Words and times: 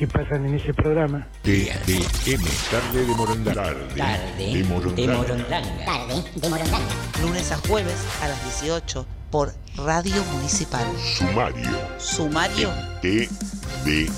que 0.00 0.06
pasan 0.06 0.46
en 0.46 0.54
ese 0.54 0.72
programa. 0.72 1.26
TDM, 1.42 2.42
tarde 2.70 3.04
de 3.04 3.14
Morondanga. 3.14 3.64
Tarde, 3.64 3.84
tarde 3.94 4.46
de 4.46 4.64
Morondanga. 4.64 5.12
De 5.12 5.18
Morondanga. 5.18 5.84
Tarde 5.84 6.24
de 6.36 6.48
Morondanga. 6.48 6.94
Lunes 7.20 7.52
a 7.52 7.58
jueves 7.68 7.96
a 8.22 8.28
las 8.28 8.62
18 8.62 9.06
por 9.30 9.52
Radio 9.76 10.24
Municipal. 10.32 10.86
Sumario. 11.18 11.68
Sumario. 11.98 12.70
TDM. 13.02 14.10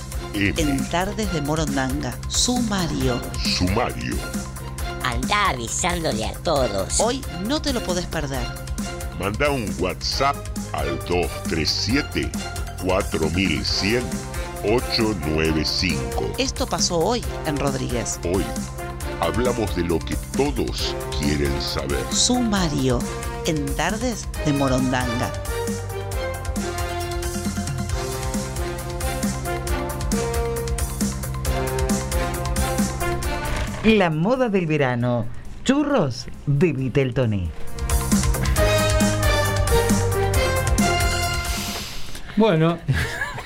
En 0.56 0.88
Tardes 0.88 1.32
de 1.32 1.41
Morondanga. 1.41 2.16
Sumario. 2.28 3.20
Sumario. 3.43 4.14
Anda 5.03 5.49
avisándole 5.49 6.25
a 6.26 6.32
todos. 6.44 7.00
Hoy 7.00 7.25
no 7.49 7.60
te 7.60 7.72
lo 7.72 7.82
podés 7.82 8.06
perder. 8.06 8.47
Manda 9.19 9.50
un 9.50 9.69
WhatsApp 9.81 10.37
al 10.75 10.97
237 11.09 12.31
4100 12.84 14.04
895. 14.65 16.34
Esto 16.39 16.67
pasó 16.67 16.99
hoy 16.99 17.25
en 17.47 17.56
Rodríguez. 17.56 18.21
Hoy 18.25 18.45
hablamos 19.21 19.75
de 19.75 19.83
lo 19.83 19.99
que 19.99 20.17
todos 20.37 20.95
quieren 21.19 21.61
saber. 21.61 22.05
Sumario 22.12 23.00
en 23.47 23.67
Tardes 23.75 24.28
de 24.45 24.53
Morondanga. 24.53 25.33
La 33.84 34.11
moda 34.11 34.49
del 34.49 34.67
verano. 34.67 35.27
Churros 35.65 36.27
de 36.47 36.73
Viteltoné. 36.73 37.50
Bueno, 42.37 42.79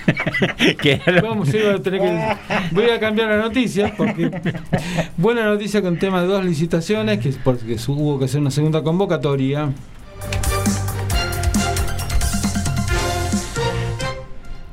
Vamos, 1.23 1.49
a 1.49 1.83
tener 1.83 2.01
que, 2.01 2.37
voy 2.73 2.91
a 2.91 3.01
cambiar 3.01 3.29
la 3.29 3.39
noticia 3.39 3.95
porque 3.97 4.31
buena 5.17 5.45
noticia 5.45 5.83
con 5.83 5.99
tema 5.99 6.23
de 6.23 6.29
dos 6.29 6.45
licitaciones 6.45 7.19
que 7.19 7.31
porque 7.43 7.77
hubo 7.89 8.19
que 8.19 8.27
hacer 8.27 8.41
una 8.41 8.51
segunda 8.51 8.83
convocatoria. 8.83 9.73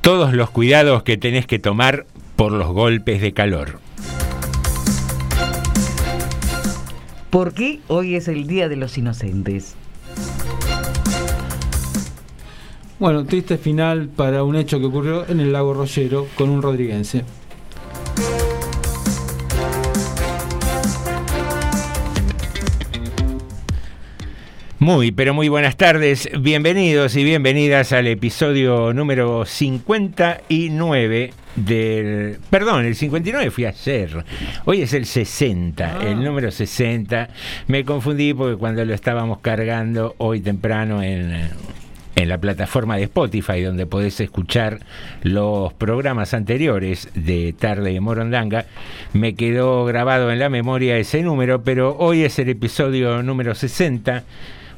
Todos 0.02 0.34
los 0.34 0.50
cuidados 0.50 1.04
que 1.04 1.18
tenés 1.18 1.48
que 1.48 1.60
tomar 1.60 2.06
por 2.36 2.52
los 2.52 2.68
golpes 2.68 3.22
de 3.22 3.34
calor. 3.34 3.80
¿Por 7.30 7.54
qué 7.54 7.80
hoy 7.88 8.16
es 8.16 8.28
el 8.28 8.46
Día 8.46 8.70
de 8.70 8.76
los 8.76 8.98
Inocentes? 8.98 9.76
Bueno, 13.04 13.26
triste 13.26 13.58
final 13.58 14.08
para 14.08 14.46
un 14.46 14.56
hecho 14.56 14.80
que 14.80 14.86
ocurrió 14.86 15.28
en 15.28 15.42
el 15.42 15.52
lago 15.52 15.74
Rollero 15.74 16.26
con 16.38 16.50
un 16.50 16.62
rodriguense. 16.62 17.26
Muy, 24.80 25.12
pero 25.12 25.34
muy 25.34 25.50
buenas 25.50 25.76
tardes. 25.76 26.30
Bienvenidos 26.40 27.18
y 27.18 27.26
bienvenidas 27.26 27.92
al 27.92 28.08
episodio 28.08 28.94
número 28.94 29.44
59 29.44 31.34
del... 31.58 32.38
Perdón, 32.50 32.86
el 32.86 32.96
59 32.96 33.52
fui 33.52 33.66
ayer. 33.66 34.24
Hoy 34.64 34.82
es 34.82 34.94
el 34.94 35.06
60, 35.06 36.00
Ah. 36.00 36.08
el 36.08 36.24
número 36.24 36.52
60. 36.52 37.28
Me 37.68 37.84
confundí 37.84 38.34
porque 38.34 38.56
cuando 38.56 38.86
lo 38.86 38.94
estábamos 38.94 39.40
cargando 39.40 40.16
hoy 40.20 40.40
temprano 40.40 41.04
en, 41.04 41.50
en 42.24 42.30
la 42.30 42.40
plataforma 42.40 42.98
de 42.98 43.04
Spotify, 43.04 43.62
donde 43.62 43.86
podés 43.86 44.20
escuchar 44.20 44.80
los 45.22 45.74
programas 45.74 46.34
anteriores 46.34 47.10
de 47.14 47.54
Tarde 47.54 47.94
de 47.94 48.00
Morondanga, 48.00 48.66
me 49.14 49.36
quedó 49.36 49.86
grabado 49.86 50.32
en 50.32 50.40
la 50.40 50.50
memoria 50.50 50.98
ese 50.98 51.22
número, 51.22 51.64
pero 51.64 51.96
hoy 52.00 52.24
es 52.24 52.40
el 52.40 52.50
episodio 52.50 53.22
número 53.22 53.54
60 53.54 54.24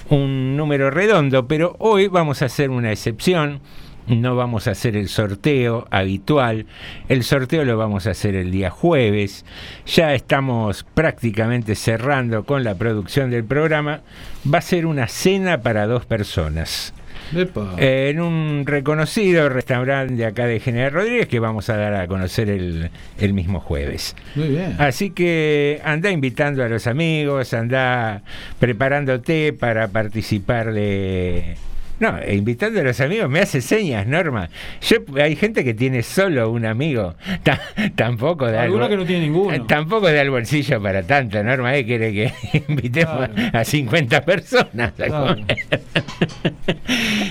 un 0.10 0.56
número 0.56 0.92
redondo, 0.92 1.48
pero 1.48 1.76
hoy 1.80 2.08
vamos 2.08 2.42
a 2.42 2.46
hacer 2.46 2.70
una 2.70 2.92
excepción. 2.92 3.62
No 4.08 4.36
vamos 4.36 4.68
a 4.68 4.72
hacer 4.72 4.96
el 4.96 5.10
sorteo 5.10 5.88
habitual. 5.90 6.68
El 7.10 7.24
sorteo 7.24 7.66
lo 7.66 7.76
vamos 7.76 8.06
a 8.06 8.12
hacer 8.12 8.36
el 8.36 8.52
día 8.52 8.70
jueves. 8.70 9.46
Ya 9.88 10.14
estamos 10.14 10.86
prácticamente 10.94 11.74
cerrando 11.74 12.44
con 12.44 12.64
la 12.64 12.76
producción 12.76 13.32
del 13.32 13.46
programa. 13.46 14.02
Va 14.52 14.60
a 14.60 14.62
ser 14.62 14.86
una 14.86 15.08
cena 15.08 15.62
para 15.62 15.88
dos 15.88 16.06
personas. 16.06 16.94
Epa. 17.34 17.76
En 17.78 18.20
un 18.20 18.64
reconocido 18.66 19.50
restaurante 19.50 20.16
de 20.16 20.26
acá 20.26 20.46
de 20.46 20.60
General 20.60 20.92
Rodríguez 20.92 21.28
que 21.28 21.40
vamos 21.40 21.70
a 21.70 21.78
dar 21.78 21.94
a 21.94 22.08
conocer 22.08 22.50
el, 22.50 22.90
el 23.20 23.34
mismo 23.34 23.60
jueves. 23.60 24.16
Muy 24.36 24.50
bien. 24.50 24.76
Así 24.80 25.12
que 25.12 25.82
anda 25.84 26.12
invitando 26.12 26.64
a 26.64 26.70
los 26.70 26.88
amigos, 26.88 27.54
anda 27.54 28.22
preparándote 28.60 29.54
para 29.54 29.88
participar 29.88 30.74
de, 30.74 31.56
No, 32.00 32.18
e 32.20 32.36
invitando 32.36 32.80
a 32.82 32.84
los 32.84 33.00
amigos, 33.00 33.30
me 33.30 33.40
hace 33.40 33.62
señas, 33.62 34.06
Norma. 34.06 34.50
Yo 34.82 34.98
hay 35.22 35.36
gente 35.36 35.64
que 35.64 35.74
tiene 35.74 36.04
solo 36.04 36.50
un 36.52 36.66
amigo. 36.66 37.16
Ta- 37.44 37.62
tampoco 37.96 38.52
da 38.52 38.64
Algunos 38.64 38.88
el- 38.88 38.92
que 38.92 38.98
no 38.98 39.06
tienen 39.06 39.32
ninguno. 39.32 39.66
Tampoco 39.66 40.12
da 40.12 40.22
el 40.22 40.30
bolsillo 40.30 40.82
para 40.82 41.04
tanto, 41.04 41.42
Norma, 41.44 41.76
¿eh? 41.76 41.86
quiere 41.86 42.12
que 42.14 42.34
invitemos 42.68 43.30
a 43.54 43.64
50 43.64 44.22
personas 44.26 44.90
a 45.00 45.06
Claro. 45.06 45.36
comer. 45.36 45.58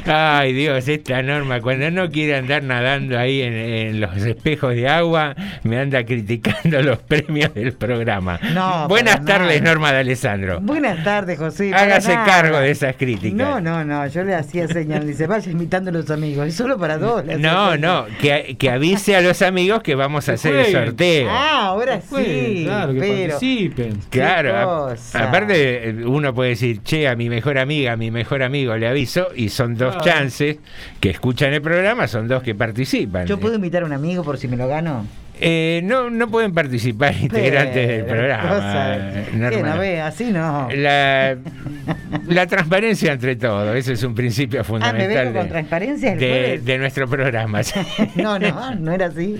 Ay, 0.07 0.53
Dios, 0.53 0.87
esta 0.89 1.23
Norma, 1.23 1.61
cuando 1.61 1.91
no 1.91 2.11
quiere 2.11 2.37
andar 2.37 2.63
nadando 2.63 3.19
ahí 3.19 3.43
en, 3.43 3.53
en 3.55 4.01
los 4.01 4.17
espejos 4.17 4.75
de 4.75 4.89
agua, 4.89 5.35
me 5.63 5.79
anda 5.79 6.05
criticando 6.05 6.81
los 6.83 6.99
premios 7.01 7.53
del 7.55 7.73
programa. 7.73 8.39
No, 8.55 8.89
Buenas 8.89 9.25
tardes, 9.25 9.61
nada. 9.61 9.75
Norma 9.75 9.93
de 9.93 9.99
Alessandro. 10.01 10.61
Buenas 10.61 11.03
tardes, 11.05 11.39
José. 11.39 11.73
Hágase 11.75 12.15
nada. 12.15 12.27
cargo 12.27 12.59
de 12.61 12.71
esas 12.71 12.97
críticas. 12.97 13.35
No, 13.37 13.61
no, 13.61 13.85
no, 13.85 14.07
yo 14.07 14.23
le 14.25 14.35
hacía 14.35 14.54
señal, 14.69 15.06
dice, 15.06 15.27
vaya 15.27 15.51
invitando 15.51 15.91
a 15.91 15.93
los 15.93 16.11
amigos, 16.11 16.47
es 16.49 16.55
solo 16.55 16.79
para 16.79 16.99
dos. 16.99 17.21
hacía 17.23 17.39
No, 17.39 17.73
señal. 17.73 17.81
no, 17.81 18.06
que, 18.21 18.56
que 18.59 18.71
avise 18.71 19.17
a 19.17 19.21
los 19.21 19.43
amigos 19.43 19.83
que 19.83 19.95
vamos 19.95 20.29
a 20.29 20.33
hacer 20.35 20.55
el 20.55 20.67
sorteo. 20.73 21.29
Ah, 21.31 21.67
ahora 21.67 22.01
sí, 22.01 22.62
claro, 22.65 22.93
que 22.95 23.01
pero... 23.01 23.29
participen. 23.31 23.99
Claro, 24.11 24.55
a- 24.56 24.95
aparte 25.15 25.89
eh, 25.91 26.05
uno 26.06 26.35
puede 26.35 26.51
decir, 26.51 26.83
che, 26.83 27.09
a 27.09 27.17
mi 27.17 27.29
mejor 27.29 27.59
amiga, 27.59 27.93
a 27.93 27.97
mi 27.97 28.11
mejor 28.11 28.43
amigo 28.43 28.77
le 28.77 28.89
aviso, 28.89 29.29
y 29.35 29.49
son 29.49 29.75
dos 29.77 29.97
Claro. 29.97 30.05
chances 30.05 30.56
que 31.01 31.11
escuchan 31.11 31.53
el 31.53 31.62
programa, 31.62 32.09
son 32.09 32.29
dos 32.29 32.43
que 32.43 32.55
participan. 32.55 33.27
¿Yo 33.27 33.39
puedo 33.39 33.55
invitar 33.56 33.83
a 33.83 33.87
un 33.87 33.93
amigo 33.93 34.23
por 34.25 34.39
si 34.39 34.49
me 34.49 34.56
lo 34.56 34.67
gano? 34.69 35.06
Eh, 35.41 35.81
no, 35.85 36.11
no 36.11 36.29
pueden 36.29 36.55
participar 36.55 37.13
integrantes 37.21 37.89
del 37.89 38.05
programa. 38.05 38.97
eh, 38.97 39.61
no 39.63 39.79
ve, 39.79 40.01
así 40.01 40.31
no. 40.31 40.69
La, 40.75 41.37
la 42.29 42.47
transparencia 42.47 43.13
entre 43.13 43.35
todos, 43.37 43.75
ese 43.77 43.95
es 43.95 44.03
un 44.05 44.15
principio 44.15 44.61
Ah, 44.61 44.63
¿me 44.63 44.69
fundamental 44.69 45.33
con 45.33 45.43
de, 45.45 45.49
transparencia 45.51 46.15
de- 46.17 46.61
de 46.63 46.79
nuestro 46.79 47.09
programa. 47.09 47.61
No, 48.15 48.39
no, 48.39 48.75
no 48.77 48.93
era 48.93 49.07
así. 49.07 49.37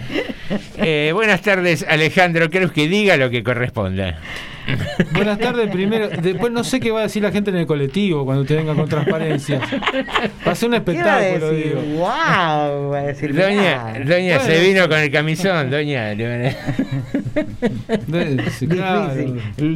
Eh, 0.79 1.11
buenas 1.14 1.41
tardes, 1.43 1.85
Alejandro. 1.88 2.50
Creo 2.50 2.73
que 2.73 2.88
diga 2.88 3.17
lo 3.17 3.31
que 3.31 3.43
corresponda. 3.44 4.19
Buenas 5.12 5.38
tardes 5.38 5.70
primero. 5.70 6.08
Después 6.08 6.52
no 6.52 6.64
sé 6.64 6.81
qué 6.81 6.90
va 6.90 7.00
a 7.00 7.02
decir 7.05 7.22
la 7.22 7.31
gente 7.32 7.50
en 7.50 7.56
el 7.56 7.66
colectivo 7.66 8.25
cuando 8.25 8.44
te 8.44 8.55
venga 8.56 8.75
con 8.75 8.88
transparencia. 8.88 9.61
Va 10.46 10.52
a 10.52 10.55
ser 10.55 10.70
un 10.70 10.82
¿Qué 10.84 10.93
va 11.02 11.14
a 11.16 11.20
espectáculo, 11.28 11.50
decir? 11.52 11.76
digo. 11.78 11.81
¡Wow! 11.99 12.90
Va 12.90 12.99
a 12.99 13.02
decir, 13.02 13.34
Doña, 13.34 13.94
doña 14.05 14.38
se 14.40 14.49
Bueno. 14.52 14.64
vino 14.69 14.88
con 14.88 14.99
el 14.99 15.11
camisón, 15.11 15.70
doña. 15.70 16.14
Difícil, 18.06 18.69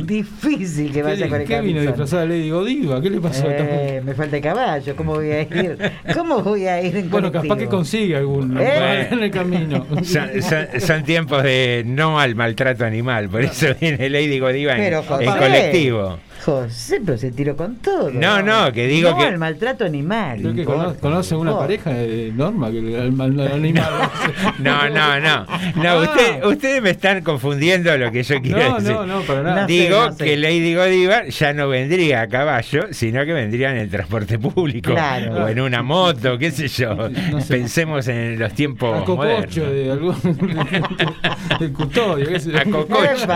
difícil 0.07 0.93
que 0.93 1.03
vaya 1.03 1.25
¿Qué, 1.25 1.31
con 1.31 1.41
el 1.41 1.47
qué 1.47 1.61
vino 1.61 1.81
camisón. 1.81 1.87
disfrazada 1.87 2.23
de 2.23 2.29
Lady 2.29 2.51
Godiva? 2.51 3.01
¿Qué 3.03 3.11
le 3.11 3.21
pasó? 3.21 3.47
Eh, 3.49 4.01
me 4.05 4.15
falta 4.15 4.37
el 4.37 4.43
caballo, 4.43 4.97
¿cómo 4.97 5.15
voy 5.15 5.31
a 5.31 5.43
ir? 5.43 5.79
¿Cómo 6.15 6.43
voy 6.43 6.67
a 6.67 6.81
ir 6.83 6.97
en 6.97 7.11
bueno, 7.11 7.31
capaz 7.33 7.57
que 7.57 7.67
consigue 7.67 8.17
alguno 8.17 8.61
Eh. 8.61 9.09
en 9.11 9.23
el 9.23 9.31
camino. 9.31 9.87
Son, 10.05 10.29
son- 10.43 10.81
son 10.81 11.05
tiempos 11.05 11.43
de 11.43 11.83
no 11.87 12.19
al 12.21 12.35
maltrato 12.35 12.85
animal, 12.85 13.29
por 13.29 13.43
eso 13.43 13.67
viene 13.81 14.09
Lady 14.09 14.39
Godiva 14.39 14.78
en, 14.79 14.85
Pero, 14.85 15.03
en 15.21 15.31
José. 15.39 16.19
Pero 16.53 17.19
se 17.19 17.31
tiró 17.33 17.57
con 17.57 17.77
todo. 17.77 18.11
No, 18.11 18.43
no, 18.43 18.73
que 18.73 18.87
digo 18.87 19.11
no 19.11 19.19
que- 19.19 19.25
al 19.27 19.39
maltrato 19.39 19.85
animal. 19.85 20.39
Creo 20.41 20.55
que 20.55 20.61
importa, 20.61 20.85
cono- 20.85 20.97
conoce 21.01 21.37
una 21.37 21.59
pareja 21.59 21.91
de 21.91 22.33
Norma 22.35 22.71
que 22.71 22.79
el, 22.79 22.95
el- 22.95 23.41
el 23.41 23.53
animal. 23.53 23.91
No, 24.59 24.89
no, 24.89 25.21
no. 25.21 25.47
No, 25.77 25.89
Ah. 25.91 26.01
usted- 26.03 26.45
ustedes 26.45 26.83
me 26.83 26.91
están 26.91 27.23
confundiendo 27.23 27.97
lo 27.99 28.11
que 28.11 28.23
yo 28.23 28.41
quiero 28.41 28.59
No, 28.59 28.75
decir. 28.77 28.93
no, 28.93 29.07
no, 29.07 29.21
para 29.23 29.43
nada. 29.43 29.67
Digo 29.67 30.07
no 30.07 30.13
sé. 30.13 30.25
que 30.25 30.37
Lady 30.37 30.75
Godiva 30.75 31.27
ya 31.29 31.53
no 31.53 31.69
vendría 31.69 32.23
a 32.23 32.29
caballo, 32.29 32.87
sino 32.93 33.25
que 33.25 33.33
vendría 33.33 33.71
en 33.73 33.79
el 33.79 33.91
transporte 33.91 34.39
público 34.39 34.93
Claro. 34.93 35.45
o 35.45 35.49
en 35.49 35.61
una 35.61 35.83
moto, 35.83 36.39
qué 36.39 36.51
sé 36.51 36.69
yo. 36.69 36.95
No 37.31 37.41
sé. 37.41 37.59
Pensemos 37.59 38.09
en 38.09 38.39
los 38.39 38.53
tiempos 38.55 39.03
A 39.03 39.05
cococho 39.05 39.17
modernos. 39.17 39.73
de 39.73 39.91
algún 39.93 40.17
del 41.61 41.73
custodio, 41.73 42.29
qué 42.29 42.41
sé 42.41 42.53
yo. 42.53 42.59
A 42.59 42.65
cococho. 42.65 43.27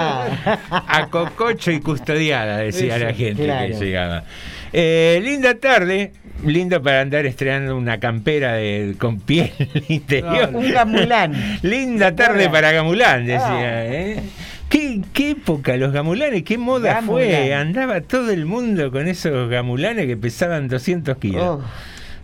A 0.70 1.06
cococho 1.11 1.70
y 1.70 1.81
custodiada, 1.81 2.59
decía 2.59 2.99
la 3.04 3.14
gente 3.14 3.44
claro. 3.44 3.66
que 3.78 3.84
llegaba. 3.84 4.25
Eh, 4.72 5.20
linda 5.22 5.54
tarde, 5.54 6.12
lindo 6.46 6.82
para 6.82 7.02
andar 7.02 7.26
estrenando 7.26 7.76
una 7.76 8.00
campera 8.00 8.54
de, 8.54 8.94
con 8.99 9.20
piel 9.20 9.52
interior. 9.88 10.50
Un 10.52 10.70
gamulán. 10.70 11.58
Linda 11.62 12.14
tarde 12.14 12.49
para 12.49 12.72
Gamulán, 12.72 13.26
decía. 13.26 13.78
Ah. 13.78 13.87
¿eh? 13.87 14.20
¿Qué, 14.69 15.02
qué 15.12 15.32
época 15.32 15.76
los 15.76 15.93
gamulanes, 15.93 16.44
qué 16.44 16.56
moda 16.56 16.94
Gamulán. 16.94 17.28
fue. 17.28 17.54
Andaba 17.54 18.00
todo 18.00 18.31
el 18.31 18.46
mundo 18.46 18.90
con 18.90 19.06
esos 19.06 19.50
gamulanes 19.50 20.06
que 20.06 20.16
pesaban 20.16 20.69
200 20.69 21.19
kilos. 21.19 21.43
Oh, 21.43 21.62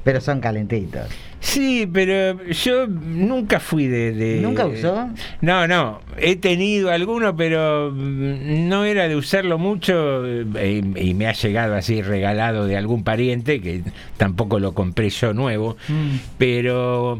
pero 0.08 0.22
son 0.22 0.40
calentitos. 0.40 1.06
Sí, 1.38 1.86
pero 1.92 2.42
yo 2.50 2.86
nunca 2.86 3.60
fui 3.60 3.86
de, 3.88 4.12
de- 4.14 4.40
¿Nunca 4.40 4.64
usó? 4.64 5.06
No, 5.42 5.66
no. 5.68 6.00
He 6.16 6.36
tenido 6.36 6.90
alguno, 6.90 7.36
pero 7.36 7.92
no 7.92 8.86
era 8.86 9.06
de 9.06 9.16
usarlo 9.16 9.58
mucho 9.58 10.24
eh, 10.26 10.82
y 10.96 11.12
me 11.12 11.26
ha 11.26 11.32
llegado 11.34 11.74
así 11.74 12.00
regalado 12.00 12.64
de 12.66 12.78
algún 12.78 13.04
pariente, 13.04 13.60
que 13.60 13.82
tampoco 14.16 14.58
lo 14.58 14.72
compré 14.72 15.10
yo 15.10 15.34
nuevo, 15.34 15.76
Mm. 15.90 16.16
pero... 16.38 17.18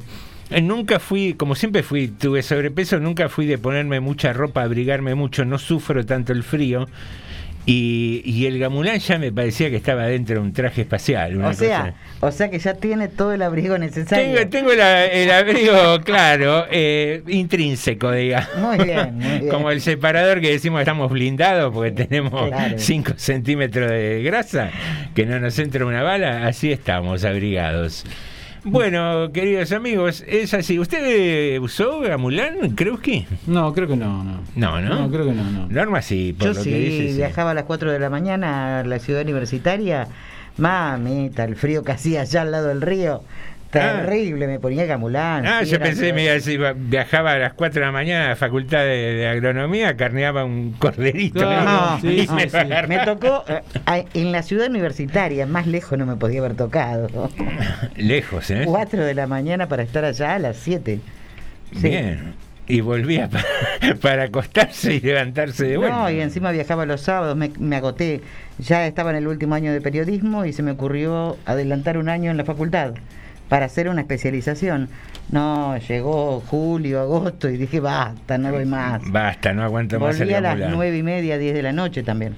eh, 0.51 0.63
Nunca 0.63 0.99
fui, 0.99 1.35
como 1.35 1.55
siempre 1.55 1.83
fui, 1.83 2.09
tuve 2.09 2.43
sobrepeso, 2.43 2.99
nunca 3.01 3.29
fui 3.29 3.45
de 3.45 3.59
ponerme 3.59 4.01
mucha 4.01 4.33
ropa, 4.33 4.63
abrigarme 4.63 5.15
mucho, 5.15 5.45
no 5.45 5.59
sufro 5.59 6.07
tanto 6.07 6.33
el 6.33 6.43
frío. 6.43 6.89
Y, 7.71 8.23
y 8.25 8.47
el 8.47 8.59
gamulán 8.59 8.99
ya 8.99 9.19
me 9.19 9.31
parecía 9.31 9.69
que 9.69 9.77
estaba 9.77 10.07
dentro 10.07 10.37
de 10.37 10.41
un 10.41 10.55
traje 10.55 10.81
espacial. 10.81 11.37
una 11.37 11.49
O 11.49 11.53
sea, 11.53 11.81
cosa- 11.81 11.95
o 12.27 12.33
sea 12.33 12.51
que 12.51 12.59
ya 12.59 12.73
tiene 12.73 13.09
todo 13.09 13.35
el 13.35 13.43
abrigo 13.43 13.77
necesario. 13.77 14.35
tengo, 14.39 14.49
tengo 14.49 14.73
la- 14.73 15.05
el 15.05 15.31
abrigo, 15.31 16.01
claro, 16.03 16.65
eh, 16.71 17.23
intrínseco, 17.29 18.11
digamos. 18.11 18.49
Muy 18.59 18.79
bien, 18.87 19.15
muy 19.19 19.27
bien. 19.41 19.49
Como 19.51 19.71
el 19.71 19.83
separador 19.83 20.41
que 20.41 20.51
decimos 20.51 20.81
estamos 20.81 21.11
blindados 21.11 21.71
porque 21.75 21.91
tenemos 21.91 22.49
Claro. 22.49 22.79
5 22.79 23.13
centímetros 23.17 23.91
de 23.91 24.23
grasa, 24.23 24.71
que 25.15 25.27
no 25.27 25.39
nos 25.39 25.59
entra 25.59 25.85
una 25.85 26.03
bala, 26.03 26.47
así 26.47 26.73
estamos 26.73 27.23
abrigados. 27.27 28.05
Bueno, 28.71 29.31
queridos 29.33 29.73
amigos, 29.73 30.25
es 30.27 30.53
así. 30.53 30.79
¿Usted 30.79 31.59
usó 31.59 32.01
Gamulán, 32.01 32.71
creo 32.75 32.99
que? 33.01 33.27
No, 33.47 33.73
creo 33.73 33.89
que 33.89 33.97
no, 33.97 34.23
no. 34.25 34.41
No, 34.57 34.81
¿no? 34.81 35.01
No, 35.01 35.11
creo 35.11 35.25
que 35.27 35.33
no, 35.33 35.45
no. 35.45 35.67
Norma 35.69 36.03
sí, 36.03 36.35
por 36.39 36.49
Yo 36.49 36.55
lo 36.55 36.61
sí, 36.63 36.71
que 36.71 36.79
dice. 36.79 37.09
sí. 37.13 37.17
viajaba 37.17 37.53
a 37.53 37.55
las 37.55 37.65
4 37.65 37.93
de 37.93 37.99
la 37.99 38.11
mañana 38.11 38.81
a 38.81 38.85
la 38.85 38.99
ciudad 38.99 39.23
universitaria. 39.23 40.09
Mamita, 40.59 41.45
el 41.45 41.57
frío 41.57 41.83
que 41.85 41.93
hacía 41.93 42.23
allá 42.23 42.43
al 42.43 42.51
lado 42.51 42.69
del 42.69 42.83
río. 42.83 43.23
Terrible, 43.71 44.47
me 44.47 44.59
ponía 44.59 44.87
gamulán. 44.87 45.47
Ah, 45.47 45.63
yo 45.63 45.79
pensé, 45.79 46.13
me 46.15 46.23
iba 46.23 46.33
a 46.33 46.35
decir, 46.35 46.61
viajaba 46.77 47.33
a 47.33 47.39
las 47.39 47.53
4 47.53 47.81
de 47.81 47.87
la 47.87 47.93
mañana 47.93 48.27
a 48.27 48.29
la 48.31 48.37
facultad 48.37 48.79
de, 48.79 49.15
de 49.15 49.29
agronomía, 49.29 49.97
carneaba 49.97 50.45
un 50.45 50.73
corderito. 50.73 51.41
Claro, 51.41 51.99
sí, 52.01 52.27
me 52.35 52.49
sí, 52.49 53.05
tocó 53.05 53.45
eh, 53.47 54.05
en 54.15 54.33
la 54.33 54.43
ciudad 54.43 54.69
universitaria, 54.71 55.47
más 55.47 55.67
lejos 55.67 55.99
no 55.99 56.07
me 56.07 56.17
podía 56.17 56.41
haber 56.41 56.55
tocado. 56.55 57.31
Lejos, 57.97 58.51
¿eh? 58.51 58.63
4 58.65 59.05
de 59.05 59.15
la 59.15 59.27
mañana 59.27 59.69
para 59.69 59.83
estar 59.83 60.05
allá 60.05 60.35
a 60.35 60.39
las 60.39 60.57
7. 60.57 61.01
Sí. 61.75 61.89
Bien. 61.89 62.35
Y 62.69 62.81
volvía 62.81 63.29
para, 63.29 63.95
para 64.01 64.23
acostarse 64.25 64.95
y 64.95 65.01
levantarse 65.01 65.67
de 65.67 65.77
vuelta. 65.77 65.97
No, 65.97 66.11
y 66.11 66.21
encima 66.21 66.53
viajaba 66.53 66.87
los 66.87 67.03
sábados, 67.03 67.37
me, 67.37 67.51
me 67.59 67.77
agoté. 67.77 68.23
Ya 68.59 68.87
estaba 68.87 69.11
en 69.11 69.17
el 69.17 69.27
último 69.27 69.55
año 69.55 69.73
de 69.73 69.81
periodismo 69.81 70.45
y 70.47 70.53
se 70.53 70.63
me 70.63 70.71
ocurrió 70.71 71.37
adelantar 71.45 71.99
un 71.99 72.09
año 72.09 72.31
en 72.31 72.37
la 72.39 72.45
facultad 72.45 72.95
para 73.49 73.67
hacer 73.67 73.89
una 73.89 74.03
especialización. 74.03 74.89
No, 75.31 75.77
llegó 75.79 76.41
julio, 76.41 77.01
agosto 77.01 77.49
y 77.49 77.57
dije, 77.57 77.81
basta, 77.81 78.39
no 78.39 78.53
voy 78.53 78.65
más. 78.65 79.03
Basta, 79.11 79.53
no 79.53 79.63
aguanto 79.63 79.99
más 80.01 80.17
el 80.21 80.27
Volví 80.27 80.35
a 80.35 80.41
las 80.41 80.71
nueve 80.71 80.97
y 80.97 81.03
media, 81.03 81.39
10 81.39 81.55
de 81.55 81.63
la 81.63 81.73
noche 81.73 82.03
también. 82.03 82.37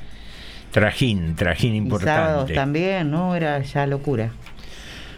Trajín, 0.71 1.35
trajín 1.35 1.75
Y 1.75 1.91
sábados 1.91 2.51
importante. 2.51 2.55
también, 2.55 3.11
no, 3.11 3.35
era 3.35 3.61
ya 3.61 3.87
locura. 3.87 4.31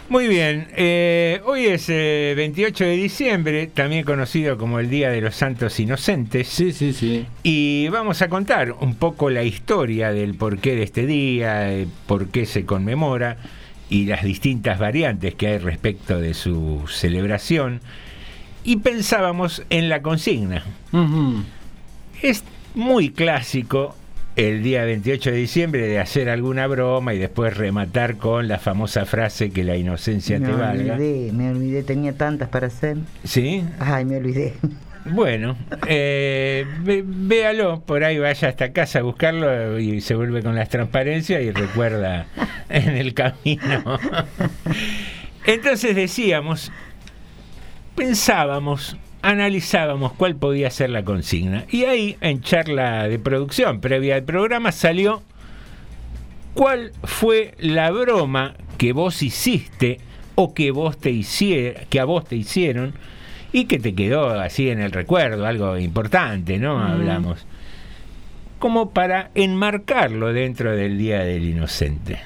Muy 0.09 0.29
bien, 0.29 0.69
eh, 0.77 1.41
hoy 1.47 1.67
es 1.67 1.89
eh, 1.89 2.35
28 2.37 2.85
de 2.85 2.97
diciembre, 2.97 3.67
también 3.69 4.05
conocido 4.05 4.59
como 4.59 4.79
el 4.79 4.91
Día 4.91 5.11
de 5.11 5.23
los 5.23 5.35
Santos 5.35 5.79
Inocentes. 5.81 6.49
Sí, 6.49 6.73
sí, 6.73 6.93
sí. 6.93 7.27
Y 7.43 7.89
vamos 7.89 8.21
a 8.21 8.29
contar 8.29 8.73
un 8.73 8.95
poco 8.97 9.31
la 9.31 9.43
historia 9.43 10.13
del 10.13 10.35
porqué 10.35 10.75
de 10.77 10.83
este 10.83 11.07
día, 11.07 11.73
eh, 11.73 11.87
por 12.07 12.29
qué 12.29 12.45
se 12.45 12.67
conmemora 12.67 13.39
y 13.93 14.07
las 14.07 14.23
distintas 14.23 14.79
variantes 14.79 15.35
que 15.35 15.49
hay 15.49 15.59
respecto 15.59 16.19
de 16.19 16.33
su 16.33 16.85
celebración. 16.89 17.83
Y 18.65 18.77
pensábamos 18.77 19.65
en 19.69 19.91
la 19.91 20.01
consigna. 20.01 20.65
Es 22.23 22.43
muy 22.75 23.11
clásico 23.11 23.95
el 24.35 24.63
día 24.63 24.87
28 24.87 25.33
de 25.33 25.37
diciembre 25.37 25.87
de 25.87 25.99
hacer 25.99 26.31
alguna 26.31 26.67
broma 26.69 27.13
y 27.13 27.19
después 27.19 27.55
rematar 27.55 28.17
con 28.17 28.49
la 28.49 28.59
famosa 28.59 29.05
frase 29.05 29.51
que 29.51 29.63
la 29.63 29.77
inocencia 29.77 30.39
me 30.39 30.47
te 30.47 30.53
valga. 30.53 30.95
olvidé, 30.95 31.33
me 31.35 31.51
olvidé, 31.51 31.83
tenía 31.83 32.15
tantas 32.15 32.49
para 32.49 32.69
hacer. 32.69 32.97
¿Sí? 33.25 33.63
Ay, 33.79 34.07
me 34.07 34.17
olvidé. 34.17 34.55
Bueno, 35.05 35.57
eh, 35.89 36.65
véalo, 36.85 37.81
por 37.81 38.05
ahí 38.05 38.19
vaya 38.19 38.49
hasta 38.49 38.73
casa 38.73 39.01
a 39.01 39.03
buscarlo 39.03 39.79
y 39.79 40.01
se 40.01 40.15
vuelve 40.15 40.43
con 40.43 40.55
las 40.55 40.69
transparencias 40.69 41.43
y 41.43 41.51
recuerda 41.51 42.27
en 42.69 42.97
el 42.97 43.13
camino. 43.13 43.99
Entonces 45.45 45.97
decíamos, 45.97 46.71
pensábamos, 47.97 48.97
analizábamos 49.23 50.13
cuál 50.13 50.37
podía 50.37 50.71
ser 50.71 50.91
la 50.91 51.05
consigna. 51.05 51.65
Y 51.69 51.85
ahí, 51.85 52.17
en 52.21 52.41
charla 52.41 53.09
de 53.09 53.19
producción 53.19 53.81
previa 53.81 54.15
al 54.15 54.23
programa, 54.23 54.71
salió 54.71 55.23
cuál 56.55 56.93
fue 57.03 57.55
la 57.59 57.91
broma 57.91 58.55
que 58.79 58.93
vos 58.93 59.23
hiciste 59.23 59.99
o 60.37 60.55
que 60.55 60.71
vos 60.71 60.97
te 60.97 61.11
hicier, 61.11 61.87
que 61.91 61.99
a 61.99 62.05
vos 62.05 62.25
te 62.25 62.37
hicieron 62.37 62.95
y 63.53 63.67
que 63.67 63.79
te 63.79 63.95
quedó 63.95 64.31
así 64.41 64.71
en 64.71 64.81
el 64.81 64.93
recuerdo, 64.93 65.47
algo 65.47 65.79
importante, 65.79 66.59
¿no? 66.59 66.79
Mm. 66.79 66.83
Hablamos. 66.83 67.47
Como 68.59 68.91
para 68.91 69.31
enmarcarlo 69.35 70.33
dentro 70.33 70.75
del 70.75 70.97
Día 70.97 71.21
del 71.21 71.45
Inocente. 71.45 72.21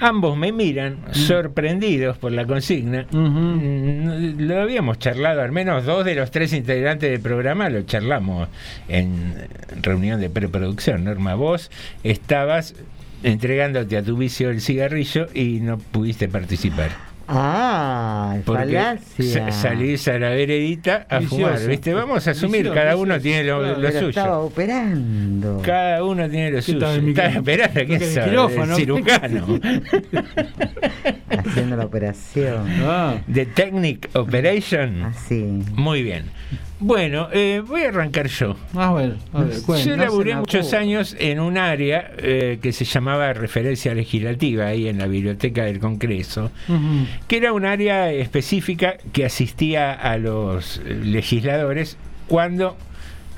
Ambos 0.00 0.36
me 0.36 0.50
miran 0.50 0.98
sorprendidos 1.12 2.18
por 2.18 2.32
la 2.32 2.44
consigna. 2.44 3.06
Mm, 3.12 4.40
Lo 4.40 4.60
habíamos 4.60 4.98
charlado, 4.98 5.42
al 5.42 5.52
menos 5.52 5.84
dos 5.84 6.04
de 6.04 6.16
los 6.16 6.32
tres 6.32 6.52
integrantes 6.52 7.08
del 7.08 7.20
programa 7.20 7.70
lo 7.70 7.82
charlamos 7.82 8.48
en 8.88 9.34
reunión 9.80 10.20
de 10.20 10.28
preproducción. 10.28 11.04
Norma, 11.04 11.36
vos 11.36 11.70
estabas 12.02 12.74
entregándote 13.22 13.96
a 13.96 14.02
tu 14.02 14.16
vicio 14.16 14.50
el 14.50 14.60
cigarrillo 14.60 15.28
y 15.34 15.60
no 15.60 15.78
pudiste 15.78 16.26
participar. 16.26 17.11
Ah, 17.34 18.36
Porque 18.44 18.64
falacia. 18.74 19.50
sa- 19.50 19.52
salís 19.52 20.06
a 20.08 20.18
la 20.18 20.28
veredita 20.30 21.06
a 21.08 21.18
Vicioso. 21.20 21.46
fumar, 21.46 21.66
¿viste? 21.66 21.94
Vamos 21.94 22.28
a 22.28 22.32
asumir, 22.32 22.58
Vicioso, 22.62 22.74
cada 22.74 22.96
uno 22.96 23.14
vicioso. 23.14 23.22
tiene 23.22 23.44
lo, 23.44 23.58
Claro, 23.60 23.74
lo 23.74 23.80
Pero 23.88 23.92
suyo. 23.98 24.08
estaba 24.10 24.38
operando. 24.40 25.62
Cada 25.64 26.04
uno 26.04 26.28
tiene 26.28 26.50
lo 26.50 26.60
suyo. 26.62 26.78
estaba 26.90 27.28
esperando 27.28 27.80
que 27.86 27.86
Porque 27.86 27.94
el 27.94 28.74
cirujano. 28.76 29.46
Haciendo 31.46 31.76
la 31.76 31.84
operación. 31.86 32.66
Ah, 32.82 33.16
The 33.32 33.46
Technic 33.46 34.10
Operation. 34.14 35.02
Así. 35.04 35.62
Muy 35.74 36.02
bien. 36.02 36.24
Bueno, 36.84 37.28
eh, 37.32 37.62
voy 37.64 37.82
a 37.82 37.88
arrancar 37.90 38.26
yo. 38.26 38.56
ah, 38.74 38.90
bueno, 38.90 39.14
a 39.32 39.42
ver. 39.44 39.56
Yo 39.84 39.96
no 39.96 40.04
laburé 40.04 40.34
muchos 40.34 40.72
años 40.72 41.14
en 41.18 41.38
un 41.38 41.56
área 41.56 42.10
eh, 42.18 42.58
que 42.60 42.72
se 42.72 42.84
llamaba 42.84 43.32
referencia 43.32 43.94
legislativa, 43.94 44.66
ahí 44.66 44.88
en 44.88 44.98
la 44.98 45.06
biblioteca 45.06 45.64
del 45.64 45.78
Congreso, 45.78 46.50
que 47.28 47.36
era 47.36 47.52
un 47.52 47.66
área 47.66 48.10
específica 48.12 48.96
que 49.12 49.24
asistía 49.24 49.92
a 49.92 50.18
los 50.18 50.80
legisladores 50.84 51.96
cuando 52.26 52.76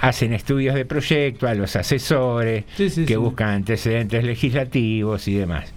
hacen 0.00 0.32
estudios 0.32 0.74
de 0.74 0.86
proyecto, 0.86 1.46
a 1.46 1.52
los 1.54 1.76
asesores 1.76 2.64
Sí, 2.78 2.88
sí, 2.88 3.02
que 3.02 3.14
sí. 3.14 3.16
buscan 3.16 3.50
antecedentes 3.50 4.24
legislativos 4.24 5.28
y 5.28 5.34
demás, 5.34 5.72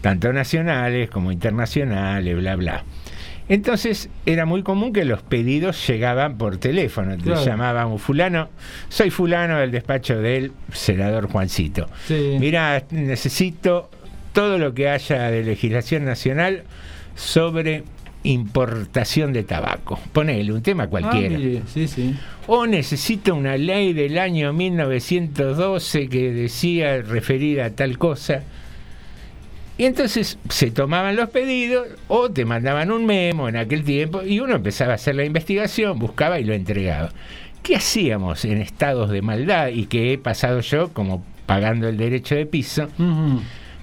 tanto 0.00 0.32
nacionales 0.32 1.08
como 1.08 1.30
internacionales, 1.30 2.36
bla, 2.36 2.56
bla. 2.56 2.84
Entonces 3.48 4.08
era 4.24 4.44
muy 4.44 4.62
común 4.62 4.92
que 4.92 5.04
los 5.04 5.22
pedidos 5.22 5.86
llegaban 5.86 6.36
por 6.36 6.56
teléfono. 6.58 7.16
Te 7.16 7.22
Claro. 7.22 7.44
llamaban 7.44 7.86
un 7.88 7.98
fulano, 7.98 8.48
soy 8.88 9.10
fulano 9.10 9.58
del 9.58 9.70
despacho 9.70 10.20
del 10.20 10.52
senador 10.72 11.28
Juancito. 11.30 11.88
Sí. 12.08 12.36
Mira, 12.40 12.82
necesito 12.90 13.88
todo 14.32 14.58
lo 14.58 14.74
que 14.74 14.88
haya 14.88 15.30
de 15.30 15.44
legislación 15.44 16.04
nacional 16.04 16.64
sobre 17.14 17.84
importación 18.24 19.32
de 19.32 19.44
tabaco. 19.44 20.00
Ponele 20.12 20.52
un 20.52 20.60
tema 20.62 20.88
cualquiera. 20.88 21.36
Ah, 21.36 21.38
mire, 21.38 21.62
sí, 21.72 21.86
sí. 21.86 22.14
o 22.48 22.66
necesito 22.66 23.34
una 23.36 23.56
ley 23.56 23.92
del 23.92 24.18
año 24.18 24.52
1912 24.52 26.08
que 26.08 26.32
decía 26.32 27.00
referida 27.02 27.66
a 27.66 27.70
tal 27.70 27.96
cosa. 27.98 28.42
Y 29.78 29.84
entonces 29.84 30.38
se 30.48 30.70
tomaban 30.70 31.16
los 31.16 31.28
pedidos 31.30 31.86
o 32.08 32.30
te 32.30 32.44
mandaban 32.46 32.90
un 32.90 33.04
memo 33.04 33.48
en 33.48 33.56
aquel 33.56 33.84
tiempo 33.84 34.22
y 34.22 34.40
uno 34.40 34.54
empezaba 34.56 34.92
a 34.92 34.94
hacer 34.94 35.14
la 35.16 35.24
investigación, 35.24 35.98
buscaba 35.98 36.40
y 36.40 36.44
lo 36.44 36.54
entregaba. 36.54 37.10
¿Qué 37.62 37.76
hacíamos 37.76 38.44
en 38.44 38.58
estados 38.58 39.10
de 39.10 39.20
maldad 39.22 39.68
y 39.68 39.86
que 39.86 40.12
he 40.14 40.18
pasado 40.18 40.60
yo 40.60 40.92
como 40.94 41.22
pagando 41.44 41.88
el 41.88 41.96
derecho 41.98 42.34
de 42.34 42.46
piso? 42.46 42.88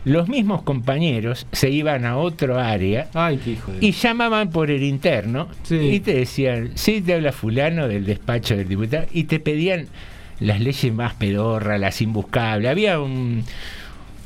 Los 0.05 0.27
mismos 0.27 0.63
compañeros 0.63 1.47
se 1.51 1.69
iban 1.69 2.05
a 2.05 2.17
otro 2.17 2.59
área 2.59 3.07
Ay, 3.13 3.37
qué 3.43 3.51
hijo 3.51 3.71
de. 3.71 3.85
y 3.85 3.91
llamaban 3.91 4.49
por 4.49 4.69
el 4.71 4.83
interno 4.83 5.47
Sí. 5.63 5.75
y 5.75 5.99
te 6.01 6.13
decían, 6.15 6.71
sí, 6.75 7.01
te 7.01 7.13
habla 7.13 7.31
fulano 7.31 7.87
del 7.87 8.05
despacho 8.05 8.57
del 8.57 8.67
diputado, 8.67 9.05
y 9.13 9.25
te 9.25 9.39
pedían 9.39 9.87
las 10.41 10.59
leyes 10.59 10.93
más 10.93 11.13
pedorras, 11.13 11.79
las 11.79 12.01
imbuscables. 12.01 12.69
Había 12.69 12.99
un, 12.99 13.45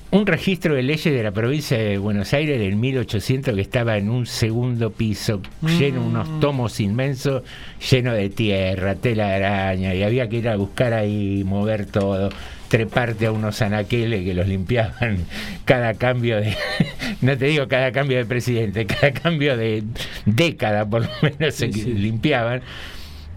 un 0.09 0.25
registro 0.25 0.73
de 0.73 0.83
leyes 0.83 1.13
de 1.13 1.21
la 1.21 1.31
provincia 1.31 1.77
de 1.77 1.97
Buenos 1.97 2.33
Aires 2.33 2.59
del 2.59 2.77
1800 2.77 3.53
que 3.53 3.61
estaba 3.61 3.97
en 3.97 4.09
un 4.09 4.25
segundo 4.25 4.91
piso, 4.91 5.41
lleno 5.61 6.01
de 6.01 6.07
unos 6.07 6.39
tomos 6.39 6.79
inmensos, 6.79 7.43
lleno 7.91 8.13
de 8.13 8.29
tierra, 8.29 8.95
tela 8.95 9.27
de 9.27 9.35
araña, 9.35 9.93
y 9.93 10.03
había 10.03 10.29
que 10.29 10.37
ir 10.37 10.49
a 10.49 10.55
buscar 10.55 10.93
ahí, 10.93 11.43
mover 11.43 11.85
todo 11.85 12.29
treparte 12.67 13.27
a 13.27 13.31
unos 13.31 13.61
anaqueles 13.61 14.25
que 14.25 14.33
los 14.33 14.45
limpiaban 14.45 15.19
cada 15.63 15.93
cambio 15.93 16.35
de, 16.37 16.53
no 17.21 17.37
te 17.37 17.45
digo 17.45 17.67
cada 17.67 17.91
cambio 17.91 18.17
de 18.17 18.25
presidente, 18.25 18.85
cada 18.87 19.11
cambio 19.11 19.57
de 19.57 19.83
década 20.25 20.85
por 20.85 21.03
lo 21.03 21.09
menos 21.21 21.55
se 21.55 21.71
sí. 21.71 21.83
limpiaban. 21.93 22.61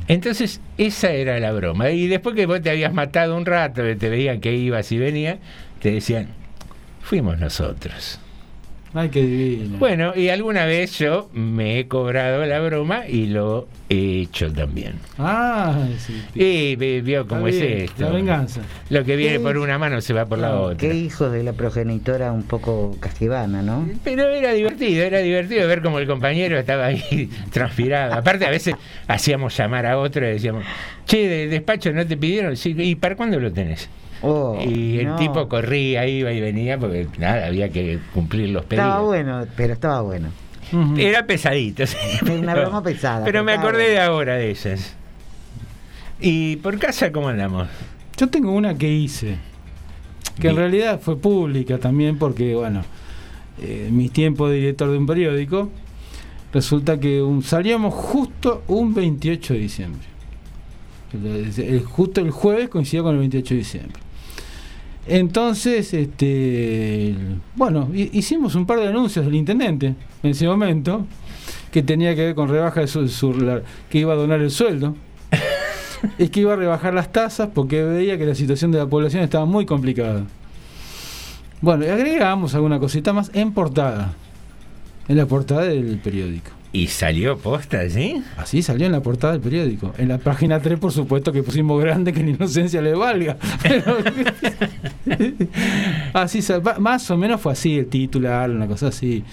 Entonces, 0.08 0.60
esa 0.76 1.12
era 1.12 1.38
la 1.38 1.52
broma. 1.52 1.90
Y 1.90 2.08
después 2.08 2.34
que 2.34 2.46
vos 2.46 2.60
te 2.60 2.70
habías 2.70 2.92
matado 2.92 3.36
un 3.36 3.46
rato, 3.46 3.82
que 3.82 3.94
te 3.94 4.08
veían 4.08 4.40
que 4.40 4.52
ibas 4.52 4.90
y 4.90 4.98
venías, 4.98 5.38
te 5.80 5.92
decían, 5.92 6.30
fuimos 7.02 7.38
nosotros. 7.38 8.18
Ay, 8.92 9.08
qué 9.08 9.22
divino. 9.22 9.78
Bueno, 9.78 10.12
y 10.16 10.30
alguna 10.30 10.64
vez 10.64 10.98
yo 10.98 11.30
me 11.32 11.78
he 11.78 11.86
cobrado 11.86 12.44
la 12.44 12.58
broma 12.58 13.06
y 13.06 13.26
lo 13.26 13.68
he 13.88 14.22
hecho 14.22 14.52
también. 14.52 14.94
Ah, 15.16 15.86
sí. 15.98 16.20
Y 16.34 16.74
vio 17.00 17.28
cómo 17.28 17.46
es 17.46 17.54
esto. 17.54 18.02
La 18.02 18.10
venganza. 18.10 18.62
Lo 18.88 19.04
que 19.04 19.14
viene 19.14 19.38
por 19.38 19.58
una 19.58 19.78
mano 19.78 20.00
se 20.00 20.12
va 20.12 20.26
por 20.26 20.38
la 20.38 20.56
otra. 20.56 20.76
Qué 20.76 20.92
hijos 20.92 21.30
de 21.30 21.44
la 21.44 21.52
progenitora 21.52 22.32
un 22.32 22.42
poco 22.42 22.96
casquivana, 22.98 23.62
¿no? 23.62 23.88
Pero 24.02 24.28
era 24.28 24.52
divertido, 24.52 25.04
era 25.04 25.20
divertido 25.20 25.68
ver 25.68 25.82
cómo 25.82 26.00
el 26.00 26.08
compañero 26.08 26.58
estaba 26.58 26.86
ahí 26.86 27.30
transpirado. 27.52 28.14
Aparte, 28.14 28.44
a 28.44 28.50
veces 28.50 28.74
hacíamos 29.06 29.56
llamar 29.56 29.86
a 29.86 29.98
otro 29.98 30.26
y 30.26 30.32
decíamos, 30.32 30.64
che, 31.06 31.28
de 31.28 31.46
despacho 31.46 31.92
no 31.92 32.04
te 32.04 32.16
pidieron, 32.16 32.56
sí, 32.56 32.74
¿y 32.76 32.96
para 32.96 33.14
cuándo 33.14 33.38
lo 33.38 33.52
tenés? 33.52 33.88
Oh, 34.22 34.58
y 34.62 34.98
el 35.00 35.06
no. 35.06 35.16
tipo 35.16 35.48
corría, 35.48 36.06
iba 36.06 36.30
y 36.32 36.40
venía 36.40 36.78
porque 36.78 37.06
nada, 37.18 37.46
había 37.46 37.70
que 37.70 37.98
cumplir 38.12 38.50
los 38.50 38.64
pedidos. 38.66 38.86
Estaba 38.86 39.02
bueno, 39.04 39.46
pero 39.56 39.72
estaba 39.72 40.00
bueno. 40.02 40.28
Era 40.96 41.26
pesadito, 41.26 41.86
sí, 41.86 41.96
Una 42.22 42.52
pero- 42.54 42.66
broma 42.66 42.82
pesada. 42.82 43.24
Pero 43.24 43.42
me 43.44 43.52
acordé 43.52 43.88
de 43.90 44.00
ahora 44.00 44.34
de 44.34 44.50
esas. 44.50 44.94
¿Y 46.20 46.56
por 46.56 46.78
casa 46.78 47.10
cómo 47.12 47.28
andamos? 47.28 47.68
Yo 48.16 48.28
tengo 48.28 48.52
una 48.52 48.76
que 48.76 48.92
hice, 48.92 49.36
que 50.38 50.48
en 50.48 50.56
realidad 50.56 51.00
fue 51.00 51.16
pública 51.18 51.78
también 51.78 52.18
porque, 52.18 52.54
bueno, 52.54 52.82
eh, 53.60 53.86
en 53.88 53.96
mis 53.96 54.12
tiempos 54.12 54.50
de 54.50 54.56
director 54.56 54.90
de 54.90 54.98
un 54.98 55.06
periódico, 55.06 55.70
resulta 56.52 57.00
que 57.00 57.22
un- 57.22 57.42
salíamos 57.42 57.94
justo 57.94 58.62
un 58.68 58.92
28 58.92 59.54
de 59.54 59.60
diciembre. 59.60 60.02
El- 61.14 61.52
el- 61.58 61.82
justo 61.84 62.20
el 62.20 62.30
jueves 62.30 62.68
coincidió 62.68 63.02
con 63.02 63.14
el 63.14 63.18
28 63.20 63.54
de 63.54 63.58
diciembre. 63.58 64.00
Entonces, 65.12 65.92
este, 65.92 67.16
bueno, 67.56 67.88
hi- 67.92 68.10
hicimos 68.12 68.54
un 68.54 68.64
par 68.64 68.78
de 68.78 68.86
anuncios 68.86 69.24
del 69.24 69.34
intendente 69.34 69.96
en 70.22 70.30
ese 70.30 70.46
momento 70.46 71.04
que 71.72 71.82
tenía 71.82 72.14
que 72.14 72.26
ver 72.26 72.34
con 72.36 72.48
rebaja 72.48 72.80
de 72.82 72.86
su, 72.86 73.08
su- 73.08 73.34
la- 73.34 73.60
que 73.88 73.98
iba 73.98 74.12
a 74.12 74.16
donar 74.16 74.40
el 74.40 74.52
sueldo 74.52 74.94
es 76.16 76.30
que 76.30 76.40
iba 76.40 76.52
a 76.52 76.56
rebajar 76.56 76.94
las 76.94 77.10
tasas 77.10 77.48
porque 77.52 77.82
veía 77.82 78.16
que 78.18 78.24
la 78.24 78.36
situación 78.36 78.70
de 78.70 78.78
la 78.78 78.86
población 78.86 79.24
estaba 79.24 79.46
muy 79.46 79.66
complicada. 79.66 80.22
Bueno, 81.60 81.84
y 81.84 81.88
agregamos 81.88 82.54
alguna 82.54 82.78
cosita 82.78 83.12
más 83.12 83.32
en 83.34 83.52
portada, 83.52 84.12
en 85.08 85.16
la 85.16 85.26
portada 85.26 85.62
del 85.64 85.98
periódico. 85.98 86.52
¿Y 86.72 86.86
salió 86.86 87.36
posta, 87.36 87.88
sí? 87.90 88.22
Así 88.36 88.62
salió 88.62 88.86
en 88.86 88.92
la 88.92 89.00
portada 89.00 89.32
del 89.32 89.42
periódico. 89.42 89.92
En 89.98 90.06
la 90.08 90.18
página 90.18 90.60
3, 90.60 90.78
por 90.78 90.92
supuesto, 90.92 91.32
que 91.32 91.42
pusimos 91.42 91.82
grande 91.82 92.12
que 92.12 92.22
la 92.22 92.30
inocencia 92.30 92.80
le 92.80 92.94
valga. 92.94 93.36
Pero- 93.62 93.96
así, 96.14 96.40
más 96.78 97.10
o 97.10 97.16
menos 97.16 97.40
fue 97.40 97.52
así 97.52 97.78
el 97.78 97.86
titular, 97.86 98.50
una 98.50 98.66
cosa 98.66 98.88
así. 98.88 99.24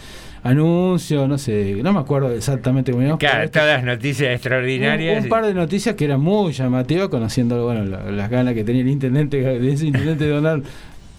Anuncio, 0.44 1.28
no 1.28 1.38
sé, 1.38 1.78
no 1.84 1.92
me 1.92 2.00
acuerdo 2.00 2.32
exactamente 2.32 2.92
cómo 2.92 3.04
íbamos, 3.04 3.20
Claro, 3.20 3.50
todas 3.50 3.84
noticias 3.84 4.32
extraordinarias. 4.34 5.18
un, 5.18 5.24
un 5.24 5.30
par 5.30 5.46
de 5.46 5.54
noticias 5.54 5.96
que 5.96 6.06
eran 6.06 6.22
muy 6.22 6.54
llamativas, 6.54 7.10
conociendo 7.10 7.66
bueno, 7.66 7.84
la- 7.84 8.10
las 8.12 8.30
ganas 8.30 8.54
que 8.54 8.64
tenía 8.64 8.82
el 8.82 8.88
intendente 8.88 9.38
de 9.42 9.72
ese 9.74 9.88
intendente 9.88 10.24
de 10.24 10.30
donar 10.32 10.62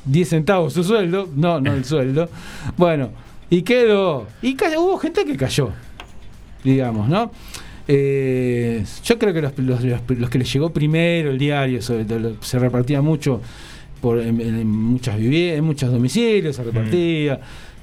10 0.06 0.28
centavos 0.28 0.72
su 0.72 0.82
sueldo, 0.84 1.28
no, 1.34 1.60
no 1.60 1.74
el 1.74 1.84
sueldo. 1.84 2.30
Bueno, 2.76 3.10
y 3.50 3.62
quedó. 3.62 4.26
Y 4.40 4.54
ca- 4.54 4.78
hubo 4.78 4.96
gente 4.98 5.24
que 5.26 5.36
cayó, 5.36 5.72
digamos, 6.64 7.08
¿no? 7.08 7.30
Eh, 7.86 8.84
yo 9.04 9.18
creo 9.18 9.32
que 9.32 9.40
los, 9.42 9.58
los- 10.18 10.30
que 10.30 10.38
les 10.38 10.52
llegó 10.52 10.70
primero 10.70 11.30
el 11.30 11.38
diario, 11.38 11.80
sobre 11.80 12.04
se 12.40 12.58
repartía 12.58 13.00
mucho 13.00 13.40
por, 14.00 14.18
en, 14.20 14.40
en 14.40 14.66
muchas 14.70 15.16
viviendas, 15.16 15.58
en 15.58 15.64
muchos 15.64 15.90
domicilios, 15.90 16.54
se 16.56 16.64
repartía. 16.64 17.40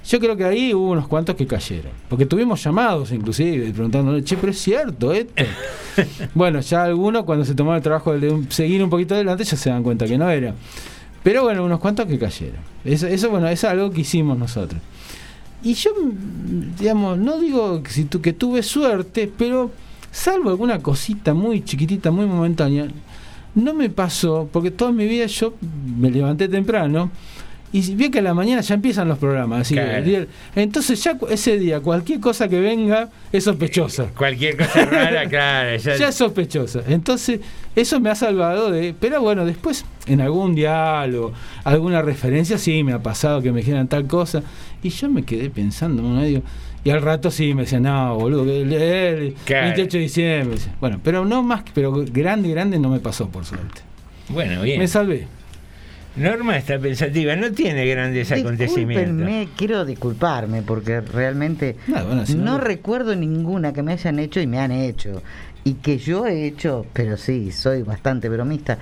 Yo 0.07 0.19
creo 0.19 0.37
que 0.37 0.43
ahí 0.45 0.71
hubo 0.71 0.91
unos 0.91 1.07
cuantos 1.07 1.35
que 1.35 1.47
cayeron. 1.47 1.91
Porque 2.07 2.27
tuvimos 2.27 2.63
llamados, 2.63 3.11
inclusive, 3.11 3.71
preguntándonos, 3.71 4.23
che, 4.23 4.37
pero 4.37 4.51
es 4.51 4.59
cierto 4.61 5.11
esto. 5.11 5.43
bueno, 6.35 6.59
ya 6.59 6.83
algunos, 6.83 7.23
cuando 7.23 7.43
se 7.43 7.55
tomaron 7.55 7.77
el 7.77 7.81
trabajo 7.83 8.13
de 8.17 8.43
seguir 8.49 8.83
un 8.83 8.89
poquito 8.91 9.15
adelante, 9.15 9.43
ya 9.43 9.57
se 9.57 9.71
dan 9.71 9.81
cuenta 9.81 10.05
que 10.05 10.17
no 10.19 10.29
era. 10.29 10.53
Pero 11.23 11.41
bueno, 11.41 11.65
unos 11.65 11.79
cuantos 11.79 12.05
que 12.05 12.19
cayeron. 12.19 12.59
Eso, 12.85 13.07
eso 13.07 13.31
bueno, 13.31 13.47
es 13.49 13.63
algo 13.63 13.89
que 13.89 14.01
hicimos 14.01 14.37
nosotros. 14.37 14.79
Y 15.65 15.73
yo, 15.73 15.89
digamos, 16.79 17.17
no 17.17 17.39
digo 17.39 17.81
que, 17.83 17.91
si 17.91 18.05
tu- 18.05 18.21
que 18.21 18.31
tuve 18.33 18.63
suerte, 18.63 19.29
pero 19.37 19.71
salvo 20.11 20.49
alguna 20.51 20.79
cosita 20.79 21.33
muy 21.33 21.63
chiquitita, 21.65 22.11
muy 22.11 22.25
momentánea, 22.27 22.87
no 23.55 23.73
me 23.73 23.89
pasó, 23.89 24.47
porque 24.53 24.69
toda 24.71 24.91
mi 24.91 25.07
vida 25.07 25.25
yo 25.25 25.53
me 25.97 26.11
levanté 26.11 26.47
temprano 26.47 27.09
y 27.77 27.95
bien 27.95 28.11
que 28.11 28.19
a 28.19 28.21
la 28.21 28.33
mañana 28.33 28.61
ya 28.61 28.75
empiezan 28.75 29.07
los 29.07 29.17
programas. 29.17 29.61
Así 29.61 29.75
que 29.75 29.81
Claro. 29.81 30.27
entonces 30.55 31.03
ya 31.03 31.17
ese 31.29 31.57
día, 31.59 31.79
cualquier 31.81 32.19
cosa 32.19 32.47
que 32.47 32.59
venga 32.59 33.09
es 33.31 33.43
sospechosa. 33.43 34.05
Cualquier 34.17 34.55
cosa 34.57 34.85
rara, 34.85 35.25
claro. 35.29 35.75
Ya, 35.77 35.95
Ya 35.97 36.07
es 36.09 36.15
sospechosa. 36.15 36.81
Entonces, 36.87 37.39
eso 37.75 37.99
me 37.99 38.09
ha 38.09 38.15
salvado 38.15 38.71
de. 38.71 38.93
Pero 38.99 39.21
bueno, 39.21 39.45
después, 39.45 39.83
en 40.07 40.21
algún 40.21 40.55
diálogo, 40.55 41.33
alguna 41.63 42.01
referencia, 42.01 42.57
sí 42.57 42.83
me 42.83 42.93
ha 42.93 43.03
pasado 43.03 43.41
que 43.41 43.51
me 43.51 43.59
dijeran 43.59 43.87
tal 43.87 44.07
cosa. 44.07 44.41
Y 44.81 44.89
yo 44.89 45.09
me 45.09 45.23
quedé 45.23 45.49
pensando, 45.49 46.01
¿no? 46.01 46.21
Digo, 46.23 46.41
y 46.83 46.91
al 46.91 47.01
rato 47.01 47.31
sí 47.31 47.53
me 47.55 47.63
decían, 47.63 47.83
no, 47.83 48.15
boludo, 48.15 48.45
que 48.45 48.61
el, 48.61 48.71
el 48.73 49.33
Claro. 49.43 49.65
28 49.67 49.97
de 49.97 50.03
diciembre. 50.03 50.57
Bueno, 50.79 50.99
pero 51.03 51.25
no 51.25 51.41
más, 51.43 51.63
pero 51.73 51.91
grande, 52.11 52.49
grande 52.49 52.77
no 52.79 52.89
me 52.89 52.99
pasó, 52.99 53.27
por 53.27 53.43
suerte. 53.43 53.81
Bueno, 54.29 54.61
bien. 54.61 54.79
Me 54.79 54.87
salvé. 54.87 55.27
Norma 56.15 56.57
está 56.57 56.79
pensativa, 56.79 57.35
no 57.35 57.51
tiene 57.51 57.85
grandes 57.87 58.31
acontecimientos. 58.31 59.47
Quiero 59.57 59.83
disculparme 59.85 60.61
porque 60.61 61.01
realmente 61.01 61.75
No, 61.87 62.05
bueno, 62.05 62.25
si 62.25 62.35
no- 62.35 62.45
no 62.45 62.57
recuerdo 62.59 63.15
ninguna 63.15 63.73
que 63.73 63.83
me 63.83 63.93
hayan 63.93 64.19
hecho 64.19 64.39
y 64.39 64.47
me 64.47 64.59
han 64.59 64.71
hecho. 64.71 65.21
Y 65.63 65.73
que 65.75 65.97
yo 65.97 66.25
he 66.27 66.45
hecho, 66.45 66.85
pero 66.93 67.17
sí, 67.17 67.51
soy 67.51 67.81
bastante 67.83 68.29
bromista. 68.29 68.77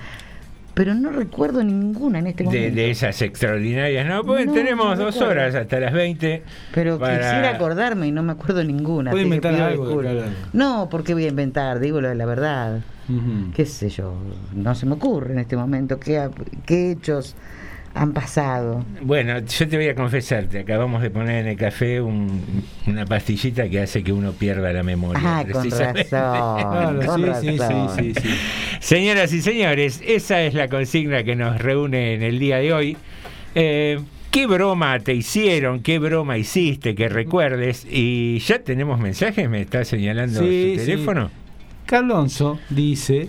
Pero 0.74 0.92
no 0.94 1.10
recuerdo 1.10 1.62
ninguna 1.62 2.18
en 2.18 2.26
este 2.26 2.42
De, 2.42 2.48
momento. 2.48 2.74
de 2.76 2.90
esas 2.90 3.22
extraordinarias, 3.22 4.06
¿no? 4.06 4.24
Pues 4.24 4.46
No, 4.46 4.52
tenemos 4.52 4.98
no 4.98 5.04
dos 5.04 5.14
recuerdo. 5.14 5.32
horas 5.42 5.54
hasta 5.54 5.78
las 5.80 5.92
20. 5.92 6.42
Pero 6.74 6.98
para- 6.98 7.16
quisiera 7.18 7.50
acordarme 7.50 8.08
y 8.08 8.12
no 8.12 8.22
me 8.24 8.32
acuerdo 8.32 8.62
ninguna. 8.64 9.12
Que 9.12 9.22
inventar 9.22 9.54
algo. 9.54 10.02
No, 10.52 10.88
porque 10.90 11.14
voy 11.14 11.24
a 11.26 11.28
inventar, 11.28 11.78
digo 11.78 12.00
lo 12.00 12.08
de 12.08 12.16
la 12.16 12.26
verdad. 12.26 12.80
Qué 13.54 13.66
sé 13.66 13.88
yo, 13.90 14.14
no 14.54 14.74
se 14.74 14.86
me 14.86 14.94
ocurre 14.94 15.32
en 15.32 15.38
este 15.40 15.56
momento 15.56 15.98
qué, 16.00 16.18
ha- 16.18 16.30
qué 16.66 16.92
hechos 16.92 17.34
han 17.94 18.12
pasado. 18.12 18.84
Bueno, 19.02 19.38
yo 19.38 19.68
te 19.68 19.76
voy 19.76 19.88
a 19.88 19.94
confesar, 19.94 20.46
te 20.46 20.60
acabamos 20.60 21.00
de 21.02 21.10
poner 21.10 21.42
en 21.42 21.46
el 21.48 21.56
café 21.56 22.00
un- 22.00 22.64
una 22.88 23.04
pastillita 23.04 23.68
que 23.68 23.80
hace 23.82 24.02
que 24.02 24.12
uno 24.12 24.32
pierda 24.32 24.72
la 24.72 24.82
memoria. 24.82 25.20
Ah, 25.24 25.44
con 25.44 25.62
precisamente. 25.62 26.08
razón, 26.10 26.56
Claro, 26.70 27.06
con 27.06 27.20
sí, 27.40 27.50
sí, 27.52 27.58
razón. 27.58 27.88
sí, 27.96 28.14
sí, 28.14 28.20
sí. 28.22 28.34
Señoras 28.80 29.32
y 29.32 29.40
señores, 29.42 30.02
esa 30.04 30.42
es 30.42 30.54
la 30.54 30.68
consigna 30.68 31.22
que 31.22 31.36
nos 31.36 31.60
reúne 31.60 32.14
en 32.14 32.22
el 32.22 32.38
día 32.38 32.56
de 32.58 32.72
hoy. 32.72 32.96
Eh, 33.54 34.00
¿Qué 34.32 34.48
broma 34.48 34.98
te 34.98 35.14
hicieron? 35.14 35.80
¿Qué 35.80 36.00
broma 36.00 36.36
hiciste 36.36 36.96
que 36.96 37.08
recuerdes? 37.08 37.86
Y 37.88 38.40
ya 38.40 38.58
tenemos 38.58 38.98
mensajes, 38.98 39.48
me 39.48 39.60
está 39.60 39.84
señalando 39.84 40.40
Sí, 40.40 40.74
su 40.74 40.80
sí. 40.80 40.86
teléfono. 40.86 41.30
Carlonso 41.86 42.58
dice, 42.70 43.28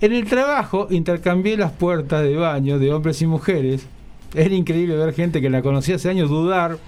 en 0.00 0.12
el 0.12 0.24
trabajo 0.26 0.88
intercambié 0.90 1.56
las 1.56 1.72
puertas 1.72 2.22
de 2.22 2.36
baño 2.36 2.78
de 2.78 2.92
hombres 2.92 3.20
y 3.22 3.26
mujeres. 3.26 3.86
Era 4.34 4.54
increíble 4.54 4.96
ver 4.96 5.14
gente 5.14 5.40
que 5.40 5.50
la 5.50 5.62
conocía 5.62 5.96
hace 5.96 6.10
años 6.10 6.28
dudar 6.28 6.78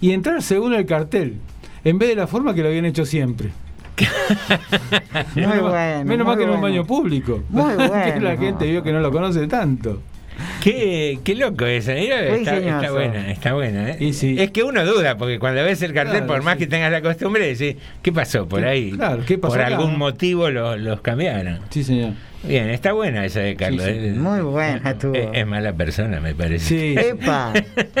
y 0.00 0.12
entrar 0.12 0.42
según 0.42 0.74
el 0.74 0.86
cartel, 0.86 1.38
en 1.84 1.98
vez 1.98 2.08
de 2.10 2.16
la 2.16 2.26
forma 2.26 2.54
que 2.54 2.62
lo 2.62 2.68
habían 2.68 2.86
hecho 2.86 3.04
siempre. 3.04 3.50
Muy 5.34 5.46
menos, 5.46 5.70
bueno, 6.04 6.24
mal 6.24 6.36
que 6.36 6.42
en 6.42 6.50
un 6.50 6.60
bueno. 6.60 6.62
baño 6.62 6.84
público. 6.84 7.42
Muy 7.48 7.70
que 7.76 7.88
bueno. 7.88 8.20
la 8.20 8.36
gente 8.36 8.66
vio 8.66 8.82
que 8.82 8.92
no 8.92 9.00
lo 9.00 9.12
conoce 9.12 9.46
tanto. 9.46 10.00
Qué, 10.62 11.18
qué 11.24 11.34
loco 11.34 11.66
eso, 11.66 11.92
Muy 11.92 12.06
está, 12.08 12.90
buena, 12.90 13.30
está 13.30 13.52
buena. 13.52 13.90
¿eh? 13.90 14.12
Sí. 14.12 14.36
Es 14.38 14.50
que 14.50 14.62
uno 14.62 14.84
duda, 14.84 15.16
porque 15.16 15.38
cuando 15.38 15.62
ves 15.62 15.82
el 15.82 15.92
cartel, 15.92 16.12
Claro, 16.18 16.26
por 16.26 16.42
más 16.42 16.54
sí. 16.54 16.60
que 16.60 16.66
tengas 16.68 16.90
la 16.90 17.02
costumbre, 17.02 17.54
decís, 17.54 17.76
¿qué 18.02 18.12
pasó 18.12 18.48
por 18.48 18.60
¿Qué- 18.60 18.66
ahí? 18.66 18.90
claro, 18.92 19.22
¿qué 19.26 19.36
pasó 19.38 19.54
por 19.54 19.62
acá, 19.62 19.76
algún 19.76 19.98
motivo 19.98 20.50
lo- 20.50 20.76
los 20.76 21.00
cambiaron. 21.02 21.60
Sí, 21.70 21.84
señor. 21.84 22.12
Bien, 22.42 22.68
está 22.70 22.92
buena 22.92 23.24
esa 23.24 23.40
de 23.40 23.56
Carlos. 23.56 23.84
Sí, 23.86 23.92
sí. 23.92 24.06
¿eh? 24.06 24.12
Muy 24.12 24.40
buena 24.40 24.90
estuvo. 24.90 25.14
Es, 25.14 25.28
es 25.32 25.46
mala 25.46 25.72
persona, 25.74 26.20
me 26.20 26.34
parece. 26.34 26.64
Sí, 26.64 26.94
Epa, 26.98 27.52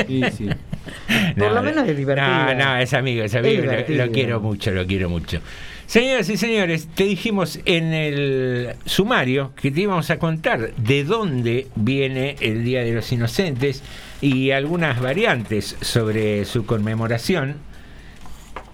sí, 0.06 0.22
sí. 0.36 0.48
por 1.38 1.52
lo 1.52 1.62
menos 1.62 1.88
es 1.88 1.96
divertida. 1.96 2.54
No, 2.54 2.64
no, 2.64 2.76
es 2.78 2.92
amigo, 2.94 3.24
es 3.24 3.34
amigo. 3.34 3.52
Es 3.52 3.58
lo- 3.58 3.64
lo, 3.66 3.70
divertido. 3.72 4.10
quiero 4.12 4.40
mucho, 4.40 4.70
lo 4.70 4.86
quiero 4.86 5.08
mucho. 5.08 5.40
Señoras 5.86 6.28
y 6.30 6.36
señores, 6.38 6.88
te 6.94 7.04
dijimos 7.04 7.60
en 7.66 7.92
el 7.92 8.74
sumario 8.86 9.52
que 9.54 9.70
te 9.70 9.82
íbamos 9.82 10.10
a 10.10 10.18
contar 10.18 10.74
de 10.76 11.04
dónde 11.04 11.68
viene 11.76 12.36
el 12.40 12.64
Día 12.64 12.82
de 12.82 12.92
los 12.92 13.12
Inocentes 13.12 13.82
y 14.20 14.50
algunas 14.50 15.00
variantes 15.00 15.76
sobre 15.82 16.46
su 16.46 16.64
conmemoración. 16.64 17.56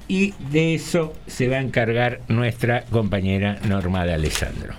Y 0.07 0.35
de 0.51 0.75
eso 0.75 1.13
se 1.27 1.49
va 1.49 1.57
a 1.57 1.61
encargar 1.61 2.21
nuestra 2.29 2.85
compañera 2.85 3.59
Norma 3.69 4.05
de 4.05 4.15
Alessandro. 4.15 4.75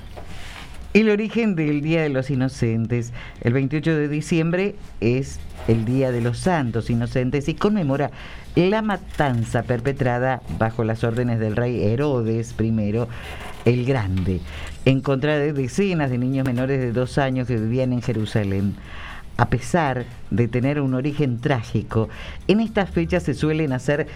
El 0.93 1.09
origen 1.09 1.55
del 1.55 1.81
Día 1.81 2.01
de 2.01 2.09
los 2.09 2.29
Inocentes, 2.29 3.13
el 3.41 3.53
28 3.53 3.95
de 3.95 4.07
diciembre, 4.09 4.75
es 4.99 5.39
el 5.67 5.85
Día 5.85 6.11
de 6.11 6.19
los 6.19 6.39
Santos 6.39 6.89
Inocentes 6.89 7.47
y 7.47 7.53
conmemora 7.53 8.11
la 8.55 8.81
matanza 8.81 9.63
perpetrada 9.63 10.41
bajo 10.59 10.83
las 10.83 11.03
órdenes 11.03 11.39
del 11.39 11.55
rey 11.55 11.83
Herodes 11.83 12.53
I 12.59 12.95
el 13.63 13.85
Grande, 13.85 14.41
en 14.85 15.01
contra 15.01 15.37
de 15.37 15.53
decenas 15.53 16.09
de 16.09 16.17
niños 16.17 16.45
menores 16.45 16.79
de 16.79 16.91
dos 16.91 17.17
años 17.17 17.47
que 17.47 17.57
vivían 17.57 17.93
en 17.93 18.01
Jerusalén. 18.01 18.75
A 19.37 19.47
pesar 19.47 20.05
de 20.29 20.47
tener 20.47 20.81
un 20.81 20.93
origen 20.93 21.39
trágico, 21.39 22.09
en 22.47 22.59
estas 22.59 22.89
fechas 22.89 23.23
se 23.23 23.33
suelen 23.33 23.71
hacer 23.71 24.07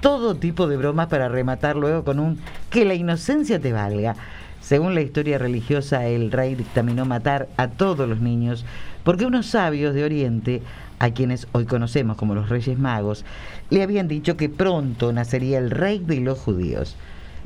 todo 0.00 0.36
tipo 0.36 0.66
de 0.68 0.76
bromas 0.76 1.08
para 1.08 1.28
rematar 1.28 1.76
luego 1.76 2.04
con 2.04 2.20
un 2.20 2.38
que 2.70 2.84
la 2.84 2.94
inocencia 2.94 3.60
te 3.60 3.72
valga. 3.72 4.14
Según 4.60 4.94
la 4.94 5.00
historia 5.00 5.38
religiosa, 5.38 6.06
el 6.06 6.30
rey 6.30 6.54
dictaminó 6.54 7.04
matar 7.04 7.48
a 7.56 7.68
todos 7.68 8.08
los 8.08 8.20
niños 8.20 8.64
porque 9.04 9.26
unos 9.26 9.46
sabios 9.46 9.94
de 9.94 10.04
Oriente, 10.04 10.62
a 11.00 11.10
quienes 11.10 11.48
hoy 11.52 11.64
conocemos 11.64 12.16
como 12.16 12.36
los 12.36 12.48
Reyes 12.48 12.78
Magos, 12.78 13.24
le 13.70 13.82
habían 13.82 14.06
dicho 14.06 14.36
que 14.36 14.48
pronto 14.48 15.12
nacería 15.12 15.58
el 15.58 15.70
rey 15.70 15.98
de 15.98 16.20
los 16.20 16.38
judíos. 16.38 16.94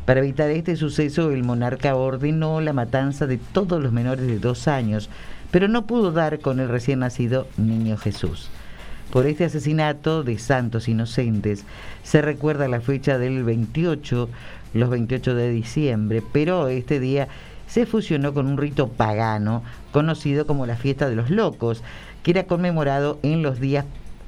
Para 0.04 0.20
evitar 0.20 0.50
este 0.50 0.76
suceso, 0.76 1.30
el 1.30 1.44
monarca 1.44 1.94
ordenó 1.94 2.60
la 2.60 2.74
matanza 2.74 3.26
de 3.26 3.38
todos 3.38 3.82
los 3.82 3.92
menores 3.92 4.26
de 4.26 4.38
dos 4.38 4.68
años, 4.68 5.08
pero 5.50 5.68
no 5.68 5.86
pudo 5.86 6.12
dar 6.12 6.40
con 6.40 6.60
el 6.60 6.68
recién 6.68 6.98
nacido 6.98 7.46
niño 7.56 7.96
Jesús. 7.96 8.50
Por 9.12 9.26
este 9.26 9.44
asesinato 9.44 10.24
de 10.24 10.38
santos 10.38 10.88
inocentes 10.88 11.64
se 12.02 12.20
recuerda 12.20 12.66
la 12.66 12.80
fecha 12.80 13.18
del 13.18 13.44
28, 13.44 14.28
los 14.74 14.90
28 14.90 15.34
de 15.36 15.50
diciembre, 15.50 16.22
pero 16.32 16.66
este 16.66 16.98
día 16.98 17.28
se 17.68 17.86
fusionó 17.86 18.34
con 18.34 18.46
un 18.46 18.58
rito 18.58 18.88
pagano 18.88 19.62
conocido 19.92 20.46
como 20.46 20.66
la 20.66 20.76
fiesta 20.76 21.08
de 21.08 21.16
los 21.16 21.30
locos, 21.30 21.82
que 22.24 22.32
era 22.32 22.44
conmemorado 22.44 23.20
en 23.22 23.42
los 23.42 23.60
días 23.60 23.84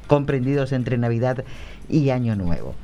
comprendidos 0.07 0.71
entre 0.71 0.99
Navidad 0.99 1.45
y 1.89 2.11
Año 2.11 2.37
Nuevo. 2.37 2.77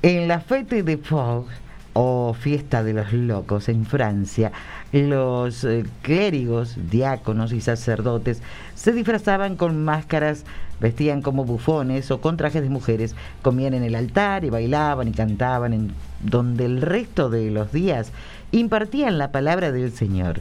En 0.00 0.28
la 0.28 0.40
Fête 0.40 0.82
de 0.82 0.96
Fog, 0.96 1.46
o 1.94 2.34
Fiesta 2.34 2.82
de 2.82 2.92
los 2.92 3.12
Locos 3.12 3.68
en 3.68 3.86
Francia, 3.86 4.52
los 4.92 5.64
eh, 5.64 5.84
clérigos, 6.02 6.76
diáconos 6.90 7.52
y 7.52 7.60
sacerdotes 7.60 8.42
se 8.74 8.92
disfrazaban 8.92 9.56
con 9.56 9.84
máscaras, 9.84 10.44
vestían 10.80 11.22
como 11.22 11.44
bufones 11.44 12.10
o 12.10 12.20
con 12.20 12.36
trajes 12.36 12.62
de 12.62 12.68
mujeres, 12.68 13.14
comían 13.42 13.74
en 13.74 13.84
el 13.84 13.94
altar 13.94 14.44
y 14.44 14.50
bailaban 14.50 15.08
y 15.08 15.12
cantaban 15.12 15.72
en 15.72 15.92
donde 16.20 16.64
el 16.64 16.82
resto 16.82 17.30
de 17.30 17.50
los 17.50 17.72
días 17.72 18.12
impartían 18.50 19.16
la 19.16 19.30
palabra 19.30 19.70
del 19.70 19.92
Señor. 19.92 20.40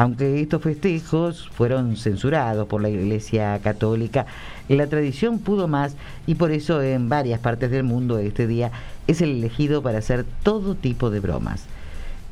Aunque 0.00 0.40
estos 0.40 0.62
festejos 0.62 1.50
fueron 1.50 1.94
censurados 1.94 2.66
por 2.68 2.80
la 2.80 2.88
Iglesia 2.88 3.60
Católica, 3.62 4.24
la 4.66 4.86
tradición 4.86 5.40
pudo 5.40 5.68
más 5.68 5.94
y 6.26 6.36
por 6.36 6.52
eso 6.52 6.80
en 6.80 7.10
varias 7.10 7.38
partes 7.38 7.70
del 7.70 7.82
mundo 7.82 8.16
este 8.16 8.46
día 8.46 8.70
es 9.08 9.20
el 9.20 9.28
elegido 9.28 9.82
para 9.82 9.98
hacer 9.98 10.24
todo 10.42 10.74
tipo 10.74 11.10
de 11.10 11.20
bromas. 11.20 11.66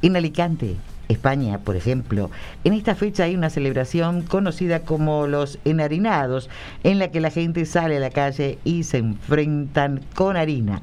En 0.01 0.17
Alicante, 0.17 0.77
España, 1.09 1.59
por 1.59 1.77
ejemplo, 1.77 2.31
en 2.65 2.73
esta 2.73 2.95
fecha 2.95 3.25
hay 3.25 3.35
una 3.35 3.51
celebración 3.51 4.23
conocida 4.23 4.81
como 4.81 5.27
los 5.27 5.59
enharinados, 5.67 6.49
en 6.85 6.99
la 6.99 7.11
que 7.11 7.21
la 7.21 7.29
gente 7.29 7.67
sale 7.67 7.99
a 7.99 8.01
la 8.01 8.09
calle 8.09 8.59
y 8.65 8.85
se 8.85 8.97
enfrentan 8.97 10.01
con 10.15 10.39
harina, 10.39 10.81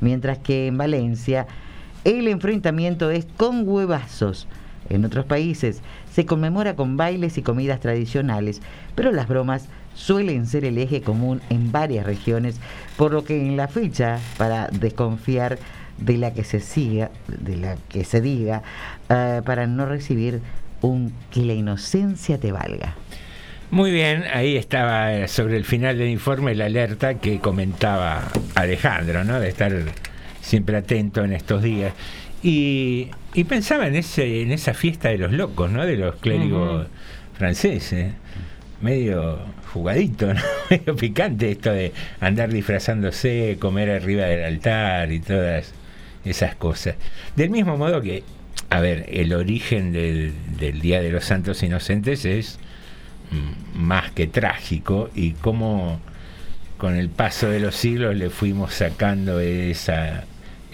mientras 0.00 0.38
que 0.38 0.68
en 0.68 0.78
Valencia 0.78 1.48
el 2.04 2.28
enfrentamiento 2.28 3.10
es 3.10 3.26
con 3.36 3.68
huevazos. 3.68 4.46
En 4.90 5.04
otros 5.04 5.26
países 5.26 5.82
se 6.12 6.26
conmemora 6.26 6.76
con 6.76 6.96
bailes 6.96 7.38
y 7.38 7.42
comidas 7.42 7.80
tradicionales, 7.80 8.60
pero 8.94 9.12
las 9.12 9.28
bromas 9.28 9.68
suelen 9.94 10.46
ser 10.46 10.64
el 10.64 10.78
eje 10.78 11.02
común 11.02 11.40
en 11.50 11.72
varias 11.72 12.06
regiones, 12.06 12.60
por 12.96 13.12
lo 13.12 13.24
que 13.24 13.38
en 13.40 13.56
la 13.56 13.68
fecha, 13.68 14.18
para 14.36 14.68
desconfiar 14.68 15.58
de 15.98 16.16
la 16.16 16.32
que 16.32 16.44
se 16.44 16.60
siga, 16.60 17.10
de 17.26 17.56
la 17.56 17.76
que 17.88 18.04
se 18.04 18.20
diga, 18.20 18.62
eh, 19.08 19.42
para 19.44 19.66
no 19.66 19.86
recibir 19.86 20.40
un 20.80 21.12
que 21.32 21.40
la 21.42 21.54
inocencia 21.54 22.38
te 22.38 22.52
valga. 22.52 22.94
Muy 23.70 23.90
bien, 23.90 24.24
ahí 24.32 24.56
estaba 24.56 25.12
eh, 25.12 25.28
sobre 25.28 25.56
el 25.56 25.64
final 25.64 25.98
del 25.98 26.08
informe 26.08 26.54
la 26.54 26.66
alerta 26.66 27.14
que 27.14 27.38
comentaba 27.38 28.28
Alejandro, 28.54 29.24
¿no? 29.24 29.40
De 29.40 29.48
estar 29.48 29.72
siempre 30.40 30.76
atento 30.78 31.22
en 31.22 31.34
estos 31.34 31.62
días. 31.62 31.92
Y, 32.42 33.10
y 33.38 33.44
pensaba 33.44 33.86
en 33.86 33.94
ese 33.94 34.42
en 34.42 34.50
esa 34.50 34.74
fiesta 34.74 35.10
de 35.10 35.18
los 35.18 35.30
locos, 35.30 35.70
¿no? 35.70 35.86
De 35.86 35.96
los 35.96 36.16
clérigos 36.16 36.88
franceses. 37.34 38.12
Medio 38.80 39.38
jugadito, 39.72 40.34
¿no? 40.34 40.40
medio 40.68 40.96
picante 40.96 41.52
esto 41.52 41.72
de 41.72 41.92
andar 42.18 42.52
disfrazándose, 42.52 43.56
comer 43.60 43.90
arriba 43.90 44.24
del 44.24 44.42
altar 44.42 45.12
y 45.12 45.20
todas 45.20 45.72
esas 46.24 46.56
cosas. 46.56 46.96
Del 47.36 47.50
mismo 47.50 47.76
modo 47.76 48.02
que, 48.02 48.24
a 48.70 48.80
ver, 48.80 49.06
el 49.08 49.32
origen 49.32 49.92
del, 49.92 50.32
del 50.58 50.80
Día 50.80 51.00
de 51.00 51.12
los 51.12 51.24
Santos 51.24 51.62
Inocentes 51.62 52.24
es 52.24 52.58
mm, 53.30 53.78
más 53.78 54.10
que 54.10 54.26
trágico 54.26 55.10
y 55.14 55.34
cómo 55.34 56.00
con 56.76 56.96
el 56.96 57.08
paso 57.08 57.48
de 57.48 57.60
los 57.60 57.76
siglos 57.76 58.16
le 58.16 58.30
fuimos 58.30 58.74
sacando 58.74 59.38
esa 59.38 60.24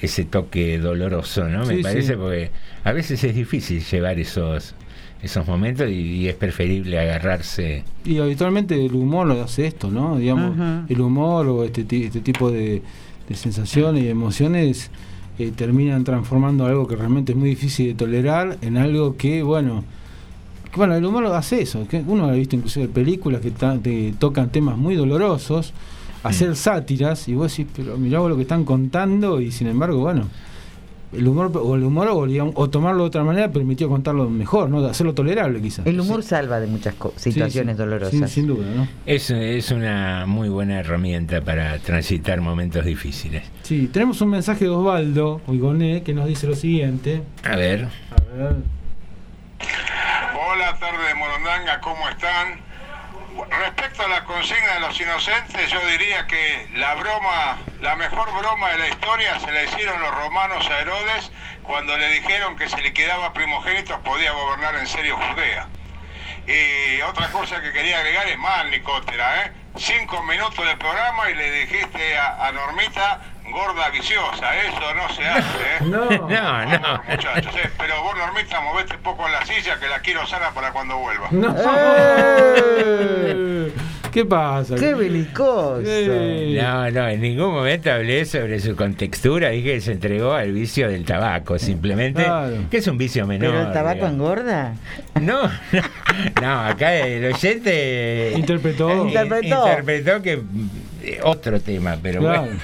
ese 0.04 0.24
toque 0.24 0.78
doloroso, 0.78 1.48
¿no? 1.48 1.64
Me 1.66 1.78
parece 1.78 2.12
sí. 2.12 2.18
porque 2.18 2.50
a 2.84 2.92
veces 2.92 3.22
es 3.24 3.34
difícil 3.34 3.82
llevar 3.82 4.18
esos 4.18 4.74
esos 5.22 5.46
momentos 5.46 5.88
y, 5.88 5.94
y 5.94 6.28
es 6.28 6.34
preferible 6.34 6.98
agarrarse 6.98 7.82
Y 8.04 8.18
habitualmente 8.18 8.84
el 8.84 8.94
humor 8.94 9.26
lo 9.26 9.42
hace 9.42 9.66
esto, 9.66 9.90
¿no? 9.90 10.18
Digamos, 10.18 10.54
Ajá. 10.54 10.84
el 10.86 11.00
humor 11.00 11.46
o 11.48 11.64
este, 11.64 11.80
este 12.04 12.20
tipo 12.20 12.50
de, 12.50 12.82
de 13.28 13.34
sensaciones 13.34 14.04
y 14.04 14.08
emociones 14.08 14.90
eh, 15.38 15.50
terminan 15.54 16.04
transformando 16.04 16.66
algo 16.66 16.86
que 16.86 16.94
realmente 16.94 17.32
es 17.32 17.38
muy 17.38 17.48
difícil 17.48 17.88
de 17.88 17.94
tolerar 17.94 18.58
en 18.60 18.76
algo 18.76 19.16
que, 19.16 19.42
bueno, 19.42 19.82
que, 20.70 20.76
bueno, 20.76 20.94
el 20.94 21.04
humor 21.04 21.22
lo 21.22 21.34
hace 21.34 21.62
eso. 21.62 21.88
Que 21.88 22.04
uno 22.06 22.26
ha 22.26 22.32
visto 22.32 22.54
inclusive 22.54 22.88
películas 22.88 23.40
que 23.40 23.50
te 23.50 24.14
tocan 24.18 24.50
temas 24.50 24.76
muy 24.76 24.94
dolorosos, 24.94 25.72
hacer 26.24 26.56
sátiras 26.56 27.28
y 27.28 27.34
vos 27.34 27.56
decís, 27.56 27.72
pero 27.76 27.96
mirá 27.96 28.18
vos 28.18 28.30
lo 28.30 28.36
que 28.36 28.42
están 28.42 28.64
contando 28.64 29.40
y 29.40 29.52
sin 29.52 29.66
embargo, 29.68 29.98
bueno, 30.00 30.28
el 31.12 31.28
humor 31.28 31.52
o 31.54 31.76
el 31.76 31.84
humor 31.84 32.08
o, 32.08 32.26
digamos, 32.26 32.54
o 32.56 32.68
tomarlo 32.68 33.02
de 33.04 33.06
otra 33.08 33.22
manera 33.22 33.48
permitió 33.52 33.88
contarlo 33.88 34.28
mejor, 34.28 34.68
¿no? 34.68 34.84
Hacerlo 34.84 35.14
tolerable 35.14 35.62
quizás. 35.62 35.86
El 35.86 36.00
humor 36.00 36.24
salva 36.24 36.58
de 36.58 36.66
muchas 36.66 36.94
Sí, 37.16 37.30
situaciones 37.30 37.76
sí, 37.76 37.78
dolorosas. 37.78 38.10
Sin, 38.18 38.28
sin 38.28 38.46
duda, 38.48 38.66
¿no? 38.74 38.88
Es, 39.06 39.30
es 39.30 39.70
una 39.70 40.24
muy 40.26 40.48
buena 40.48 40.80
herramienta 40.80 41.40
para 41.40 41.78
transitar 41.78 42.40
momentos 42.40 42.84
difíciles. 42.84 43.44
Sí, 43.62 43.88
tenemos 43.92 44.20
un 44.22 44.30
mensaje 44.30 44.64
de 44.64 44.70
Osvaldo 44.70 45.40
Oigoné 45.46 46.02
que 46.02 46.14
nos 46.14 46.26
dice 46.26 46.48
lo 46.48 46.56
siguiente. 46.56 47.22
A 47.44 47.54
ver. 47.54 47.84
A 48.10 48.36
ver. 48.36 48.56
Hola, 50.36 50.78
tarde 50.80 51.08
de 51.08 51.14
Morondanga, 51.14 51.80
¿cómo 51.80 52.08
están? 52.08 52.58
Respecto 53.50 54.02
a 54.02 54.08
la 54.08 54.24
consigna 54.24 54.74
de 54.74 54.80
los 54.80 55.00
inocentes, 55.00 55.70
yo 55.70 55.80
diría 55.86 56.26
que 56.26 56.68
la 56.74 56.94
broma, 56.94 57.58
la 57.80 57.96
mejor 57.96 58.32
broma 58.38 58.70
de 58.70 58.78
la 58.78 58.88
historia 58.88 59.38
se 59.40 59.50
la 59.52 59.62
hicieron 59.64 60.00
los 60.00 60.14
romanos 60.14 60.68
a 60.68 60.80
Herodes 60.80 61.30
cuando 61.62 61.96
le 61.96 62.08
dijeron 62.08 62.56
que 62.56 62.68
si 62.68 62.80
le 62.80 62.92
quedaba 62.92 63.32
primogénitos 63.32 63.98
podía 64.00 64.32
gobernar 64.32 64.74
en 64.76 64.86
serio 64.86 65.16
Judea. 65.16 65.68
Y 66.46 67.00
otra 67.02 67.30
cosa 67.30 67.60
que 67.62 67.72
quería 67.72 67.98
agregar 67.98 68.26
es 68.28 68.38
más, 68.38 68.66
Nicotera, 68.66 69.44
¿eh? 69.44 69.52
Cinco 69.76 70.22
minutos 70.22 70.64
de 70.64 70.76
programa 70.76 71.30
y 71.30 71.34
le 71.34 71.50
dijiste 71.50 72.18
a, 72.18 72.46
a 72.46 72.52
Normita 72.52 73.20
gorda 73.52 73.90
viciosa. 73.90 74.56
Eso 74.62 74.94
no 74.94 75.08
se 75.14 75.26
hace, 75.26 75.58
¿eh? 75.58 75.78
No. 75.84 76.04
No, 76.28 76.64
no. 76.66 77.02
Muchachos, 77.08 77.54
¿eh? 77.56 77.70
Pero 77.78 78.02
vos, 78.02 78.14
Normita, 78.16 78.60
movete 78.60 78.96
un 78.96 79.02
poco 79.02 79.28
la 79.28 79.44
silla 79.44 79.78
que 79.78 79.88
la 79.88 80.00
quiero 80.00 80.26
sana 80.26 80.50
para 80.54 80.72
cuando 80.72 80.96
vuelva. 80.98 81.28
No. 81.30 81.54
¿Qué 84.12 84.24
pasa? 84.24 84.76
¡Qué 84.76 84.94
belicoso! 84.94 85.82
Eh, 85.84 86.56
No, 86.62 86.88
no, 86.88 87.08
en 87.08 87.20
ningún 87.20 87.52
momento 87.52 87.90
hablé 87.90 88.24
sobre 88.24 88.60
su 88.60 88.76
contextura, 88.76 89.48
dije 89.48 89.72
que 89.74 89.80
se 89.80 89.90
entregó 89.92 90.34
al 90.34 90.52
vicio 90.52 90.88
del 90.88 91.04
tabaco, 91.04 91.58
simplemente, 91.58 92.22
Claro. 92.22 92.58
que 92.70 92.76
es 92.76 92.86
un 92.86 92.96
vicio 92.96 93.26
menor. 93.26 93.50
¿Pero 93.50 93.66
el 93.66 93.72
tabaco 93.72 93.94
digamos. 94.06 94.14
engorda? 94.14 94.74
No, 95.20 95.42
no, 95.72 95.82
no, 96.40 96.60
acá 96.60 96.94
el 96.94 97.24
oyente 97.34 98.34
Interpretó. 98.36 98.88
eh, 98.90 98.94
Interpretó. 99.08 99.68
interpretó 99.68 100.22
que 100.22 100.40
eh, 101.02 101.18
otro 101.24 101.60
tema, 101.60 101.96
pero 102.00 102.20
Claro. 102.20 102.42
bueno. 102.42 102.60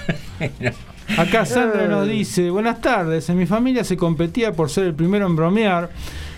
Acá 1.18 1.44
Sandra 1.44 1.88
nos 1.88 2.08
dice, 2.08 2.50
buenas 2.50 2.80
tardes, 2.80 3.28
en 3.28 3.38
mi 3.38 3.46
familia 3.46 3.84
se 3.84 3.96
competía 3.96 4.52
por 4.52 4.70
ser 4.70 4.84
el 4.84 4.94
primero 4.94 5.26
en 5.26 5.36
bromear 5.36 5.90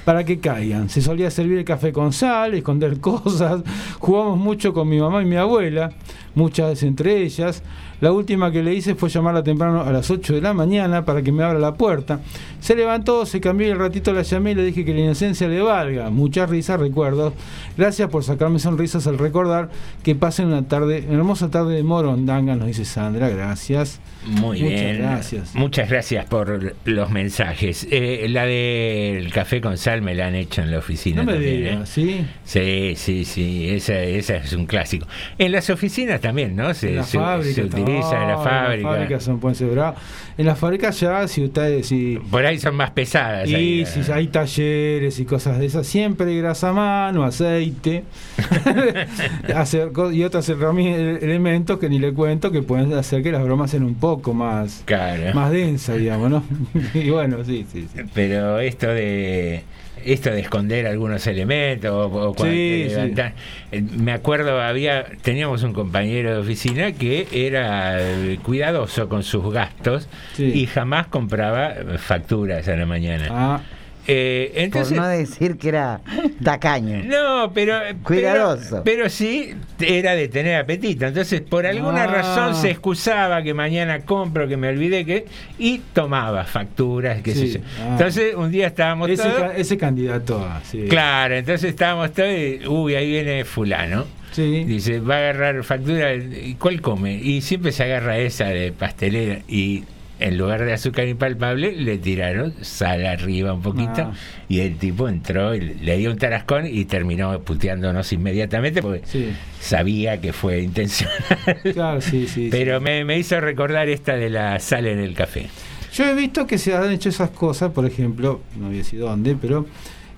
para 0.05 0.25
que 0.25 0.41
caigan. 0.41 0.89
Se 0.89 1.03
solía 1.03 1.31
servir 1.31 1.59
el 1.59 1.65
café 1.65 1.93
con 1.93 2.13
sal, 2.13 2.55
esconder 2.55 2.99
cosas, 3.01 3.63
jugamos 3.99 4.39
mucho 4.39 4.73
con 4.73 4.89
mi 4.89 4.99
mamá 4.99 5.23
y 5.23 5.27
mi 5.27 5.37
abuela, 5.37 5.93
muchas 6.35 6.83
entre 6.83 7.23
ellas. 7.23 7.63
La 8.03 8.11
última 8.11 8.51
que 8.51 8.65
le 8.65 8.75
hice 8.75 8.97
fue 8.97 9.09
llamarla 9.09 9.45
temprano 9.45 9.83
a 9.83 9.93
las 9.93 10.11
8 10.11 10.35
de 10.35 10.41
la 10.41 10.53
mañana 10.53 11.05
para 11.05 11.23
que 11.23 11.31
me 11.31 11.45
abra 11.45 11.61
la 11.61 11.75
puerta. 11.75 12.19
Se 12.59 12.75
levantó, 12.75 13.25
se 13.27 13.41
cambió 13.41 13.69
y 13.69 13.71
el 13.71 13.79
ratito 13.79 14.13
la 14.13 14.23
llamé 14.23 14.51
y 14.51 14.55
le 14.57 14.65
dije 14.65 14.85
que 14.85 14.93
la 14.93 15.03
inocencia 15.03 15.47
le 15.47 15.63
valga. 15.63 16.11
Muchas 16.11 16.51
risas, 16.51 16.81
recuerdos. 16.81 17.33
Gracias 17.79 18.11
por 18.11 18.25
sacarme 18.25 18.59
sonrisas 18.59 19.07
al 19.07 19.19
recordar 19.19 19.71
que 20.03 20.17
pasen 20.17 20.49
una 20.49 20.67
tarde, 20.67 21.05
una 21.07 21.19
hermosa 21.19 21.49
tarde 21.49 21.77
de 21.77 21.85
Morondanga, 21.85 22.57
nos 22.57 22.67
dice 22.67 22.85
Sandra. 22.85 23.29
Gracias. 23.29 24.01
Muy 24.27 24.63
Muchas 24.63 24.81
bien. 24.81 24.99
gracias. 24.99 25.55
Muchas 25.55 25.89
gracias 25.91 26.25
por 26.27 26.75
los 26.85 27.11
mensajes. 27.11 27.87
Eh, 27.91 28.27
la 28.29 28.47
del 28.47 29.33
café 29.33 29.61
con 29.61 29.77
sal 29.79 30.01
me 30.03 30.15
la 30.15 30.27
han 30.29 30.35
hecho 30.37 30.63
en 30.63 30.71
la 30.71 30.79
oficina 30.79 31.23
No 31.23 31.27
me 31.27 31.33
también. 31.35 31.65
¿eh? 31.67 31.79
¿sí? 31.85 32.25
Sí, 32.45 32.93
sí, 32.97 33.25
sí, 33.25 33.69
esa, 33.71 33.99
esa 34.01 34.37
es 34.37 34.53
un 34.53 34.67
clásico. 34.67 35.07
En 35.39 35.51
las 35.53 35.69
oficinas 35.71 36.21
también, 36.21 36.55
¿no? 36.55 36.73
Se, 36.75 36.91
en 36.91 36.97
la 36.97 37.03
se- 37.05 37.19
fábrica, 37.19 37.55
se 37.55 37.63
utiliza 37.65 38.23
en 38.23 38.29
la 38.29 38.39
fábrica. 38.39 38.75
En 38.75 38.83
las 38.83 38.93
fábricas 38.95 39.23
son, 39.25 39.41
pueden 39.41 39.55
ser 39.57 39.69
bravos. 39.69 40.01
En 40.39 40.47
las 40.47 40.59
fábricas 40.59 41.01
ya, 41.01 41.27
si 41.29 41.45
ustedes, 41.45 41.87
si, 41.87 42.19
Por 42.31 42.47
ahí 42.47 42.59
son 42.59 42.77
más 42.77 42.91
pesadas. 42.93 43.49
y 43.49 43.55
ahí, 43.55 43.87
si 43.87 44.11
hay 44.13 44.29
talleres 44.29 45.19
y 45.19 45.25
cosas 45.25 45.59
de 45.59 45.67
esas, 45.67 45.87
siempre 45.87 46.27
hay 46.31 46.39
grasa 46.39 46.69
a 46.69 46.73
mano, 46.73 47.25
aceite, 47.25 48.05
hacer 49.55 49.91
y 50.13 50.23
otros 50.25 50.49
elementos 50.49 51.79
que 51.79 51.89
ni 51.89 51.99
le 51.99 52.13
cuento 52.13 52.51
que 52.53 52.63
pueden 52.63 52.93
hacer 52.95 53.23
que 53.23 53.33
las 53.33 53.43
bromas 53.43 53.71
sean 53.71 53.83
un 53.83 53.95
poco 53.95 54.12
más, 54.35 54.83
Claro. 54.85 55.33
más 55.35 55.51
densas, 55.53 55.97
digamos, 55.99 56.31
¿no? 56.31 56.45
y 56.95 57.11
bueno, 57.11 57.45
sí, 57.45 57.65
sí, 57.71 57.87
sí. 57.95 58.01
Pero 58.15 58.59
esto 58.61 58.89
de 58.89 59.63
esto 60.05 60.31
de 60.31 60.41
esconder 60.41 60.87
algunos 60.89 61.25
elementos 61.29 61.91
o, 61.93 62.07
o 62.07 62.35
cuando 62.35 62.53
Sí, 62.55 62.87
te 62.89 63.15
sí. 63.15 63.33
Eh, 63.71 63.83
me 63.99 64.13
acuerdo 64.13 64.61
había 64.61 65.05
teníamos 65.23 65.63
un 65.63 65.73
compañero 65.73 66.33
de 66.33 66.39
oficina 66.39 66.91
que 66.93 67.29
era 67.31 67.99
eh, 68.01 68.39
cuidadoso 68.43 69.09
con 69.09 69.23
sus 69.23 69.53
gastos 69.53 70.09
Sí. 70.35 70.45
y 70.55 70.67
jamás 70.67 71.07
compraba 71.07 71.75
facturas 71.99 72.67
a 72.67 72.75
la 72.77 72.85
mañana. 72.87 73.29
Ah, 73.31 73.61
Eh, 74.07 74.53
entonces 74.57 74.99
Por 74.99 75.07
no 75.07 75.09
decir 75.09 75.57
que 75.59 75.69
era 75.69 76.01
tacaño. 76.43 77.03
No, 77.05 77.53
pero. 77.55 77.79
Cuidadoso. 78.03 78.83
Pero, 78.83 79.03
pero 79.05 79.09
sí 79.11 79.55
era 79.81 80.15
de 80.15 80.29
tener 80.29 80.57
apetito. 80.61 81.07
Entonces, 81.07 81.41
por 81.41 81.67
alguna 81.67 82.05
Ah. 82.05 82.07
razón 82.09 82.55
se 82.57 82.71
excusaba 82.71 83.43
que 83.43 83.55
mañana 83.55 84.01
compro, 84.01 84.49
que 84.49 84.57
me 84.57 84.69
olvidé 84.69 85.05
que. 85.05 85.27
Y 85.59 85.79
tomaba 85.93 86.45
facturas, 86.45 87.23
qué 87.23 87.35
sé 87.35 87.49
yo. 87.49 87.61
Ah. 87.81 87.89
Entonces, 87.93 88.35
un 88.35 88.51
día 88.51 88.67
estábamos 88.69 89.09
ese, 89.11 89.23
todos. 89.23 89.35
ca- 89.41 89.57
ese 89.57 89.77
candidato 89.79 90.39
a, 90.45 90.61
sí. 90.65 90.87
Claro, 90.89 91.37
entonces 91.37 91.71
estábamos 91.71 92.13
todos. 92.13 92.29
y, 92.31 92.67
Uy, 92.67 92.95
ahí 92.97 93.09
viene 93.11 93.45
Fulano. 93.45 94.05
Sí. 94.33 94.65
Dice, 94.65 94.99
va 95.01 95.17
a 95.17 95.19
agarrar 95.19 95.63
factura. 95.63 96.15
¿Y 96.15 96.57
cuál 96.59 96.81
come? 96.81 97.15
Y 97.15 97.43
siempre 97.43 97.71
se 97.71 97.85
agarra 97.85 98.19
esa 98.19 98.47
de 98.47 98.73
pastelera. 98.73 99.41
Y 99.47 99.85
en 100.29 100.39
lugar 100.39 100.65
de 100.65 100.73
azúcar 100.73 101.07
impalpable, 101.09 101.73
le 101.73 101.99
tiraron 101.99 102.55
sal 102.63 103.05
arriba 103.07 103.53
un 103.53 103.63
poquito. 103.63 104.03
Ah. 104.03 104.13
Y 104.49 104.61
el 104.61 104.77
tipo 104.77 105.09
entró 105.09 105.55
y 105.55 105.61
le 105.61 105.97
dio 105.99 106.11
un 106.11 106.19
tarascón 106.19 106.67
y 106.67 106.85
terminó 106.85 107.41
puteándonos 107.41 108.13
inmediatamente 108.13 108.83
porque 108.83 109.03
Sí. 109.05 109.33
sabía 109.61 110.21
que 110.21 110.33
fue 110.33 110.61
intencional. 110.63 111.15
Claro, 111.73 112.01
sí, 112.01 112.27
sí. 112.29 112.49
Pero 112.51 112.81
me, 112.81 113.05
me 113.05 113.19
hizo 113.19 113.41
recordar 113.41 113.89
esta 113.89 114.15
de 114.17 114.31
la 114.31 114.59
sal 114.59 114.87
en 114.87 114.99
el 114.99 115.15
café. 115.15 115.49
Yo 115.95 116.07
he 116.07 116.15
visto 116.15 116.47
que 116.47 116.57
se 116.59 116.75
han 116.75 116.91
hecho 116.91 117.09
esas 117.11 117.31
cosas, 117.31 117.71
por 117.73 117.85
ejemplo, 117.87 118.41
no 118.59 118.67
voy 118.69 118.77
a 118.77 118.79
decir 118.79 119.01
dónde, 119.01 119.37
pero 119.41 119.67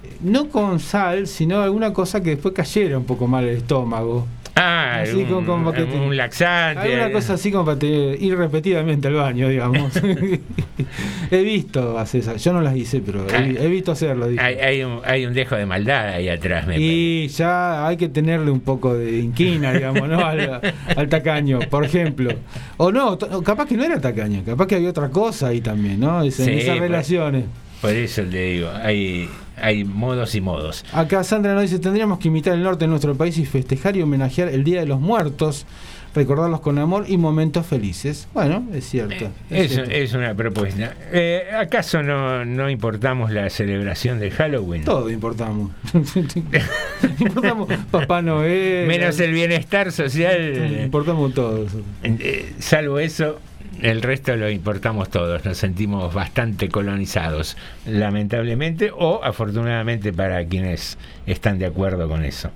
eh, 0.05 0.09
no 0.21 0.49
con 0.49 0.79
sal, 0.81 1.27
sino 1.27 1.61
alguna 1.63 1.93
cosa 1.93 2.23
que 2.23 2.31
después 2.31 2.55
cayera 2.55 2.97
un 2.99 3.05
poco 3.05 3.27
mal 3.27 3.45
el 3.45 3.57
estómago. 3.57 4.27
Ah, 4.57 5.01
Así 5.03 5.17
un, 5.17 5.25
como- 5.25 5.47
como 5.47 5.73
que 5.73 5.83
te- 5.83 5.97
un 5.99 6.17
laxante. 6.17 6.81
Alguna 6.81 7.11
cosa 7.11 7.35
así 7.35 7.51
como 7.51 7.65
para 7.65 7.79
te- 7.79 8.17
ir 8.21 8.37
repetidamente 8.37 9.09
al 9.09 9.15
baño, 9.15 9.49
digamos. 9.49 9.93
he 11.31 11.43
visto 11.43 11.99
hacer 11.99 12.21
esas, 12.21 12.43
yo 12.43 12.53
no 12.53 12.61
las 12.61 12.77
hice, 12.77 13.01
pero 13.05 13.27
he, 13.29 13.65
he 13.65 13.69
visto 13.69 13.93
hacerlo. 13.93 14.29
dije. 14.29 14.41
Hay, 14.41 14.55
hay 14.57 14.83
un, 14.85 15.01
hay 15.05 15.27
un 15.27 15.35
dejo 15.35 15.57
de 15.57 15.67
maldad 15.67 16.09
ahí 16.11 16.29
atrás, 16.29 16.67
me 16.67 16.79
Y 16.79 17.27
ya 17.29 17.87
hay 17.87 17.97
que 17.97 18.09
tenerle 18.09 18.51
un 18.51 18.61
poco 18.61 18.95
de 18.95 19.19
inquina, 19.19 19.73
digamos, 19.73 20.09
¿no? 20.09 20.25
Al, 20.25 20.61
al 20.97 21.09
tacaño, 21.09 21.59
por 21.71 21.85
ejemplo. 21.85 22.31
O 22.77 22.93
no, 22.93 23.19
capaz 23.43 23.67
que 23.67 23.77
no 23.77 23.85
era 23.85 24.01
tacaño, 24.01 24.43
capaz 24.45 24.67
que 24.69 24.77
había 24.77 24.91
otra 24.91 25.09
cosa 25.11 25.49
ahí 25.49 25.61
también, 25.61 26.01
¿no? 26.01 26.23
Es- 26.23 26.39
en 26.41 26.47
Sí, 26.47 26.53
esas 26.53 26.79
relaciones. 26.79 27.45
Por 27.81 27.91
eso 27.91 28.23
te 28.23 28.39
digo, 28.53 28.71
hay, 28.83 29.29
hay 29.61 29.85
modos 29.85 30.35
y 30.35 30.41
modos. 30.41 30.85
Acá 30.93 31.25
Sandra 31.25 31.55
nos 31.55 31.63
dice, 31.63 31.79
tendríamos 31.79 32.19
que 32.19 32.29
imitar 32.29 32.55
el 32.55 32.63
norte 32.63 32.85
de 32.85 32.89
nuestro 32.89 33.15
país 33.15 33.37
y 33.39 33.47
festejar 33.47 33.97
y 33.97 34.03
homenajear 34.03 34.49
el 34.49 34.65
Día 34.65 34.81
de 34.81 34.87
los 34.87 35.01
Muertos, 35.01 35.67
recordarlos 36.15 36.61
con 36.61 36.79
amor 36.79 37.05
y 37.09 37.17
momentos 37.17 37.67
felices. 37.67 38.29
Bueno, 38.35 38.67
es 38.73 38.89
cierto. 38.89 39.31
es 39.51 39.67
Es, 39.67 39.73
cierto. 39.73 39.91
es 39.91 40.13
una 40.15 40.35
propuesta. 40.35 40.95
Eh, 41.13 41.45
¿Acaso 41.59 42.03
no, 42.03 42.45
no 42.45 42.71
importamos 42.71 43.33
la 43.33 43.51
celebración 43.51 44.21
de 44.21 44.31
Halloween? 44.31 44.85
Todo 44.85 45.11
importamos. 45.11 45.73
importamos 47.19 47.69
Papá 47.91 48.23
Noel. 48.23 48.87
Menos 48.87 49.19
el 49.21 49.33
bienestar 49.33 49.91
social. 49.93 50.83
Importamos 50.85 51.35
todos. 51.35 51.73
Eh, 52.03 52.53
salvo 52.59 52.99
eso, 52.99 53.41
el 53.83 54.03
resto 54.03 54.37
lo 54.37 54.51
importamos 54.51 55.11
todos. 55.11 55.45
Nos 55.45 55.59
sentimos 55.59 56.13
bastante 56.13 56.69
colonizados, 56.69 57.57
lamentablemente 57.87 58.91
o 58.95 59.23
afortunadamente 59.23 60.13
para 60.13 60.45
quienes 60.45 60.99
están 61.27 61.59
de 61.59 61.67
acuerdo 61.67 62.09
con 62.09 62.25
eso. 62.25 62.51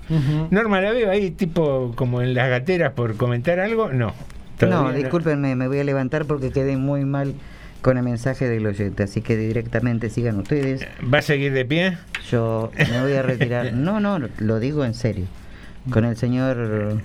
Norma, 0.51 0.81
¿la 0.81 0.91
veo 0.91 1.09
ahí 1.09 1.31
tipo 1.31 1.93
como 1.95 2.21
en 2.21 2.33
las 2.33 2.49
gateras 2.49 2.93
por 2.93 3.15
comentar 3.15 3.59
algo? 3.59 3.91
No. 3.91 4.13
No, 4.61 4.91
discúlpenme, 4.91 5.55
me 5.55 5.67
voy 5.67 5.79
a 5.79 5.83
levantar 5.83 6.25
porque 6.25 6.51
quedé 6.51 6.75
muy 6.75 7.05
mal 7.05 7.33
con 7.81 7.97
el 7.97 8.03
mensaje 8.03 8.49
del 8.49 8.65
oyente, 8.65 9.03
así 9.03 9.21
que 9.21 9.37
directamente 9.37 10.09
sigan 10.09 10.37
ustedes. 10.37 10.85
¿Va 11.01 11.19
a 11.19 11.21
seguir 11.21 11.53
de 11.53 11.63
pie? 11.63 11.97
Yo 12.29 12.71
me 12.77 13.01
voy 13.01 13.13
a 13.13 13.21
retirar. 13.21 13.73
No, 13.73 13.99
no, 13.99 14.19
lo 14.39 14.59
digo 14.59 14.83
en 14.83 14.93
serio. 14.93 15.25
Con 15.89 16.03
el 16.03 16.17
señor 16.17 17.01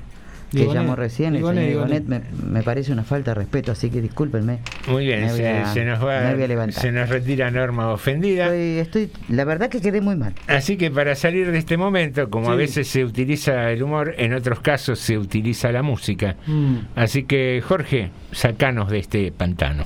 que 0.55 0.67
llamó 0.73 0.97
recién, 0.97 1.35
el 1.37 1.43
señor. 1.45 1.55
Digonet, 1.67 2.05
me, 2.07 2.21
me 2.45 2.63
parece 2.63 2.93
una 2.93 3.05
falta 3.05 3.33
de 3.33 3.35
respeto, 3.37 3.73
así 3.73 3.91
que 3.91 4.01
discúlpenme. 4.01 4.59
Muy 4.89 5.07
bien, 5.07 5.29
se, 5.31 5.49
a- 5.49 5.73
se 5.73 5.85
nos 5.85 6.05
va, 6.05 6.31
a 6.31 6.71
se 6.73 6.93
nos 6.93 7.09
retira 7.09 7.51
Norma 7.51 7.91
ofendida. 7.91 8.55
Estoy, 8.55 9.11
la 9.29 9.45
verdad 9.45 9.69
que 9.69 9.81
quedé 9.81 10.01
muy 10.01 10.17
mal. 10.17 10.35
Así 10.47 10.77
que 10.77 10.91
para 10.91 11.15
salir 11.15 11.51
de 11.51 11.59
este 11.59 11.77
momento, 11.77 12.31
como 12.31 12.51
a 12.51 12.55
Sí. 12.55 12.59
veces 12.59 12.89
se 12.89 13.05
utiliza 13.05 13.71
el 13.71 13.83
humor, 13.83 14.15
en 14.19 14.35
otros 14.35 14.61
casos 14.61 14.99
se 14.99 15.19
utiliza 15.19 15.73
la 15.73 15.83
música. 15.83 16.37
Mm. 16.47 16.77
Así 16.95 17.25
que 17.25 17.63
Jorge, 17.67 18.11
sacanos 18.33 18.91
de 18.91 18.99
este 18.99 19.33
pantano. 19.33 19.85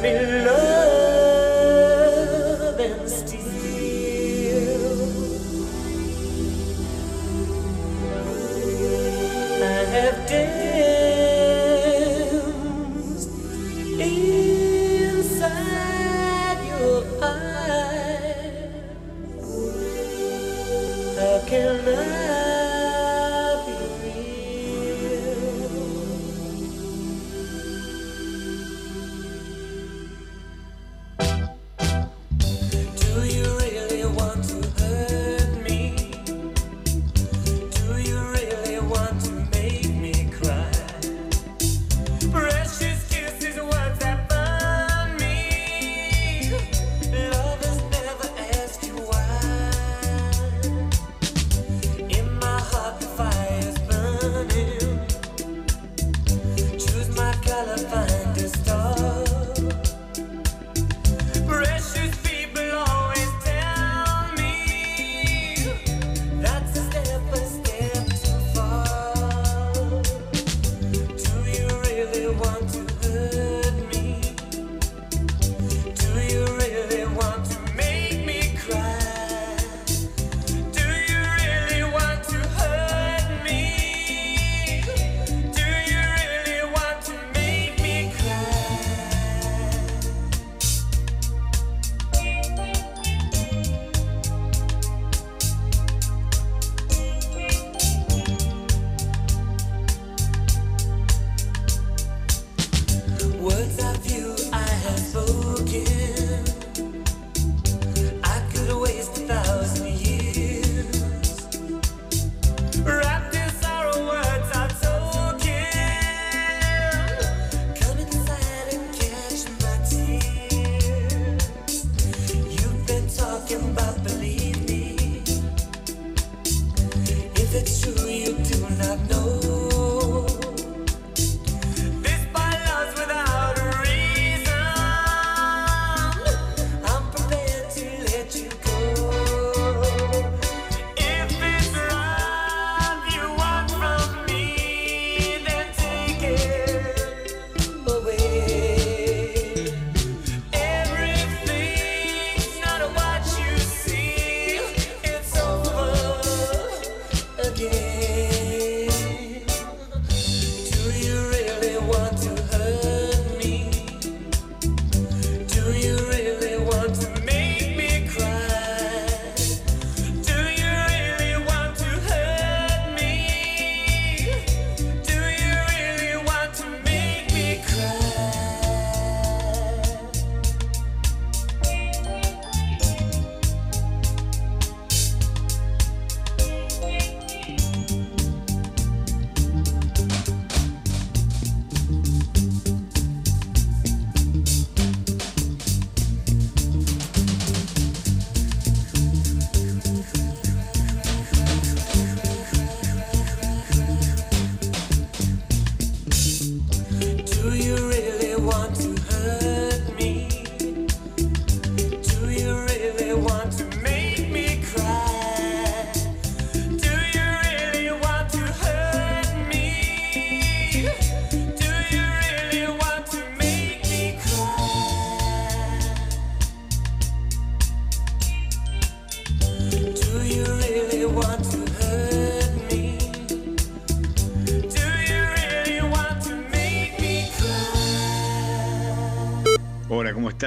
命。 0.00 0.29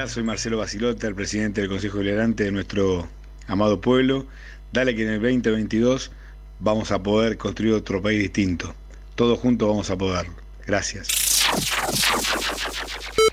Soy 0.07 0.23
Marcelo 0.23 0.57
Basilota, 0.57 1.07
el 1.07 1.15
presidente 1.15 1.61
del 1.61 1.69
Consejo 1.69 1.99
Deliberante 1.99 2.43
de 2.43 2.51
nuestro 2.51 3.07
amado 3.47 3.79
pueblo. 3.79 4.25
Dale 4.73 4.95
que 4.95 5.03
en 5.03 5.09
el 5.09 5.21
2022 5.21 6.11
vamos 6.59 6.91
a 6.91 7.01
poder 7.01 7.37
construir 7.37 7.73
otro 7.73 8.01
país 8.01 8.19
distinto. 8.19 8.75
Todos 9.15 9.39
juntos 9.39 9.69
vamos 9.69 9.89
a 9.89 9.97
poder. 9.97 10.27
Gracias. 10.67 11.07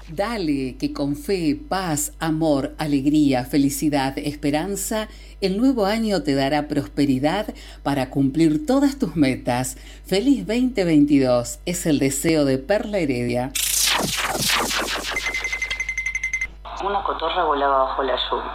Dale 0.09 0.77
que 0.77 0.93
con 0.93 1.17
fe, 1.17 1.59
paz, 1.69 2.13
amor, 2.21 2.75
alegría, 2.79 3.45
felicidad, 3.45 4.17
esperanza, 4.19 5.09
el 5.41 5.57
nuevo 5.57 5.87
año 5.87 6.23
te 6.23 6.35
dará 6.35 6.69
prosperidad 6.69 7.53
para 7.83 8.11
cumplir 8.11 8.65
todas 8.65 8.97
tus 8.97 9.17
metas. 9.17 9.77
Feliz 10.07 10.47
2022 10.47 11.59
es 11.67 11.87
el 11.87 11.99
deseo 11.99 12.45
de 12.45 12.59
Perla 12.59 12.99
Heredia. 12.99 13.53
Una 16.91 17.05
cotorra 17.05 17.45
volaba 17.45 17.85
bajo 17.85 18.03
la 18.03 18.17
lluvia 18.17 18.51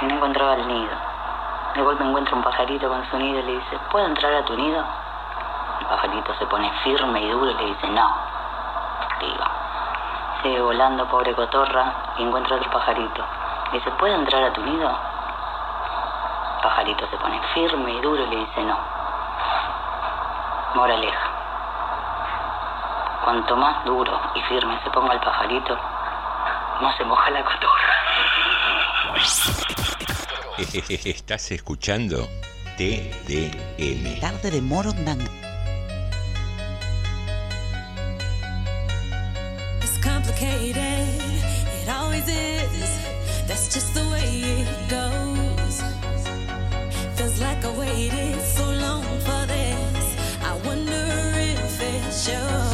y 0.00 0.06
no 0.06 0.14
encontraba 0.14 0.54
el 0.54 0.66
nido. 0.66 0.96
De 1.74 1.82
golpe 1.82 2.02
encuentra 2.02 2.34
un 2.34 2.42
pajarito 2.42 2.88
con 2.88 3.04
su 3.10 3.18
nido 3.18 3.40
y 3.40 3.42
le 3.42 3.52
dice, 3.52 3.78
¿puedo 3.90 4.06
entrar 4.06 4.32
a 4.32 4.42
tu 4.46 4.56
nido? 4.56 4.82
El 5.80 5.86
pajarito 5.86 6.32
se 6.36 6.46
pone 6.46 6.72
firme 6.82 7.20
y 7.20 7.30
duro 7.30 7.50
y 7.50 7.54
le 7.54 7.64
dice, 7.66 7.88
no. 7.88 8.10
Digo, 9.20 9.44
sigue 10.42 10.62
volando, 10.62 11.04
pobre 11.08 11.34
cotorra, 11.34 11.92
y 12.16 12.22
encuentra 12.22 12.56
otro 12.56 12.70
pajarito. 12.70 13.22
Le 13.70 13.78
dice, 13.80 13.90
¿puedo 13.90 14.14
entrar 14.14 14.44
a 14.44 14.52
tu 14.54 14.62
nido? 14.62 14.88
El 14.88 16.62
pajarito 16.62 17.06
se 17.08 17.18
pone 17.18 17.38
firme 17.52 17.92
y 17.92 18.00
duro 18.00 18.22
y 18.22 18.26
le 18.28 18.36
dice, 18.36 18.62
no. 18.64 18.78
Moraleja. 20.72 21.28
Cuanto 23.24 23.56
más 23.56 23.84
duro 23.84 24.18
y 24.36 24.40
firme 24.40 24.80
se 24.82 24.88
ponga 24.88 25.12
el 25.12 25.20
pajarito, 25.20 25.76
no 26.82 26.96
se 26.96 27.04
moja 27.04 27.30
la 27.30 27.44
cotorra. 27.44 27.94
Estás 31.04 31.52
escuchando 31.52 32.28
TDM. 32.76 34.20
Tarde 34.20 34.50
de 34.50 34.60
Morondanga. 34.60 35.30
It's 39.80 39.98
complicated, 40.02 41.06
it 41.82 41.88
always 41.88 42.26
is. 42.26 42.90
That's 43.46 43.72
just 43.72 43.94
the 43.94 44.04
way 44.10 44.42
it 44.62 44.68
goes. 44.90 45.82
Feels 47.14 47.40
like 47.40 47.64
I 47.64 47.70
waited 47.78 48.40
so 48.40 48.64
long 48.72 49.04
for 49.20 49.46
this. 49.46 50.16
I 50.42 50.52
wonder 50.66 51.06
if 51.36 51.80
it 51.80 52.12
shows. 52.12 52.71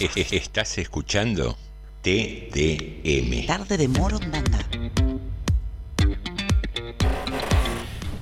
Estás 0.30 0.78
escuchando 0.78 1.58
TDM. 2.00 3.46
Tarde 3.46 3.76
de 3.76 3.86
Morondanga. 3.88 4.58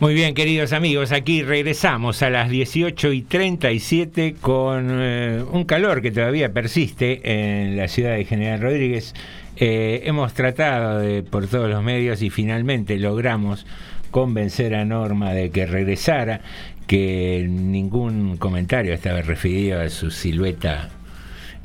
Muy 0.01 0.14
bien, 0.14 0.35
queridos 0.35 0.72
amigos, 0.72 1.12
aquí 1.12 1.43
regresamos 1.43 2.22
a 2.22 2.31
las 2.31 2.51
18 2.51 3.12
y 3.12 3.22
37 3.22 4.35
con 4.41 4.89
eh, 4.91 5.45
un 5.53 5.64
calor 5.64 6.03
que 6.03 6.11
todavía 6.11 6.53
persiste 6.53 7.20
en 7.24 7.76
la 7.76 7.87
ciudad 7.87 8.16
de 8.16 8.24
General 8.24 8.61
Rodríguez. 8.61 9.14
Eh, 9.57 10.03
hemos 10.05 10.35
tratado 10.35 10.99
de, 10.99 11.22
por 11.22 11.47
todos 11.47 11.70
los 11.70 11.83
medios 11.85 12.22
y 12.22 12.31
finalmente 12.31 12.99
logramos 12.99 13.66
convencer 14.11 14.74
a 14.74 14.85
Norma 14.85 15.33
de 15.33 15.51
que 15.51 15.66
regresara, 15.66 16.41
que 16.89 17.47
ningún 17.49 18.37
comentario 18.37 18.95
estaba 18.95 19.22
referido 19.22 19.81
a 19.81 19.89
su 19.91 20.11
silueta 20.11 20.91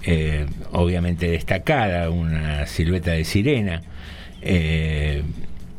eh, 0.06 0.46
obviamente 0.72 1.30
destacada, 1.30 2.10
una 2.10 2.68
silueta 2.68 3.12
de 3.12 3.24
sirena. 3.24 3.82
Eh, 4.42 5.24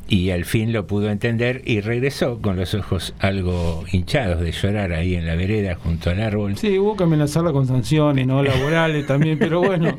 y 0.07 0.31
al 0.31 0.45
fin 0.45 0.73
lo 0.73 0.87
pudo 0.87 1.11
entender 1.11 1.63
y 1.65 1.81
regresó 1.81 2.41
con 2.41 2.57
los 2.57 2.75
ojos 2.75 3.15
algo 3.21 3.85
hinchados 3.91 4.41
de 4.41 4.53
llorar 4.53 4.93
ahí 4.93 5.15
en 5.15 5.27
la 5.27 5.35
vereda 5.35 5.77
junto 5.77 6.11
al 6.11 6.21
árbol. 6.21 6.57
Sí, 6.59 6.79
hubo 6.79 6.97
que 6.97 7.05
amenazarla 7.05 7.53
con 7.53 7.67
sanciones, 7.67 8.27
¿no? 8.27 8.43
Laborales 8.43 9.07
también, 9.09 9.39
pero 9.39 9.61
bueno, 9.61 9.97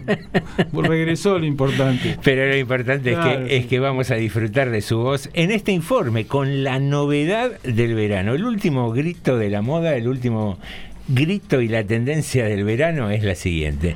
regresó 0.73 1.39
lo 1.39 1.45
importante. 1.45 2.17
Pero 2.23 2.47
lo 2.47 2.55
importante 2.55 3.13
Claro, 3.13 3.41
es, 3.41 3.47
que, 3.47 3.57
es 3.57 3.65
que 3.65 3.80
vamos 3.80 4.11
a 4.11 4.15
disfrutar 4.15 4.69
de 4.69 4.82
su 4.82 4.99
voz 4.99 5.30
en 5.34 5.51
este 5.51 5.71
informe 5.71 6.28
con 6.28 6.63
la 6.63 6.80
novedad 6.80 7.59
del 7.63 7.95
verano. 7.95 8.36
El 8.36 8.45
último 8.45 8.91
grito 8.91 9.38
de 9.38 9.49
la 9.49 9.63
moda, 9.63 9.95
el 9.95 10.07
último 10.07 10.59
grito 11.07 11.61
y 11.61 11.67
la 11.67 11.84
tendencia 11.84 12.45
del 12.45 12.63
verano 12.63 13.09
es 13.09 13.23
la 13.23 13.36
siguiente. 13.36 13.95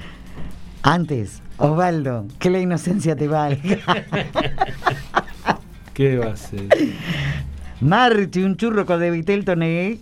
Antes, 0.84 1.42
Osvaldo, 1.58 2.26
que 2.40 2.50
la 2.50 2.60
inocencia 2.60 3.16
te 3.16 3.28
valga. 3.28 3.78
¿Qué 5.94 6.18
va 6.18 6.32
a 6.32 6.36
ser? 6.38 6.70
Marche 7.82 8.46
un 8.46 8.56
churro 8.56 8.86
con 8.86 9.00
de 9.00 9.12
vitel 9.12 9.44
toné. 9.44 10.00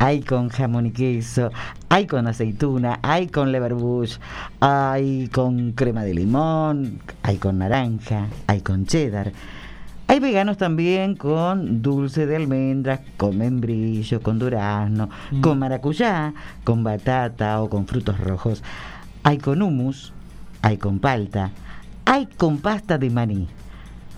Hay 0.00 0.22
con 0.22 0.48
jamón 0.48 0.86
y 0.86 0.92
queso, 0.92 1.50
hay 1.88 2.06
con 2.06 2.28
aceituna, 2.28 3.00
hay 3.02 3.26
con 3.26 3.50
leverbush, 3.50 4.18
hay 4.60 5.28
con 5.28 5.72
crema 5.72 6.04
de 6.04 6.14
limón, 6.14 7.00
hay 7.24 7.36
con 7.38 7.58
naranja, 7.58 8.28
hay 8.46 8.60
con 8.60 8.86
cheddar. 8.86 9.32
Hay 10.06 10.20
veganos 10.20 10.56
también 10.56 11.16
con 11.16 11.82
dulce 11.82 12.26
de 12.26 12.36
almendras, 12.36 13.00
con 13.16 13.36
membrillo, 13.36 14.22
con 14.22 14.38
durazno, 14.38 15.10
con 15.42 15.58
maracuyá, 15.58 16.32
con 16.64 16.84
batata 16.84 17.60
o 17.60 17.68
con 17.68 17.86
frutos 17.86 18.18
rojos. 18.20 18.62
Hay 19.22 19.38
con 19.38 19.62
hummus, 19.62 20.12
hay 20.62 20.78
con 20.78 20.98
palta, 20.98 21.50
hay 22.04 22.26
con 22.26 22.58
pasta 22.58 22.98
de 22.98 23.10
maní. 23.10 23.48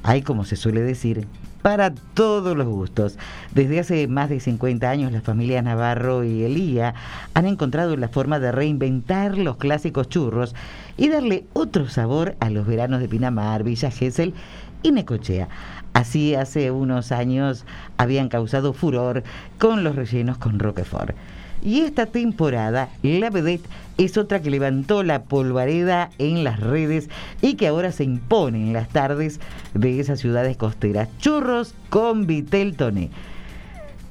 Hay, 0.02 0.22
como 0.22 0.44
se 0.44 0.56
suele 0.56 0.80
decir, 0.80 1.26
para 1.62 1.94
todos 1.94 2.56
los 2.56 2.66
gustos. 2.66 3.18
Desde 3.54 3.80
hace 3.80 4.08
más 4.08 4.30
de 4.30 4.40
50 4.40 4.88
años, 4.88 5.12
las 5.12 5.22
familias 5.22 5.64
Navarro 5.64 6.24
y 6.24 6.42
Elía 6.44 6.94
han 7.34 7.46
encontrado 7.46 7.96
la 7.96 8.08
forma 8.08 8.38
de 8.38 8.52
reinventar 8.52 9.36
los 9.36 9.56
clásicos 9.56 10.08
churros 10.08 10.54
y 10.96 11.08
darle 11.08 11.44
otro 11.52 11.88
sabor 11.88 12.36
a 12.40 12.50
los 12.50 12.66
veranos 12.66 13.00
de 13.00 13.08
Pinamar, 13.08 13.62
Villa 13.62 13.90
Gesell 13.90 14.34
y 14.82 14.92
Necochea. 14.92 15.48
Así 15.92 16.34
hace 16.34 16.70
unos 16.70 17.12
años 17.12 17.66
habían 17.98 18.28
causado 18.28 18.72
furor 18.72 19.22
con 19.58 19.84
los 19.84 19.96
rellenos 19.96 20.38
con 20.38 20.58
Roquefort. 20.58 21.14
Y 21.62 21.80
esta 21.80 22.06
temporada, 22.06 22.88
la 23.02 23.30
vedette 23.30 23.66
es 23.98 24.16
otra 24.16 24.40
que 24.40 24.50
levantó 24.50 25.02
la 25.02 25.22
polvareda 25.24 26.10
en 26.18 26.42
las 26.42 26.58
redes 26.58 27.10
y 27.42 27.54
que 27.54 27.66
ahora 27.66 27.92
se 27.92 28.04
impone 28.04 28.58
en 28.58 28.72
las 28.72 28.88
tardes 28.88 29.40
de 29.74 30.00
esas 30.00 30.20
ciudades 30.20 30.56
costeras. 30.56 31.08
Churros 31.18 31.74
con 31.90 32.26
vitel 32.26 32.76
toné. 32.76 33.10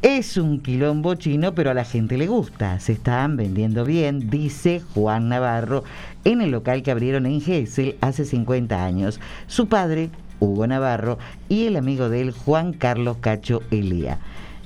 Es 0.02 0.38
un 0.38 0.62
quilombo 0.62 1.16
chino, 1.16 1.54
pero 1.54 1.72
a 1.72 1.74
la 1.74 1.84
gente 1.84 2.18
le 2.18 2.28
gusta. 2.28 2.80
Se 2.80 2.94
están 2.94 3.36
vendiendo 3.36 3.84
bien, 3.84 4.30
dice 4.30 4.82
Juan 4.94 5.28
Navarro, 5.28 5.84
en 6.24 6.42
el 6.42 6.52
local 6.52 6.84
que 6.84 6.92
abrieron 6.92 7.26
en 7.26 7.42
Gesell 7.42 7.98
hace 8.00 8.24
50 8.24 8.86
años. 8.86 9.20
Su 9.48 9.68
padre, 9.68 10.10
Hugo 10.40 10.68
Navarro, 10.68 11.18
y 11.50 11.66
el 11.66 11.76
amigo 11.76 12.08
de 12.08 12.22
él, 12.22 12.32
Juan 12.32 12.72
Carlos 12.72 13.18
Cacho 13.20 13.62
Elía. 13.72 14.20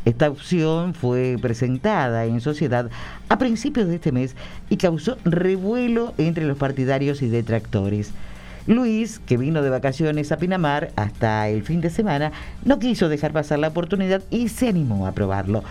Esta 0.05 0.29
opción 0.29 0.93
fue 0.93 1.37
presentada 1.41 2.25
en 2.25 2.41
sociedad 2.41 2.89
a 3.29 3.37
principios 3.37 3.87
de 3.87 3.95
este 3.95 4.11
mes 4.11 4.35
y 4.69 4.77
causó 4.77 5.17
revuelo 5.23 6.13
entre 6.17 6.45
los 6.45 6.57
partidarios 6.57 7.21
y 7.21 7.29
detractores. 7.29 8.11
Luis, 8.67 9.19
que 9.19 9.37
vino 9.37 9.61
de 9.61 9.69
vacaciones 9.69 10.31
a 10.31 10.37
Pinamar 10.37 10.91
hasta 10.95 11.47
el 11.49 11.63
fin 11.63 11.81
de 11.81 11.89
semana, 11.89 12.31
no 12.63 12.79
quiso 12.79 13.09
dejar 13.09 13.31
pasar 13.31 13.59
la 13.59 13.69
oportunidad 13.69 14.23
y 14.29 14.49
se 14.49 14.69
animó 14.69 15.07
a 15.07 15.11
probarlo. 15.11 15.63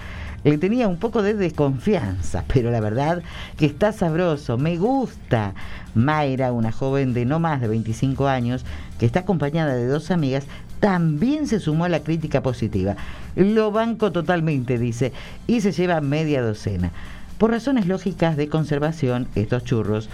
Le 0.44 0.58
tenía 0.58 0.88
un 0.88 0.96
poco 0.96 1.22
de 1.22 1.34
desconfianza, 1.34 2.44
pero 2.52 2.70
la 2.70 2.80
verdad 2.80 3.22
que 3.56 3.66
está 3.66 3.92
sabroso, 3.92 4.58
me 4.58 4.76
gusta. 4.76 5.54
Mayra, 5.94 6.52
una 6.52 6.72
joven 6.72 7.14
de 7.14 7.24
no 7.24 7.38
más 7.38 7.60
de 7.60 7.68
25 7.68 8.26
años, 8.26 8.64
que 8.98 9.06
está 9.06 9.20
acompañada 9.20 9.74
de 9.74 9.86
dos 9.86 10.10
amigas, 10.10 10.44
también 10.82 11.46
se 11.46 11.60
sumó 11.60 11.84
a 11.84 11.88
la 11.88 12.00
crítica 12.00 12.42
positiva. 12.42 12.96
Lo 13.36 13.70
banco 13.70 14.10
totalmente, 14.10 14.78
dice, 14.78 15.12
y 15.46 15.60
se 15.60 15.70
lleva 15.70 16.00
media 16.00 16.42
docena. 16.42 16.90
Por 17.38 17.52
razones 17.52 17.86
lógicas 17.86 18.36
de 18.36 18.48
conservación, 18.48 19.28
estos 19.36 19.62
churros 19.62 20.10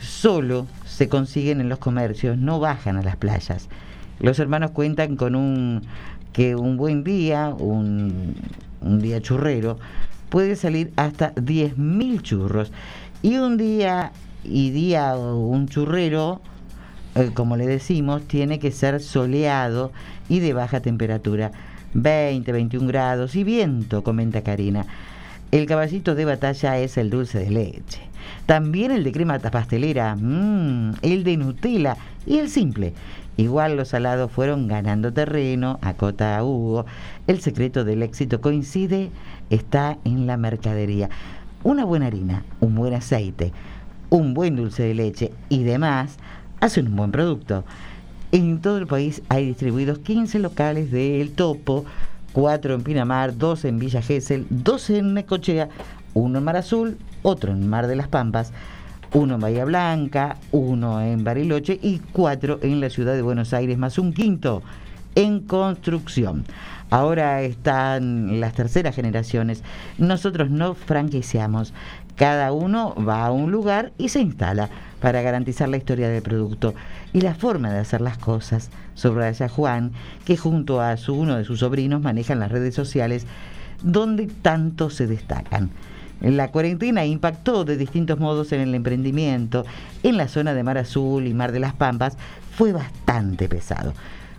solo 0.00 0.68
se 0.86 1.08
consiguen 1.08 1.60
en 1.60 1.68
los 1.68 1.80
comercios, 1.80 2.38
no 2.38 2.60
bajan 2.60 2.96
a 2.96 3.02
las 3.02 3.16
playas. 3.16 3.68
Los 4.20 4.38
hermanos 4.38 4.70
cuentan 4.70 5.16
con 5.16 5.34
un 5.34 5.82
que 6.32 6.54
un 6.54 6.76
buen 6.76 7.02
día, 7.02 7.48
un, 7.48 8.36
un 8.80 9.00
día 9.00 9.20
churrero, 9.20 9.80
puede 10.28 10.54
salir 10.54 10.92
hasta 10.94 11.34
10.000 11.34 12.22
churros. 12.22 12.70
Y 13.22 13.38
un 13.38 13.56
día 13.56 14.12
y 14.44 14.70
día 14.70 15.16
un 15.16 15.66
churrero, 15.66 16.40
eh, 17.14 17.30
como 17.34 17.56
le 17.56 17.66
decimos, 17.66 18.22
tiene 18.22 18.58
que 18.58 18.70
ser 18.70 19.00
soleado 19.00 19.92
y 20.28 20.40
de 20.40 20.52
baja 20.52 20.80
temperatura. 20.80 21.52
20, 21.94 22.50
21 22.52 22.86
grados 22.86 23.36
y 23.36 23.44
viento, 23.44 24.02
comenta 24.02 24.42
Karina. 24.42 24.86
El 25.50 25.66
caballito 25.66 26.14
de 26.14 26.24
batalla 26.24 26.78
es 26.78 26.96
el 26.96 27.10
dulce 27.10 27.38
de 27.38 27.50
leche. 27.50 28.00
También 28.46 28.90
el 28.90 29.04
de 29.04 29.12
crema 29.12 29.38
pastelera, 29.38 30.16
mmm, 30.16 30.94
el 31.02 31.24
de 31.24 31.36
Nutella 31.36 31.96
y 32.24 32.38
el 32.38 32.48
simple. 32.48 32.94
Igual 33.36 33.76
los 33.76 33.88
salados 33.88 34.30
fueron 34.30 34.66
ganando 34.68 35.12
terreno, 35.12 35.78
acota 35.82 36.36
a 36.36 36.44
Hugo. 36.44 36.86
El 37.26 37.40
secreto 37.40 37.84
del 37.84 38.02
éxito 38.02 38.40
coincide, 38.40 39.10
está 39.50 39.98
en 40.04 40.26
la 40.26 40.36
mercadería. 40.36 41.10
Una 41.62 41.84
buena 41.84 42.06
harina, 42.06 42.44
un 42.60 42.74
buen 42.74 42.94
aceite, 42.94 43.52
un 44.10 44.34
buen 44.34 44.56
dulce 44.56 44.82
de 44.82 44.94
leche 44.94 45.32
y 45.48 45.62
demás 45.62 46.18
hacen 46.62 46.86
un 46.86 46.96
buen 46.96 47.10
producto. 47.10 47.64
En 48.30 48.60
todo 48.60 48.78
el 48.78 48.86
país 48.86 49.20
hay 49.28 49.46
distribuidos 49.46 49.98
15 49.98 50.38
locales 50.38 50.90
de 50.90 51.20
El 51.20 51.32
Topo, 51.32 51.84
4 52.32 52.74
en 52.74 52.82
Pinamar, 52.82 53.36
2 53.36 53.64
en 53.66 53.78
Villa 53.78 54.00
Gesell, 54.00 54.46
2 54.48 54.90
en 54.90 55.14
Necochea, 55.14 55.68
uno 56.14 56.38
en 56.38 56.44
Mar 56.44 56.56
Azul, 56.56 56.96
otro 57.22 57.52
en 57.52 57.68
Mar 57.68 57.88
de 57.88 57.96
las 57.96 58.06
Pampas, 58.06 58.52
uno 59.12 59.34
en 59.34 59.40
Bahía 59.40 59.64
Blanca, 59.64 60.36
uno 60.52 61.02
en 61.02 61.24
Bariloche 61.24 61.78
y 61.82 61.98
cuatro 61.98 62.60
en 62.62 62.80
la 62.80 62.90
ciudad 62.90 63.14
de 63.14 63.22
Buenos 63.22 63.52
Aires, 63.52 63.76
más 63.76 63.98
un 63.98 64.12
quinto 64.12 64.62
en 65.16 65.40
construcción. 65.40 66.44
Ahora 66.90 67.42
están 67.42 68.40
las 68.40 68.54
terceras 68.54 68.94
generaciones. 68.94 69.64
Nosotros 69.98 70.48
no 70.50 70.74
franquiciamos. 70.74 71.74
Cada 72.16 72.52
uno 72.52 72.94
va 72.96 73.26
a 73.26 73.32
un 73.32 73.50
lugar 73.50 73.92
y 73.98 74.10
se 74.10 74.20
instala 74.20 74.70
para 75.02 75.20
garantizar 75.20 75.68
la 75.68 75.76
historia 75.76 76.08
del 76.08 76.22
producto 76.22 76.74
y 77.12 77.20
la 77.20 77.34
forma 77.34 77.70
de 77.70 77.80
hacer 77.80 78.00
las 78.00 78.16
cosas. 78.16 78.70
Subraya 78.94 79.48
Juan, 79.48 79.90
que 80.24 80.36
junto 80.36 80.80
a 80.80 80.96
su, 80.96 81.14
uno 81.14 81.36
de 81.36 81.44
sus 81.44 81.58
sobrinos 81.58 82.00
manejan 82.00 82.38
las 82.38 82.52
redes 82.52 82.74
sociales 82.74 83.26
donde 83.82 84.28
tanto 84.28 84.90
se 84.90 85.08
destacan. 85.08 85.70
La 86.20 86.52
cuarentena 86.52 87.04
impactó 87.04 87.64
de 87.64 87.76
distintos 87.76 88.20
modos 88.20 88.52
en 88.52 88.60
el 88.60 88.76
emprendimiento. 88.76 89.64
En 90.04 90.16
la 90.16 90.28
zona 90.28 90.54
de 90.54 90.62
Mar 90.62 90.78
Azul 90.78 91.26
y 91.26 91.34
Mar 91.34 91.50
de 91.50 91.58
las 91.58 91.74
Pampas 91.74 92.16
fue 92.56 92.70
bastante 92.70 93.48
pesado. 93.48 93.92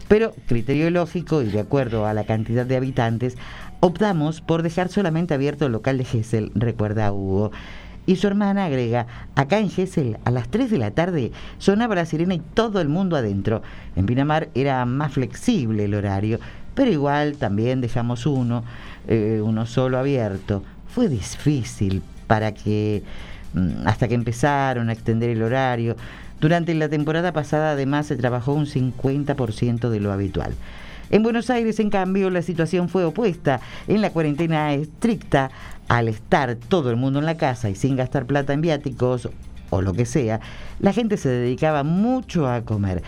Pero, 0.08 0.34
criterio 0.48 0.90
lógico 0.92 1.42
y 1.42 1.48
de 1.48 1.60
acuerdo 1.60 2.06
a 2.06 2.14
la 2.14 2.24
cantidad 2.24 2.66
de 2.66 2.78
habitantes, 2.78 3.36
optamos 3.82 4.40
por 4.40 4.64
dejar 4.64 4.88
solamente 4.88 5.34
abierto 5.34 5.66
el 5.66 5.74
local 5.74 5.98
de 5.98 6.06
Gesell, 6.06 6.52
recuerda 6.56 7.12
Hugo. 7.12 7.52
Y 8.06 8.18
su 8.18 8.28
hermana 8.28 8.66
agrega, 8.66 9.08
acá 9.36 9.60
en 9.60 9.70
Gesell 9.70 10.18
a 10.26 10.32
las 10.32 10.50
3 10.50 10.70
de 10.70 10.78
la 10.78 10.92
tarde 10.92 11.32
sonaba 11.58 11.96
la 11.96 12.06
sirena 12.06 12.34
y 12.34 12.42
todo 12.54 12.82
el 12.82 12.90
mundo 12.90 13.16
adentro. 13.16 13.62
En 13.96 14.06
Pinamar 14.06 14.50
era 14.56 14.86
más 14.86 15.14
flexible 15.14 15.86
el 15.86 15.96
horario, 15.96 16.40
pero 16.76 16.92
igual 16.92 17.38
también 17.38 17.80
dejamos 17.80 18.26
uno, 18.26 18.64
eh, 19.08 19.42
uno 19.44 19.66
solo 19.66 19.98
abierto. 19.98 20.64
Fue 20.88 21.08
difícil 21.08 22.02
para 22.28 22.54
que, 22.54 23.04
mm, 23.54 23.88
hasta 23.88 24.08
que 24.08 24.16
empezaron 24.16 24.90
a 24.90 24.94
extender 24.94 25.30
el 25.30 25.42
horario. 25.42 25.96
Durante 26.42 26.74
la 26.74 26.90
temporada 26.90 27.32
pasada 27.32 27.72
además 27.72 28.08
se 28.08 28.18
trabajó 28.18 28.54
un 28.54 28.66
50% 28.66 29.90
de 29.90 30.02
lo 30.02 30.12
habitual. 30.12 30.54
En 31.10 31.22
Buenos 31.22 31.50
Aires, 31.50 31.80
en 31.80 31.90
cambio, 31.92 32.30
la 32.30 32.42
situación 32.42 32.90
fue 32.90 33.06
opuesta. 33.06 33.62
En 33.88 34.02
la 34.02 34.10
cuarentena 34.10 34.74
estricta, 34.74 35.52
al 35.88 36.08
estar 36.08 36.56
todo 36.56 36.90
el 36.90 36.96
mundo 36.96 37.20
en 37.20 37.26
la 37.26 37.38
casa 37.38 37.70
y 37.70 37.76
sin 37.76 37.96
gastar 37.96 38.26
plata 38.26 38.54
en 38.54 38.62
viáticos 38.62 39.30
o 39.70 39.82
lo 39.82 39.94
que 39.94 40.06
sea, 40.06 40.40
la 40.80 40.94
gente 40.94 41.18
se 41.18 41.30
dedicaba 41.30 41.84
mucho 41.84 42.48
a 42.48 42.62
comer, 42.62 43.04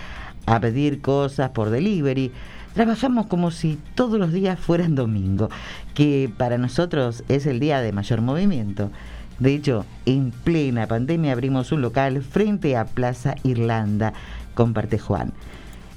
a 0.46 0.60
pedir 0.60 1.02
cosas 1.02 1.52
por 1.52 1.70
delivery. 1.70 2.32
Trabajamos 2.74 3.28
como 3.28 3.52
si 3.52 3.80
todos 3.94 4.20
los 4.20 4.34
días 4.34 4.60
fueran 4.60 4.96
domingo, 4.96 5.50
que 5.94 6.30
para 6.38 6.58
nosotros 6.58 7.24
es 7.30 7.46
el 7.46 7.60
día 7.60 7.82
de 7.82 7.92
mayor 7.92 8.22
movimiento. 8.22 8.92
De 9.40 9.54
hecho, 9.54 9.86
en 10.06 10.32
plena 10.32 10.88
pandemia 10.88 11.34
abrimos 11.34 11.72
un 11.72 11.82
local 11.82 12.22
frente 12.22 12.76
a 12.78 12.86
Plaza 12.86 13.36
Irlanda, 13.44 14.14
comparte 14.54 14.98
Juan. 14.98 15.34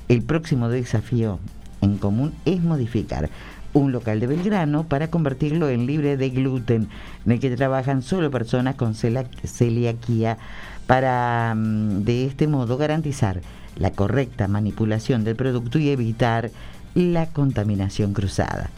El 0.09 0.23
próximo 0.23 0.69
desafío 0.69 1.39
en 1.81 1.99
común 1.99 2.35
es 2.45 2.63
modificar 2.63 3.31
un 3.73 3.93
local 3.93 4.21
de 4.21 4.27
Belgrano 4.27 4.85
para 4.85 5.09
convertirlo 5.09 5.69
en 5.69 5.87
libre 5.87 6.17
de 6.17 6.31
gluten, 6.31 6.89
en 7.27 7.33
el 7.33 7.41
que 7.41 7.55
trabajan 7.55 8.03
solo 8.03 8.31
personas 8.31 8.77
con 8.77 8.95
celiaquía, 8.95 10.39
para 10.87 11.55
mm, 11.55 12.05
de 12.05 12.27
este 12.27 12.49
modo 12.49 12.77
garantizar 12.77 13.41
la 13.77 13.91
correcta 13.91 14.49
manipulación 14.49 15.25
del 15.25 15.37
producto 15.37 15.79
y 15.79 15.91
evitar 15.91 16.51
la 16.95 17.27
contaminación 17.27 18.13
cruzada. 18.13 18.71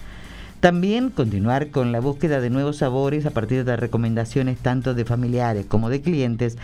También 0.61 1.09
continuar 1.09 1.71
con 1.71 1.91
la 1.91 2.01
búsqueda 2.01 2.41
de 2.41 2.51
nuevos 2.51 2.79
sabores 2.79 3.25
a 3.25 3.31
partir 3.31 3.65
de 3.65 3.77
recomendaciones 3.77 4.59
tanto 4.59 4.93
de 4.93 5.07
familiares 5.07 5.65
como 5.65 5.89
de 5.89 6.03
clientes. 6.03 6.59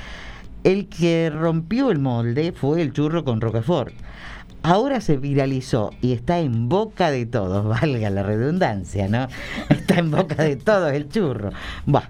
El 0.64 0.87
que 0.89 1.31
rompió 1.31 1.91
el 1.91 1.99
molde 1.99 2.53
fue 2.53 2.83
el 2.83 2.93
churro 2.93 3.24
con 3.24 3.41
Roquefort. 3.41 3.95
Ahora 4.63 5.01
se 5.01 5.17
viralizó 5.17 5.93
y 6.01 6.13
está 6.13 6.41
en 6.41 6.69
boca 6.69 7.11
de 7.11 7.25
todos, 7.27 7.65
valga 7.81 8.11
la 8.11 8.23
redundancia, 8.23 9.09
¿no? 9.09 9.29
Está 9.69 10.01
en 10.01 10.11
boca 10.11 10.43
de 10.43 10.57
todos 10.57 10.93
el 10.93 11.09
churro. 11.09 11.51
Buah, 11.87 12.09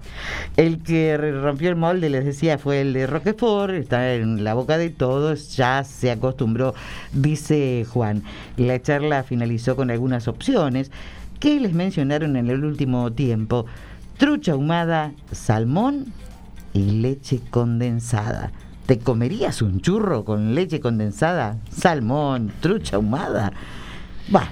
el 0.55 0.81
que 0.81 1.17
rompió 1.17 1.69
el 1.69 1.75
molde, 1.75 2.09
les 2.09 2.25
decía, 2.25 2.57
fue 2.57 2.81
el 2.81 2.93
de 2.93 3.05
Roquefort, 3.05 3.73
está 3.73 4.13
en 4.13 4.43
la 4.43 4.53
boca 4.55 4.77
de 4.77 4.89
todos, 4.89 5.55
ya 5.55 5.83
se 5.83 6.09
acostumbró, 6.09 6.73
dice 7.13 7.85
Juan. 7.87 8.23
La 8.57 8.81
charla 8.81 9.23
finalizó 9.23 9.75
con 9.75 9.91
algunas 9.91 10.27
opciones 10.27 10.91
que 11.39 11.59
les 11.59 11.73
mencionaron 11.73 12.35
en 12.35 12.49
el 12.49 12.65
último 12.65 13.11
tiempo. 13.11 13.65
Trucha 14.17 14.53
ahumada, 14.53 15.13
salmón 15.31 16.05
y 16.73 17.01
leche 17.01 17.39
condensada. 17.51 18.51
¿Te 18.87 18.99
comerías 18.99 19.61
un 19.61 19.81
churro 19.81 20.23
con 20.23 20.55
leche 20.55 20.79
condensada? 20.79 21.57
Salmón, 21.69 22.53
trucha 22.61 22.95
ahumada. 22.95 23.51
Va. 24.33 24.49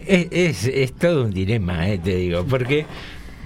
Es, 0.00 0.94
todo 0.94 1.24
un 1.24 1.30
dilema, 1.30 1.86
eh, 1.90 1.98
te 1.98 2.16
digo, 2.16 2.46
porque 2.46 2.86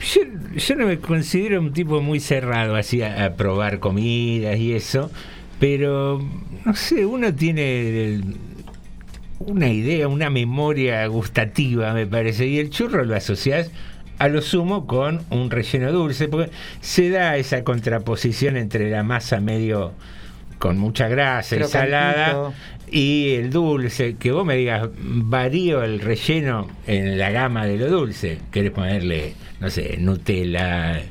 yo, 0.00 0.76
no 0.76 0.86
me 0.86 1.00
considero 1.00 1.60
un 1.60 1.72
tipo 1.72 2.00
muy 2.00 2.20
cerrado 2.20 2.76
así 2.76 3.02
a, 3.02 3.34
probar 3.34 3.80
comidas 3.80 4.56
y 4.58 4.72
eso, 4.72 5.10
pero 5.58 6.20
no 6.64 6.74
sé, 6.76 7.06
uno 7.06 7.34
tiene 7.34 8.20
una 9.40 9.68
idea, 9.68 10.06
una 10.06 10.30
memoria 10.30 11.04
gustativa, 11.08 11.92
me 11.92 12.06
parece, 12.06 12.46
y 12.46 12.58
el 12.58 12.70
churro 12.70 13.04
lo 13.04 13.16
asocias 13.16 13.70
a 14.18 14.28
lo 14.28 14.42
sumo 14.42 14.86
con 14.86 15.22
un 15.30 15.50
relleno 15.50 15.90
dulce, 15.90 16.28
porque 16.28 16.52
se 16.80 17.08
da 17.08 17.36
esa 17.36 17.64
contraposición 17.64 18.58
entre 18.58 18.90
la 18.90 19.02
masa 19.02 19.40
medio 19.40 19.94
con 20.60 20.78
mucha 20.78 21.08
grasa 21.08 21.56
y 21.56 21.64
salada 21.64 22.30
Crocantito. 22.30 22.54
y 22.92 23.30
el 23.34 23.50
dulce, 23.50 24.14
que 24.16 24.30
vos 24.30 24.44
me 24.46 24.54
digas, 24.56 24.88
varío 24.96 25.82
el 25.82 25.98
relleno 26.00 26.68
en 26.86 27.18
la 27.18 27.30
gama 27.30 27.66
de 27.66 27.78
lo 27.78 27.88
dulce. 27.88 28.38
Querés 28.52 28.70
ponerle, 28.70 29.34
no 29.58 29.68
sé, 29.70 29.96
Nutella, 29.98 31.02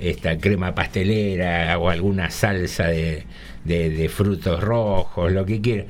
esta 0.00 0.36
crema 0.38 0.74
pastelera 0.74 1.78
o 1.78 1.88
alguna 1.90 2.30
salsa 2.30 2.86
de, 2.88 3.24
de- 3.64 3.90
de 3.90 4.08
frutos 4.08 4.60
rojos, 4.60 5.30
lo 5.30 5.44
que 5.46 5.60
quieras. 5.60 5.86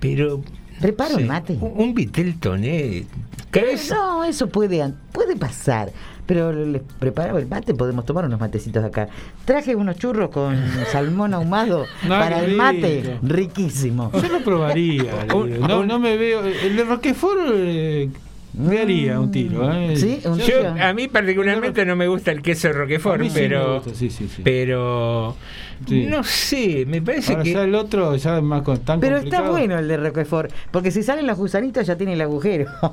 Pero. 0.00 0.42
Preparo 0.80 1.14
sí, 1.16 1.20
el 1.22 1.28
mate. 1.28 1.52
Un, 1.60 1.72
un 1.76 1.94
vitel 1.94 2.40
toné. 2.40 3.04
vez- 3.52 3.90
No, 3.92 4.24
eso 4.24 4.48
puede, 4.48 4.82
puede 5.12 5.36
pasar. 5.36 5.92
Pero 6.26 6.52
les 6.52 6.82
preparaba 7.00 7.38
el 7.40 7.46
mate, 7.48 7.74
podemos 7.74 8.04
tomar 8.06 8.24
unos 8.26 8.38
matecitos 8.38 8.84
acá. 8.84 9.08
Traje 9.44 9.74
unos 9.74 9.96
churros 9.96 10.30
con 10.30 10.56
salmón 10.92 11.34
ahumado 11.34 11.84
No, 12.04 12.08
para 12.10 12.44
el 12.44 12.56
mate. 12.56 13.02
rico. 13.02 13.18
Riquísimo. 13.22 14.10
Yo 14.14 14.28
lo 14.28 14.40
probaría. 14.44 15.24
no, 15.68 15.84
no 15.84 15.98
me 15.98 16.16
veo. 16.16 16.44
El 16.44 16.76
de 16.76 16.84
Roquefort 16.84 17.40
eh, 17.54 18.08
me 18.54 18.78
haría 18.80 19.18
un 19.18 19.30
tiro. 19.32 19.68
¿eh? 19.72 19.94
Yo- 20.22 20.68
a 20.80 20.92
mí 20.92 21.08
particularmente 21.08 21.84
no 21.84 21.96
me 21.96 22.06
gusta 22.06 22.30
el 22.30 22.40
queso 22.40 22.68
A 22.68 22.72
Roquefort, 22.72 23.20
mí 23.20 23.28
sí 23.28 23.34
me 23.34 23.40
pero 23.48 23.74
gusta, 23.76 23.94
sí, 23.94 24.08
sí, 24.10 24.28
sí. 24.28 24.42
pero 24.44 25.36
Sí. 25.86 26.06
no 26.06 26.22
sé, 26.24 26.84
me 26.86 27.00
parece 27.02 27.32
Ahora 27.32 27.44
que 27.44 27.52
ya 27.52 27.62
el 27.64 27.74
otro 27.74 28.14
ya 28.16 28.36
es 28.38 28.42
más 28.42 28.62
con, 28.62 28.78
tan 28.78 29.00
Pero 29.00 29.18
está 29.18 29.42
bueno 29.42 29.78
el 29.78 29.88
de 29.88 29.96
Roquefort, 29.96 30.52
porque 30.70 30.90
si 30.90 31.02
salen 31.02 31.26
los 31.26 31.36
gusanitos 31.38 31.86
ya 31.86 31.96
tiene 31.96 32.12
el 32.14 32.20
agujero. 32.20 32.66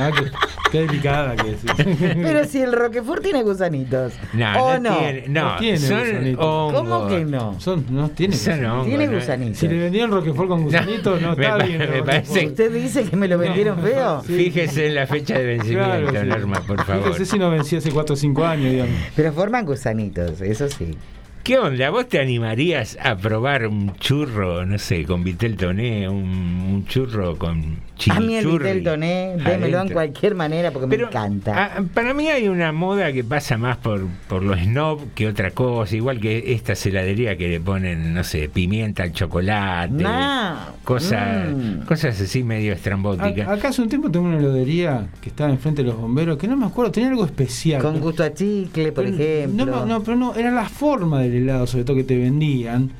Ah, 0.00 0.10
qué, 0.16 0.30
qué 0.70 0.80
delicada 0.86 1.34
que 1.34 1.50
es. 1.50 1.58
Pero 1.98 2.44
si 2.44 2.60
el 2.62 2.72
Roquefort 2.72 3.20
tiene 3.22 3.42
gusanitos. 3.42 4.12
No, 4.32 4.64
¿O 4.64 4.78
no 4.78 4.90
no? 4.90 4.96
tiene- 4.98 5.24
no, 5.28 5.56
tiene 5.58 5.78
son 5.78 5.98
gusanitos. 6.00 6.44
hongos. 6.44 6.80
¿Cómo 6.82 7.08
que 7.08 7.24
no? 7.24 7.60
Son, 7.60 7.84
no 7.90 8.08
tiene 8.10 8.34
gusanitos. 8.36 8.86
Tiene 8.86 9.06
¿no? 9.08 9.12
gusanitos. 9.14 9.58
Si 9.58 9.66
le 9.68 9.78
vendían 9.78 10.10
Roquefort 10.12 10.48
con 10.48 10.62
gusanitos, 10.62 11.20
no 11.20 11.32
está 11.32 11.56
bien. 11.64 11.78
me 11.78 12.02
parece-. 12.04 12.46
¿Usted 12.46 12.72
dice 12.72 13.04
que 13.04 13.16
me 13.16 13.26
lo 13.26 13.38
vendieron 13.38 13.80
feo? 13.80 14.20
Fíjese 14.22 14.86
en 14.86 14.94
la 14.94 15.06
fecha 15.08 15.36
de 15.36 15.46
vencimiento, 15.46 16.10
Claro, 16.10 16.20
sí. 16.20 16.26
Norma, 16.28 16.60
por 16.60 16.84
favor. 16.84 17.04
Fíjese 17.12 17.26
si 17.26 17.38
no 17.38 17.50
vencí 17.50 17.76
hace 17.76 17.90
4 17.90 18.14
o 18.14 18.16
5 18.16 18.44
años, 18.46 18.70
digamos. 18.70 18.94
Pero 19.16 19.32
forman 19.32 19.64
gusanitos, 19.66 20.40
eso 20.40 20.68
sí. 20.68 20.96
¿Qué 21.42 21.58
onda? 21.58 21.90
¿Vos 21.90 22.08
te 22.08 22.20
animarías 22.20 22.98
a 23.02 23.16
probar 23.16 23.66
un 23.66 23.94
churro, 23.96 24.66
no 24.66 24.78
sé, 24.78 25.04
con 25.04 25.24
vitel 25.24 25.56
toné, 25.56 26.08
un, 26.08 26.24
un 26.70 26.86
churro 26.86 27.38
con 27.38 27.78
A 28.10 28.20
mí 28.20 28.36
el 28.36 28.46
vitel 28.46 28.82
toné, 28.84 29.36
démelo 29.44 29.82
en 29.82 29.88
cualquier 29.90 30.34
manera 30.34 30.70
porque 30.70 30.86
me 30.86 31.02
encanta. 31.02 31.52
Ah, 31.76 31.82
para 31.92 32.14
mí 32.14 32.28
hay 32.28 32.48
una 32.48 32.70
moda 32.72 33.12
que 33.12 33.24
pasa 33.24 33.58
más 33.58 33.76
por, 33.78 34.06
por 34.28 34.42
lo 34.42 34.56
snob 34.56 35.00
que 35.14 35.26
otra 35.26 35.50
cosa, 35.50 35.96
igual 35.96 36.20
que 36.20 36.52
esta 36.52 36.74
heladería 36.74 37.36
que 37.36 37.48
le 37.48 37.60
ponen, 37.60 38.14
no 38.14 38.22
sé, 38.24 38.48
pimienta 38.48 39.02
al 39.02 39.12
chocolate, 39.12 39.92
No. 39.94 40.56
cosas, 40.84 41.48
Mm. 41.52 41.84
cosas 41.86 42.20
así 42.20 42.42
medio 42.44 42.72
estrambóticas. 42.72 43.48
A- 43.48 43.52
Acá 43.54 43.68
hace 43.68 43.82
un 43.82 43.88
tiempo 43.88 44.10
tengo 44.10 44.26
una 44.26 44.38
heladería 44.38 45.08
que 45.20 45.30
estaba 45.30 45.50
enfrente 45.50 45.82
de 45.82 45.88
los 45.88 45.96
bomberos, 46.00 46.38
que 46.38 46.46
no 46.46 46.56
me 46.56 46.66
acuerdo, 46.66 46.92
tenía 46.92 47.08
algo 47.10 47.24
especial. 47.24 47.82
Con 47.82 47.98
gusto 48.00 48.22
a 48.22 48.32
chicle, 48.32 48.92
por 48.92 49.04
Pero 49.04 49.16
ejemplo. 49.16 49.66
No, 49.66 49.86
no, 49.86 50.02
pero 50.02 50.16
no, 50.16 50.34
era 50.34 50.50
la 50.50 50.68
forma 50.68 51.20
del 51.20 51.34
helado, 51.34 51.66
sobre 51.66 51.84
todo 51.84 51.96
que 51.96 52.04
te 52.04 52.16
vendían. 52.16 52.90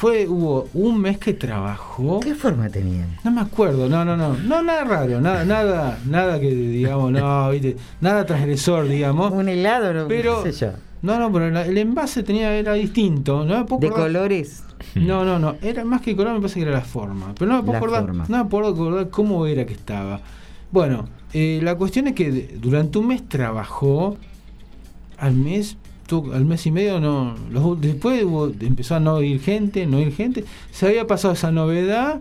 Fue, 0.00 0.26
hubo 0.26 0.66
un 0.72 0.98
mes 0.98 1.18
que 1.18 1.34
trabajó. 1.34 2.20
¿Qué 2.20 2.34
forma 2.34 2.70
tenían? 2.70 3.18
No 3.22 3.30
me 3.30 3.42
acuerdo, 3.42 3.86
no, 3.86 4.02
no, 4.02 4.16
no, 4.16 4.34
no, 4.34 4.62
nada 4.62 4.82
raro, 4.84 5.20
nada, 5.20 5.44
nada, 5.44 5.98
nada 6.06 6.40
que 6.40 6.48
digamos, 6.54 7.12
no, 7.12 7.50
viste, 7.50 7.76
nada 8.00 8.24
transgresor, 8.24 8.88
digamos. 8.88 9.30
Un 9.30 9.50
helado, 9.50 9.92
no, 9.92 10.08
Pero- 10.08 10.42
qué 10.42 10.52
sé 10.54 10.64
yo. 10.66 10.72
No, 11.02 11.18
no, 11.18 11.30
pero 11.30 11.48
el 11.60 11.76
envase 11.76 12.22
tenía, 12.22 12.54
era 12.54 12.72
distinto, 12.72 13.44
no 13.44 13.52
De 13.52 13.60
acordar- 13.60 13.92
colores. 13.92 14.62
No, 14.94 15.26
no, 15.26 15.38
no, 15.38 15.56
era 15.60 15.84
más 15.84 16.00
que 16.00 16.16
color, 16.16 16.32
me 16.32 16.40
parece 16.40 16.60
que 16.60 16.62
era 16.62 16.72
la 16.78 16.80
forma. 16.80 17.34
Pero 17.38 17.50
no 17.50 17.58
me 17.58 17.64
puedo 17.64 17.76
acordar, 17.76 18.02
forma. 18.06 18.24
no 18.26 18.38
me 18.44 18.44
puedo 18.48 18.68
acordar 18.68 19.10
cómo 19.10 19.44
era 19.44 19.66
que 19.66 19.74
estaba. 19.74 20.22
Bueno, 20.70 21.10
eh, 21.34 21.60
la 21.62 21.74
cuestión 21.74 22.06
es 22.06 22.14
que 22.14 22.56
durante 22.58 22.96
un 22.96 23.08
mes 23.08 23.28
trabajó, 23.28 24.16
al 25.18 25.34
mes, 25.34 25.76
tu- 26.10 26.32
al 26.32 26.44
mes 26.44 26.66
y 26.66 26.70
medio 26.72 27.00
no, 27.00 27.34
los- 27.50 27.80
después 27.80 28.22
hubo- 28.24 28.52
empezó 28.60 28.96
a 28.96 29.00
no 29.00 29.22
ir 29.22 29.40
gente, 29.40 29.86
no 29.86 29.98
ir 30.00 30.12
gente, 30.12 30.44
se 30.72 30.86
había 30.88 31.06
pasado 31.06 31.32
esa 31.34 31.50
novedad 31.52 32.20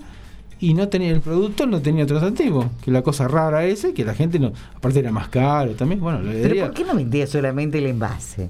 y 0.61 0.73
no 0.75 0.87
tenía 0.89 1.09
el 1.11 1.21
producto, 1.21 1.65
no 1.65 1.81
tenía 1.81 2.03
otro 2.03 2.17
atractivo, 2.17 2.69
que 2.83 2.91
la 2.91 3.01
cosa 3.01 3.27
rara 3.27 3.65
ese, 3.65 3.93
que 3.93 4.05
la 4.05 4.13
gente 4.13 4.37
no, 4.39 4.53
aparte 4.75 4.99
era 4.99 5.11
más 5.11 5.27
caro 5.29 5.71
también, 5.73 5.99
bueno, 5.99 6.19
Pero 6.23 6.65
¿por 6.67 6.73
qué 6.75 6.83
no 6.85 6.95
vendía 6.95 7.25
solamente 7.27 7.79
el 7.79 7.87
envase? 7.87 8.49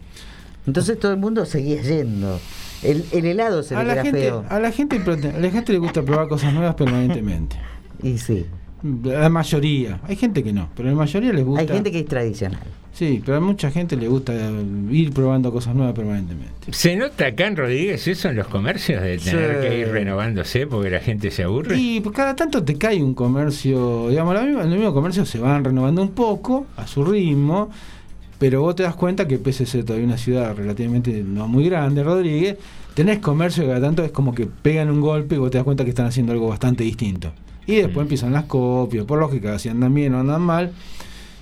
Entonces 0.67 0.99
todo 0.99 1.11
el 1.13 1.17
mundo 1.19 1.45
seguía 1.45 1.81
yendo. 1.81 2.39
El, 2.83 3.03
el 3.11 3.25
helado 3.25 3.63
se 3.63 3.75
a 3.75 3.83
la, 3.83 4.01
gente, 4.03 4.19
feo. 4.21 4.45
a, 4.49 4.59
la 4.59 4.71
gente, 4.71 4.97
a 4.97 5.39
la 5.39 5.51
gente 5.51 5.71
le 5.73 5.79
gusta 5.79 6.01
probar 6.03 6.27
cosas 6.27 6.53
nuevas 6.53 6.75
permanentemente. 6.75 7.55
Y 8.03 8.17
sí. 8.17 8.45
La 9.03 9.27
mayoría. 9.29 9.99
Hay 10.07 10.15
gente 10.15 10.41
que 10.43 10.53
no, 10.53 10.69
pero 10.75 10.87
la 10.89 10.95
mayoría 10.95 11.33
les 11.33 11.43
gusta. 11.43 11.61
Hay 11.61 11.67
gente 11.67 11.91
que 11.91 11.99
es 11.99 12.05
tradicional. 12.05 12.61
Sí, 12.99 13.21
pero 13.25 13.37
a 13.37 13.39
mucha 13.39 13.71
gente 13.71 13.95
le 13.95 14.09
gusta 14.09 14.33
ir 14.91 15.13
probando 15.13 15.53
cosas 15.53 15.73
nuevas 15.73 15.95
permanentemente. 15.95 16.73
¿Se 16.73 16.97
nota 16.97 17.27
acá 17.27 17.47
en 17.47 17.55
Rodríguez 17.55 18.05
eso 18.09 18.27
en 18.27 18.35
los 18.35 18.47
comercios 18.47 19.01
de 19.01 19.17
tener 19.17 19.61
Sí. 19.61 19.67
que 19.69 19.79
ir 19.79 19.87
renovándose 19.87 20.67
porque 20.67 20.89
la 20.89 20.99
gente 20.99 21.31
se 21.31 21.43
aburre? 21.43 21.77
Y 21.79 22.01
pues, 22.01 22.13
cada 22.13 22.35
tanto 22.35 22.61
te 22.61 22.77
cae 22.77 23.01
un 23.01 23.13
comercio, 23.13 24.09
digamos, 24.09 24.35
los 24.35 24.67
mismos 24.67 24.91
comercios 24.93 25.29
se 25.29 25.39
van 25.39 25.63
renovando 25.63 26.01
un 26.01 26.11
poco 26.11 26.65
a 26.75 26.87
su 26.87 27.05
ritmo, 27.05 27.69
pero 28.37 28.63
vos 28.63 28.75
te 28.75 28.83
das 28.83 28.95
cuenta 28.95 29.25
que 29.25 29.37
pese 29.37 29.63
a 29.63 29.67
ser 29.67 29.85
todavía 29.85 30.05
una 30.05 30.17
ciudad 30.17 30.53
relativamente 30.57 31.23
no 31.25 31.47
muy 31.47 31.69
grande, 31.69 32.03
Rodríguez, 32.03 32.57
tenés 32.95 33.19
comercio 33.19 33.63
que 33.63 33.69
cada 33.69 33.79
tanto 33.79 34.03
es 34.03 34.11
como 34.11 34.35
que 34.35 34.45
pegan 34.45 34.89
un 34.89 34.99
golpe 34.99 35.35
y 35.35 35.37
vos 35.37 35.49
te 35.51 35.57
das 35.57 35.63
cuenta 35.63 35.85
que 35.85 35.91
están 35.91 36.07
haciendo 36.07 36.33
algo 36.33 36.49
bastante 36.49 36.83
distinto. 36.83 37.31
Y 37.65 37.75
después 37.75 38.03
empiezan 38.03 38.33
las 38.33 38.43
copias, 38.43 39.05
por 39.05 39.19
lógica, 39.19 39.57
si 39.57 39.69
andan 39.69 39.93
bien 39.93 40.13
o 40.15 40.19
andan 40.19 40.41
mal. 40.41 40.73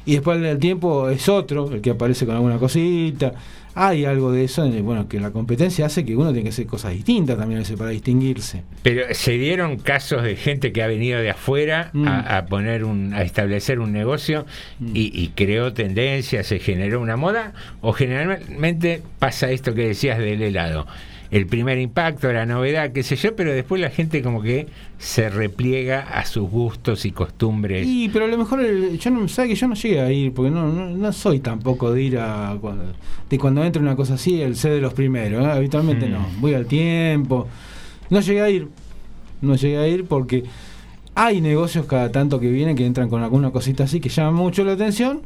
Y 0.08 0.14
después 0.14 0.42
el 0.42 0.58
tiempo 0.58 1.10
es 1.10 1.28
otro, 1.30 1.70
el 1.72 1.82
que 1.82 1.92
aparece 1.92 2.26
con 2.26 2.34
alguna 2.36 2.58
cosita. 2.58 3.34
Hay 3.76 4.06
algo 4.06 4.32
de 4.32 4.46
eso, 4.46 4.68
bueno, 4.82 5.08
que 5.08 5.20
la 5.20 5.30
competencia 5.30 5.86
hace 5.86 6.04
que 6.04 6.16
uno 6.16 6.30
tiene 6.32 6.44
que 6.44 6.50
hacer 6.50 6.66
cosas 6.66 6.94
distintas 6.94 7.38
también 7.38 7.60
a 7.60 7.62
veces 7.62 7.78
para 7.78 7.92
distinguirse. 7.92 8.64
Pero 8.82 9.04
se 9.12 9.34
dieron 9.34 9.78
casos 9.78 10.24
de 10.24 10.36
gente 10.36 10.72
que 10.72 10.82
ha 10.82 10.88
venido 10.88 11.20
de 11.20 11.30
afuera 11.30 11.92
Mm. 11.94 12.08
a, 12.08 12.38
a 12.38 12.46
poner 12.48 12.84
un, 12.86 13.14
a 13.14 13.22
establecer 13.22 13.80
un 13.80 13.92
negocio 13.92 14.48
y, 14.82 15.12
y 15.14 15.28
creó 15.36 15.74
tendencia, 15.74 16.44
se 16.44 16.58
generó 16.58 17.02
una 17.02 17.18
moda, 17.18 17.54
o 17.82 17.94
generalmente 17.94 19.04
pasa 19.20 19.52
esto 19.52 19.76
que 19.76 19.90
decías 19.90 20.18
del 20.18 20.42
helado. 20.42 20.88
El 21.30 21.46
primer 21.46 21.78
impacto, 21.78 22.32
la 22.32 22.46
novedad, 22.46 22.92
qué 22.94 23.04
sé 23.04 23.16
yo, 23.18 23.36
pero 23.36 23.52
después 23.54 23.82
la 23.82 23.90
gente 23.90 24.22
como 24.22 24.42
que 24.42 24.68
se 24.98 25.30
repliega 25.30 26.00
a 26.02 26.26
sus 26.26 26.50
gustos 26.50 27.06
y 27.06 27.12
costumbres. 27.12 27.86
Y, 27.86 28.08
pero 28.10 28.26
a 28.26 28.28
lo 28.30 28.38
mejor, 28.38 28.62
el- 28.62 28.98
yo 28.98 29.10
no, 29.12 29.28
sabe 29.28 29.50
que 29.50 29.56
yo 29.56 29.68
no 29.68 29.76
llegué 29.76 30.00
a 30.02 30.12
ir, 30.12 30.34
porque 30.34 30.52
no, 30.52 30.72
no, 30.72 30.90
no 30.90 31.12
soy 31.14 31.40
tampoco 31.40 31.92
de 31.92 32.02
ir 32.04 32.18
a, 32.18 32.58
cuando, 32.62 32.86
de 33.30 33.38
cuando 33.38 33.64
entra 33.66 33.82
una 33.82 33.96
cosa 33.96 34.14
así, 34.14 34.42
el 34.42 34.56
ser 34.56 34.74
de 34.74 34.82
los 34.82 34.94
primeros, 34.94 35.44
¿eh? 35.46 35.52
habitualmente 35.52 36.08
Mm. 36.08 36.12
no, 36.12 36.28
voy 36.40 36.54
al 36.54 36.66
tiempo, 36.66 37.48
no 38.10 38.22
llegué 38.22 38.42
a 38.42 38.50
ir, 38.50 38.68
no 39.42 39.56
llegué 39.56 39.78
a 39.78 39.88
ir 39.88 40.06
porque 40.06 40.46
hay 41.14 41.42
negocios 41.42 41.86
cada 41.88 42.12
tanto 42.12 42.40
que 42.40 42.50
vienen 42.50 42.76
que 42.76 42.86
entran 42.86 43.10
con 43.10 43.22
alguna 43.24 43.52
cosita 43.52 43.84
así 43.86 44.00
que 44.00 44.08
llaman 44.10 44.36
mucho 44.36 44.64
la 44.64 44.74
atención, 44.74 45.22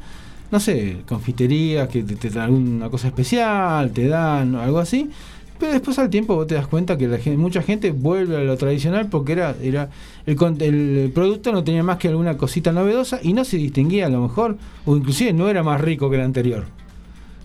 no 0.49 0.59
sé, 0.59 0.97
confiterías 1.07 1.87
que 1.89 2.01
te, 2.03 2.15
te 2.15 2.29
dan 2.29 2.45
alguna 2.45 2.89
cosa 2.89 3.07
especial, 3.07 3.91
te 3.91 4.07
dan 4.07 4.55
algo 4.55 4.79
así, 4.79 5.09
pero 5.61 5.73
después 5.73 5.99
al 5.99 6.09
tiempo 6.09 6.33
vos 6.33 6.47
te 6.47 6.55
das 6.55 6.65
cuenta 6.65 6.97
que 6.97 7.07
la 7.07 7.19
gente, 7.19 7.37
mucha 7.37 7.61
gente 7.61 7.91
vuelve 7.91 8.35
a 8.35 8.39
lo 8.39 8.57
tradicional 8.57 9.09
porque 9.11 9.33
era, 9.33 9.55
era 9.61 9.91
el, 10.25 11.11
producto 11.13 11.51
no 11.51 11.63
tenía 11.63 11.83
más 11.83 11.99
que 11.99 12.07
alguna 12.07 12.35
cosita 12.35 12.71
novedosa 12.71 13.19
y 13.21 13.33
no 13.33 13.45
se 13.45 13.57
distinguía 13.57 14.07
a 14.07 14.09
lo 14.09 14.21
mejor, 14.21 14.57
o 14.87 14.97
inclusive 14.97 15.33
no 15.33 15.49
era 15.49 15.61
más 15.61 15.79
rico 15.79 16.09
que 16.09 16.15
el 16.15 16.23
anterior. 16.23 16.65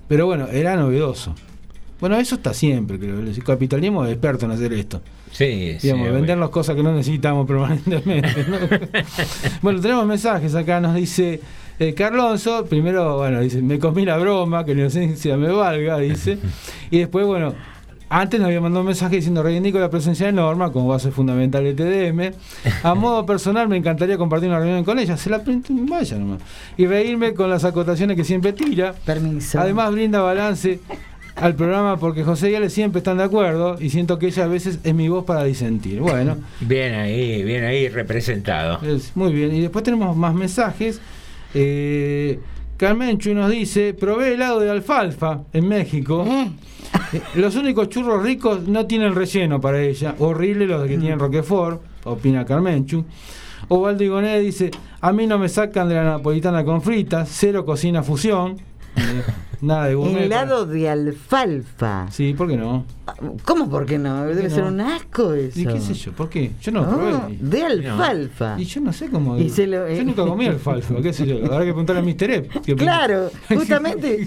Pero 0.09 0.25
bueno, 0.25 0.49
era 0.49 0.77
novedoso. 0.77 1.35
Bueno, 2.01 2.17
eso 2.17 2.37
está 2.37 2.55
siempre, 2.55 2.99
creo. 2.99 3.21
El 3.21 3.45
capitalismo 3.45 4.07
es 4.07 4.13
experto 4.13 4.47
en 4.47 4.53
hacer 4.53 4.73
esto. 4.73 5.03
Sí, 5.31 5.77
sí, 5.79 5.89
Digamos, 5.89 6.11
vendernos 6.11 6.49
cosas 6.49 6.75
que 6.75 6.83
no 6.83 6.95
necesitamos 6.95 7.47
permanentemente. 7.47 8.47
¿no? 8.49 8.57
bueno, 9.61 9.79
tenemos 9.83 10.07
mensajes 10.07 10.55
acá, 10.55 10.81
nos 10.81 10.95
dice 10.95 11.39
eh, 11.79 11.93
Carlonso, 11.93 12.65
primero, 12.65 13.19
bueno, 13.19 13.43
dice, 13.43 13.61
me 13.61 13.79
comí 13.79 14.07
la 14.07 14.17
broma, 14.17 14.65
que 14.65 14.75
la 14.75 14.83
inocencia 14.83 15.37
me 15.37 15.49
valga, 15.49 15.99
dice. 15.99 16.39
Y 16.91 17.01
después, 17.01 17.27
bueno, 17.27 17.55
antes 18.09 18.39
nos 18.39 18.47
había 18.47 18.61
mandado 18.61 18.81
un 18.83 18.87
mensaje 18.87 19.17
diciendo, 19.17 19.43
reivindico 19.43 19.79
la 19.79 19.91
presencia 19.91 20.27
de 20.27 20.33
Norma 20.33 20.71
como 20.73 20.89
base 20.89 21.11
fundamental 21.11 21.65
del 21.65 21.75
TDM. 21.77 22.35
A 22.85 22.95
modo 22.95 23.27
personal 23.27 23.69
me 23.69 23.77
encantaría 23.77 24.17
compartir 24.17 24.49
una 24.49 24.59
reunión 24.59 24.85
con 24.85 24.99
ella, 24.99 25.17
se 25.17 25.29
la 25.31 25.43
print- 25.43 25.67
vaya 25.89 26.17
nomás. 26.17 26.41
Y 26.77 26.87
reírme 26.87 27.35
con 27.35 27.51
las 27.51 27.65
acotaciones 27.65 28.17
que 28.17 28.25
siempre 28.25 28.53
tira. 28.53 28.95
Permiso. 29.05 29.59
Además 29.59 29.91
brinda 29.93 30.21
balance 30.21 30.79
al 31.35 31.55
programa 31.55 31.99
porque 31.99 32.25
José 32.25 32.51
y 32.51 32.55
Ale 32.55 32.71
siempre 32.71 32.99
están 33.01 33.19
de 33.19 33.25
acuerdo 33.25 33.77
y 33.81 33.91
siento 33.91 34.19
que 34.19 34.27
ella 34.29 34.45
a 34.45 34.49
veces 34.49 34.79
es 34.85 34.95
mi 34.95 35.09
voz 35.09 35.25
para 35.25 35.45
disentir. 35.45 36.01
Bueno, 36.01 36.37
Bien 36.61 36.95
ahí, 36.95 37.43
bien 37.43 37.65
ahí 37.65 37.89
representado. 37.89 38.81
es 38.87 39.15
muy 39.17 39.33
bien. 39.33 39.55
Y 39.55 39.61
después 39.61 39.85
tenemos 39.85 40.17
más 40.17 40.33
mensajes. 40.35 41.01
Eh, 41.55 42.39
Carmen 42.77 43.19
Chu 43.19 43.35
nos 43.35 43.51
dice, 43.51 43.95
probé 43.95 44.35
helado 44.35 44.61
de 44.61 44.71
alfalfa 44.71 45.41
en 45.53 45.67
México. 45.69 46.25
Eh, 46.29 46.51
Los 47.35 47.57
únicos 47.57 47.89
churros 47.89 48.23
ricos 48.23 48.67
no 48.67 48.87
tienen 48.87 49.15
relleno 49.15 49.61
para 49.61 49.81
ella. 49.81 50.15
Horrible 50.19 50.67
los 50.67 50.87
que 50.87 50.99
tienen 50.99 51.19
Roquefort, 51.19 51.81
opina 52.05 52.45
Carmenchu. 52.45 53.05
Ovaldo 53.69 54.05
Igoné 54.05 54.39
dice, 54.41 54.71
a 55.01 55.13
mí 55.13 55.27
no 55.27 55.39
me 55.39 55.49
sacan 55.49 55.89
de 55.89 55.97
la 55.97 56.05
napolitana 56.05 56.65
con 56.65 56.83
fritas, 56.83 57.29
cero 57.33 57.65
cocina 57.65 58.03
fusión. 58.03 58.57
Eh, 59.57 59.67
Nada 59.67 59.87
de 59.87 59.95
gourmet. 59.95 60.23
Helado 60.25 60.67
de 60.67 60.89
alfalfa. 60.89 62.07
Sí, 62.11 62.35
¿por 62.35 62.49
qué 62.49 62.57
no? 62.57 62.85
¿Cómo 63.45 63.71
por 63.71 63.87
qué 63.87 63.99
no? 63.99 64.27
Debe 64.27 64.43
qué 64.43 64.51
ser 64.51 64.65
no? 64.65 64.71
un 64.71 64.81
asco 64.81 65.33
eso. 65.33 65.61
¿Y 65.61 65.67
qué 65.67 65.81
sé 65.81 65.95
yo? 65.95 66.13
¿Por 66.13 66.29
qué? 66.29 66.51
Yo 66.61 66.73
no 66.73 66.81
lo 66.81 66.87
Ah, 66.87 67.23
probé. 67.23 67.37
de 67.41 67.63
alfalfa. 67.63 68.57
Y 68.59 68.65
yo 68.65 68.81
no 68.81 68.93
sé 68.93 69.09
cómo. 69.09 69.39
Y 69.39 69.49
se 69.49 69.67
lo- 69.67 69.89
Yo 69.89 70.05
nunca 70.05 70.25
comí 70.25 70.47
alfalfa, 70.47 70.95
qué 71.03 71.13
sé 71.13 71.27
yo. 71.27 71.37
Habrá 71.45 71.61
que 71.61 71.73
preguntarle 71.73 72.01
a 72.01 72.05
Mr. 72.05 72.31
Ep. 72.31 72.77
Claro, 72.77 73.31
justamente 73.49 74.27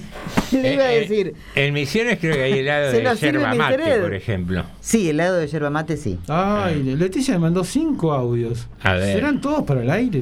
le 0.52 0.74
iba 0.74 0.84
a 0.84 0.94
Eh, 0.94 0.98
eh, 0.98 1.00
decir. 1.02 1.34
En 1.56 1.74
Misiones 1.74 2.20
creo 2.20 2.34
que 2.36 2.44
hay 2.44 2.54
helado 2.60 2.92
de 2.92 3.16
yerba 3.20 3.54
mate, 3.54 4.00
por 4.02 4.14
ejemplo. 4.14 4.64
Sí, 4.80 5.10
helado 5.10 5.36
de 5.38 5.48
yerba 5.48 5.70
mate, 5.70 5.98
sí. 5.98 6.18
Ay, 6.28 6.82
Leticia 6.84 7.34
me 7.36 7.42
mandó 7.42 7.64
cinco 7.64 8.14
audios. 8.14 8.68
A 8.82 8.94
ver. 8.94 9.14
¿Serán 9.16 9.42
todos 9.42 9.64
para 9.64 9.84
el 9.84 9.90
aire? 9.92 10.22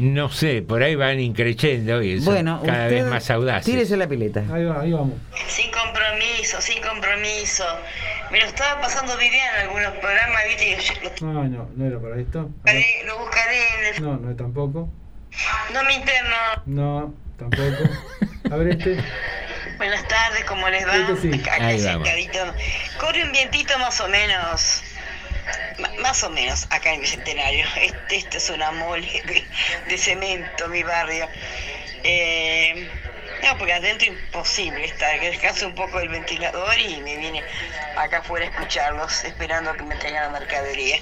No 0.00 0.30
sé, 0.30 0.62
por 0.62 0.82
ahí 0.82 0.94
van 0.94 1.20
increchendo 1.20 2.02
y 2.02 2.22
son 2.22 2.32
Bueno, 2.32 2.62
cada 2.64 2.86
vez 2.86 3.04
más 3.04 3.30
audaces. 3.30 3.66
Tírese 3.66 3.98
la 3.98 4.08
pileta. 4.08 4.42
Ahí 4.50 4.64
va, 4.64 4.80
ahí 4.80 4.92
vamos. 4.92 5.12
Sin 5.46 5.70
compromiso, 5.70 6.58
sin 6.62 6.82
compromiso. 6.82 7.64
Me 8.30 8.40
lo 8.40 8.46
estaba 8.46 8.80
pasando 8.80 9.14
Viviana 9.18 9.60
en 9.60 9.68
algunos 9.68 9.92
programas, 9.98 10.42
viste, 10.48 10.70
y 10.70 11.20
yo 11.20 11.26
No, 11.26 11.44
no, 11.44 11.68
no 11.76 11.86
era 11.86 11.98
para 12.00 12.18
esto. 12.18 12.44
Buscaré, 12.44 12.86
lo 13.06 13.18
buscaré 13.18 13.58
en 13.58 13.94
el... 13.94 14.02
No, 14.02 14.16
no 14.16 14.30
es 14.30 14.36
tampoco. 14.38 14.88
No 15.74 15.84
me 15.84 15.94
interno. 15.94 16.36
No, 16.64 17.14
tampoco. 17.38 17.90
A 18.50 18.56
ver 18.56 18.68
este. 18.68 18.96
Buenas 19.76 20.08
tardes, 20.08 20.44
¿cómo 20.44 20.68
les 20.70 20.86
va? 20.86 20.96
Este 20.96 21.16
sí. 21.16 21.40
Acá 21.40 21.66
Ahí 21.66 21.78
sentadito. 21.78 22.38
Corre 22.98 23.24
un 23.24 23.32
vientito 23.32 23.78
más 23.78 24.00
o 24.00 24.08
menos. 24.08 24.82
Más 25.98 26.22
o 26.24 26.30
menos 26.30 26.66
acá 26.70 26.92
en 26.92 27.00
Bicentenario. 27.00 27.66
Este, 27.76 28.16
este 28.16 28.38
es 28.38 28.50
una 28.50 28.70
mole 28.72 29.22
de, 29.86 29.98
cemento, 29.98 30.68
mi 30.68 30.82
barrio. 30.82 31.28
Eh, 32.02 32.88
no, 33.42 33.56
porque 33.56 33.72
adentro 33.72 34.06
imposible 34.08 34.84
estar. 34.84 35.18
Que 35.20 35.30
descanse 35.30 35.64
un 35.66 35.74
poco 35.74 36.00
el 36.00 36.08
ventilador 36.08 36.78
y 36.78 37.00
me 37.00 37.16
vine 37.16 37.42
acá 37.96 38.18
afuera 38.18 38.46
a 38.46 38.48
escucharlos, 38.50 39.24
esperando 39.24 39.74
que 39.76 39.82
me 39.84 39.96
traigan 39.96 40.24
la 40.32 40.38
mercadería. 40.38 40.98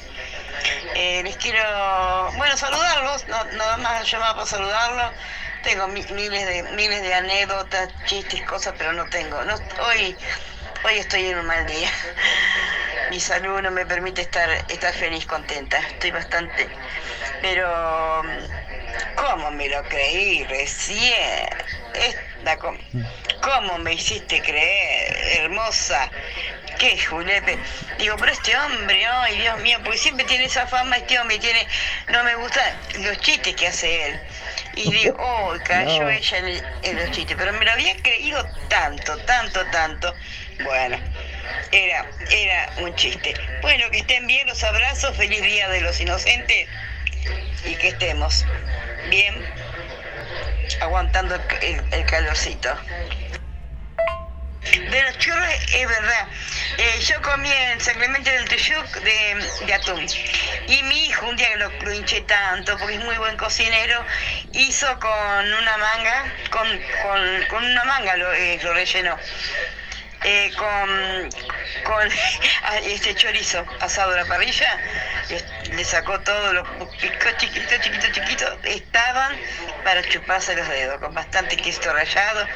Eh, 0.94 1.22
les 1.24 1.36
quiero, 1.36 2.32
bueno, 2.36 2.56
saludarlos, 2.56 3.26
no, 3.28 3.44
nada 3.44 3.76
más 3.78 4.10
llamaba 4.10 4.34
para 4.34 4.46
saludarlos. 4.46 5.12
Tengo 5.62 5.88
mi- 5.88 6.06
miles 6.10 6.46
de 6.46 6.62
miles 6.74 7.02
de 7.02 7.14
anécdotas, 7.14 7.90
chistes, 8.06 8.42
cosas, 8.42 8.74
pero 8.78 8.92
no 8.92 9.06
tengo. 9.06 9.42
No, 9.44 9.54
hoy, 9.86 10.16
hoy 10.84 10.98
estoy 10.98 11.26
en 11.26 11.38
un 11.38 11.46
mal 11.46 11.66
día. 11.66 11.90
Mi 13.10 13.20
salud 13.20 13.60
no 13.62 13.70
me 13.70 13.86
permite 13.86 14.22
estar, 14.22 14.48
estar 14.68 14.92
feliz, 14.92 15.24
contenta. 15.26 15.78
Estoy 15.78 16.10
bastante. 16.10 16.68
Pero, 17.40 18.22
¿cómo 19.16 19.50
me 19.50 19.68
lo 19.68 19.82
creí 19.84 20.44
recién? 20.44 21.48
Esta, 21.94 22.56
¿Cómo 23.40 23.78
me 23.78 23.94
hiciste 23.94 24.42
creer, 24.42 25.40
hermosa? 25.40 26.10
¿Qué, 26.78 26.98
Julepe? 26.98 27.58
Digo, 27.98 28.16
pero 28.18 28.30
este 28.30 28.56
hombre, 28.56 29.04
ay, 29.06 29.38
Dios 29.38 29.58
mío, 29.60 29.78
porque 29.82 29.98
siempre 29.98 30.24
tiene 30.26 30.44
esa 30.44 30.66
fama, 30.66 30.96
este 30.96 31.18
hombre 31.18 31.38
tiene, 31.38 31.66
no 32.08 32.22
me 32.24 32.34
gustan 32.36 32.72
los 33.00 33.18
chistes 33.20 33.54
que 33.56 33.66
hace 33.66 34.06
él. 34.06 34.20
Y 34.76 34.92
digo, 34.92 35.16
oh, 35.18 35.54
cayó 35.64 36.04
No. 36.04 36.10
ella 36.10 36.38
en, 36.38 36.62
en 36.82 36.96
los 36.96 37.10
chistes, 37.10 37.36
pero 37.36 37.52
me 37.54 37.64
lo 37.64 37.72
había 37.72 37.96
creído 37.96 38.44
tanto, 38.68 39.16
tanto, 39.18 39.64
tanto. 39.66 40.14
Bueno, 40.62 40.98
era, 41.72 42.06
era 42.30 42.72
un 42.78 42.94
chiste. 42.94 43.34
Bueno, 43.62 43.90
que 43.90 43.98
estén 43.98 44.26
bien, 44.26 44.46
los 44.46 44.62
abrazos, 44.64 45.16
feliz 45.16 45.42
día 45.42 45.68
de 45.68 45.80
los 45.80 46.00
inocentes 46.00 46.68
y 47.64 47.74
que 47.76 47.88
estemos 47.88 48.44
bien 49.10 49.34
aguantando 50.80 51.34
el, 51.60 52.04
calorcito. 52.06 52.74
De 54.62 55.02
los 55.02 55.18
churros 55.18 55.48
es 55.72 55.88
verdad. 55.88 56.28
Eh, 56.76 57.00
yo 57.00 57.20
comí 57.22 57.50
en 57.50 57.80
San 57.80 57.96
Clemente 57.96 58.30
del 58.30 58.48
Tuyuc 58.48 58.86
de, 59.00 59.74
atún. 59.74 60.06
Y 60.66 60.82
mi 60.84 61.06
hijo, 61.06 61.26
un 61.26 61.36
día 61.36 61.48
que 61.48 61.56
lo, 61.56 61.70
lo 61.70 61.92
hinché 61.92 62.20
tanto, 62.22 62.76
porque 62.78 62.94
es 62.94 63.04
muy 63.04 63.16
buen 63.16 63.36
cocinero, 63.36 64.04
hizo 64.52 64.86
con 65.00 65.52
una 65.54 65.76
manga, 65.78 66.32
con, 66.50 66.68
con, 67.48 67.64
una 67.64 67.84
manga 67.84 68.16
lo, 68.16 68.32
eh, 68.34 68.58
lo 68.62 68.74
rellenó. 68.74 69.16
Eh, 70.24 70.50
con, 70.56 71.30
con 71.84 72.08
ah, 72.64 72.78
este 72.84 73.14
chorizo 73.14 73.64
asado 73.80 74.12
a 74.12 74.16
la 74.16 74.24
parrilla, 74.26 74.78
le, 75.30 75.76
le 75.76 75.84
sacó 75.84 76.18
todo, 76.20 76.52
lo 76.52 76.64
picó 76.64 77.28
chiquito, 77.36 77.74
chiquito, 77.80 78.06
chiquito, 78.12 78.46
estaban 78.64 79.36
para 79.84 80.02
chuparse 80.08 80.56
los 80.56 80.68
dedos, 80.68 80.98
con 80.98 81.14
bastante 81.14 81.56
queso 81.56 81.92
rallado, 81.92 82.46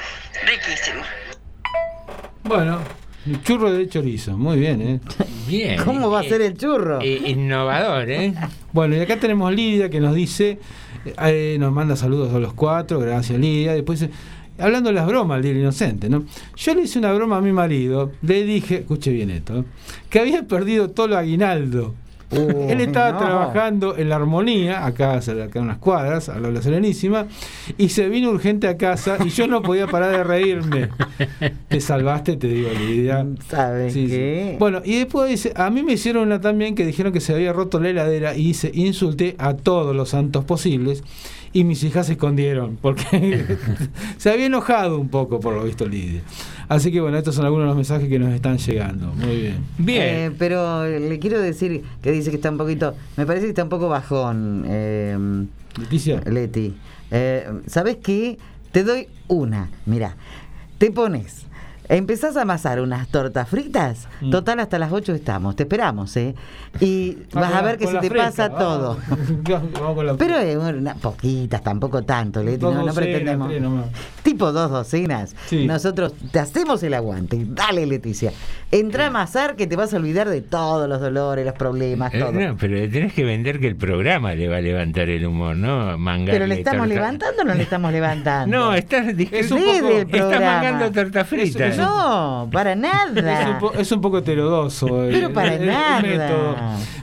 riquísimo. 0.45 1.03
Bueno, 2.43 2.83
el 3.25 3.41
churro 3.43 3.73
de 3.73 3.89
chorizo. 3.89 4.37
Muy 4.37 4.59
bien, 4.59 4.83
¿eh? 4.83 5.01
Bien. 5.47 5.83
¿Cómo 5.85 6.11
va 6.11 6.21
a 6.21 6.25
ser 6.25 6.43
el 6.43 6.57
churro? 6.57 7.03
innovador, 7.03 8.11
¿eh? 8.11 8.35
Bueno, 8.73 8.97
y 8.97 9.01
acá 9.01 9.19
tenemos 9.19 9.53
Lidia 9.53 9.91
que 9.91 10.01
nos 10.01 10.15
dice, 10.15 10.59
eh, 11.05 11.57
nos 11.61 11.73
manda 11.73 11.95
saludos 11.95 12.35
a 12.35 12.39
los 12.39 12.55
cuatro, 12.55 12.99
gracias 12.99 13.39
Lidia. 13.39 13.75
Después, 13.75 14.09
hablando 14.63 14.91
de 14.91 14.95
las 14.95 15.07
bromas, 15.07 15.43
del 15.43 15.57
inocente, 15.57 16.09
¿no? 16.09 16.25
Yo 16.57 16.75
le 16.75 16.83
hice 16.83 16.99
una 16.99 17.13
broma 17.13 17.39
a 17.39 17.41
mi 17.41 17.53
marido, 17.53 18.13
le 18.23 18.45
dije, 18.45 18.79
escuche 18.79 19.11
bien 19.11 19.31
esto, 19.31 19.59
¿eh? 19.59 19.65
que 20.09 20.21
había 20.21 20.43
perdido 20.45 20.91
todo 20.91 21.07
el 21.07 21.15
aguinaldo. 21.15 21.95
Él 22.33 22.81
estaba 22.81 23.13
no. 23.13 23.19
trabajando 23.19 23.97
en 23.97 24.09
la 24.09 24.17
armonía, 24.17 24.87
acá, 24.87 25.21
en 25.27 25.63
unas 25.63 25.79
cuadras, 25.79 26.31
a 26.31 26.41
la 26.41 26.63
Serenísima, 26.63 27.27
y 27.77 27.91
se 27.91 28.09
vino 28.09 28.31
urgente 28.31 28.69
a 28.69 28.79
casa 28.79 29.19
y 29.25 29.29
yo 29.29 29.47
no 29.47 29.61
podía 29.61 29.87
parar 29.87 30.13
de 30.13 30.25
reírme. 30.25 30.89
Te 31.69 31.81
salvaste, 31.81 32.37
te 32.37 32.49
digo, 32.49 32.71
Lidia. 32.71 33.27
¿Sabes 33.49 33.93
Sí, 33.93 34.09
sí. 34.09 34.57
Bueno, 34.59 34.81
y 34.85 34.97
después 34.97 35.29
dice, 35.29 35.53
a 35.57 35.71
mí 35.71 35.83
me 35.83 35.93
hicieron 35.93 36.23
una 36.25 36.41
también 36.41 36.75
que 36.75 36.87
dijeron 36.87 37.13
que 37.13 37.21
se 37.21 37.35
había 37.35 37.53
roto 37.53 37.79
la 37.81 37.91
heladera 37.91 38.35
y 38.35 38.49
dice, 38.49 38.71
insulté 38.73 39.35
a 39.39 39.55
todos 39.55 39.95
los 39.95 40.11
santos 40.11 40.45
posibles 40.45 41.03
y 41.53 41.65
mis 41.65 41.83
hijas 41.85 42.07
se 42.07 42.13
escondieron 42.13 42.79
porque 42.81 43.45
se 44.17 44.31
había 44.31 44.47
enojado 44.47 44.99
un 44.99 45.09
poco 45.09 45.41
por 45.41 45.55
lo 45.55 45.65
visto 45.65 45.87
Lidia. 45.87 46.23
Así 46.69 46.91
que 46.91 47.01
bueno, 47.01 47.19
estos 47.19 47.35
son 47.35 47.45
algunos 47.45 47.65
de 47.65 47.69
los 47.69 47.77
mensajes 47.77 48.09
que 48.09 48.19
nos 48.19 48.33
están 48.33 48.59
llegando. 48.59 49.13
Muy 49.15 49.37
bien. 49.37 49.65
Eh, 49.87 50.31
pero 50.39 50.87
le 50.87 51.19
quiero 51.19 51.41
decir 51.41 51.83
que 52.01 52.13
dice 52.13 52.31
que 52.31 52.37
está 52.37 52.51
un 52.51 52.59
poquito, 52.59 52.95
me 53.17 53.27
parece 53.27 53.47
que 53.47 53.51
está 53.51 53.65
un 53.65 53.69
poco 53.69 53.89
bajón. 53.89 54.65
Eh, 54.67 55.47
Leticia. 55.79 56.21
Leti. 56.27 56.75
Eh, 57.11 57.47
¿Sabes 57.67 57.97
qué? 58.03 58.39
Te 58.73 58.85
doy 58.85 59.09
una. 59.29 59.71
Mira, 59.85 60.17
te 60.79 60.91
pones. 60.91 61.47
Empezás 61.89 62.37
a 62.37 62.43
amasar 62.43 62.81
unas 62.81 63.09
tortas 63.09 63.49
fritas. 63.49 64.09
Mm. 64.21 64.31
Total, 64.31 64.61
hasta 64.61 64.79
las 64.79 64.93
8 64.93 65.15
estamos. 65.15 65.57
Te 65.57 65.65
esperamos, 65.65 66.17
¿eh? 66.17 66.35
Y 66.81 67.19
Ah, 67.35 67.41
vas 67.41 67.55
a 67.55 67.63
ver 67.63 67.77
que 67.79 67.87
se 67.87 67.99
te 67.99 68.09
fresca, 68.09 68.27
pasa 68.27 68.49
vamos. 68.49 68.99
todo. 69.47 70.03
La- 70.05 70.15
Pero 70.17 70.37
una, 70.61 70.95
poquitas, 70.95 71.63
tampoco 71.63 72.03
tanto. 72.03 72.43
Dos 72.43 72.59
No, 72.75 72.87
no 72.87 72.95
pretendemos. 72.95 73.49
tres 73.49 73.61
nomás. 73.61 73.87
Tipo 74.23 74.53
dos 74.53 74.71
docenas. 74.71 75.35
Sí. 75.49 75.67
Nosotros 75.67 76.15
te 76.31 76.39
hacemos 76.39 76.83
el 76.83 76.95
aguante. 76.95 77.45
Dale, 77.47 77.85
Leticia. 77.87 78.33
Entra 78.71 79.05
a 79.05 79.07
amasar 79.09 79.57
que 79.57 79.67
te 79.67 79.77
vas 79.77 79.93
a 79.93 79.99
olvidar 79.99 80.29
de 80.31 80.41
todos 80.41 80.89
los 80.89 81.01
dolores, 81.01 81.45
los 81.45 81.55
problemas, 81.55 82.15
Eh, 82.15 82.21
todo. 82.21 82.33
no, 82.33 82.57
pero 82.59 82.75
le 82.75 82.89
tenés 82.89 83.13
que 83.13 83.23
vender 83.25 83.61
que 83.61 83.67
el 83.69 83.77
programa 83.77 84.35
le 84.35 84.49
va 84.49 84.57
a 84.57 84.61
levantar 84.61 85.11
el 85.11 85.27
humor, 85.27 85.57
¿no? 85.57 85.99
Mangarle 85.99 86.33
Pero 86.33 86.47
le 86.47 86.55
estamos 86.55 86.87
torta- 86.87 86.95
levantando 86.95 87.43
o 87.43 87.45
no 87.45 87.55
le 87.55 87.63
estamos 87.65 87.93
levantando? 87.93 88.57
No, 88.57 88.73
estás, 88.75 89.09
Es 89.31 89.51
un 89.51 89.59
poco, 89.63 89.89
el 89.89 90.03
estás 90.15 90.41
mangando 90.41 90.91
torta 90.91 91.25
frita. 91.25 91.67
Es- 91.67 91.72
No, 91.77 92.49
para 92.53 92.73
Es 92.73 92.79
nada. 92.79 93.51
un, 93.51 93.59
po- 93.59 93.73
es 93.75 93.91
un 93.93 94.01
poco 94.01 94.19
heterodoso. 94.19 95.05
el- 95.05 95.13
Pero 95.13 95.33
para 95.33 95.55
el- 95.55 95.63
el 95.63 95.67
nada. 95.69 96.01
método. 96.03 96.57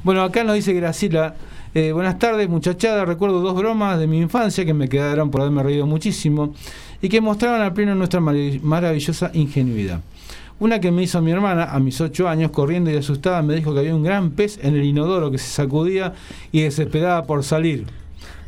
Bueno, 0.03 0.23
acá 0.23 0.43
nos 0.43 0.55
dice 0.55 0.73
Gracila. 0.73 1.35
eh, 1.75 1.91
buenas 1.91 2.17
tardes, 2.17 2.49
muchachada. 2.49 3.05
Recuerdo 3.05 3.41
dos 3.41 3.55
bromas 3.55 3.99
de 3.99 4.07
mi 4.07 4.19
infancia 4.19 4.65
que 4.65 4.73
me 4.73 4.89
quedaron 4.89 5.29
por 5.31 5.41
haberme 5.41 5.61
reído 5.63 5.85
muchísimo 5.85 6.53
y 7.01 7.09
que 7.09 7.21
mostraban 7.21 7.61
al 7.61 7.73
pleno 7.73 7.93
nuestra 7.95 8.19
marav- 8.19 8.61
maravillosa 8.61 9.29
ingenuidad. 9.33 10.01
Una 10.59 10.79
que 10.81 10.91
me 10.91 11.03
hizo 11.03 11.21
mi 11.21 11.31
hermana 11.31 11.65
a 11.65 11.79
mis 11.79 12.01
ocho 12.01 12.27
años, 12.27 12.51
corriendo 12.51 12.91
y 12.91 12.97
asustada, 12.97 13.41
me 13.41 13.53
dijo 13.55 13.73
que 13.73 13.79
había 13.79 13.95
un 13.95 14.03
gran 14.03 14.31
pez 14.31 14.59
en 14.61 14.75
el 14.75 14.83
inodoro 14.83 15.31
que 15.31 15.37
se 15.37 15.47
sacudía 15.49 16.13
y 16.51 16.61
desesperaba 16.63 17.23
por 17.23 17.43
salir. 17.45 17.85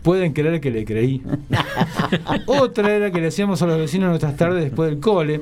Pueden 0.03 0.33
creer 0.33 0.59
que 0.59 0.71
le 0.71 0.83
creí. 0.83 1.21
Otra 2.47 2.91
era 2.91 3.11
que 3.11 3.21
le 3.21 3.27
hacíamos 3.27 3.61
a 3.61 3.67
los 3.67 3.77
vecinos 3.77 4.09
nuestras 4.09 4.35
tardes 4.35 4.63
después 4.63 4.89
del 4.89 4.99
cole. 4.99 5.41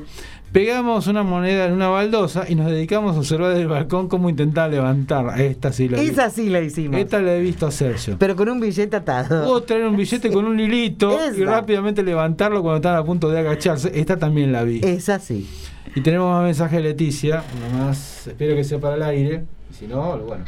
Pegamos 0.51 1.05
una 1.05 1.21
moneda 1.21 1.65
en 1.65 1.73
una 1.73 1.89
baldosa 1.89 2.45
y 2.49 2.55
nos 2.55 2.71
dedicamos 2.71 3.15
a 3.15 3.19
observar 3.19 3.49
desde 3.49 3.61
el 3.63 3.67
balcón 3.67 4.07
cómo 4.07 4.29
intentar 4.29 4.71
levantar. 4.71 5.39
Esta 5.39 5.71
sí 5.71 5.87
la 5.87 5.99
vi. 5.99 6.07
Esa 6.07 6.31
sí 6.31 6.49
la 6.49 6.59
hicimos. 6.59 6.99
Esta 6.99 7.21
la 7.21 7.35
he 7.35 7.39
visto 7.39 7.67
hacer 7.67 7.97
yo. 7.97 8.17
Pero 8.17 8.35
con 8.35 8.49
un 8.49 8.59
billete 8.59 8.95
atado. 8.95 9.47
Otra 9.47 9.77
era 9.77 9.87
un 9.87 9.95
billete 9.95 10.31
con 10.31 10.45
un 10.45 10.59
hilito 10.59 11.19
y 11.35 11.43
rápidamente 11.43 12.01
levantarlo 12.01 12.63
cuando 12.63 12.77
estaban 12.77 12.99
a 12.99 13.03
punto 13.03 13.29
de 13.29 13.39
agacharse. 13.39 13.91
Esta 13.93 14.17
también 14.17 14.51
la 14.51 14.63
vi. 14.63 14.81
Esa 14.83 15.19
sí. 15.19 15.47
Y 15.95 16.01
tenemos 16.01 16.31
más 16.31 16.43
mensaje 16.43 16.77
de 16.77 16.81
Leticia. 16.81 17.43
Nada 17.59 17.85
más, 17.85 18.25
espero 18.25 18.55
que 18.55 18.63
sea 18.63 18.79
para 18.79 18.95
el 18.95 19.03
aire. 19.03 19.43
Si 19.77 19.85
no, 19.85 20.17
bueno. 20.17 20.45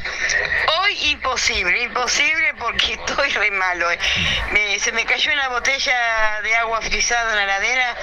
Hoy 0.92 1.10
imposible, 1.10 1.82
imposible 1.84 2.52
porque 2.58 2.92
estoy 2.94 3.30
re 3.30 3.50
malo. 3.50 3.90
eh. 3.90 3.98
Me- 4.50 4.78
se 4.78 4.92
me 4.92 5.06
cayó 5.06 5.32
una 5.32 5.48
botella 5.48 6.40
de 6.42 6.54
agua 6.56 6.82
frisada 6.82 7.30
en 7.30 7.36
la 7.36 7.44
heladera, 7.44 7.96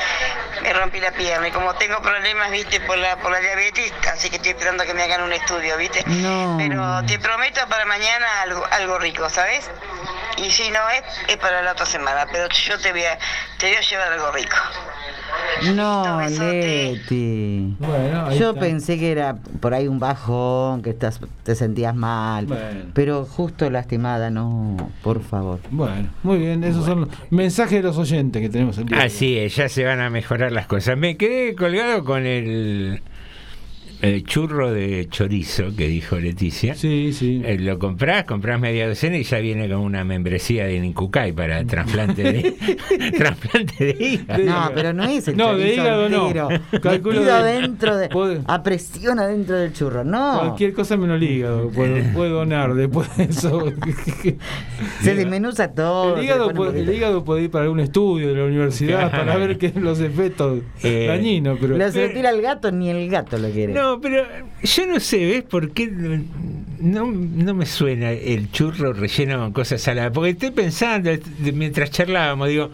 me 0.64 0.74
rompí 0.74 1.00
la 1.00 1.12
pierna. 1.12 1.48
Y 1.50 1.52
como 1.52 1.76
tengo 1.76 2.02
problemas, 2.02 2.50
viste, 2.50 2.80
por 2.82 2.98
la, 2.98 3.16
por 3.18 3.32
la 3.32 3.40
diabetes, 3.40 3.94
así 4.12 4.30
que 4.32 4.38
estoy 4.38 4.52
esperando 4.52 4.86
que 4.86 4.94
me 4.96 5.04
hagan 5.04 5.22
un 5.22 5.34
estudio, 5.34 5.78
viste. 5.78 6.04
No. 6.08 6.56
Pero 6.58 7.06
te 7.06 7.20
prometo 7.20 7.68
para 7.68 7.86
mañana 7.86 8.42
algo, 8.42 8.68
algo 8.72 8.98
rico, 8.98 9.30
¿sabes? 9.30 9.70
Y 10.38 10.50
si 10.52 10.72
no 10.72 10.90
es, 10.90 11.04
es 11.28 11.38
para 11.38 11.62
la 11.62 11.74
otra 11.74 11.86
semana, 11.86 12.26
pero 12.32 12.48
yo 12.50 12.80
te 12.80 12.92
voy 12.92 13.06
a, 13.06 13.20
te 13.60 13.68
voy 13.68 13.76
a 13.76 13.82
llevar 13.82 14.14
algo 14.14 14.32
rico. 14.32 14.56
No, 15.76 16.22
Leti. 16.30 17.76
Bueno, 17.80 18.28
ahí 18.28 18.40
Yo 18.40 18.50
está. 18.50 18.60
pensé 18.62 18.98
que 18.98 19.12
era 19.12 19.36
por 19.60 19.74
ahí 19.74 19.88
un 19.88 20.00
bajón, 20.00 20.82
que 20.82 20.92
estás, 20.92 21.20
te 21.44 21.56
sentías 21.56 21.96
mal. 21.96 22.46
Bueno. 22.46 22.92
Pero 22.94 23.26
justo 23.26 23.70
lastimada, 23.70 24.30
no, 24.30 24.78
por 25.04 25.22
favor. 25.22 25.60
Bueno, 25.72 26.10
muy 26.24 26.38
bien. 26.40 26.64
Esos 26.64 26.86
son 26.86 27.02
los 27.02 27.10
mensajes 27.30 27.82
de 27.82 27.84
los 27.84 27.98
oyentes 27.98 28.42
que 28.42 28.50
tenemos 28.50 28.78
el 28.78 28.86
día. 28.86 29.04
Así 29.04 29.38
es, 29.38 29.56
ya 29.56 29.70
se 29.70 29.84
van 29.84 30.00
a 30.00 30.10
mejorar 30.10 30.52
las 30.52 30.68
cosas. 30.68 30.98
Me 30.98 31.18
quedé 31.18 31.56
colgado 31.56 32.04
con 32.04 32.26
el, 32.26 33.02
el 34.02 34.24
churro 34.24 34.72
de 34.72 35.08
chorizo 35.10 35.76
que 35.76 35.88
dijo 35.88 36.18
Leticia. 36.18 36.76
Sí, 36.76 37.12
sí. 37.14 37.42
Eh, 37.44 37.58
lo 37.60 37.78
comprás, 37.80 38.24
comprás 38.24 38.60
media 38.60 38.88
docena 38.88 39.18
y 39.18 39.24
ya 39.24 39.40
viene 39.40 39.68
con 39.68 39.80
una 39.80 40.04
membresía 40.04 40.66
de 40.66 40.80
Nincucay 40.80 41.32
para 41.34 41.64
trasplante 41.66 42.24
de, 42.24 42.56
trasplante 43.18 43.86
de 43.94 44.06
hígado. 44.06 44.44
No, 44.44 44.72
pero 44.74 44.94
no 44.94 45.04
es 45.04 45.28
el 45.28 45.38
No, 45.38 45.58
de 45.58 45.74
hígado 45.74 46.10
no. 46.10 46.28
entero. 46.28 46.50
Calculo 46.82 47.16
Metido 47.22 47.26
de- 47.26 47.32
adentro 47.52 47.98
de, 47.98 48.10
Puede- 48.10 48.42
a 48.48 48.64
presión 48.64 49.20
adentro 49.20 49.56
del 49.58 49.74
churro. 49.74 50.04
No. 50.04 50.40
Cualquier 50.40 50.74
cosa 50.74 50.96
menos 50.98 51.18
el 51.22 51.24
hígado. 51.30 51.70
Puedo, 51.70 51.96
puedo 52.14 52.36
donar 52.36 52.74
después 52.76 53.16
de 53.18 53.24
eso. 53.26 53.66
Se 55.02 55.16
desmenuza 55.16 55.72
todo. 55.74 56.18
El 56.18 56.24
hígado, 56.24 56.48
un 56.50 56.54
puede, 56.56 56.80
el 56.82 56.94
hígado 56.94 57.24
puede 57.24 57.44
ir 57.44 57.52
para 57.52 57.64
algún 57.66 57.80
estudio 57.80 58.30
de 58.30 58.36
la 58.36 58.46
universidad 58.46 59.12
para 59.12 59.36
ver 59.38 59.58
qué 59.58 59.72
son 59.72 59.84
los 59.84 60.00
efectos 60.00 60.60
Eh, 60.84 61.06
dañinos. 61.08 61.58
Pero 61.60 61.78
Le 61.78 61.92
se 61.92 62.08
lo 62.08 62.14
tira 62.14 62.30
al 62.30 62.42
gato, 62.42 62.72
ni 62.72 62.90
el 62.90 63.10
gato 63.10 63.38
lo 63.38 63.50
quiere. 63.50 63.74
No, 63.74 63.89
pero 64.02 64.26
yo 64.64 64.88
no 64.88 65.00
sé, 65.00 65.26
¿ves? 65.26 65.44
¿Por 65.44 65.72
qué 65.72 65.88
no, 65.88 67.06
no 67.06 67.54
me 67.54 67.66
suena 67.66 68.12
el 68.12 68.52
churro 68.52 68.94
relleno 68.94 69.40
con 69.40 69.54
cosas 69.54 69.82
saladas? 69.82 70.12
Porque 70.14 70.32
estoy 70.32 70.52
pensando, 70.52 71.12
mientras 71.54 71.92
charlábamos, 71.92 72.50
digo, 72.50 72.72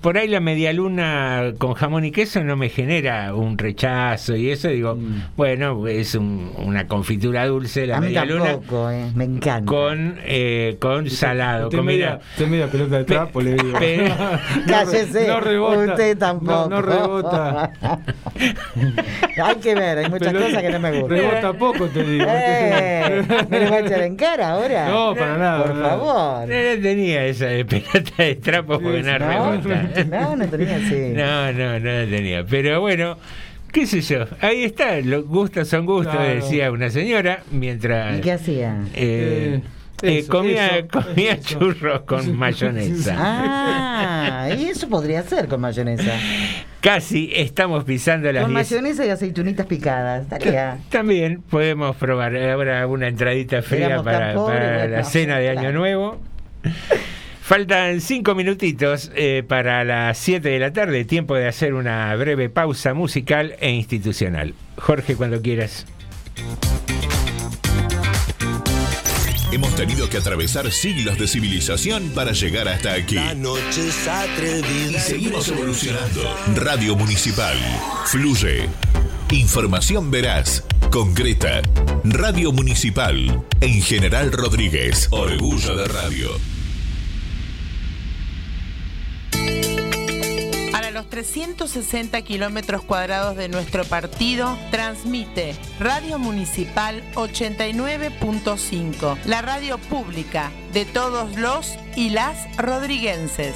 por 0.00 0.16
ahí 0.18 0.28
la 0.28 0.40
media 0.40 0.72
luna 0.72 1.52
con 1.58 1.74
jamón 1.74 2.04
y 2.04 2.10
queso 2.10 2.42
no 2.42 2.56
me 2.56 2.68
genera 2.68 3.34
un 3.34 3.58
rechazo 3.58 4.34
y 4.36 4.50
eso, 4.50 4.68
digo, 4.68 4.96
bueno, 5.36 5.86
es 5.86 6.14
un- 6.14 6.52
una 6.58 6.86
confitura 6.86 7.46
dulce 7.46 7.86
la 7.86 7.98
a 7.98 8.00
mí 8.00 8.06
media 8.08 8.24
luna 8.24 8.44
tampoco, 8.52 8.90
eh, 8.90 9.10
me 9.14 9.24
encanta. 9.24 9.64
con, 9.70 10.18
eh, 10.24 10.76
con 10.80 11.08
salado. 11.10 11.64
Usted 11.66 11.78
Con, 11.78 11.86
media, 11.86 12.18
media 12.48 12.66
pelota 12.70 12.98
de 12.98 13.04
trapo, 13.04 13.40
le 13.40 13.54
digo. 13.54 13.78
pero- 13.78 14.14
Cállese, 14.66 15.26
no 15.26 15.40
rebota, 15.40 15.78
usted 15.92 16.18
tampoco. 16.18 16.52
No, 16.52 16.68
no 16.68 16.82
rebota. 16.82 17.70
hay 19.44 19.54
que 19.56 19.74
ver, 19.74 19.98
hay 19.98 20.08
muchas 20.10 20.32
Pero 20.32 20.44
cosas 20.46 20.62
que 20.62 20.70
no 20.70 20.78
me 20.80 20.90
gustan. 21.00 21.10
Rebota 21.18 21.52
poco, 21.52 21.86
te 21.88 22.04
digo. 22.04 22.26
Eh, 23.02 23.22
¿Me 23.48 23.60
lo 23.64 23.70
va 23.70 23.76
a 23.76 23.80
echar 23.80 24.00
en 24.02 24.16
cara 24.16 24.50
ahora? 24.50 24.88
No, 24.88 25.14
para 25.14 25.36
nada. 25.36 25.64
Por 25.64 25.74
nada. 25.74 25.88
favor. 25.90 26.48
no 26.48 26.54
la 26.54 26.80
tenía 26.82 27.26
esa 27.26 27.46
de 27.46 27.64
pelota 27.64 28.22
de 28.22 28.34
trapo 28.36 28.78
porque 28.80 29.02
no, 29.02 29.18
No, 29.18 29.52
rebota. 29.52 29.89
no, 30.10 30.36
no 30.36 30.46
tenía 30.48 30.76
así. 30.76 31.12
No, 31.14 31.52
no, 31.52 31.78
no 31.80 31.90
la 31.90 32.06
tenía. 32.06 32.44
Pero 32.44 32.80
bueno, 32.80 33.16
qué 33.72 33.86
sé 33.86 34.00
yo. 34.00 34.24
Ahí 34.40 34.64
está. 34.64 35.00
Los 35.00 35.26
gustos 35.26 35.68
son 35.68 35.86
gustos, 35.86 36.14
Claro. 36.14 36.34
decía 36.34 36.70
una 36.70 36.90
señora, 36.90 37.42
mientras 37.50 38.18
¿Y 38.18 38.20
qué 38.22 38.32
hacía? 38.32 38.76
eh, 38.94 39.60
Eh, 40.02 40.08
eh, 40.14 40.18
eso, 40.20 40.32
comía, 40.32 40.66
eso, 40.78 40.88
comía 40.90 41.32
eso. 41.32 41.58
churros 41.58 42.00
con 42.02 42.34
mayonesa. 42.38 43.14
Ah, 43.18 44.48
y 44.58 44.64
eso 44.64 44.88
podría 44.88 45.22
ser 45.22 45.46
con 45.46 45.60
mayonesa. 45.60 46.12
Casi 46.80 47.30
estamos 47.34 47.84
pisando 47.84 48.32
las 48.32 48.44
Con 48.44 48.54
10. 48.54 48.70
mayonesa 48.70 49.04
y 49.04 49.10
aceitunitas 49.10 49.66
picadas. 49.66 50.26
También 50.88 51.42
podemos 51.42 51.94
probar 51.96 52.34
ahora 52.34 52.86
una 52.86 53.08
entradita 53.08 53.60
fría 53.60 53.86
Éramos 53.86 54.04
para, 54.06 54.32
pobres, 54.32 54.58
para 54.58 54.78
bueno, 54.78 54.96
la 54.96 55.04
cena 55.04 55.38
de 55.38 55.50
Año 55.50 55.60
claro. 55.60 55.78
Nuevo. 55.78 56.20
Faltan 57.50 58.00
cinco 58.00 58.36
minutitos 58.36 59.10
eh, 59.12 59.42
para 59.42 59.82
las 59.82 60.16
7 60.18 60.48
de 60.48 60.60
la 60.60 60.72
tarde, 60.72 61.04
tiempo 61.04 61.34
de 61.34 61.48
hacer 61.48 61.74
una 61.74 62.14
breve 62.14 62.48
pausa 62.48 62.94
musical 62.94 63.56
e 63.58 63.70
institucional. 63.70 64.54
Jorge, 64.76 65.16
cuando 65.16 65.42
quieras. 65.42 65.84
Hemos 69.50 69.74
tenido 69.74 70.08
que 70.08 70.18
atravesar 70.18 70.70
siglos 70.70 71.18
de 71.18 71.26
civilización 71.26 72.12
para 72.14 72.30
llegar 72.30 72.68
hasta 72.68 72.92
aquí. 72.92 73.18
Y 73.18 74.98
seguimos 75.00 75.48
evolucionando. 75.48 76.22
Radio 76.54 76.94
Municipal. 76.94 77.56
Fluye. 78.06 78.68
Información 79.32 80.12
veraz, 80.12 80.64
concreta. 80.92 81.62
Radio 82.04 82.52
Municipal. 82.52 83.44
En 83.60 83.82
General 83.82 84.30
Rodríguez. 84.30 85.08
Orgullo 85.10 85.74
de 85.74 85.88
radio. 85.88 86.59
Para 90.72 90.90
los 90.90 91.08
360 91.08 92.20
kilómetros 92.22 92.82
cuadrados 92.82 93.36
de 93.36 93.48
nuestro 93.48 93.84
partido, 93.84 94.58
transmite 94.70 95.54
Radio 95.78 96.18
Municipal 96.18 97.02
89.5, 97.14 99.18
la 99.24 99.42
radio 99.42 99.78
pública 99.78 100.50
de 100.72 100.84
todos 100.84 101.36
los 101.36 101.76
y 101.96 102.10
las 102.10 102.56
rodriguenses. 102.56 103.54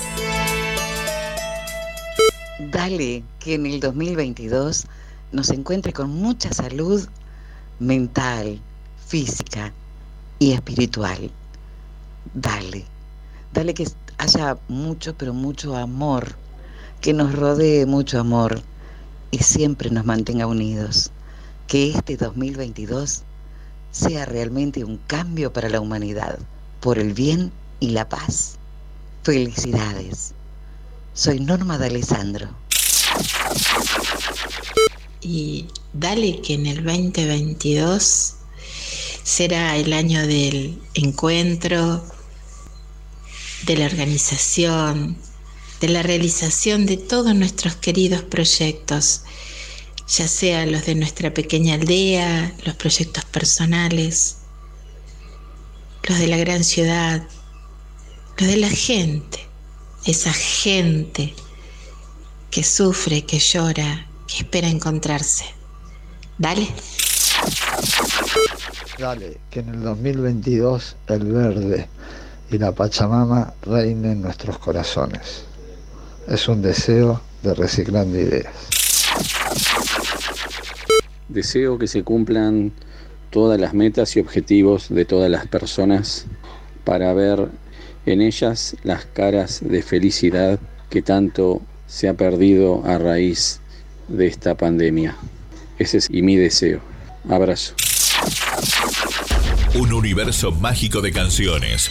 Dale 2.59 3.25
que 3.41 3.55
en 3.55 3.67
el 3.67 3.81
2022 3.81 4.87
nos 5.33 5.51
encuentre 5.51 5.93
con 5.93 6.11
mucha 6.11 6.53
salud 6.53 7.07
mental, 7.79 8.61
física 9.07 9.73
y 10.39 10.53
espiritual. 10.53 11.31
Dale, 12.33 12.85
dale 13.53 13.75
que 13.75 13.87
haya 14.19 14.59
mucho, 14.69 15.15
pero 15.17 15.35
mucho 15.35 15.77
amor, 15.77 16.37
que 17.01 17.13
nos 17.13 17.35
rodee 17.35 17.87
mucho 17.87 18.21
amor 18.21 18.63
y 19.31 19.39
siempre 19.39 19.91
nos 19.91 20.05
mantenga 20.05 20.47
unidos. 20.47 21.11
Que 21.67 21.91
este 21.91 22.17
2022 22.17 23.23
sea 23.91 24.27
realmente 24.27 24.85
un 24.85 24.99
cambio 25.07 25.53
para 25.53 25.69
la 25.69 25.81
humanidad, 25.81 26.39
por 26.81 26.99
el 26.99 27.15
bien 27.15 27.53
y 27.81 27.91
la 27.91 28.09
paz. 28.09 28.57
Felicidades. 29.23 30.35
Soy 31.15 31.41
Norma 31.41 31.79
de 31.79 31.87
Alessandro. 31.87 32.49
y 35.25 35.67
dale 35.95 36.41
que 36.43 36.55
en 36.55 36.67
el 36.67 36.85
2022 36.85 38.35
será 39.23 39.77
el 39.77 39.93
año 39.93 40.27
del 40.27 40.79
encuentro, 40.93 42.05
de 43.63 43.77
la 43.77 43.87
organización, 43.87 45.17
de 45.81 45.89
la 45.89 46.03
realización 46.03 46.87
de 46.87 46.97
todos 46.97 47.35
nuestros 47.35 47.77
queridos 47.77 48.23
proyectos, 48.23 49.23
ya 50.07 50.29
sea 50.29 50.67
los 50.67 50.85
de 50.87 50.95
nuestra 50.95 51.33
pequeña 51.33 51.75
aldea, 51.75 52.55
los 52.65 52.75
proyectos 52.77 53.25
personales, 53.25 54.39
los 56.09 56.19
de 56.19 56.27
la 56.27 56.37
gran 56.37 56.65
ciudad, 56.65 57.27
los 58.39 58.49
de 58.49 58.57
la 58.57 58.69
gente, 58.69 59.41
esa 60.05 60.33
gente 60.33 61.35
que 62.51 62.63
sufre, 62.63 63.25
que 63.25 63.39
llora, 63.39 64.07
que 64.27 64.39
espera 64.39 64.69
encontrarse. 64.69 65.45
Dale. 66.39 66.69
Dale, 68.99 69.41
que 69.51 69.61
en 69.61 69.69
el 69.71 69.83
2022 69.83 70.97
el 71.09 71.25
verde 71.33 71.89
y 72.51 72.59
la 72.59 72.73
Pachamama 72.73 73.55
reinen 73.63 74.13
en 74.13 74.23
nuestros 74.23 74.59
corazones. 74.59 75.45
Es 76.29 76.49
un 76.49 76.63
deseo 76.63 77.21
de 77.43 77.55
reciclando 77.55 78.19
ideas. 78.19 78.55
Deseo 81.29 81.79
que 81.79 81.87
se 81.87 82.03
cumplan 82.03 82.73
todas 83.31 83.61
las 83.61 83.75
metas 83.75 84.17
y 84.17 84.21
objetivos 84.21 84.89
de 84.89 85.05
todas 85.05 85.31
las 85.31 85.47
personas 85.47 86.27
para 86.85 87.13
ver 87.13 87.49
en 88.07 88.21
ellas 88.21 88.77
las 88.85 89.05
caras 89.07 89.61
de 89.63 89.83
felicidad 89.83 90.59
que 90.91 91.03
tanto 91.03 91.63
se 91.87 92.09
ha 92.09 92.15
perdido 92.15 92.85
a 92.85 92.99
raíz 92.99 93.61
de 94.09 94.27
esta 94.27 94.55
pandemia. 94.55 95.17
Ese 95.79 95.99
es 95.99 96.09
y 96.11 96.23
mi 96.23 96.37
deseo. 96.37 96.81
Abrazo. 97.29 97.75
Un 99.75 99.93
universo 99.93 100.53
mágico 100.53 101.01
de 101.01 101.11
canciones. 101.11 101.91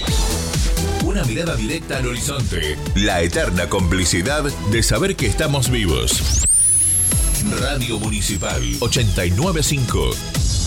Una 1.04 1.26
mirada 1.26 1.56
directa 1.58 1.98
al 1.98 2.08
horizonte. 2.08 2.78
La 2.96 3.22
eterna 3.22 3.68
complicidad 3.68 4.44
de 4.72 4.84
saber 4.84 5.18
que 5.18 5.28
estamos 5.28 5.70
vivos. 5.70 6.46
Radio 7.60 8.00
Municipal 8.00 8.62
895. 8.80 10.12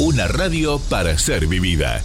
Una 0.00 0.28
radio 0.28 0.78
para 0.90 1.16
ser 1.18 1.46
vivida. 1.46 2.02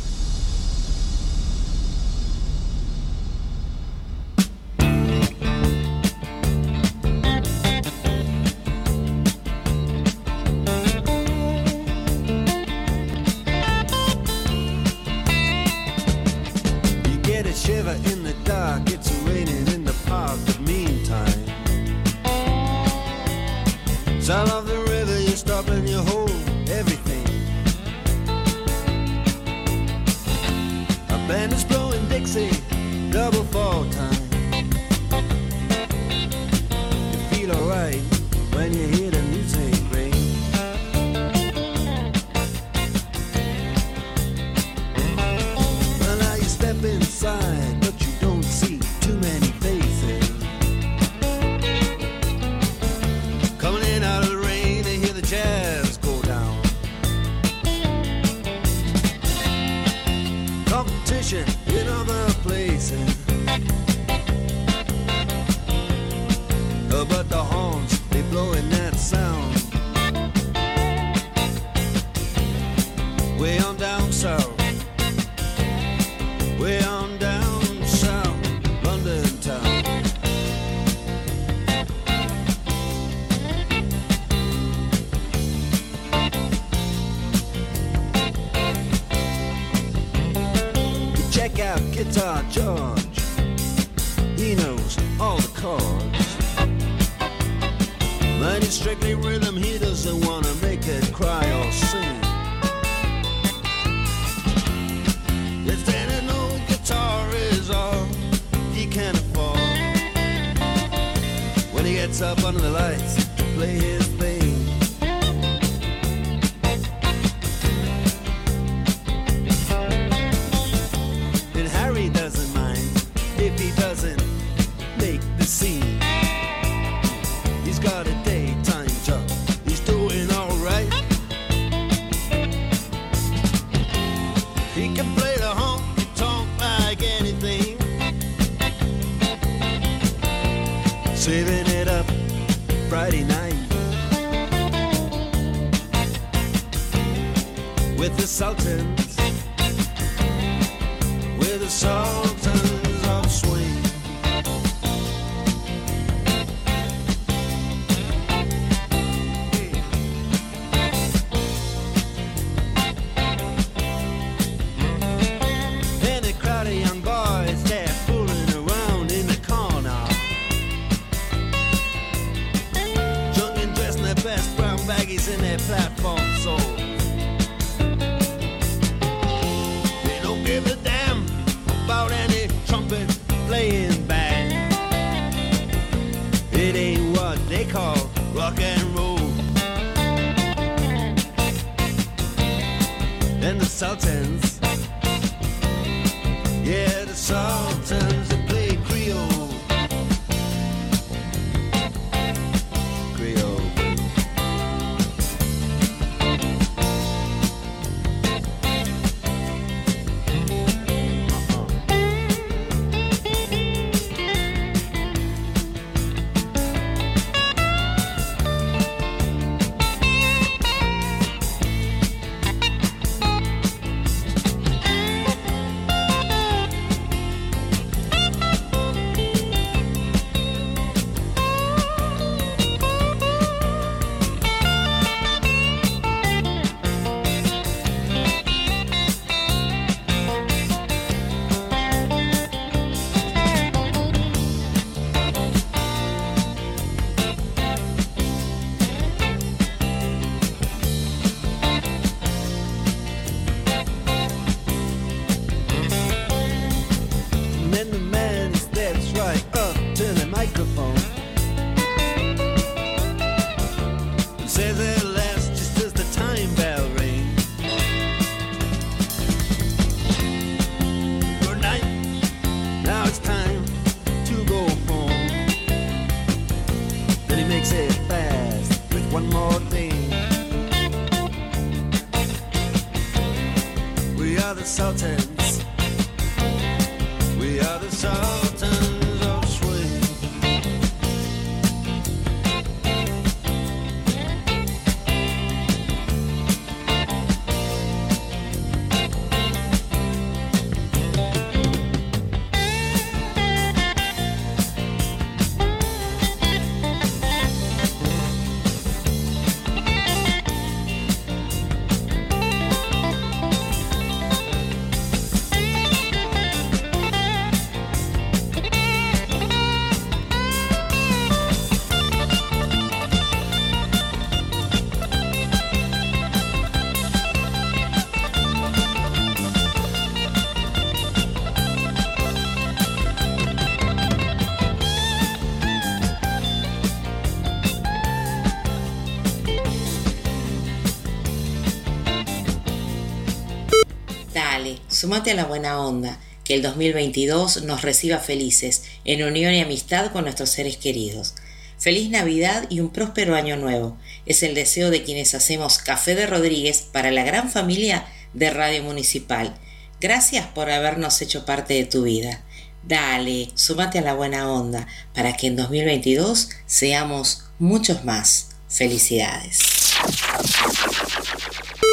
Sumate 345.11 345.31
a 345.31 345.35
la 345.35 345.43
buena 345.43 345.77
onda, 345.77 346.17
que 346.45 346.53
el 346.53 346.61
2022 346.61 347.63
nos 347.63 347.81
reciba 347.81 348.19
felices, 348.19 348.83
en 349.03 349.21
unión 349.23 349.53
y 349.53 349.59
amistad 349.59 350.09
con 350.13 350.23
nuestros 350.23 350.51
seres 350.51 350.77
queridos. 350.77 351.35
Feliz 351.77 352.09
Navidad 352.09 352.65
y 352.69 352.79
un 352.79 352.91
próspero 352.91 353.35
año 353.35 353.57
nuevo. 353.57 353.97
Es 354.25 354.41
el 354.41 354.55
deseo 354.55 354.89
de 354.89 355.03
quienes 355.03 355.35
hacemos 355.35 355.79
Café 355.79 356.15
de 356.15 356.27
Rodríguez 356.27 356.87
para 356.93 357.11
la 357.11 357.25
gran 357.25 357.51
familia 357.51 358.05
de 358.33 358.51
Radio 358.51 358.83
Municipal. 358.83 359.53
Gracias 359.99 360.47
por 360.47 360.69
habernos 360.69 361.21
hecho 361.21 361.45
parte 361.45 361.73
de 361.73 361.83
tu 361.83 362.03
vida. 362.03 362.41
Dale, 362.81 363.49
sumate 363.55 363.99
a 363.99 364.03
la 364.03 364.13
buena 364.13 364.49
onda 364.49 364.87
para 365.13 365.35
que 365.35 365.47
en 365.47 365.57
2022 365.57 366.51
seamos 366.67 367.43
muchos 367.59 368.05
más. 368.05 368.51
Felicidades. 368.69 369.59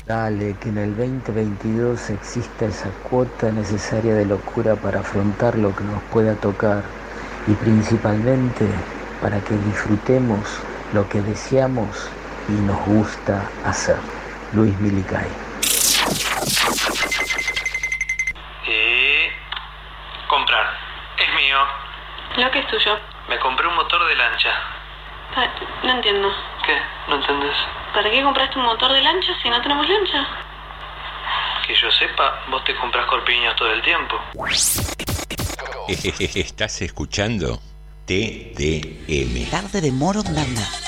Dale, 0.08 0.56
que 0.58 0.70
en 0.70 0.78
el 0.78 0.96
2022 0.96 2.08
exista 2.08 2.64
esa 2.64 2.88
cuota 3.10 3.52
necesaria 3.52 4.14
de 4.14 4.24
locura 4.24 4.74
para 4.74 5.00
afrontar 5.00 5.58
lo 5.58 5.76
que 5.76 5.84
nos 5.84 6.02
pueda 6.04 6.34
tocar 6.36 6.82
y 7.46 7.52
principalmente 7.52 8.66
para 9.20 9.38
que 9.40 9.52
disfrutemos 9.54 10.40
lo 10.94 11.06
que 11.10 11.20
deseamos 11.20 12.08
y 12.48 12.52
nos 12.52 12.80
gusta 12.86 13.50
hacer. 13.66 13.98
Luis 14.54 14.74
Milicay. 14.80 15.28
Y 18.66 19.28
comprar. 20.26 20.72
Es 21.18 21.34
mío. 21.34 21.58
Lo 22.38 22.50
que 22.50 22.60
es 22.60 22.66
tuyo. 22.68 22.98
Me 23.28 23.38
compré 23.40 23.68
un 23.68 23.76
motor 23.76 24.08
de 24.08 24.16
lancha. 24.16 24.54
No 25.82 25.92
entiendo. 25.92 26.32
¿Qué? 26.68 26.76
¿No 27.08 27.16
entendés? 27.16 27.56
¿Para 27.94 28.10
qué 28.10 28.22
compraste 28.22 28.58
un 28.58 28.66
motor 28.66 28.92
de 28.92 29.00
lancha 29.00 29.32
si 29.42 29.48
no 29.48 29.62
tenemos 29.62 29.88
lancha? 29.88 30.28
Que 31.66 31.74
yo 31.74 31.90
sepa, 31.92 32.42
vos 32.50 32.62
te 32.64 32.76
compras 32.76 33.06
corpiños 33.06 33.56
todo 33.56 33.72
el 33.72 33.80
tiempo. 33.80 34.20
Estás 36.34 36.82
escuchando 36.82 37.58
TDM. 38.04 39.50
Tarde 39.50 39.80
de 39.80 39.92
Morondanga. 39.92 40.60
Make 40.60 40.87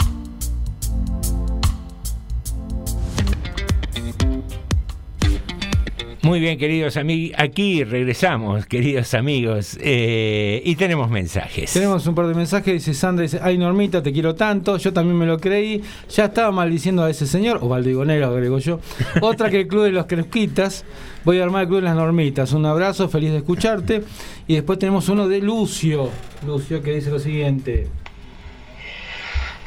Muy 6.23 6.39
bien, 6.39 6.59
queridos 6.59 6.97
amigos, 6.97 7.35
aquí 7.39 7.83
regresamos, 7.83 8.67
queridos 8.67 9.15
amigos, 9.15 9.75
eh, 9.81 10.61
y 10.63 10.75
tenemos 10.75 11.09
mensajes. 11.09 11.73
Tenemos 11.73 12.05
un 12.05 12.13
par 12.13 12.27
de 12.27 12.35
mensajes, 12.35 12.73
dice 12.75 12.93
Sandra, 12.93 13.23
dice, 13.23 13.39
ay 13.41 13.57
Normita, 13.57 14.03
te 14.03 14.13
quiero 14.13 14.35
tanto, 14.35 14.77
yo 14.77 14.93
también 14.93 15.17
me 15.17 15.25
lo 15.25 15.39
creí, 15.39 15.81
ya 16.09 16.25
estaba 16.25 16.51
maldiciendo 16.51 17.03
a 17.03 17.09
ese 17.09 17.25
señor, 17.25 17.57
o 17.63 17.69
baldigonero, 17.69 18.27
agrego 18.27 18.59
yo. 18.59 18.79
Otra 19.21 19.49
que 19.49 19.61
el 19.61 19.67
Club 19.67 19.85
de 19.85 19.91
los 19.93 20.05
Cresquitas, 20.05 20.85
voy 21.23 21.39
a 21.39 21.43
armar 21.43 21.63
el 21.63 21.69
Club 21.69 21.79
de 21.79 21.85
las 21.85 21.95
Normitas, 21.95 22.51
un 22.51 22.67
abrazo, 22.67 23.09
feliz 23.09 23.31
de 23.31 23.37
escucharte. 23.37 24.03
Y 24.45 24.53
después 24.53 24.77
tenemos 24.77 25.09
uno 25.09 25.27
de 25.27 25.39
Lucio, 25.39 26.11
Lucio 26.45 26.83
que 26.83 26.93
dice 26.93 27.09
lo 27.09 27.17
siguiente. 27.17 27.87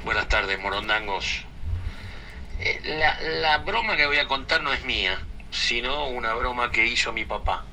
Buenas 0.05 0.29
tardes, 0.29 0.57
morondangos. 0.63 1.47
Eh, 2.61 2.81
la, 2.97 3.21
la 3.41 3.59
broma 3.59 3.97
que 3.97 4.07
voy 4.07 4.19
a 4.19 4.29
contar 4.29 4.63
no 4.63 4.73
es 4.73 4.85
mía, 4.85 5.19
sino 5.55 6.09
una 6.09 6.35
broma 6.35 6.71
que 6.71 6.85
hizo 6.85 7.13
mi 7.13 7.25
papá. 7.25 7.65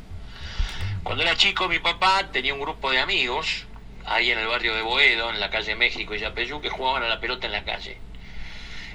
Cuando 1.03 1.23
era 1.23 1.35
chico, 1.35 1.67
mi 1.67 1.79
papá 1.79 2.29
tenía 2.31 2.53
un 2.53 2.61
grupo 2.61 2.91
de 2.91 2.99
amigos 2.99 3.65
ahí 4.05 4.31
en 4.31 4.37
el 4.37 4.47
barrio 4.47 4.75
de 4.75 4.83
Boedo, 4.83 5.31
en 5.31 5.39
la 5.39 5.49
calle 5.49 5.75
México 5.75 6.13
y 6.13 6.19
Yapeyú, 6.19 6.61
que 6.61 6.69
jugaban 6.69 7.03
a 7.03 7.07
la 7.07 7.19
pelota 7.19 7.47
en 7.47 7.53
la 7.53 7.63
calle. 7.63 7.97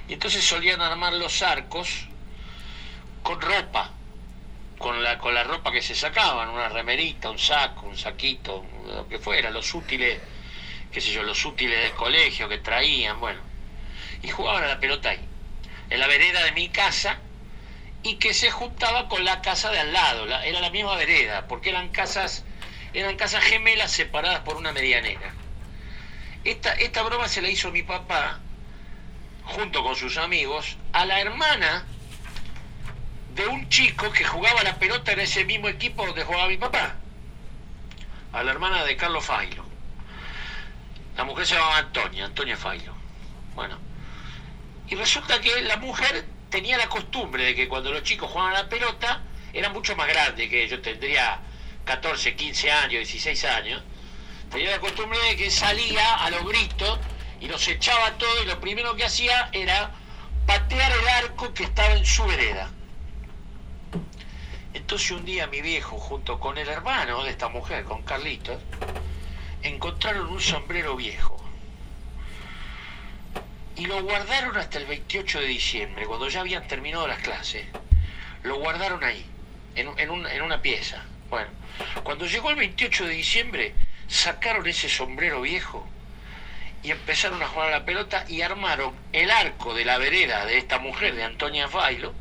Y 0.07 0.13
entonces 0.13 0.43
solían 0.43 0.81
armar 0.81 1.13
los 1.13 1.41
arcos 1.41 2.07
con 3.23 3.41
ropa, 3.41 3.91
con 4.77 5.03
la, 5.03 5.17
con 5.17 5.33
la 5.33 5.43
ropa 5.43 5.71
que 5.71 5.81
se 5.81 5.93
sacaban, 5.93 6.49
una 6.49 6.69
remerita, 6.69 7.29
un 7.29 7.39
saco, 7.39 7.87
un 7.87 7.97
saquito, 7.97 8.65
lo 8.85 9.07
que 9.09 9.19
fuera, 9.19 9.51
los 9.51 9.73
útiles, 9.73 10.21
qué 10.91 11.01
sé 11.01 11.11
yo, 11.11 11.23
los 11.23 11.43
útiles 11.43 11.77
del 11.81 11.91
colegio 11.91 12.47
que 12.47 12.59
traían, 12.59 13.19
bueno. 13.19 13.41
Y 14.23 14.29
jugaban 14.29 14.63
a 14.63 14.67
la 14.67 14.79
pelota 14.79 15.09
ahí, 15.09 15.19
en 15.89 15.99
la 15.99 16.07
vereda 16.07 16.43
de 16.45 16.53
mi 16.53 16.69
casa, 16.69 17.19
y 18.07 18.15
que 18.15 18.33
se 18.33 18.49
juntaba 18.51 19.09
con 19.09 19.25
la 19.25 19.41
casa 19.41 19.69
de 19.69 19.79
al 19.79 19.91
lado, 19.91 20.25
la- 20.25 20.45
era 20.45 20.61
la 20.61 20.69
misma 20.69 20.95
vereda, 20.95 21.45
porque 21.47 21.69
eran 21.71 21.89
casas, 21.89 22.45
eran 22.93 23.17
casas 23.17 23.43
gemelas 23.43 23.91
separadas 23.91 24.39
por 24.39 24.55
una 24.55 24.71
medianera. 24.71 25.33
Esta, 26.45 26.71
esta 26.73 27.03
broma 27.03 27.27
se 27.27 27.41
la 27.41 27.49
hizo 27.49 27.69
mi 27.69 27.83
papá, 27.83 28.39
junto 29.43 29.83
con 29.83 29.95
sus 29.97 30.15
amigos, 30.17 30.77
a 30.93 31.05
la 31.05 31.19
hermana 31.19 31.85
de 33.35 33.45
un 33.47 33.67
chico 33.67 34.09
que 34.13 34.23
jugaba 34.23 34.63
la 34.63 34.79
pelota 34.79 35.11
en 35.11 35.19
ese 35.19 35.43
mismo 35.43 35.67
equipo 35.67 36.05
donde 36.05 36.23
jugaba 36.23 36.47
mi 36.47 36.57
papá, 36.57 36.95
a 38.31 38.41
la 38.43 38.51
hermana 38.51 38.85
de 38.85 38.95
Carlos 38.95 39.25
Failo. 39.25 39.65
La 41.17 41.25
mujer 41.25 41.45
se 41.45 41.55
llamaba 41.55 41.79
Antonia, 41.79 42.23
Antonia 42.25 42.55
Failo. 42.55 42.93
Bueno, 43.53 43.77
y 44.87 44.95
resulta 44.95 45.41
que 45.41 45.61
la 45.61 45.75
mujer 45.75 46.25
tenía 46.49 46.77
la 46.77 46.87
costumbre 46.89 47.43
de 47.43 47.55
que 47.55 47.67
cuando 47.67 47.91
los 47.91 48.03
chicos 48.03 48.29
jugaban 48.31 48.55
a 48.55 48.63
la 48.63 48.69
pelota, 48.69 49.21
era 49.53 49.69
mucho 49.69 49.95
más 49.95 50.07
grande 50.07 50.49
que 50.49 50.67
yo 50.67 50.81
tendría 50.81 51.39
14, 51.85 52.35
15 52.35 52.71
años, 52.71 52.91
16 52.91 53.45
años. 53.45 53.83
Tenía 54.51 54.71
la 54.71 54.79
costumbre 54.79 55.19
de 55.29 55.35
que 55.35 55.51
salía 55.51 56.15
a 56.15 56.29
los 56.29 56.47
gritos 56.47 56.99
y 57.39 57.47
los 57.47 57.67
echaba 57.67 58.07
a 58.07 58.17
todos 58.17 58.43
y 58.43 58.47
lo 58.47 58.59
primero 58.59 58.95
que 58.95 59.05
hacía 59.05 59.49
era 59.51 59.91
patear 60.45 60.91
el 60.91 61.07
arco 61.07 61.53
que 61.53 61.63
estaba 61.63 61.93
en 61.93 62.05
su 62.05 62.25
vereda. 62.25 62.71
Entonces 64.73 65.11
un 65.11 65.25
día 65.25 65.47
mi 65.47 65.61
viejo, 65.61 65.97
junto 65.97 66.39
con 66.39 66.57
el 66.57 66.67
hermano 66.69 67.23
de 67.23 67.31
esta 67.31 67.49
mujer, 67.49 67.83
con 67.83 68.03
Carlitos, 68.03 68.61
encontraron 69.63 70.27
un 70.27 70.39
sombrero 70.39 70.95
viejo 70.95 71.46
y 73.77 73.85
lo 73.85 74.01
guardaron 74.03 74.57
hasta 74.57 74.77
el 74.79 74.85
28 74.85 75.39
de 75.39 75.45
diciembre, 75.47 76.05
cuando 76.05 76.27
ya 76.29 76.41
habían 76.41 76.67
terminado 76.67 77.07
las 77.07 77.19
clases. 77.19 77.65
Lo 78.43 78.55
guardaron 78.57 79.03
ahí, 79.03 79.25
en, 79.75 79.89
en 79.97 80.09
un- 80.09 80.25
en 80.27 80.41
una 80.41 80.61
pieza. 80.61 81.03
Bueno, 81.29 81.49
cuando 82.03 82.25
llegó 82.25 82.49
el 82.49 82.55
28 82.55 83.05
de 83.05 83.13
diciembre, 83.13 83.73
sacaron 84.07 84.65
ese 84.67 84.89
sombrero 84.89 85.41
viejo 85.41 85.87
y 86.81 86.91
empezaron 86.91 87.41
a 87.43 87.47
jugar 87.47 87.67
a 87.67 87.79
la 87.79 87.85
pelota 87.85 88.25
y 88.27 88.41
armaron 88.41 88.93
el 89.11 89.29
arco 89.29 89.73
de 89.73 89.85
la 89.85 89.97
vereda 89.97 90.45
de 90.45 90.57
esta 90.57 90.79
mujer, 90.79 91.15
de 91.15 91.23
Antonia 91.23 91.67
Failo, 91.67 92.13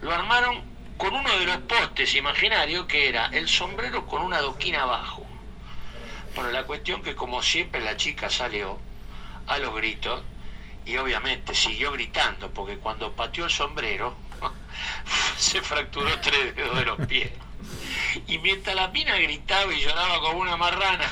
lo 0.00 0.14
armaron 0.14 0.62
con 0.96 1.14
uno 1.14 1.36
de 1.38 1.46
los 1.46 1.58
postes 1.58 2.14
imaginarios 2.14 2.86
que 2.86 3.08
era 3.08 3.26
el 3.32 3.48
sombrero 3.48 4.06
con 4.06 4.22
una 4.22 4.38
adoquina 4.38 4.82
abajo. 4.82 5.26
Bueno, 6.34 6.50
la 6.52 6.64
cuestión 6.64 7.02
que 7.02 7.14
como 7.14 7.42
siempre 7.42 7.80
la 7.80 7.96
chica 7.96 8.30
salió 8.30 8.78
a 9.46 9.58
los 9.58 9.74
gritos 9.74 10.22
y 10.88 10.96
obviamente 10.96 11.54
siguió 11.54 11.92
gritando 11.92 12.50
porque 12.50 12.78
cuando 12.78 13.12
pateó 13.12 13.44
el 13.44 13.50
sombrero 13.50 14.16
se 15.36 15.60
fracturó 15.60 16.18
tres 16.20 16.56
dedos 16.56 16.78
de 16.78 16.84
los 16.86 17.06
pies. 17.06 17.30
Y 18.26 18.38
mientras 18.38 18.74
la 18.74 18.88
mina 18.88 19.16
gritaba 19.18 19.70
y 19.72 19.82
lloraba 19.82 20.18
como 20.20 20.38
una 20.38 20.56
marrana, 20.56 21.06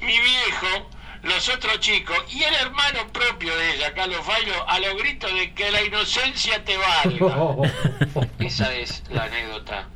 mi 0.00 0.18
viejo, 0.18 0.90
los 1.22 1.48
otros 1.48 1.78
chicos 1.78 2.18
y 2.28 2.42
el 2.42 2.54
hermano 2.56 3.06
propio 3.12 3.56
de 3.56 3.74
ella, 3.74 3.94
Carlos 3.94 4.26
Failo, 4.26 4.68
a 4.68 4.80
los 4.80 4.96
gritos 4.96 5.32
de 5.32 5.54
que 5.54 5.70
la 5.70 5.82
inocencia 5.82 6.64
te 6.64 6.76
valga. 6.76 7.54
Esa 8.40 8.74
es 8.74 9.04
la 9.10 9.24
anécdota 9.24 9.86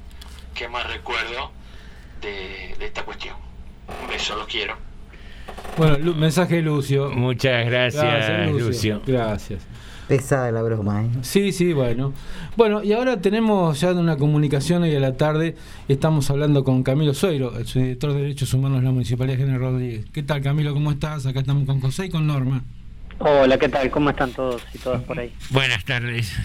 que 0.55 0.69
más 0.69 0.87
recuerdo 0.87 1.51
de, 2.21 2.77
de 2.79 2.87
esta 2.87 3.05
cuestión. 3.05 3.37
Un 4.01 4.07
beso, 4.07 4.37
los 4.37 4.47
quiero. 4.47 4.90
Bueno, 5.77 6.15
mensaje 6.15 6.57
de 6.57 6.63
Lucio. 6.63 7.11
Muchas 7.11 7.67
gracias, 7.67 8.51
Lucio. 8.51 9.03
Gracias. 9.07 9.67
Pesada 10.09 10.51
la 10.51 10.61
broma, 10.63 11.05
¿eh? 11.05 11.09
Sí, 11.23 11.53
sí, 11.53 11.73
bueno. 11.73 12.13
Bueno, 12.57 12.83
y 12.83 12.93
ahora 12.93 13.21
tenemos 13.21 13.81
ya 13.81 13.93
una 13.93 14.17
comunicación 14.17 14.83
hoy 14.83 14.95
a 14.97 14.99
la 14.99 15.17
tarde. 15.17 15.55
Estamos 15.87 16.29
hablando 16.31 16.65
con 16.65 16.83
Camilo 16.83 17.15
Sueiro, 17.15 17.57
el 17.57 17.65
subdirector 17.65 18.15
de 18.15 18.23
Derechos 18.23 18.53
Humanos 18.53 18.81
de 18.81 18.87
la 18.87 18.91
Municipalidad 18.91 19.37
de 19.37 19.45
General 19.45 19.61
Rodríguez. 19.61 20.07
¿Qué 20.13 20.25
tal, 20.25 20.43
Camilo? 20.43 20.75
¿Cómo 20.75 20.91
estás? 20.91 21.27
Acá 21.27 21.39
estamos 21.41 21.65
con 21.65 21.81
José 21.81 22.07
y 22.07 22.09
con 22.11 22.27
Norma. 22.27 22.65
Hola, 23.21 23.57
¿qué 23.57 23.69
tal? 23.69 23.89
¿Cómo 23.91 24.11
están 24.11 24.33
todos 24.33 24.63
y 24.75 24.79
todas 24.79 25.01
por 25.03 25.19
ahí? 25.19 25.33
Buenas 25.51 25.85
tardes. 25.85 26.37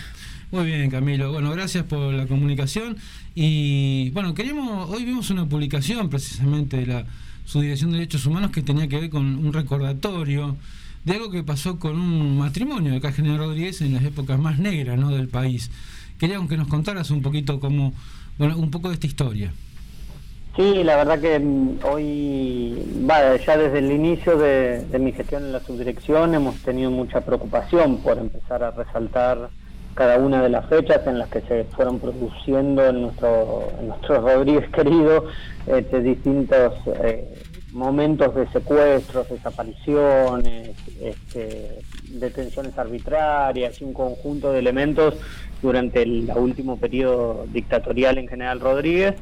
Muy 0.51 0.65
bien, 0.65 0.91
Camilo. 0.91 1.31
Bueno, 1.31 1.49
gracias 1.51 1.85
por 1.85 2.13
la 2.13 2.27
comunicación. 2.27 2.97
Y 3.33 4.11
bueno, 4.11 4.35
queremos, 4.35 4.91
hoy 4.91 5.05
vimos 5.05 5.31
una 5.31 5.49
publicación 5.49 6.09
precisamente 6.09 6.77
de 6.77 6.85
la 6.85 7.05
Subdirección 7.45 7.91
de 7.91 7.99
Derechos 7.99 8.25
Humanos 8.25 8.51
que 8.51 8.61
tenía 8.61 8.87
que 8.87 8.99
ver 8.99 9.09
con 9.09 9.23
un 9.23 9.53
recordatorio 9.53 10.57
de 11.03 11.13
algo 11.13 11.29
que 11.29 11.43
pasó 11.43 11.79
con 11.79 11.99
un 11.99 12.39
matrimonio 12.39 12.99
de 12.99 13.11
General 13.11 13.37
Rodríguez 13.37 13.81
en 13.81 13.93
las 13.93 14.03
épocas 14.03 14.39
más 14.39 14.57
negras 14.57 14.97
¿no? 14.97 15.09
del 15.11 15.29
país. 15.29 15.69
Queríamos 16.19 16.49
que 16.49 16.57
nos 16.57 16.67
contaras 16.67 17.11
un 17.11 17.21
poquito 17.21 17.59
cómo, 17.59 17.93
bueno, 18.37 18.57
un 18.57 18.71
poco 18.71 18.89
de 18.89 18.95
esta 18.95 19.07
historia. 19.07 19.53
Sí, 20.55 20.83
la 20.83 20.95
verdad 20.95 21.19
que 21.19 21.37
mm, 21.37 21.79
hoy, 21.83 23.05
va, 23.07 23.35
ya 23.37 23.57
desde 23.57 23.79
el 23.79 23.91
inicio 23.91 24.37
de 24.37 24.99
mi 24.99 25.11
gestión 25.11 25.43
en 25.43 25.51
la 25.51 25.59
subdirección 25.59 26.33
hemos 26.33 26.55
tenido 26.57 26.89
mucha 26.89 27.21
preocupación 27.21 27.97
por 27.97 28.17
empezar 28.17 28.63
a 28.63 28.71
resaltar 28.71 29.49
cada 29.95 30.17
una 30.17 30.43
de 30.43 30.49
las 30.49 30.67
fechas 30.67 31.07
en 31.07 31.17
las 31.17 31.29
que 31.29 31.41
se 31.41 31.63
fueron 31.63 31.99
produciendo 31.99 32.85
en 32.85 33.01
nuestro, 33.01 33.69
Rodríguez 34.07 34.69
querido 34.69 35.25
este, 35.65 36.01
distintos 36.01 36.73
eh, 37.01 37.33
momentos 37.71 38.35
de 38.35 38.47
secuestros, 38.49 39.29
desapariciones, 39.29 40.75
este, 41.01 41.79
detenciones 42.09 42.77
arbitrarias 42.77 43.81
y 43.81 43.85
un 43.85 43.93
conjunto 43.93 44.51
de 44.51 44.59
elementos 44.59 45.15
durante 45.61 46.01
el 46.03 46.29
último 46.35 46.77
periodo 46.77 47.45
dictatorial 47.51 48.17
en 48.17 48.27
General 48.27 48.59
Rodríguez. 48.59 49.15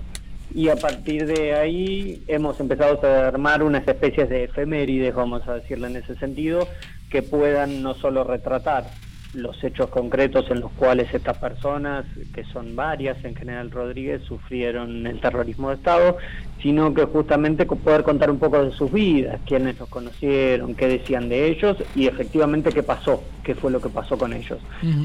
Y 0.55 0.69
a 0.69 0.75
partir 0.75 1.25
de 1.25 1.53
ahí 1.53 2.23
hemos 2.27 2.59
empezado 2.59 2.99
a 3.03 3.27
armar 3.27 3.63
unas 3.63 3.87
especies 3.87 4.29
de 4.29 4.43
efemérides, 4.45 5.15
vamos 5.15 5.47
a 5.47 5.55
decirle 5.55 5.87
en 5.87 5.95
ese 5.97 6.15
sentido, 6.15 6.67
que 7.09 7.21
puedan 7.21 7.81
no 7.81 7.93
solo 7.95 8.23
retratar 8.23 8.85
los 9.33 9.63
hechos 9.63 9.89
concretos 9.89 10.49
en 10.49 10.59
los 10.59 10.71
cuales 10.71 11.13
estas 11.13 11.37
personas, 11.37 12.05
que 12.33 12.43
son 12.45 12.75
varias 12.75 13.23
en 13.25 13.35
General 13.35 13.69
Rodríguez, 13.71 14.21
sufrieron 14.23 15.07
el 15.07 15.19
terrorismo 15.19 15.69
de 15.69 15.75
Estado, 15.75 16.17
sino 16.61 16.93
que 16.93 17.05
justamente 17.05 17.65
poder 17.65 18.03
contar 18.03 18.31
un 18.31 18.39
poco 18.39 18.63
de 18.63 18.71
sus 18.71 18.91
vidas, 18.91 19.39
quiénes 19.45 19.77
los 19.79 19.89
conocieron, 19.89 20.75
qué 20.75 20.87
decían 20.87 21.27
de 21.29 21.47
ellos 21.47 21.77
y 21.95 22.07
efectivamente 22.07 22.71
qué 22.71 22.83
pasó, 22.83 23.23
qué 23.43 23.53
fue 23.55 23.71
lo 23.71 23.81
que 23.81 23.89
pasó 23.89 24.17
con 24.17 24.33
ellos. 24.33 24.59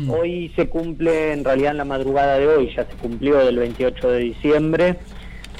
Hoy 0.09 0.53
se 0.55 0.69
cumple, 0.69 1.33
en 1.33 1.45
realidad 1.45 1.73
en 1.73 1.79
la 1.79 1.85
madrugada 1.85 2.39
de 2.39 2.47
hoy, 2.47 2.73
ya 2.75 2.85
se 2.85 2.95
cumplió 2.95 3.39
del 3.39 3.59
28 3.59 4.11
de 4.11 4.19
diciembre, 4.19 4.99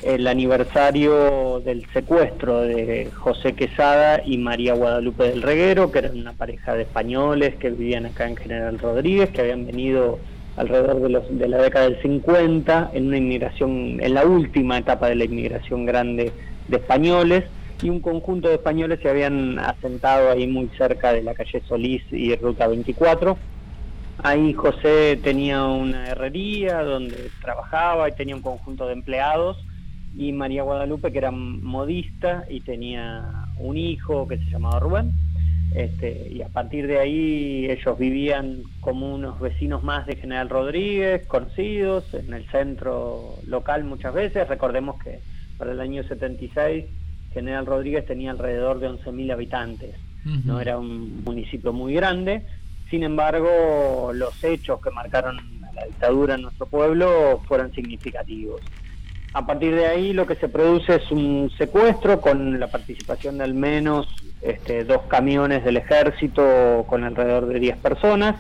el 0.03 0.27
aniversario 0.27 1.61
del 1.61 1.85
secuestro 1.93 2.61
de 2.61 3.11
José 3.15 3.55
Quesada 3.55 4.23
y 4.25 4.39
María 4.39 4.75
Guadalupe 4.75 5.25
del 5.25 5.43
Reguero, 5.43 5.91
que 5.91 5.99
eran 6.01 6.19
una 6.19 6.33
pareja 6.33 6.75
de 6.75 6.83
españoles 6.83 7.57
que 7.57 7.71
vivían 7.71 8.07
acá 8.07 8.29
en 8.29 8.37
General 8.37 8.79
Rodríguez, 8.79 9.31
que 9.31 9.41
habían 9.41 9.67
venido 9.67 10.19
alrededor 10.57 11.01
de, 11.01 11.09
los, 11.09 11.39
de 11.39 11.49
la 11.49 11.59
década 11.59 11.89
del 11.89 12.01
50, 12.01 12.91
en 12.93 13.09
una 13.09 13.17
inmigración, 13.17 13.99
en 14.01 14.15
la 14.15 14.25
última 14.25 14.79
etapa 14.79 15.09
de 15.09 15.17
la 15.17 15.25
inmigración 15.25 15.85
grande 15.85 16.33
de 16.69 16.77
españoles, 16.77 17.45
y 17.83 17.91
un 17.91 18.01
conjunto 18.01 18.49
de 18.49 18.55
españoles 18.55 18.99
se 19.03 19.09
habían 19.09 19.59
asentado 19.59 20.31
ahí 20.31 20.47
muy 20.49 20.69
cerca 20.77 21.13
de 21.13 21.23
la 21.23 21.35
calle 21.35 21.63
Solís 21.69 22.03
y 22.11 22.35
Ruta 22.35 22.67
24. 22.67 23.39
Ahí 24.21 24.53
José 24.53 25.19
tenía 25.23 25.65
una 25.65 26.09
herrería 26.09 26.83
donde 26.83 27.31
trabajaba 27.41 28.09
y 28.09 28.13
tenía 28.13 28.35
un 28.35 28.43
conjunto 28.43 28.87
de 28.89 28.95
empleados 28.95 29.65
y 30.17 30.33
María 30.33 30.63
Guadalupe 30.63 31.13
que 31.13 31.19
era 31.19 31.31
modista 31.31 32.45
y 32.49 32.61
tenía 32.61 33.47
un 33.59 33.77
hijo 33.77 34.27
que 34.27 34.39
se 34.39 34.51
llamaba 34.51 34.81
Rubén. 34.81 35.13
Este, 35.75 36.29
y 36.31 36.41
a 36.41 36.49
partir 36.49 36.87
de 36.87 36.99
ahí 36.99 37.67
ellos 37.71 37.99
vivían 37.99 38.63
como 38.81 39.15
unos 39.15 39.39
vecinos 39.39 39.83
más 39.83 40.07
de 40.07 40.17
General 40.17 40.49
Rodríguez, 40.49 41.27
conocidos, 41.27 42.15
en 42.15 42.33
el 42.33 42.47
centro 42.47 43.35
local 43.47 43.85
muchas 43.85 44.15
veces. 44.15 44.49
Recordemos 44.49 45.03
que 45.03 45.21
para 45.59 45.73
el 45.73 45.81
año 45.81 46.03
76 46.05 46.87
General 47.33 47.67
Rodríguez 47.67 48.07
tenía 48.07 48.31
alrededor 48.31 48.81
de 48.81 48.89
11.000 48.89 49.33
habitantes, 49.33 49.95
no 50.45 50.61
era 50.61 50.79
un 50.79 51.23
municipio 51.25 51.73
muy 51.73 51.95
grande. 51.95 52.45
Sin 52.91 53.03
embargo, 53.03 54.11
los 54.13 54.43
hechos 54.43 54.81
que 54.81 54.91
marcaron 54.91 55.39
a 55.65 55.73
la 55.73 55.85
dictadura 55.87 56.35
en 56.35 56.43
nuestro 56.43 56.67
pueblo 56.67 57.41
fueron 57.47 57.73
significativos. 57.73 58.61
A 59.35 59.47
partir 59.47 59.75
de 59.75 59.87
ahí 59.87 60.13
lo 60.13 60.27
que 60.27 60.37
se 60.37 60.49
produce 60.49 60.97
es 60.97 61.11
un 61.11 61.51
secuestro 61.59 62.21
con 62.21 62.59
la 62.59 62.69
participación 62.69 63.39
de 63.39 63.45
al 63.45 63.55
menos 63.55 64.09
este, 64.41 64.85
dos 64.85 65.03
camiones 65.09 65.65
del 65.65 65.77
ejército 65.77 66.85
con 66.89 67.05
alrededor 67.05 67.47
de 67.47 67.61
10 67.61 67.77
personas, 67.77 68.37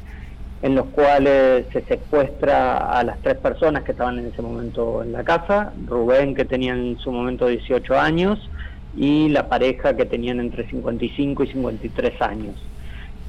en 0.62 0.74
los 0.74 0.86
cuales 0.86 1.66
se 1.72 1.82
secuestra 1.82 2.78
a 2.98 3.04
las 3.04 3.18
tres 3.20 3.36
personas 3.36 3.84
que 3.84 3.92
estaban 3.92 4.18
en 4.18 4.26
ese 4.26 4.40
momento 4.42 5.02
en 5.02 5.12
la 5.12 5.24
casa, 5.24 5.72
Rubén 5.86 6.34
que 6.34 6.44
tenía 6.44 6.72
en 6.72 6.98
su 6.98 7.12
momento 7.12 7.46
18 7.46 7.98
años 7.98 8.50
y 8.96 9.28
la 9.28 9.48
pareja 9.48 9.94
que 9.94 10.06
tenían 10.06 10.40
entre 10.40 10.66
55 10.68 11.44
y 11.44 11.46
53 11.48 12.22
años. 12.22 12.56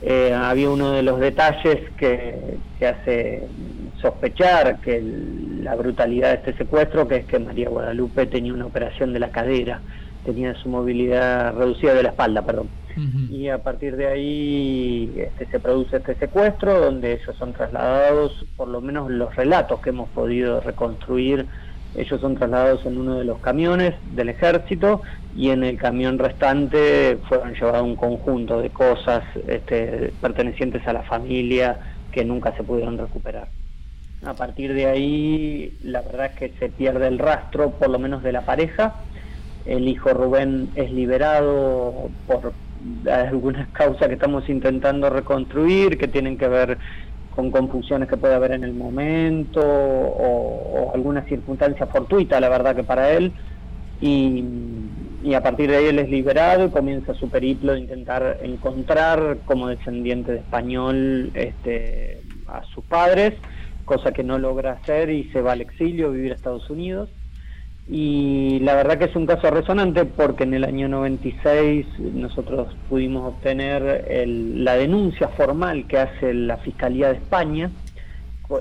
Eh, 0.02 0.34
había 0.34 0.70
uno 0.70 0.92
de 0.94 1.04
los 1.04 1.20
detalles 1.20 1.92
que, 1.98 2.62
que 2.74 2.88
hace 2.88 3.50
sospechar 4.02 4.80
que 4.80 4.96
el- 4.98 5.64
la 5.64 5.76
brutalidad 5.76 6.30
de 6.30 6.36
este 6.36 6.54
secuestro, 6.58 7.08
que 7.08 7.18
es 7.18 7.26
que 7.28 7.40
María 7.40 7.70
Guadalupe 7.70 8.26
tenía 8.28 8.54
una 8.54 8.66
operación 8.68 9.12
de 9.14 9.20
la 9.20 9.32
cadera, 9.32 9.84
tenía 10.24 10.54
su 10.56 10.70
movilidad 10.70 11.54
reducida 11.56 11.94
de 11.94 12.04
la 12.04 12.10
espalda, 12.10 12.46
perdón. 12.46 12.72
Y 13.28 13.50
a 13.50 13.62
partir 13.62 13.96
de 13.96 14.08
ahí 14.08 15.14
este, 15.18 15.48
se 15.48 15.60
produce 15.60 15.98
este 15.98 16.16
secuestro, 16.18 16.80
donde 16.80 17.14
ellos 17.14 17.36
son 17.38 17.54
trasladados, 17.54 18.48
por 18.56 18.68
lo 18.70 18.82
menos 18.82 19.12
los 19.12 19.36
relatos 19.36 19.80
que 19.82 19.92
hemos 19.92 20.10
podido 20.12 20.60
reconstruir, 20.62 21.48
ellos 21.96 22.22
son 22.22 22.36
trasladados 22.36 22.86
en 22.86 22.98
uno 22.98 23.18
de 23.18 23.26
los 23.26 23.40
camiones 23.40 23.96
del 24.04 24.30
ejército 24.30 25.02
y 25.36 25.50
en 25.50 25.64
el 25.64 25.78
camión 25.78 26.20
restante 26.20 27.18
fueron 27.28 27.54
llevados 27.54 27.84
un 27.84 27.96
conjunto 27.96 28.62
de 28.62 28.70
cosas 28.70 29.24
este, 29.48 30.14
pertenecientes 30.22 30.88
a 30.88 30.94
la 30.94 31.04
familia 31.04 31.80
que 32.12 32.24
nunca 32.24 32.56
se 32.56 32.64
pudieron 32.64 32.98
recuperar. 32.98 33.50
A 34.26 34.34
partir 34.34 34.74
de 34.74 34.86
ahí, 34.86 35.78
la 35.82 36.02
verdad 36.02 36.28
es 36.28 36.32
que 36.34 36.60
se 36.60 36.70
pierde 36.70 37.08
el 37.08 37.20
rastro, 37.20 37.72
por 37.72 37.90
lo 37.90 38.00
menos 38.00 38.22
de 38.22 38.34
la 38.34 38.46
pareja. 38.46 38.96
El 39.66 39.88
hijo 39.88 40.10
Rubén 40.10 40.70
es 40.76 40.92
liberado 40.92 42.10
por 42.28 42.54
algunas 43.10 43.70
causas 43.70 44.08
que 44.08 44.14
estamos 44.14 44.48
intentando 44.50 45.10
reconstruir, 45.10 45.98
que 45.98 46.08
tienen 46.08 46.38
que 46.38 46.48
ver 46.48 46.78
con 47.40 47.52
confusiones 47.52 48.10
que 48.10 48.18
puede 48.18 48.36
haber 48.36 48.52
en 48.52 48.66
el 48.66 48.74
momento 48.74 49.62
o, 49.64 50.92
alguna 50.94 51.24
circunstancia 51.24 51.86
fortuita, 51.86 52.40
la 52.42 52.50
verdad 52.50 52.76
que 52.76 52.84
para 52.84 53.12
él. 53.12 53.32
Y, 54.02 54.44
y 55.24 55.34
a 55.34 55.42
partir 55.42 55.70
de 55.70 55.78
ahí 55.78 55.86
él 55.86 56.00
es 56.00 56.10
liberado 56.10 56.66
y 56.66 56.70
comienza 56.70 57.14
su 57.14 57.30
periplo 57.30 57.74
de 57.74 57.80
intentar 57.80 58.40
encontrar 58.42 59.38
como 59.46 59.68
descendiente 59.68 60.34
de 60.34 60.38
español 60.40 61.32
este, 61.34 62.22
a 62.48 62.64
sus 62.64 62.84
padres, 62.84 63.34
cosa 63.86 64.12
que 64.12 64.24
no 64.24 64.38
logra 64.38 64.74
hacer 64.74 65.10
y 65.10 65.26
se 65.32 65.42
va 65.42 65.54
al 65.54 65.62
exilio 65.62 66.08
a 66.08 66.12
vivir 66.12 66.32
a 66.34 66.36
Estados 66.36 66.70
Unidos. 66.70 67.10
Y 67.92 68.60
la 68.60 68.76
verdad 68.76 69.00
que 69.00 69.06
es 69.06 69.16
un 69.16 69.26
caso 69.26 69.50
resonante 69.50 70.06
porque 70.06 70.44
en 70.44 70.54
el 70.54 70.64
año 70.64 70.88
96 70.88 71.88
nosotros 71.98 72.76
pudimos 72.88 73.34
obtener 73.34 74.06
el- 74.08 74.64
la 74.64 74.76
denuncia 74.76 75.30
formal 75.30 75.88
que 75.88 75.98
hace 75.98 76.36
la 76.36 76.58
Fiscalía 76.58 77.08
de 77.10 77.16
España 77.16 77.72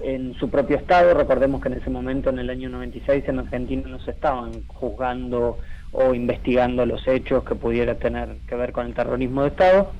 en 0.02 0.32
su 0.34 0.48
propio 0.48 0.76
estado. 0.78 1.12
Recordemos 1.12 1.60
que 1.60 1.68
en 1.68 1.74
ese 1.74 1.90
momento, 1.90 2.30
en 2.30 2.38
el 2.38 2.48
año 2.48 2.70
96, 2.70 3.24
en 3.28 3.38
Argentina 3.40 3.82
no 3.86 4.00
se 4.00 4.12
estaban 4.12 4.62
juzgando 4.66 5.58
o 5.92 6.14
investigando 6.14 6.86
los 6.86 7.06
hechos 7.06 7.44
que 7.44 7.54
pudiera 7.54 7.96
tener 7.96 8.38
que 8.46 8.54
ver 8.54 8.72
con 8.72 8.86
el 8.86 8.94
terrorismo 8.94 9.42
de 9.42 9.48
Estado. 9.48 9.92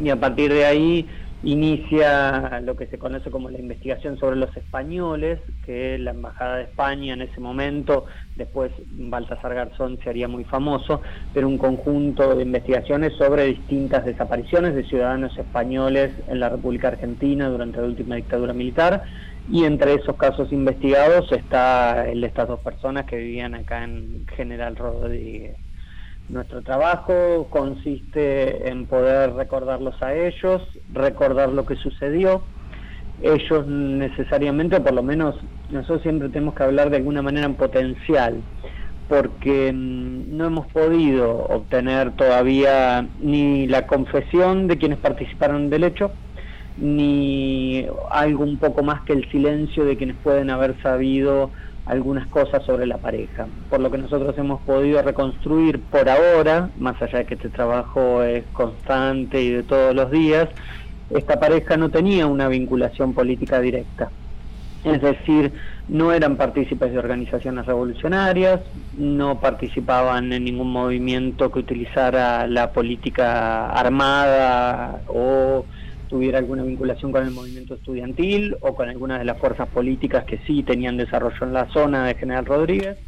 Y 0.00 0.10
a 0.10 0.16
partir 0.16 0.52
de 0.52 0.64
ahí 0.64 1.08
inicia 1.46 2.60
lo 2.60 2.76
que 2.76 2.88
se 2.88 2.98
conoce 2.98 3.30
como 3.30 3.48
la 3.48 3.58
investigación 3.58 4.18
sobre 4.18 4.34
los 4.34 4.54
españoles, 4.56 5.38
que 5.64 5.96
la 5.96 6.10
Embajada 6.10 6.56
de 6.56 6.64
España 6.64 7.14
en 7.14 7.22
ese 7.22 7.40
momento, 7.40 8.06
después 8.34 8.72
Baltasar 8.90 9.54
Garzón 9.54 9.96
se 10.02 10.10
haría 10.10 10.26
muy 10.26 10.42
famoso, 10.42 11.02
pero 11.32 11.46
un 11.46 11.56
conjunto 11.56 12.34
de 12.34 12.42
investigaciones 12.42 13.12
sobre 13.16 13.44
distintas 13.44 14.04
desapariciones 14.04 14.74
de 14.74 14.82
ciudadanos 14.84 15.38
españoles 15.38 16.12
en 16.26 16.40
la 16.40 16.48
República 16.48 16.88
Argentina 16.88 17.48
durante 17.48 17.80
la 17.80 17.86
última 17.86 18.16
dictadura 18.16 18.52
militar. 18.52 19.04
Y 19.48 19.62
entre 19.62 19.94
esos 19.94 20.16
casos 20.16 20.52
investigados 20.52 21.30
está 21.30 22.08
el 22.08 22.22
de 22.22 22.26
estas 22.26 22.48
dos 22.48 22.58
personas 22.58 23.06
que 23.06 23.16
vivían 23.18 23.54
acá 23.54 23.84
en 23.84 24.26
General 24.34 24.74
Rodríguez. 24.74 25.56
Nuestro 26.28 26.60
trabajo 26.62 27.46
consiste 27.50 28.68
en 28.68 28.86
poder 28.86 29.34
recordarlos 29.34 29.94
a 30.02 30.12
ellos, 30.14 30.60
recordar 30.92 31.50
lo 31.50 31.64
que 31.64 31.76
sucedió. 31.76 32.42
Ellos 33.22 33.66
necesariamente, 33.68 34.76
o 34.76 34.82
por 34.82 34.92
lo 34.92 35.04
menos 35.04 35.36
nosotros 35.70 36.02
siempre 36.02 36.28
tenemos 36.28 36.54
que 36.54 36.64
hablar 36.64 36.90
de 36.90 36.96
alguna 36.96 37.22
manera 37.22 37.46
en 37.46 37.54
potencial, 37.54 38.42
porque 39.08 39.72
mm, 39.72 40.36
no 40.36 40.46
hemos 40.46 40.66
podido 40.66 41.46
obtener 41.46 42.10
todavía 42.16 43.06
ni 43.20 43.68
la 43.68 43.86
confesión 43.86 44.66
de 44.66 44.78
quienes 44.78 44.98
participaron 44.98 45.70
del 45.70 45.84
hecho, 45.84 46.10
ni 46.76 47.86
algo 48.10 48.42
un 48.42 48.58
poco 48.58 48.82
más 48.82 49.02
que 49.02 49.12
el 49.12 49.30
silencio 49.30 49.84
de 49.84 49.96
quienes 49.96 50.16
pueden 50.16 50.50
haber 50.50 50.76
sabido 50.82 51.52
algunas 51.86 52.26
cosas 52.26 52.64
sobre 52.64 52.86
la 52.86 52.98
pareja. 52.98 53.46
Por 53.70 53.80
lo 53.80 53.90
que 53.90 53.98
nosotros 53.98 54.36
hemos 54.36 54.60
podido 54.62 55.00
reconstruir 55.02 55.80
por 55.80 56.08
ahora, 56.08 56.70
más 56.78 57.00
allá 57.00 57.18
de 57.18 57.24
que 57.26 57.34
este 57.34 57.48
trabajo 57.48 58.22
es 58.22 58.44
constante 58.52 59.40
y 59.40 59.50
de 59.50 59.62
todos 59.62 59.94
los 59.94 60.10
días, 60.10 60.48
esta 61.10 61.38
pareja 61.38 61.76
no 61.76 61.88
tenía 61.88 62.26
una 62.26 62.48
vinculación 62.48 63.14
política 63.14 63.60
directa. 63.60 64.10
Es 64.82 65.00
decir, 65.00 65.52
no 65.88 66.12
eran 66.12 66.36
partícipes 66.36 66.92
de 66.92 66.98
organizaciones 66.98 67.66
revolucionarias, 67.66 68.60
no 68.96 69.40
participaban 69.40 70.32
en 70.32 70.44
ningún 70.44 70.70
movimiento 70.70 71.50
que 71.50 71.60
utilizara 71.60 72.46
la 72.46 72.72
política 72.72 73.70
armada 73.70 75.00
o 75.08 75.64
tuviera 76.08 76.38
alguna 76.38 76.62
vinculación 76.62 77.12
con 77.12 77.24
el 77.24 77.32
movimiento 77.32 77.74
estudiantil 77.74 78.56
o 78.60 78.74
con 78.74 78.88
alguna 78.88 79.18
de 79.18 79.24
las 79.24 79.38
fuerzas 79.38 79.68
políticas 79.68 80.24
que 80.24 80.38
sí 80.46 80.62
tenían 80.62 80.96
desarrollo 80.96 81.46
en 81.46 81.52
la 81.52 81.66
zona 81.68 82.06
de 82.06 82.14
General 82.14 82.46
Rodríguez. 82.46 82.98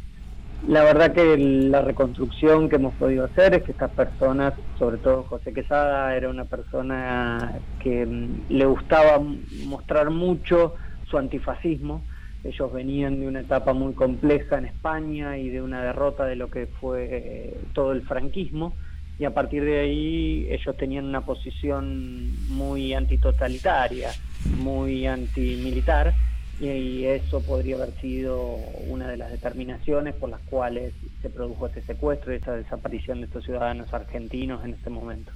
La 0.67 0.83
verdad 0.83 1.13
que 1.13 1.37
la 1.37 1.81
reconstrucción 1.81 2.67
que 2.67 2.75
hemos 2.75 2.93
podido 2.95 3.25
hacer 3.25 3.53
es 3.53 3.63
que 3.63 3.71
estas 3.71 3.91
personas, 3.91 4.53
sobre 4.77 4.97
todo 4.97 5.23
José 5.23 5.53
Quesada, 5.53 6.15
era 6.15 6.29
una 6.29 6.45
persona 6.45 7.59
que 7.79 8.05
mm, 8.05 8.45
le 8.49 8.65
gustaba 8.65 9.21
mostrar 9.65 10.09
mucho 10.09 10.75
su 11.09 11.17
antifascismo. 11.17 12.03
Ellos 12.43 12.73
venían 12.73 13.19
de 13.19 13.27
una 13.27 13.41
etapa 13.41 13.73
muy 13.73 13.93
compleja 13.93 14.57
en 14.57 14.65
España 14.65 15.37
y 15.37 15.49
de 15.49 15.61
una 15.61 15.81
derrota 15.81 16.25
de 16.25 16.35
lo 16.35 16.49
que 16.49 16.67
fue 16.67 17.07
eh, 17.09 17.57
todo 17.73 17.93
el 17.93 18.01
franquismo 18.01 18.73
y 19.19 19.25
a 19.25 19.33
partir 19.33 19.65
de 19.65 19.81
ahí 19.81 20.47
ellos 20.49 20.75
tenían 20.77 21.05
una 21.05 21.21
posición 21.21 22.33
muy 22.47 22.93
antitotalitaria, 22.93 24.11
muy 24.57 25.05
antimilitar, 25.05 26.15
y 26.61 27.03
eso 27.05 27.41
podría 27.41 27.75
haber 27.75 27.91
sido 28.01 28.55
una 28.87 29.07
de 29.07 29.17
las 29.17 29.31
determinaciones 29.31 30.15
por 30.15 30.29
las 30.29 30.41
cuales 30.41 30.93
se 31.21 31.29
produjo 31.29 31.67
este 31.67 31.81
secuestro 31.81 32.33
y 32.33 32.37
esta 32.37 32.55
desaparición 32.55 33.19
de 33.19 33.25
estos 33.25 33.45
ciudadanos 33.45 33.93
argentinos 33.93 34.63
en 34.65 34.73
este 34.73 34.89
momento. 34.89 35.31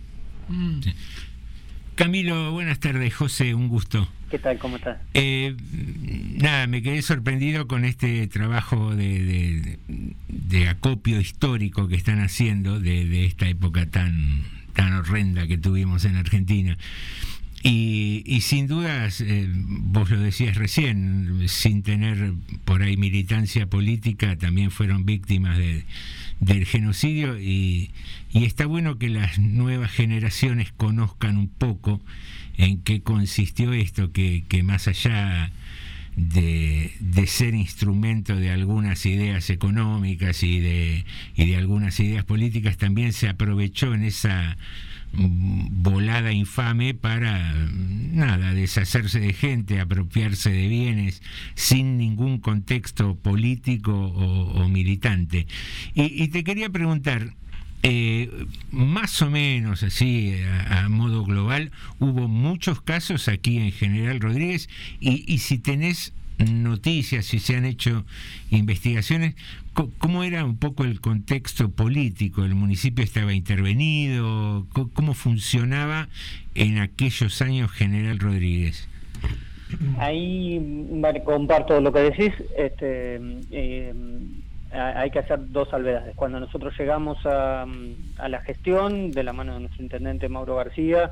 Camilo, 1.96 2.52
buenas 2.52 2.80
tardes. 2.80 3.14
José, 3.14 3.54
un 3.54 3.68
gusto. 3.68 4.08
¿Qué 4.32 4.40
tal? 4.40 4.58
¿Cómo 4.58 4.78
estás? 4.78 4.98
Eh, 5.14 5.56
nada, 6.42 6.66
me 6.66 6.82
quedé 6.82 7.02
sorprendido 7.04 7.68
con 7.68 7.86
este 7.86 8.26
trabajo 8.28 8.96
de, 8.96 9.24
de- 9.24 9.80
de 10.28 10.68
acopio 10.70 11.20
histórico 11.20 11.88
que 11.88 11.96
están 11.96 12.20
haciendo 12.20 12.80
de, 12.80 13.06
de 13.08 13.26
esta 13.26 13.48
época 13.48 13.86
tan, 13.86 14.42
tan 14.74 14.94
horrenda 14.94 15.46
que 15.48 15.58
tuvimos 15.60 16.06
en 16.06 16.16
Argentina. 16.16 16.78
Y, 17.62 18.24
y 18.26 18.42
sin 18.42 18.68
dudas, 18.68 19.22
eh, 19.22 19.48
vos 19.54 20.10
lo 20.10 20.20
decías 20.20 20.58
recién, 20.58 21.44
sin 21.48 21.84
tener 21.84 22.34
por 22.66 22.82
ahí 22.82 22.98
militancia 22.98 23.68
política, 23.68 24.36
también 24.36 24.70
fueron 24.72 25.06
víctimas 25.06 25.58
de, 25.60 25.84
del 26.40 26.66
genocidio 26.66 27.40
y, 27.40 27.92
y 28.34 28.46
está 28.46 28.66
bueno 28.66 28.98
que 28.98 29.10
las 29.10 29.38
nuevas 29.38 29.92
generaciones 29.92 30.72
conozcan 30.72 31.38
un 31.38 31.50
poco 31.50 32.02
en 32.58 32.82
qué 32.82 33.02
consistió 33.02 33.74
esto, 33.74 34.12
que, 34.12 34.44
más 34.64 34.88
allá 34.88 35.52
de, 36.16 36.92
ser 37.28 37.54
instrumento 37.54 38.36
de 38.36 38.50
algunas 38.50 39.06
ideas 39.06 39.52
económicas 39.52 40.42
y 40.42 40.60
de, 40.60 41.06
y 41.36 41.46
de 41.46 41.58
algunas 41.58 42.00
ideas 42.00 42.26
políticas, 42.26 42.78
también 42.78 43.14
se 43.14 43.30
aprovechó 43.30 43.94
en 43.94 44.04
esa 44.04 44.58
mm, 45.14 45.84
volada 45.84 46.32
infame 46.32 46.96
para 46.96 47.54
mm, 47.54 48.16
nada, 48.16 48.56
deshacerse 48.56 49.20
de 49.20 49.34
gente, 49.34 49.80
apropiarse 49.80 50.50
de 50.50 50.68
bienes 50.68 51.22
sin 51.54 51.98
ningún 52.00 52.40
contexto 52.40 53.16
político 53.16 53.94
o, 53.94 54.68
militante. 54.70 55.46
Y 55.94 56.28
te 56.30 56.44
quería 56.44 56.70
preguntar, 56.70 57.36
eh, 57.84 58.30
más 58.72 59.22
o 59.22 59.30
menos 59.30 59.84
así, 59.84 60.36
a, 60.70 60.88
modo 60.90 61.24
global, 61.26 61.72
hubo 62.00 62.28
muchos 62.28 62.82
casos 62.82 63.28
aquí 63.28 63.58
en 63.58 63.72
General 63.72 64.20
Rodríguez 64.20 64.70
y, 65.00 65.24
y 65.32 65.40
si 65.40 65.60
tenés 65.60 66.14
noticias, 66.38 67.26
si 67.26 67.40
se 67.40 67.56
han 67.56 67.66
hecho 67.66 68.06
investigaciones, 68.50 69.36
¿cómo 69.98 70.24
era 70.24 70.46
un 70.46 70.58
poco 70.58 70.84
el 70.84 71.02
contexto 71.02 71.70
político? 71.70 72.44
¿El 72.44 72.56
municipio 72.56 73.04
estaba 73.04 73.34
intervenido? 73.34 74.66
¿Cómo 74.94 75.14
funcionaba 75.14 76.10
en 76.56 76.80
aquellos 76.80 77.42
años 77.42 77.72
General 77.72 78.20
Rodríguez? 78.20 78.88
Ahí 79.98 80.62
comparto 81.26 81.82
lo 81.82 81.92
que 81.92 82.00
decís. 82.00 82.34
Este, 82.58 83.20
eh, 83.52 83.94
hay 84.74 85.12
que 85.12 85.20
hacer 85.20 85.40
dos 85.52 85.70
salvedades. 85.70 86.16
Cuando 86.16 86.40
nosotros 86.40 86.74
llegamos 86.78 87.24
a, 87.26 87.66
a, 88.18 88.30
la 88.30 88.42
gestión, 88.42 89.12
de 89.12 89.24
la 89.24 89.34
mano 89.34 89.54
de 89.54 89.60
nuestro 89.62 89.84
intendente 89.84 90.30
Mauro 90.30 90.56
García, 90.56 91.12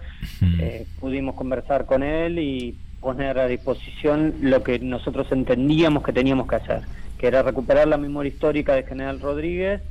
eh, 0.59 0.85
pudimos 0.99 1.35
conversar 1.35 1.85
con 1.85 2.03
él 2.03 2.39
y 2.39 2.75
poner 2.99 3.39
a 3.39 3.47
disposición 3.47 4.35
lo 4.41 4.63
que 4.63 4.79
nosotros 4.79 5.31
entendíamos 5.31 6.03
que 6.03 6.13
teníamos 6.13 6.47
que 6.47 6.55
hacer, 6.55 6.81
que 7.17 7.27
era 7.27 7.41
recuperar 7.43 7.87
la 7.87 7.97
memoria 7.97 8.31
histórica 8.31 8.75
de 8.75 8.83
General 8.83 9.19
Rodríguez, 9.19 9.81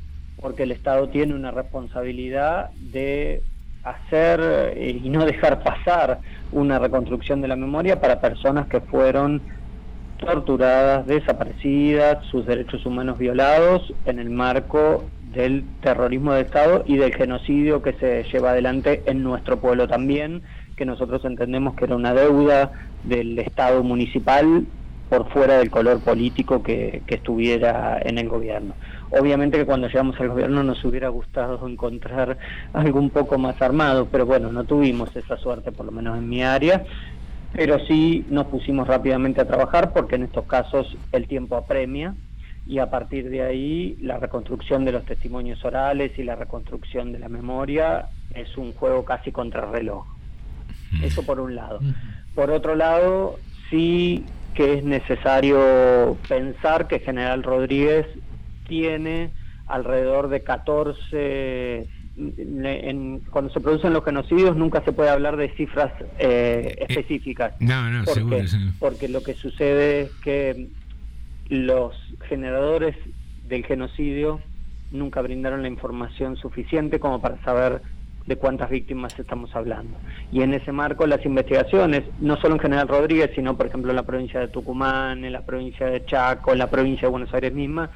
porque 0.40 0.64
el 0.64 0.72
Estado 0.72 1.08
tiene 1.08 1.34
una 1.34 1.50
responsabilidad 1.50 2.70
de 2.70 3.42
hacer 3.82 4.40
eh, 4.42 5.00
y 5.02 5.08
no 5.08 5.24
dejar 5.24 5.62
pasar 5.62 6.18
una 6.52 6.78
reconstrucción 6.78 7.40
de 7.40 7.48
la 7.48 7.56
memoria 7.56 8.00
para 8.00 8.20
personas 8.20 8.66
que 8.66 8.80
fueron 8.80 9.42
torturadas, 10.20 11.06
desaparecidas, 11.06 12.24
sus 12.26 12.46
derechos 12.46 12.84
humanos 12.86 13.18
violados 13.18 13.92
en 14.04 14.18
el 14.18 14.30
marco 14.30 15.04
del 15.32 15.64
terrorismo 15.80 16.32
de 16.32 16.42
Estado 16.42 16.84
y 16.86 16.96
del 16.96 17.14
genocidio 17.14 17.82
que 17.82 17.92
se 17.94 18.24
lleva 18.24 18.50
adelante 18.50 19.02
en 19.06 19.22
nuestro 19.22 19.58
pueblo 19.58 19.88
también, 19.88 20.42
que 20.76 20.84
nosotros 20.84 21.24
entendemos 21.24 21.74
que 21.74 21.84
era 21.84 21.96
una 21.96 22.14
deuda 22.14 22.72
del 23.04 23.38
Estado 23.38 23.82
municipal 23.82 24.66
por 25.10 25.28
fuera 25.30 25.58
del 25.58 25.70
color 25.70 26.00
político 26.00 26.62
que, 26.62 27.02
estuviera 27.08 28.00
en 28.02 28.16
el 28.16 28.28
gobierno. 28.28 28.74
Obviamente 29.10 29.58
que 29.58 29.66
cuando 29.66 29.88
llegamos 29.88 30.18
al 30.20 30.28
gobierno 30.28 30.62
nos 30.62 30.84
hubiera 30.84 31.08
gustado 31.08 31.66
encontrar 31.66 32.38
algo 32.72 33.00
un 33.00 33.10
poco 33.10 33.36
más 33.36 33.60
armado, 33.60 34.06
pero 34.10 34.24
bueno, 34.24 34.52
no 34.52 34.62
tuvimos 34.62 35.14
esa 35.16 35.36
suerte, 35.36 35.72
por 35.72 35.84
lo 35.84 35.92
menos 35.92 36.16
en 36.16 36.28
mi 36.28 36.44
área, 36.44 36.84
pero 37.52 37.78
sí 37.86 38.24
nos 38.30 38.46
pusimos 38.46 38.86
rápidamente 38.86 39.40
a 39.40 39.46
trabajar 39.46 39.92
porque 39.92 40.16
en 40.16 40.24
estos 40.24 40.46
casos 40.46 40.96
el 41.12 41.26
tiempo 41.26 41.56
apremia 41.56 42.14
y 42.66 42.78
a 42.78 42.90
partir 42.90 43.30
de 43.30 43.42
ahí 43.42 43.96
la 44.00 44.18
reconstrucción 44.18 44.84
de 44.84 44.92
los 44.92 45.04
testimonios 45.04 45.64
orales 45.64 46.16
y 46.18 46.22
la 46.22 46.36
reconstrucción 46.36 47.12
de 47.12 47.18
la 47.18 47.28
memoria 47.28 48.08
es 48.34 48.56
un 48.56 48.72
juego 48.72 49.04
casi 49.04 49.32
contrarreloj. 49.32 50.06
Eso 51.02 51.24
por 51.24 51.40
un 51.40 51.54
lado. 51.54 51.80
Por 52.34 52.50
otro 52.50 52.74
lado, 52.74 53.38
sí 53.70 54.24
que 54.54 54.74
es 54.74 54.84
necesario 54.84 56.16
pensar 56.28 56.86
que 56.86 57.00
General 57.00 57.42
Rodríguez 57.42 58.06
tiene 58.68 59.30
alrededor 59.66 60.28
de 60.28 60.42
14 60.42 61.88
en, 62.16 63.20
cuando 63.30 63.52
se 63.52 63.60
producen 63.60 63.92
los 63.92 64.04
genocidios 64.04 64.56
nunca 64.56 64.82
se 64.84 64.92
puede 64.92 65.10
hablar 65.10 65.36
de 65.36 65.50
cifras 65.54 65.92
eh, 66.18 66.76
específicas. 66.88 67.54
No, 67.60 67.90
no, 67.90 68.04
porque, 68.04 68.48
seguro. 68.48 68.72
Porque 68.78 69.08
lo 69.08 69.22
que 69.22 69.34
sucede 69.34 70.02
es 70.02 70.10
que 70.22 70.68
los 71.48 71.94
generadores 72.28 72.96
del 73.48 73.64
genocidio 73.64 74.40
nunca 74.92 75.20
brindaron 75.22 75.62
la 75.62 75.68
información 75.68 76.36
suficiente 76.36 76.98
como 77.00 77.20
para 77.20 77.42
saber 77.42 77.82
de 78.26 78.36
cuántas 78.36 78.70
víctimas 78.70 79.18
estamos 79.18 79.54
hablando. 79.56 79.98
Y 80.30 80.42
en 80.42 80.54
ese 80.54 80.72
marco 80.72 81.06
las 81.06 81.24
investigaciones, 81.24 82.04
no 82.20 82.36
solo 82.36 82.54
en 82.54 82.60
General 82.60 82.86
Rodríguez, 82.86 83.30
sino 83.34 83.56
por 83.56 83.66
ejemplo 83.66 83.90
en 83.90 83.96
la 83.96 84.04
provincia 84.04 84.40
de 84.40 84.48
Tucumán, 84.48 85.24
en 85.24 85.32
la 85.32 85.42
provincia 85.42 85.86
de 85.86 86.04
Chaco, 86.04 86.52
en 86.52 86.58
la 86.58 86.70
provincia 86.70 87.08
de 87.08 87.10
Buenos 87.12 87.32
Aires 87.34 87.52
misma, 87.52 87.90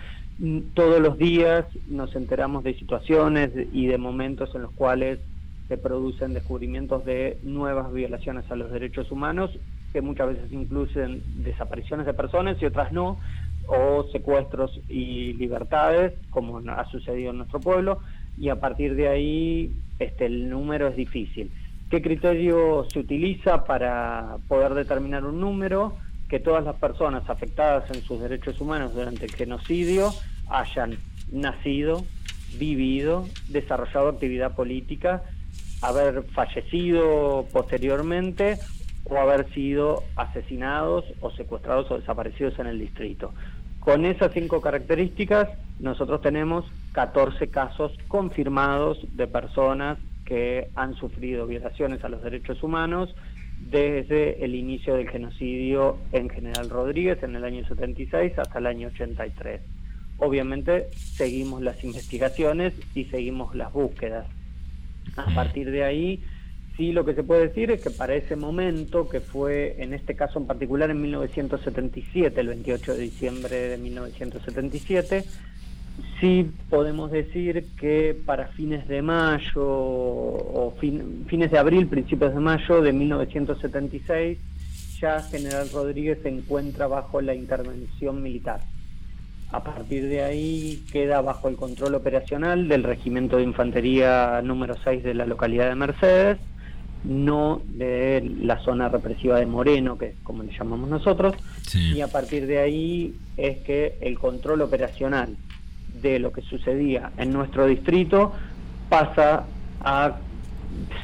todos 0.74 1.00
los 1.00 1.16
días 1.16 1.66
nos 1.86 2.14
enteramos 2.16 2.64
de 2.64 2.74
situaciones 2.74 3.50
y 3.72 3.86
de 3.86 3.98
momentos 3.98 4.54
en 4.54 4.62
los 4.62 4.72
cuales 4.72 5.20
se 5.68 5.78
producen 5.78 6.34
descubrimientos 6.34 7.04
de 7.04 7.38
nuevas 7.42 7.92
violaciones 7.92 8.50
a 8.50 8.56
los 8.56 8.70
derechos 8.70 9.10
humanos 9.10 9.50
que 9.92 10.02
muchas 10.02 10.28
veces 10.28 10.52
incluyen 10.52 11.22
desapariciones 11.44 12.04
de 12.04 12.14
personas 12.14 12.60
y 12.60 12.66
otras 12.66 12.90
no, 12.92 13.20
o 13.68 14.04
secuestros 14.10 14.80
y 14.88 15.34
libertades, 15.34 16.12
como 16.30 16.58
ha 16.68 16.84
sucedido 16.90 17.30
en 17.30 17.38
nuestro 17.38 17.60
pueblo, 17.60 18.00
y 18.36 18.48
a 18.48 18.56
partir 18.56 18.96
de 18.96 19.08
ahí 19.08 19.72
este, 20.00 20.26
el 20.26 20.50
número 20.50 20.88
es 20.88 20.96
difícil. 20.96 21.52
¿Qué 21.88 22.02
criterio 22.02 22.84
se 22.92 22.98
utiliza 22.98 23.64
para 23.64 24.38
poder 24.48 24.74
determinar 24.74 25.24
un 25.24 25.40
número? 25.40 25.96
Que 26.28 26.40
todas 26.40 26.64
las 26.64 26.76
personas 26.76 27.28
afectadas 27.28 27.90
en 27.90 28.02
sus 28.02 28.20
derechos 28.20 28.60
humanos 28.60 28.94
durante 28.94 29.26
el 29.26 29.34
genocidio 29.34 30.12
hayan 30.48 30.96
nacido, 31.30 32.04
vivido, 32.58 33.26
desarrollado 33.48 34.08
actividad 34.08 34.54
política, 34.54 35.22
haber 35.82 36.22
fallecido 36.32 37.46
posteriormente 37.52 38.58
o 39.04 39.18
haber 39.18 39.52
sido 39.52 40.02
asesinados 40.16 41.04
o 41.20 41.30
secuestrados 41.30 41.90
o 41.90 41.98
desaparecidos 41.98 42.58
en 42.58 42.66
el 42.66 42.78
distrito. 42.78 43.32
Con 43.80 44.06
esas 44.06 44.32
cinco 44.32 44.62
características, 44.62 45.50
nosotros 45.78 46.22
tenemos 46.22 46.64
14 46.92 47.48
casos 47.48 47.92
confirmados 48.08 48.98
de 49.14 49.26
personas 49.26 49.98
que 50.24 50.70
han 50.74 50.94
sufrido 50.94 51.46
violaciones 51.46 52.02
a 52.02 52.08
los 52.08 52.22
derechos 52.22 52.62
humanos, 52.62 53.14
desde 53.58 54.44
el 54.44 54.54
inicio 54.54 54.94
del 54.94 55.08
genocidio 55.08 55.98
en 56.12 56.28
General 56.30 56.70
Rodríguez 56.70 57.22
en 57.22 57.34
el 57.34 57.44
año 57.44 57.66
76 57.66 58.38
hasta 58.38 58.58
el 58.58 58.66
año 58.66 58.88
83. 58.88 59.60
Obviamente 60.18 60.88
seguimos 60.92 61.62
las 61.62 61.82
investigaciones 61.82 62.74
y 62.94 63.04
seguimos 63.06 63.54
las 63.54 63.72
búsquedas. 63.72 64.26
A 65.16 65.34
partir 65.34 65.70
de 65.70 65.84
ahí, 65.84 66.22
sí 66.76 66.92
lo 66.92 67.04
que 67.04 67.14
se 67.14 67.22
puede 67.22 67.48
decir 67.48 67.70
es 67.70 67.82
que 67.82 67.90
para 67.90 68.14
ese 68.14 68.36
momento, 68.36 69.08
que 69.08 69.20
fue 69.20 69.76
en 69.78 69.92
este 69.92 70.14
caso 70.14 70.38
en 70.38 70.46
particular 70.46 70.90
en 70.90 71.02
1977, 71.02 72.40
el 72.40 72.48
28 72.48 72.94
de 72.94 73.00
diciembre 73.00 73.56
de 73.56 73.78
1977, 73.78 75.24
sí 76.20 76.50
podemos 76.70 77.10
decir 77.10 77.66
que 77.78 78.16
para 78.26 78.48
fines 78.48 78.88
de 78.88 79.02
mayo 79.02 79.62
o 79.62 80.74
fin, 80.80 81.24
fines 81.28 81.50
de 81.50 81.58
abril, 81.58 81.86
principios 81.86 82.34
de 82.34 82.40
mayo 82.40 82.82
de 82.82 82.92
1976, 82.92 84.38
ya 85.00 85.22
General 85.22 85.68
Rodríguez 85.72 86.18
se 86.22 86.28
encuentra 86.28 86.86
bajo 86.86 87.20
la 87.20 87.34
intervención 87.34 88.22
militar. 88.22 88.60
A 89.52 89.62
partir 89.62 90.08
de 90.08 90.22
ahí 90.22 90.82
queda 90.90 91.20
bajo 91.20 91.48
el 91.48 91.56
control 91.56 91.94
operacional 91.94 92.68
del 92.68 92.82
Regimiento 92.82 93.36
de 93.36 93.44
Infantería 93.44 94.40
número 94.42 94.74
6 94.82 95.04
de 95.04 95.14
la 95.14 95.26
localidad 95.26 95.68
de 95.68 95.74
Mercedes, 95.76 96.38
no 97.04 97.60
de 97.66 98.32
la 98.40 98.58
zona 98.60 98.88
represiva 98.88 99.38
de 99.38 99.46
Moreno, 99.46 99.98
que 99.98 100.06
es 100.06 100.14
como 100.22 100.42
le 100.42 100.56
llamamos 100.56 100.88
nosotros, 100.88 101.34
sí. 101.62 101.92
y 101.96 102.00
a 102.00 102.08
partir 102.08 102.46
de 102.46 102.58
ahí 102.58 103.14
es 103.36 103.58
que 103.58 103.98
el 104.00 104.18
control 104.18 104.62
operacional 104.62 105.36
de 106.04 106.18
lo 106.18 106.32
que 106.32 106.42
sucedía 106.42 107.10
en 107.16 107.32
nuestro 107.32 107.66
distrito 107.66 108.32
pasa 108.90 109.44
a 109.80 110.16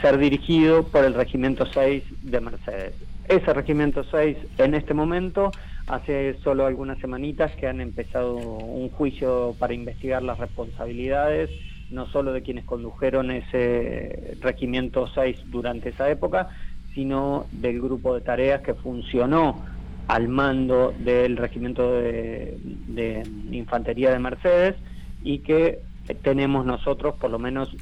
ser 0.03 0.19
dirigido 0.19 0.85
por 0.85 1.05
el 1.05 1.15
Regimiento 1.15 1.65
6 1.67 2.05
de 2.23 2.41
Mercedes. 2.41 2.95
Ese 3.27 3.53
Regimiento 3.55 4.05
6 4.05 4.37
en 4.59 4.75
este 4.75 4.93
momento, 4.93 5.53
hace 5.87 6.35
solo 6.45 6.67
algunas 6.67 6.99
semanitas 6.99 7.51
que 7.53 7.67
han 7.67 7.81
empezado 7.81 8.35
un 8.35 8.91
juicio 8.91 9.55
para 9.59 9.73
investigar 9.73 10.23
las 10.23 10.39
responsabilidades, 10.39 11.49
no 11.91 12.07
solo 12.07 12.33
de 12.33 12.43
quienes 12.43 12.65
condujeron 12.65 13.31
ese 13.31 14.37
Regimiento 14.41 15.07
6 15.07 15.45
durante 15.47 15.91
esa 15.91 16.11
época, 16.11 16.51
sino 16.95 17.47
del 17.53 17.81
grupo 17.81 18.15
de 18.15 18.21
tareas 18.21 18.61
que 18.61 18.75
funcionó 18.75 19.65
al 20.09 20.29
mando 20.29 20.93
del 20.99 21.37
regimiento 21.37 21.93
de, 21.93 22.59
de 22.89 23.23
infantería 23.53 24.11
de 24.11 24.19
Mercedes 24.19 24.75
y 25.23 25.39
que 25.41 25.81
tenemos 26.23 26.65
nosotros, 26.67 27.15
por 27.17 27.31
lo 27.31 27.39
menos 27.39 27.75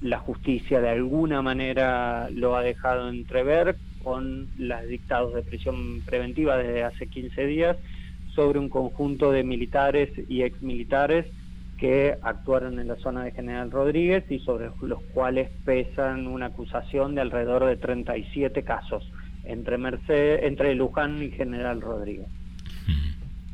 la 0.00 0.18
justicia 0.18 0.80
de 0.80 0.90
alguna 0.90 1.42
manera 1.42 2.28
lo 2.30 2.56
ha 2.56 2.62
dejado 2.62 3.08
entrever 3.08 3.76
con 4.02 4.48
los 4.58 4.86
dictados 4.86 5.34
de 5.34 5.42
prisión 5.42 6.00
preventiva 6.04 6.56
desde 6.58 6.84
hace 6.84 7.06
15 7.06 7.46
días 7.46 7.76
sobre 8.34 8.58
un 8.58 8.68
conjunto 8.68 9.32
de 9.32 9.42
militares 9.42 10.10
y 10.28 10.42
exmilitares 10.42 11.26
que 11.78 12.16
actuaron 12.22 12.78
en 12.78 12.88
la 12.88 12.96
zona 12.96 13.24
de 13.24 13.32
General 13.32 13.70
Rodríguez 13.70 14.24
y 14.30 14.38
sobre 14.38 14.70
los 14.82 15.02
cuales 15.14 15.50
pesan 15.64 16.26
una 16.26 16.46
acusación 16.46 17.14
de 17.14 17.22
alrededor 17.22 17.64
de 17.66 17.76
37 17.76 18.62
casos 18.62 19.10
entre 19.44 19.78
Mercedes, 19.78 20.40
entre 20.44 20.74
Luján 20.74 21.22
y 21.22 21.30
General 21.30 21.80
Rodríguez. 21.80 22.28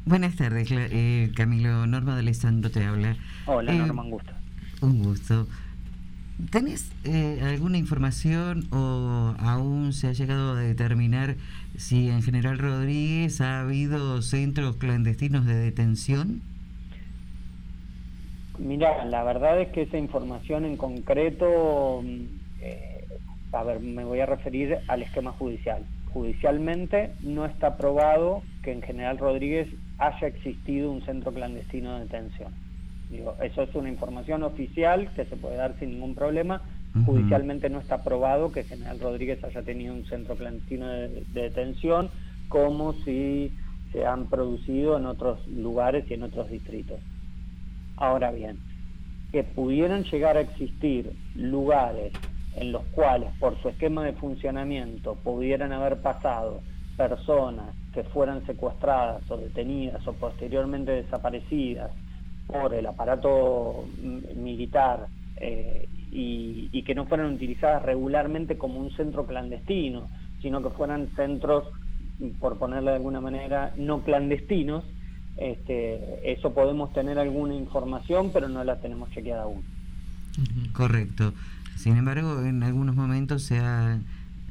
Buenas 0.04 0.36
tardes, 0.36 0.68
eh, 0.72 1.30
Camilo. 1.36 1.86
Norma 1.86 2.14
de 2.14 2.20
Alessandro 2.20 2.70
te 2.70 2.84
habla. 2.84 3.16
Hola, 3.46 3.72
Eh, 3.72 3.78
Norma, 3.78 4.02
un 4.02 4.10
gusto. 4.10 4.32
Un 4.80 5.02
gusto. 5.02 5.46
¿Tenés 6.50 6.90
eh, 7.04 7.40
alguna 7.44 7.78
información 7.78 8.66
o 8.72 9.34
aún 9.38 9.92
se 9.92 10.08
ha 10.08 10.12
llegado 10.12 10.52
a 10.52 10.60
determinar 10.60 11.36
si 11.76 12.08
en 12.08 12.22
General 12.22 12.58
Rodríguez 12.58 13.40
ha 13.40 13.60
habido 13.60 14.22
centros 14.22 14.76
clandestinos 14.76 15.46
de 15.46 15.54
detención? 15.54 16.42
Mira, 18.58 19.04
la 19.04 19.22
verdad 19.22 19.60
es 19.60 19.68
que 19.68 19.82
esa 19.82 19.98
información 19.98 20.64
en 20.64 20.76
concreto, 20.76 22.02
mm, 22.02 22.24
eh, 22.60 23.06
a 23.52 23.62
ver, 23.62 23.80
me 23.80 24.04
voy 24.04 24.20
a 24.20 24.26
referir 24.26 24.78
al 24.88 25.02
esquema 25.02 25.32
judicial. 25.32 25.84
Judicialmente 26.12 27.12
no 27.20 27.46
está 27.46 27.76
probado 27.76 28.42
que 28.62 28.72
en 28.72 28.82
General 28.82 29.16
Rodríguez 29.18 29.68
haya 29.98 30.27
existido 30.27 30.90
un 30.90 31.02
centro 31.02 31.32
clandestino 31.32 31.94
de 31.94 32.01
detención. 32.01 32.52
Digo, 33.10 33.36
eso 33.43 33.62
es 33.62 33.74
una 33.74 33.89
información 33.89 34.43
oficial 34.43 35.10
que 35.14 35.24
se 35.24 35.36
puede 35.36 35.56
dar 35.56 35.78
sin 35.78 35.90
ningún 35.90 36.14
problema. 36.14 36.62
Judicialmente 37.06 37.70
no 37.70 37.78
está 37.78 38.05
probado 38.05 38.52
que 38.52 38.64
General 38.64 39.01
Rodríguez 39.01 39.43
haya 39.44 39.62
tenido 39.62 39.94
un 39.94 40.05
centro 40.05 40.35
clandestino 40.35 40.89
de, 40.89 41.09
de 41.09 41.43
detención, 41.43 42.10
como 42.48 42.93
si 43.05 43.51
se 43.93 44.06
han 44.06 44.27
producido 44.27 44.98
en 44.98 45.06
otros 45.06 45.47
lugares 45.48 46.05
y 46.10 46.14
en 46.14 46.23
otros 46.23 46.51
distritos. 46.51 47.01
Ahora 47.97 48.31
bien, 48.31 48.59
que 49.31 49.43
pudieran 49.43 50.05
llegar 50.05 50.36
a 50.36 50.40
existir 50.40 51.12
lugares 51.35 52.12
en 52.56 52.73
los 52.73 52.85
cuales 52.86 53.31
por 53.40 53.60
su 53.62 53.69
esquema 53.69 54.05
de 54.05 54.12
funcionamiento 54.12 55.14
pudieran 55.16 55.73
haber 55.73 55.98
pasado 55.98 56.60
personas 56.97 57.74
que 57.93 58.05
fueran 58.05 58.44
secuestradas 58.47 59.28
o 59.31 59.36
detenidas 59.36 60.06
o 60.06 60.12
posteriormente 60.14 60.93
desaparecidas 60.93 61.90
por 62.47 62.74
el 62.74 62.86
aparato 62.86 63.85
mm, 64.02 64.43
militar 64.43 65.06
eh, 65.36 65.89
y, 66.10 66.69
y 66.73 66.82
que 66.82 66.94
no 66.94 67.06
fueran 67.06 67.35
utilizadas 67.35 67.82
regularmente 67.82 68.59
como 68.59 68.78
un 68.81 68.90
centro 68.93 69.27
clandestino, 69.27 70.09
sino 70.40 70.62
que 70.62 70.70
fueran 70.70 71.09
centros, 71.16 71.64
por 72.40 72.59
ponerlo 72.59 72.90
de 72.90 72.97
alguna 72.97 73.20
manera, 73.20 73.73
no 73.77 74.02
clandestinos, 74.02 74.85
este, 75.36 76.31
eso 76.31 76.52
podemos 76.52 76.93
tener 76.93 77.19
alguna 77.19 77.55
información, 77.55 78.31
pero 78.32 78.48
no 78.48 78.62
la 78.64 78.81
tenemos 78.81 79.10
chequeada 79.10 79.44
aún. 79.44 79.62
Correcto. 80.73 81.32
Sin 81.77 81.97
embargo, 81.97 82.43
en 82.43 82.62
algunos 82.62 82.94
momentos 82.94 83.43
se 83.43 83.59
ha, 83.59 83.98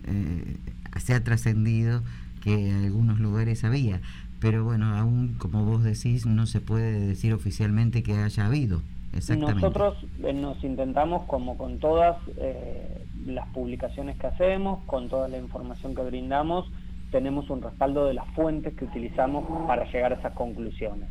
eh, 0.05 0.57
se 0.99 1.13
ha 1.13 1.23
trascendido 1.23 2.01
que 2.41 2.69
en 2.69 2.83
algunos 2.85 3.19
lugares 3.19 3.63
había. 3.63 4.01
Pero 4.39 4.63
bueno, 4.63 4.95
aún 4.95 5.35
como 5.37 5.63
vos 5.65 5.83
decís, 5.83 6.25
no 6.25 6.45
se 6.47 6.61
puede 6.61 6.99
decir 6.99 7.33
oficialmente 7.33 8.03
que 8.03 8.13
haya 8.13 8.47
habido. 8.47 8.81
Exactamente. 9.13 9.61
Nosotros 9.61 9.97
eh, 10.23 10.33
nos 10.33 10.63
intentamos, 10.63 11.23
como 11.23 11.57
con 11.57 11.79
todas 11.79 12.17
eh, 12.37 13.05
las 13.25 13.47
publicaciones 13.49 14.17
que 14.17 14.27
hacemos, 14.27 14.83
con 14.85 15.09
toda 15.09 15.27
la 15.27 15.37
información 15.37 15.93
que 15.93 16.01
brindamos, 16.01 16.65
tenemos 17.11 17.49
un 17.49 17.61
respaldo 17.61 18.05
de 18.05 18.13
las 18.13 18.27
fuentes 18.33 18.73
que 18.75 18.85
utilizamos 18.85 19.67
para 19.67 19.85
llegar 19.91 20.13
a 20.13 20.15
esas 20.15 20.33
conclusiones. 20.33 21.09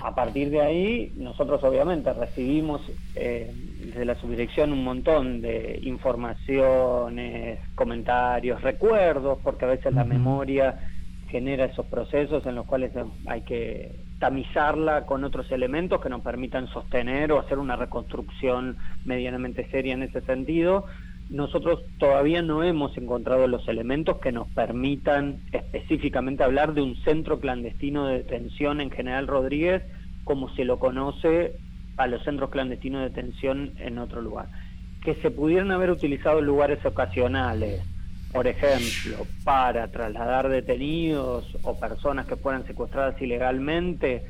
A 0.00 0.14
partir 0.14 0.50
de 0.50 0.60
ahí, 0.60 1.12
nosotros 1.16 1.62
obviamente 1.62 2.12
recibimos 2.12 2.80
eh, 3.14 3.52
desde 3.54 4.04
la 4.04 4.16
subdirección 4.16 4.72
un 4.72 4.82
montón 4.82 5.40
de 5.40 5.78
informaciones, 5.82 7.60
comentarios, 7.74 8.62
recuerdos, 8.62 9.38
porque 9.44 9.66
a 9.66 9.68
veces 9.68 9.94
la 9.94 10.04
memoria 10.04 10.80
genera 11.28 11.66
esos 11.66 11.86
procesos 11.86 12.44
en 12.46 12.56
los 12.56 12.66
cuales 12.66 12.92
hay 13.26 13.42
que 13.42 14.00
tamizarla 14.18 15.06
con 15.06 15.22
otros 15.24 15.50
elementos 15.52 16.00
que 16.00 16.08
nos 16.08 16.20
permitan 16.22 16.66
sostener 16.68 17.30
o 17.32 17.38
hacer 17.38 17.58
una 17.58 17.76
reconstrucción 17.76 18.76
medianamente 19.04 19.68
seria 19.70 19.94
en 19.94 20.02
ese 20.02 20.20
sentido. 20.22 20.86
Nosotros 21.30 21.80
todavía 21.98 22.42
no 22.42 22.64
hemos 22.64 22.96
encontrado 22.98 23.46
los 23.46 23.66
elementos 23.68 24.18
que 24.18 24.32
nos 24.32 24.48
permitan 24.48 25.40
específicamente 25.52 26.42
hablar 26.42 26.74
de 26.74 26.82
un 26.82 26.96
centro 27.04 27.38
clandestino 27.38 28.06
de 28.06 28.18
detención 28.18 28.80
en 28.80 28.90
General 28.90 29.28
Rodríguez 29.28 29.82
como 30.24 30.52
se 30.56 30.64
lo 30.64 30.80
conoce 30.80 31.54
a 31.96 32.08
los 32.08 32.24
centros 32.24 32.50
clandestinos 32.50 33.02
de 33.02 33.10
detención 33.10 33.72
en 33.78 33.98
otro 33.98 34.20
lugar. 34.22 34.48
Que 35.04 35.14
se 35.16 35.30
pudieran 35.30 35.70
haber 35.70 35.90
utilizado 35.92 36.40
lugares 36.40 36.84
ocasionales, 36.84 37.80
por 38.32 38.48
ejemplo, 38.48 39.24
para 39.44 39.88
trasladar 39.88 40.48
detenidos 40.48 41.56
o 41.62 41.78
personas 41.78 42.26
que 42.26 42.36
fueran 42.36 42.66
secuestradas 42.66 43.20
ilegalmente, 43.22 44.24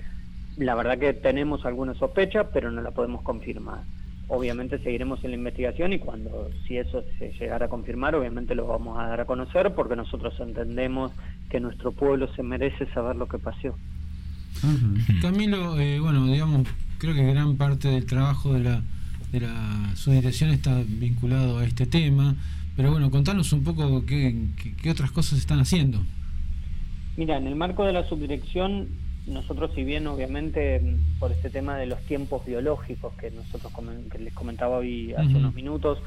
la 0.59 0.75
verdad 0.75 0.99
que 0.99 1.15
tenemos 1.15 1.65
alguna 1.65 1.95
sospecha, 1.95 2.51
pero 2.51 2.71
no 2.71 2.83
la 2.83 2.91
podemos 2.91 3.23
confirmar. 3.23 3.85
Obviamente 4.33 4.79
seguiremos 4.79 5.23
en 5.25 5.33
la 5.33 5.37
investigación 5.39 5.93
y 5.93 5.99
cuando 5.99 6.51
si 6.67 6.77
eso 6.77 7.03
se 7.19 7.33
llegara 7.33 7.67
a 7.67 7.69
confirmar, 7.69 8.15
obviamente 8.15 8.55
lo 8.55 8.65
vamos 8.69 8.97
a 8.97 9.09
dar 9.09 9.21
a 9.23 9.25
conocer 9.25 9.75
porque 9.75 9.97
nosotros 9.97 10.33
entendemos 10.39 11.11
que 11.51 11.59
nuestro 11.59 11.91
pueblo 11.91 12.33
se 12.37 12.45
merece 12.45 12.87
saber 12.95 13.17
lo 13.17 13.27
que 13.27 13.39
pasó. 13.39 13.77
Camilo, 15.21 15.79
eh, 15.81 15.99
bueno, 15.99 16.27
digamos, 16.27 16.69
creo 16.99 17.13
que 17.15 17.25
gran 17.33 17.57
parte 17.57 17.89
del 17.89 18.07
trabajo 18.07 18.53
de 18.55 18.61
la, 18.61 18.83
de 19.33 19.41
la 19.41 19.91
subdirección 19.97 20.51
está 20.51 20.81
vinculado 20.87 21.59
a 21.59 21.65
este 21.65 21.87
tema, 21.87 22.37
pero 22.77 22.93
bueno, 22.93 23.11
contanos 23.11 23.53
un 23.53 23.65
poco 23.65 24.07
qué, 24.07 24.47
qué- 24.63 24.75
qué 24.77 24.91
otras 24.91 25.11
cosas 25.11 25.41
están 25.41 25.59
haciendo. 25.59 25.99
Mira, 27.17 27.37
en 27.37 27.49
el 27.49 27.57
marco 27.57 27.85
de 27.85 27.93
la 27.93 28.09
subdirección, 28.09 28.89
nosotros 29.31 29.71
si 29.75 29.85
bien 29.85 30.07
obviamente 30.07 30.83
por 31.19 31.33
este 31.33 31.51
tema 31.51 31.77
de 31.77 31.87
los 31.87 32.01
tiempos 32.03 32.45
biológicos 32.45 33.15
que 33.15 33.31
nosotros 33.31 33.73
que 34.11 34.19
les 34.19 34.35
comentaba 34.35 34.79
hoy 34.79 35.15
hace 35.15 35.35
unos 35.37 35.55
minutos, 35.55 36.03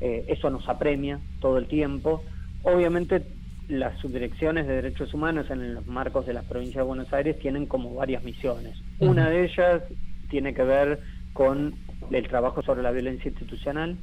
eh, 0.00 0.24
eso 0.28 0.50
nos 0.50 0.68
apremia 0.68 1.20
todo 1.40 1.58
el 1.58 1.66
tiempo. 1.66 2.22
Obviamente 2.62 3.22
las 3.68 3.98
subdirecciones 4.00 4.66
de 4.66 4.74
derechos 4.74 5.12
humanos 5.14 5.50
en 5.50 5.74
los 5.74 5.86
marcos 5.86 6.26
de 6.26 6.34
la 6.34 6.42
provincia 6.42 6.80
de 6.80 6.86
Buenos 6.86 7.12
Aires 7.12 7.38
tienen 7.38 7.66
como 7.66 7.94
varias 7.94 8.22
misiones. 8.22 8.76
Una 9.00 9.28
de 9.28 9.44
ellas 9.44 9.82
tiene 10.30 10.54
que 10.54 10.62
ver 10.62 11.00
con 11.32 11.74
el 12.10 12.28
trabajo 12.28 12.62
sobre 12.62 12.82
la 12.82 12.90
violencia 12.90 13.30
institucional, 13.30 13.96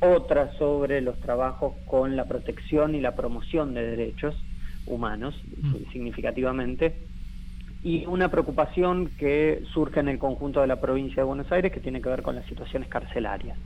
otra 0.00 0.52
sobre 0.58 1.00
los 1.00 1.18
trabajos 1.20 1.74
con 1.86 2.16
la 2.16 2.26
protección 2.26 2.94
y 2.94 3.00
la 3.00 3.14
promoción 3.14 3.74
de 3.74 3.82
derechos 3.82 4.34
humanos, 4.86 5.34
significativamente, 5.92 6.96
y 7.82 8.06
una 8.06 8.28
preocupación 8.28 9.10
que 9.18 9.62
surge 9.72 10.00
en 10.00 10.08
el 10.08 10.18
conjunto 10.18 10.60
de 10.60 10.66
la 10.66 10.80
provincia 10.80 11.22
de 11.22 11.26
Buenos 11.26 11.50
Aires 11.52 11.72
que 11.72 11.80
tiene 11.80 12.00
que 12.00 12.08
ver 12.08 12.22
con 12.22 12.34
las 12.34 12.46
situaciones 12.46 12.88
carcelarias. 12.88 13.56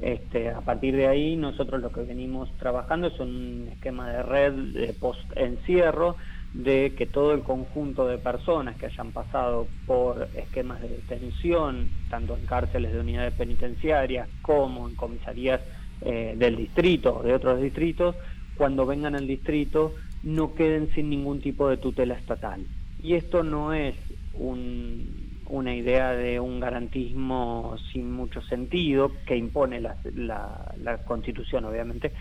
Este, 0.00 0.50
a 0.50 0.60
partir 0.60 0.94
de 0.94 1.08
ahí 1.08 1.36
nosotros 1.36 1.82
lo 1.82 1.90
que 1.90 2.02
venimos 2.02 2.50
trabajando 2.56 3.08
es 3.08 3.18
un 3.18 3.68
esquema 3.72 4.08
de 4.08 4.22
red 4.22 4.52
de 4.52 4.92
post-encierro 4.92 6.16
de 6.54 6.94
que 6.96 7.06
todo 7.06 7.32
el 7.32 7.40
conjunto 7.42 8.06
de 8.06 8.16
personas 8.16 8.76
que 8.76 8.86
hayan 8.86 9.12
pasado 9.12 9.66
por 9.86 10.28
esquemas 10.34 10.80
de 10.80 10.88
detención, 10.88 11.88
tanto 12.08 12.36
en 12.36 12.46
cárceles 12.46 12.92
de 12.92 13.00
unidades 13.00 13.34
penitenciarias 13.34 14.28
como 14.40 14.88
en 14.88 14.94
comisarías 14.94 15.60
eh, 16.00 16.34
del 16.36 16.56
distrito 16.56 17.20
de 17.22 17.34
otros 17.34 17.60
distritos, 17.60 18.16
cuando 18.56 18.86
vengan 18.86 19.14
al 19.14 19.26
distrito 19.26 19.94
no 20.22 20.54
queden 20.54 20.90
sin 20.94 21.10
ningún 21.10 21.40
tipo 21.40 21.68
de 21.68 21.76
tutela 21.76 22.14
estatal. 22.14 22.64
Y 22.98 23.14
esto 23.14 23.42
no 23.44 23.72
es 23.74 23.96
un- 24.32 25.38
una 25.46 25.74
idea 25.74 26.12
de 26.12 26.40
un 26.40 26.60
garantismo 26.60 27.76
sin 27.92 28.10
mucho 28.12 28.42
sentido 28.42 29.22
que 29.24 29.36
impone 29.36 29.80
la, 29.80 29.98
la- 30.14 30.74
la 30.76 30.98
Constitución, 31.04 31.64
obviamente, 31.64 32.12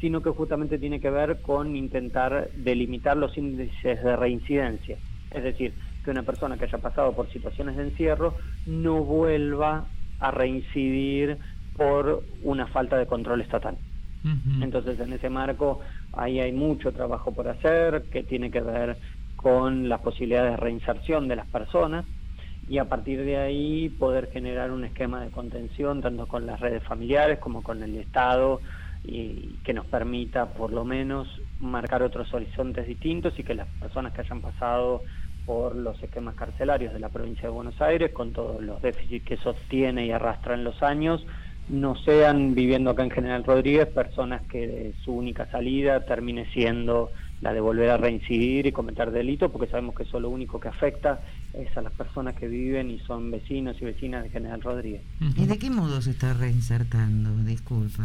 sino 0.00 0.22
que 0.22 0.30
justamente 0.30 0.78
tiene 0.78 1.00
que 1.00 1.10
ver 1.10 1.40
con 1.40 1.76
intentar 1.76 2.50
delimitar 2.54 3.16
los 3.16 3.36
índices 3.38 4.02
de 4.02 4.16
reincidencia. 4.16 5.00
Es 5.30 5.42
decir, 5.44 5.76
que 6.02 6.10
una 6.10 6.24
persona 6.24 6.58
que 6.58 6.64
haya 6.66 6.78
pasado 6.78 7.14
por 7.14 7.30
situaciones 7.30 7.76
de 7.76 7.84
encierro 7.84 8.36
no 8.64 9.04
vuelva 9.04 9.92
a 10.18 10.30
reincidir 10.30 11.38
por 11.72 12.26
una 12.42 12.66
falta 12.68 12.96
de 12.98 13.06
control 13.06 13.40
estatal. 13.40 13.78
Entonces, 14.60 14.98
en 15.00 15.12
ese 15.12 15.28
marco, 15.30 15.80
ahí 16.12 16.40
hay 16.40 16.52
mucho 16.52 16.92
trabajo 16.92 17.34
por 17.34 17.48
hacer 17.48 18.08
que 18.10 18.22
tiene 18.24 18.50
que 18.50 18.60
ver 18.60 18.98
con 19.44 19.90
las 19.90 20.00
posibilidades 20.00 20.52
de 20.52 20.56
reinserción 20.56 21.28
de 21.28 21.36
las 21.36 21.46
personas 21.46 22.06
y 22.66 22.78
a 22.78 22.86
partir 22.86 23.22
de 23.26 23.36
ahí 23.36 23.90
poder 23.90 24.30
generar 24.32 24.70
un 24.70 24.86
esquema 24.86 25.22
de 25.22 25.30
contención 25.30 26.00
tanto 26.00 26.26
con 26.26 26.46
las 26.46 26.60
redes 26.60 26.82
familiares 26.84 27.40
como 27.40 27.62
con 27.62 27.82
el 27.82 27.94
Estado 27.96 28.62
y 29.04 29.56
que 29.62 29.74
nos 29.74 29.84
permita 29.84 30.46
por 30.46 30.72
lo 30.72 30.86
menos 30.86 31.28
marcar 31.60 32.02
otros 32.02 32.32
horizontes 32.32 32.86
distintos 32.86 33.38
y 33.38 33.42
que 33.42 33.54
las 33.54 33.68
personas 33.78 34.14
que 34.14 34.22
hayan 34.22 34.40
pasado 34.40 35.02
por 35.44 35.76
los 35.76 36.02
esquemas 36.02 36.36
carcelarios 36.36 36.94
de 36.94 37.00
la 37.00 37.10
provincia 37.10 37.42
de 37.42 37.54
Buenos 37.54 37.78
Aires, 37.82 38.12
con 38.12 38.32
todos 38.32 38.62
los 38.62 38.80
déficits 38.80 39.26
que 39.26 39.36
sostiene 39.36 40.06
y 40.06 40.10
arrastra 40.10 40.54
en 40.54 40.64
los 40.64 40.82
años, 40.82 41.26
no 41.68 41.96
sean 41.96 42.54
viviendo 42.54 42.88
acá 42.88 43.02
en 43.02 43.10
General 43.10 43.44
Rodríguez 43.44 43.88
personas 43.88 44.40
que 44.48 44.94
su 45.04 45.12
única 45.12 45.50
salida 45.50 46.00
termine 46.06 46.46
siendo 46.54 47.12
la 47.44 47.52
de 47.52 47.60
volver 47.60 47.90
a 47.90 47.98
reincidir 47.98 48.66
y 48.66 48.72
cometer 48.72 49.10
delitos, 49.10 49.50
porque 49.50 49.70
sabemos 49.70 49.94
que 49.94 50.04
eso 50.04 50.18
lo 50.18 50.30
único 50.30 50.58
que 50.58 50.68
afecta 50.68 51.20
es 51.52 51.76
a 51.76 51.82
las 51.82 51.92
personas 51.92 52.34
que 52.36 52.48
viven 52.48 52.90
y 52.90 52.98
son 53.00 53.30
vecinos 53.30 53.76
y 53.82 53.84
vecinas 53.84 54.24
de 54.24 54.30
General 54.30 54.62
Rodríguez. 54.62 55.02
¿Y 55.36 55.44
de 55.44 55.58
qué 55.58 55.68
modo 55.68 56.00
se 56.00 56.12
está 56.12 56.32
reinsertando? 56.32 57.30
Disculpa, 57.44 58.02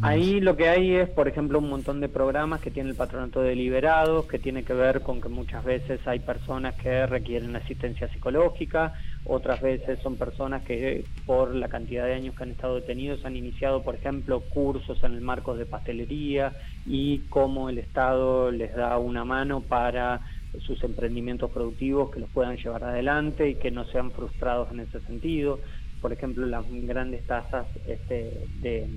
Ahí 0.00 0.40
lo 0.40 0.56
que 0.56 0.68
hay 0.68 0.94
es, 0.94 1.10
por 1.10 1.28
ejemplo, 1.28 1.58
un 1.58 1.68
montón 1.68 2.00
de 2.00 2.08
programas 2.08 2.60
que 2.60 2.70
tiene 2.70 2.90
el 2.90 2.96
patronato 2.96 3.42
de 3.42 3.54
liberados, 3.54 4.26
que 4.26 4.38
tiene 4.38 4.62
que 4.62 4.72
ver 4.72 5.02
con 5.02 5.20
que 5.20 5.28
muchas 5.28 5.62
veces 5.64 6.00
hay 6.06 6.20
personas 6.20 6.74
que 6.76 7.06
requieren 7.06 7.54
asistencia 7.54 8.08
psicológica, 8.08 8.94
otras 9.24 9.60
veces 9.60 9.98
son 10.00 10.16
personas 10.16 10.62
que 10.62 11.04
por 11.26 11.54
la 11.54 11.68
cantidad 11.68 12.06
de 12.06 12.14
años 12.14 12.34
que 12.34 12.44
han 12.44 12.50
estado 12.50 12.76
detenidos 12.76 13.24
han 13.26 13.36
iniciado, 13.36 13.82
por 13.82 13.94
ejemplo, 13.94 14.40
cursos 14.40 15.02
en 15.04 15.12
el 15.12 15.20
marco 15.20 15.54
de 15.54 15.66
pastelería 15.66 16.52
y 16.86 17.18
cómo 17.28 17.68
el 17.68 17.78
Estado 17.78 18.50
les 18.50 18.74
da 18.74 18.96
una 18.98 19.24
mano 19.24 19.60
para 19.60 20.20
sus 20.60 20.82
emprendimientos 20.82 21.50
productivos 21.50 22.10
que 22.10 22.20
los 22.20 22.30
puedan 22.30 22.56
llevar 22.56 22.84
adelante 22.84 23.50
y 23.50 23.54
que 23.56 23.70
no 23.70 23.84
sean 23.84 24.10
frustrados 24.12 24.70
en 24.72 24.80
ese 24.80 25.00
sentido. 25.00 25.60
Por 26.00 26.12
ejemplo, 26.12 26.46
las 26.46 26.64
grandes 26.68 27.26
tasas 27.26 27.66
este, 27.86 28.46
de, 28.60 28.88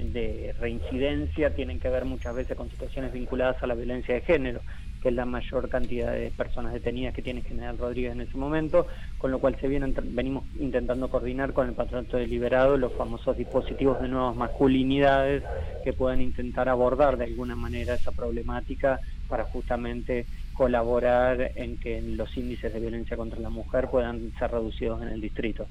de 0.00 0.54
reincidencia 0.58 1.54
tienen 1.54 1.78
que 1.78 1.88
ver 1.88 2.04
muchas 2.04 2.34
veces 2.34 2.56
con 2.56 2.70
situaciones 2.70 3.12
vinculadas 3.12 3.62
a 3.62 3.66
la 3.66 3.74
violencia 3.74 4.14
de 4.14 4.20
género, 4.22 4.62
que 5.00 5.08
es 5.08 5.14
la 5.14 5.24
mayor 5.24 5.68
cantidad 5.68 6.12
de 6.12 6.30
personas 6.30 6.72
detenidas 6.72 7.14
que 7.14 7.22
tiene 7.22 7.42
General 7.42 7.78
Rodríguez 7.78 8.12
en 8.12 8.20
ese 8.22 8.36
momento, 8.36 8.86
con 9.18 9.30
lo 9.30 9.38
cual 9.38 9.56
se 9.60 9.68
viene, 9.68 9.92
venimos 10.02 10.44
intentando 10.58 11.08
coordinar 11.08 11.52
con 11.52 11.68
el 11.68 11.74
patronato 11.74 12.16
deliberado 12.16 12.76
los 12.76 12.92
famosos 12.94 13.36
dispositivos 13.36 14.00
de 14.00 14.08
nuevas 14.08 14.36
masculinidades 14.36 15.42
que 15.84 15.92
puedan 15.92 16.20
intentar 16.20 16.68
abordar 16.68 17.16
de 17.16 17.24
alguna 17.24 17.56
manera 17.56 17.94
esa 17.94 18.12
problemática 18.12 19.00
para 19.26 19.44
justamente 19.44 20.26
colaborar 20.52 21.52
en 21.54 21.78
que 21.78 22.02
los 22.02 22.36
índices 22.36 22.72
de 22.72 22.80
violencia 22.80 23.16
contra 23.16 23.40
la 23.40 23.48
mujer 23.48 23.88
puedan 23.88 24.32
ser 24.38 24.50
reducidos 24.50 25.00
en 25.02 25.08
el 25.08 25.20
distrito. 25.20 25.68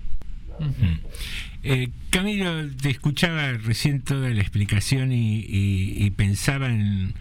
Eh, 1.64 1.90
Camilo, 2.10 2.70
te 2.82 2.90
escuchaba 2.90 3.52
recién 3.54 4.02
toda 4.02 4.30
la 4.30 4.42
explicación 4.42 5.12
y, 5.12 5.40
y- 5.48 6.10
pensaba 6.12 6.70
en, 6.70 7.14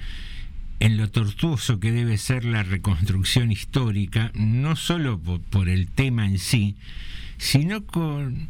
en 0.81 0.97
lo 0.97 1.11
tortuoso 1.11 1.81
que 1.81 1.93
debe 1.93 2.19
ser 2.19 2.45
la 2.45 2.63
reconstrucción 2.63 3.51
histórica, 3.51 4.31
no 4.35 4.77
solo 4.77 5.19
por, 5.19 5.41
por 5.41 5.69
el 5.69 5.89
tema 5.89 6.27
en 6.27 6.39
sí, 6.39 6.77
sino 7.37 7.85
con, 7.85 8.49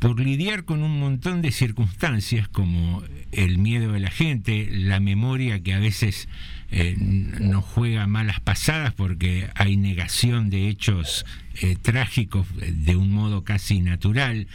por 0.00 0.18
lidiar 0.20 0.64
con 0.64 0.82
un 0.82 0.98
montón 0.98 1.40
de 1.42 1.52
circunstancias 1.52 2.48
como 2.48 3.02
el 3.32 3.58
miedo 3.58 3.92
de 3.92 4.00
la 4.00 4.10
gente, 4.10 4.68
la 4.70 5.00
memoria 5.00 5.62
que 5.62 5.74
a 5.74 5.78
veces 5.78 6.28
eh, 6.76 6.96
nos 6.98 7.64
juega 7.64 8.08
malas 8.08 8.40
pasadas 8.40 8.92
porque 8.92 9.48
hay 9.54 9.76
negación 9.76 10.50
de 10.50 10.68
hechos 10.68 11.24
eh, 11.62 11.76
trágicos 11.80 12.48
eh, 12.60 12.72
de 12.74 12.96
un 12.96 13.12
modo 13.12 13.44
casi 13.44 13.80
natural, 13.80 14.48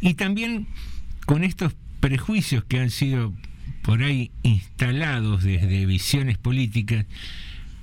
y 0.00 0.14
también 0.14 0.66
con 1.26 1.44
estos 1.44 1.76
prejuicios 2.00 2.64
que 2.64 2.80
han 2.80 2.90
sido 2.90 3.32
por 3.82 4.02
ahí 4.02 4.32
instalados 4.42 5.44
desde 5.44 5.86
visiones 5.86 6.38
políticas 6.38 7.06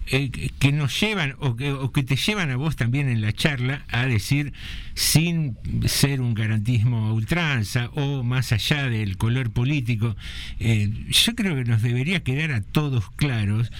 eh, 0.10 0.30
que- 0.60 0.72
nos 0.72 1.00
llevan 1.00 1.36
o 1.40 1.56
que, 1.56 2.04
te 2.04 2.16
llevan 2.16 2.52
a 2.52 2.56
vos 2.56 2.76
también 2.76 3.10
en 3.10 3.22
la 3.22 3.34
charla 3.34 3.86
a 3.90 4.06
decir 4.06 4.54
sin 4.94 5.58
ser 5.86 6.22
un 6.22 6.34
garantismo 6.34 7.08
a 7.08 7.14
ultranza 7.14 7.90
o 7.94 8.24
más 8.24 8.52
allá 8.52 8.90
del 8.90 9.18
color 9.18 9.52
político, 9.52 10.16
eh, 10.60 10.90
yo 11.10 11.36
creo 11.36 11.56
que 11.56 11.66
nos 11.66 11.82
debería 11.82 12.24
quedar 12.24 12.52
a 12.52 12.62
todos 12.62 13.10
claros 13.12 13.72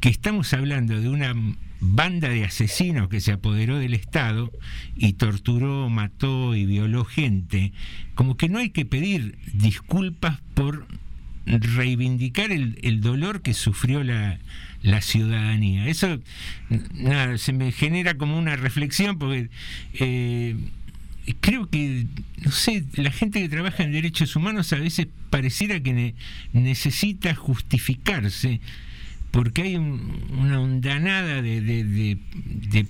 que 0.00 0.08
estamos 0.08 0.52
hablando 0.52 1.00
de 1.00 1.08
una 1.08 1.34
banda 1.80 2.28
de 2.28 2.44
asesinos 2.44 3.08
que 3.08 3.20
se 3.20 3.32
apoderó 3.32 3.78
del 3.78 3.94
Estado 3.94 4.50
y 4.96 5.14
torturó, 5.14 5.88
mató 5.88 6.54
y 6.54 6.66
violó 6.66 7.04
gente, 7.04 7.72
como 8.14 8.36
que 8.36 8.48
no 8.48 8.58
hay 8.58 8.70
que 8.70 8.84
pedir 8.84 9.38
disculpas 9.52 10.40
por 10.54 10.86
reivindicar 11.46 12.52
el 12.52 13.00
dolor 13.00 13.42
que 13.42 13.52
sufrió 13.52 14.04
la, 14.04 14.38
la 14.82 15.00
ciudadanía. 15.00 15.86
Eso, 15.88 16.20
nada, 16.94 17.38
se 17.38 17.52
me 17.52 17.72
genera 17.72 18.14
como 18.14 18.38
una 18.38 18.56
reflexión 18.56 19.18
porque 19.18 19.48
eh, 19.94 20.56
creo 21.40 21.68
que, 21.68 22.06
no 22.44 22.50
sé, 22.50 22.84
la 22.94 23.10
gente 23.10 23.40
que 23.40 23.48
trabaja 23.48 23.84
en 23.84 23.92
derechos 23.92 24.34
humanos 24.36 24.72
a 24.72 24.76
veces 24.76 25.06
pareciera 25.30 25.80
que 25.80 25.92
ne- 25.92 26.14
necesita 26.52 27.34
justificarse 27.34 28.60
porque 29.32 29.62
hay 29.62 29.76
un- 29.76 30.28
una 30.38 30.60
ondanada 30.60 31.42
de, 31.42 32.18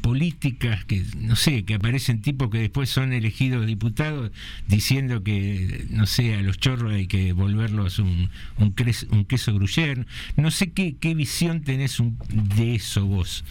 políticas 0.00 0.84
que, 0.84 1.02
no 1.18 1.36
sé, 1.36 1.64
que 1.64 1.74
aparecen 1.74 2.20
tipos 2.20 2.50
que 2.50 2.58
después 2.58 2.88
son 2.90 3.12
elegidos 3.12 3.66
diputados 3.66 4.30
diciendo 4.68 5.22
que, 5.22 5.86
no 5.90 6.06
sé, 6.06 6.34
a 6.34 6.42
los 6.42 6.58
chorros 6.58 6.92
hay 6.92 7.06
que 7.06 7.32
volverlos 7.32 7.98
un, 7.98 8.30
un, 8.58 8.72
queso 8.74 9.54
gruyère. 9.54 10.04
No 10.36 10.50
sé 10.50 10.72
qué, 10.72 10.96
qué 10.98 11.14
visión 11.14 11.62
tenés 11.62 12.00
un- 12.00 12.18
de 12.56 12.74
eso 12.74 13.06
vos. 13.06 13.44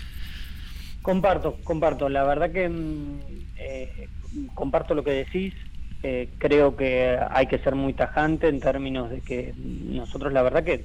Comparto, 1.02 1.58
comparto. 1.64 2.10
La 2.10 2.24
verdad 2.24 2.52
que 2.52 2.70
mm, 2.70 3.20
eh, 3.58 4.08
comparto 4.54 4.94
lo 4.94 5.04
que 5.04 5.12
decís. 5.12 5.54
Eh, 6.04 6.30
creo 6.40 6.76
que 6.76 7.16
hay 7.30 7.46
que 7.46 7.60
ser 7.60 7.76
muy 7.76 7.94
tajante 7.94 8.48
en 8.48 8.60
términos 8.60 9.12
de 9.12 9.22
que 9.22 9.54
nosotros, 9.58 10.34
la 10.34 10.42
verdad 10.42 10.64
que, 10.64 10.84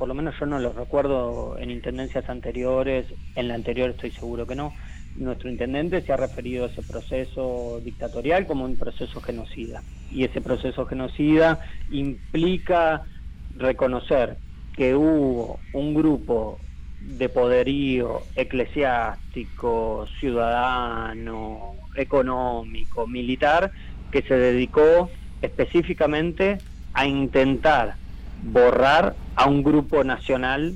por 0.00 0.08
lo 0.08 0.14
menos 0.14 0.34
yo 0.40 0.46
no 0.46 0.58
lo 0.58 0.72
recuerdo 0.72 1.58
en 1.58 1.70
intendencias 1.70 2.26
anteriores, 2.30 3.04
en 3.34 3.48
la 3.48 3.54
anterior 3.54 3.90
estoy 3.90 4.10
seguro 4.12 4.46
que 4.46 4.54
no, 4.54 4.74
nuestro 5.14 5.50
intendente 5.50 6.00
se 6.00 6.10
ha 6.10 6.16
referido 6.16 6.64
a 6.64 6.68
ese 6.68 6.82
proceso 6.82 7.82
dictatorial 7.84 8.46
como 8.46 8.64
un 8.64 8.78
proceso 8.78 9.20
genocida. 9.20 9.84
Y 10.10 10.24
ese 10.24 10.40
proceso 10.40 10.86
genocida 10.86 11.60
implica 11.90 13.02
reconocer 13.50 14.38
que 14.72 14.94
hubo 14.94 15.60
un 15.72 15.92
grupo 15.92 16.64
de 16.98 17.28
poderío 17.28 18.28
eclesiástico, 18.34 20.06
ciudadano, 20.18 21.74
económico, 21.94 23.06
militar, 23.06 23.70
que 24.10 24.22
se 24.22 24.34
dedicó 24.34 25.10
específicamente 25.42 26.62
a 26.94 27.06
intentar 27.06 27.99
borrar 28.42 29.14
a 29.36 29.48
un 29.48 29.62
grupo 29.62 30.04
nacional 30.04 30.74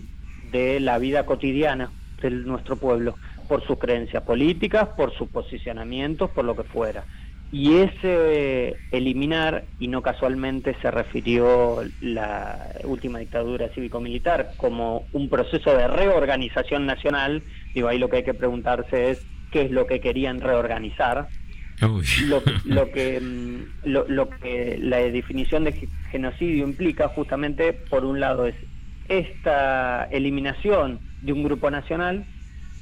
de 0.50 0.80
la 0.80 0.98
vida 0.98 1.26
cotidiana 1.26 1.92
de 2.20 2.30
nuestro 2.30 2.76
pueblo, 2.76 3.18
por 3.48 3.66
sus 3.66 3.78
creencias 3.78 4.22
políticas, 4.22 4.88
por 4.96 5.12
sus 5.12 5.28
posicionamientos, 5.28 6.30
por 6.30 6.44
lo 6.44 6.56
que 6.56 6.64
fuera. 6.64 7.04
Y 7.50 7.76
ese 7.76 8.80
eliminar, 8.90 9.64
y 9.78 9.88
no 9.88 10.02
casualmente 10.02 10.76
se 10.80 10.90
refirió 10.90 11.82
la 12.00 12.72
última 12.84 13.18
dictadura 13.18 13.68
cívico-militar 13.74 14.54
como 14.56 15.06
un 15.12 15.28
proceso 15.28 15.76
de 15.76 15.86
reorganización 15.86 16.86
nacional, 16.86 17.42
digo, 17.74 17.88
ahí 17.88 17.98
lo 17.98 18.08
que 18.08 18.16
hay 18.16 18.24
que 18.24 18.34
preguntarse 18.34 19.10
es 19.10 19.26
qué 19.50 19.62
es 19.62 19.70
lo 19.70 19.86
que 19.86 20.00
querían 20.00 20.40
reorganizar, 20.40 21.28
lo, 22.26 22.42
lo 22.64 22.90
que 22.92 23.20
mm, 23.20 23.88
lo, 23.88 24.06
lo 24.09 24.28
que 24.30 24.78
la 24.80 24.98
definición 24.98 25.64
de 25.64 25.72
ge- 25.72 25.88
genocidio 26.10 26.64
implica 26.66 27.09
justamente 27.09 27.72
por 27.72 28.05
un 28.05 28.20
lado 28.20 28.46
es 28.46 28.55
esta 29.09 30.05
eliminación 30.10 30.98
de 31.22 31.32
un 31.32 31.42
grupo 31.44 31.70
nacional 31.70 32.24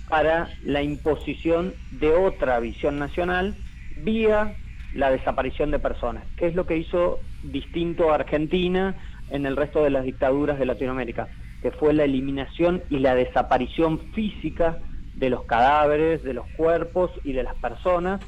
para 0.09 0.49
la 0.65 0.83
imposición 0.83 1.75
de 1.93 2.11
otra 2.13 2.61
visión 2.61 2.99
nacional 2.99 3.55
vía 3.99 4.55
la 4.95 5.11
desaparición 5.11 5.71
de 5.71 5.79
personas, 5.79 6.25
que 6.37 6.47
es 6.47 6.55
lo 6.55 6.67
que 6.67 6.77
hizo 6.77 7.19
distinto 7.43 8.11
a 8.13 8.17
Argentina 8.17 8.95
en 9.31 9.47
el 9.47 9.57
resto 9.57 9.83
de 9.83 9.91
las 9.91 10.05
dictaduras 10.05 10.59
de 10.59 10.67
Latinoamérica, 10.67 11.29
que 11.63 11.71
fue 11.71 11.95
la 11.95 12.05
eliminación 12.05 12.83
y 12.91 12.99
la 12.99 13.15
desaparición 13.15 13.99
física 14.13 14.79
de 15.15 15.31
los 15.31 15.45
cadáveres, 15.45 16.23
de 16.23 16.35
los 16.35 16.47
cuerpos 16.57 17.11
y 17.25 17.33
de 17.33 17.43
las 17.43 17.55
personas, 17.57 18.21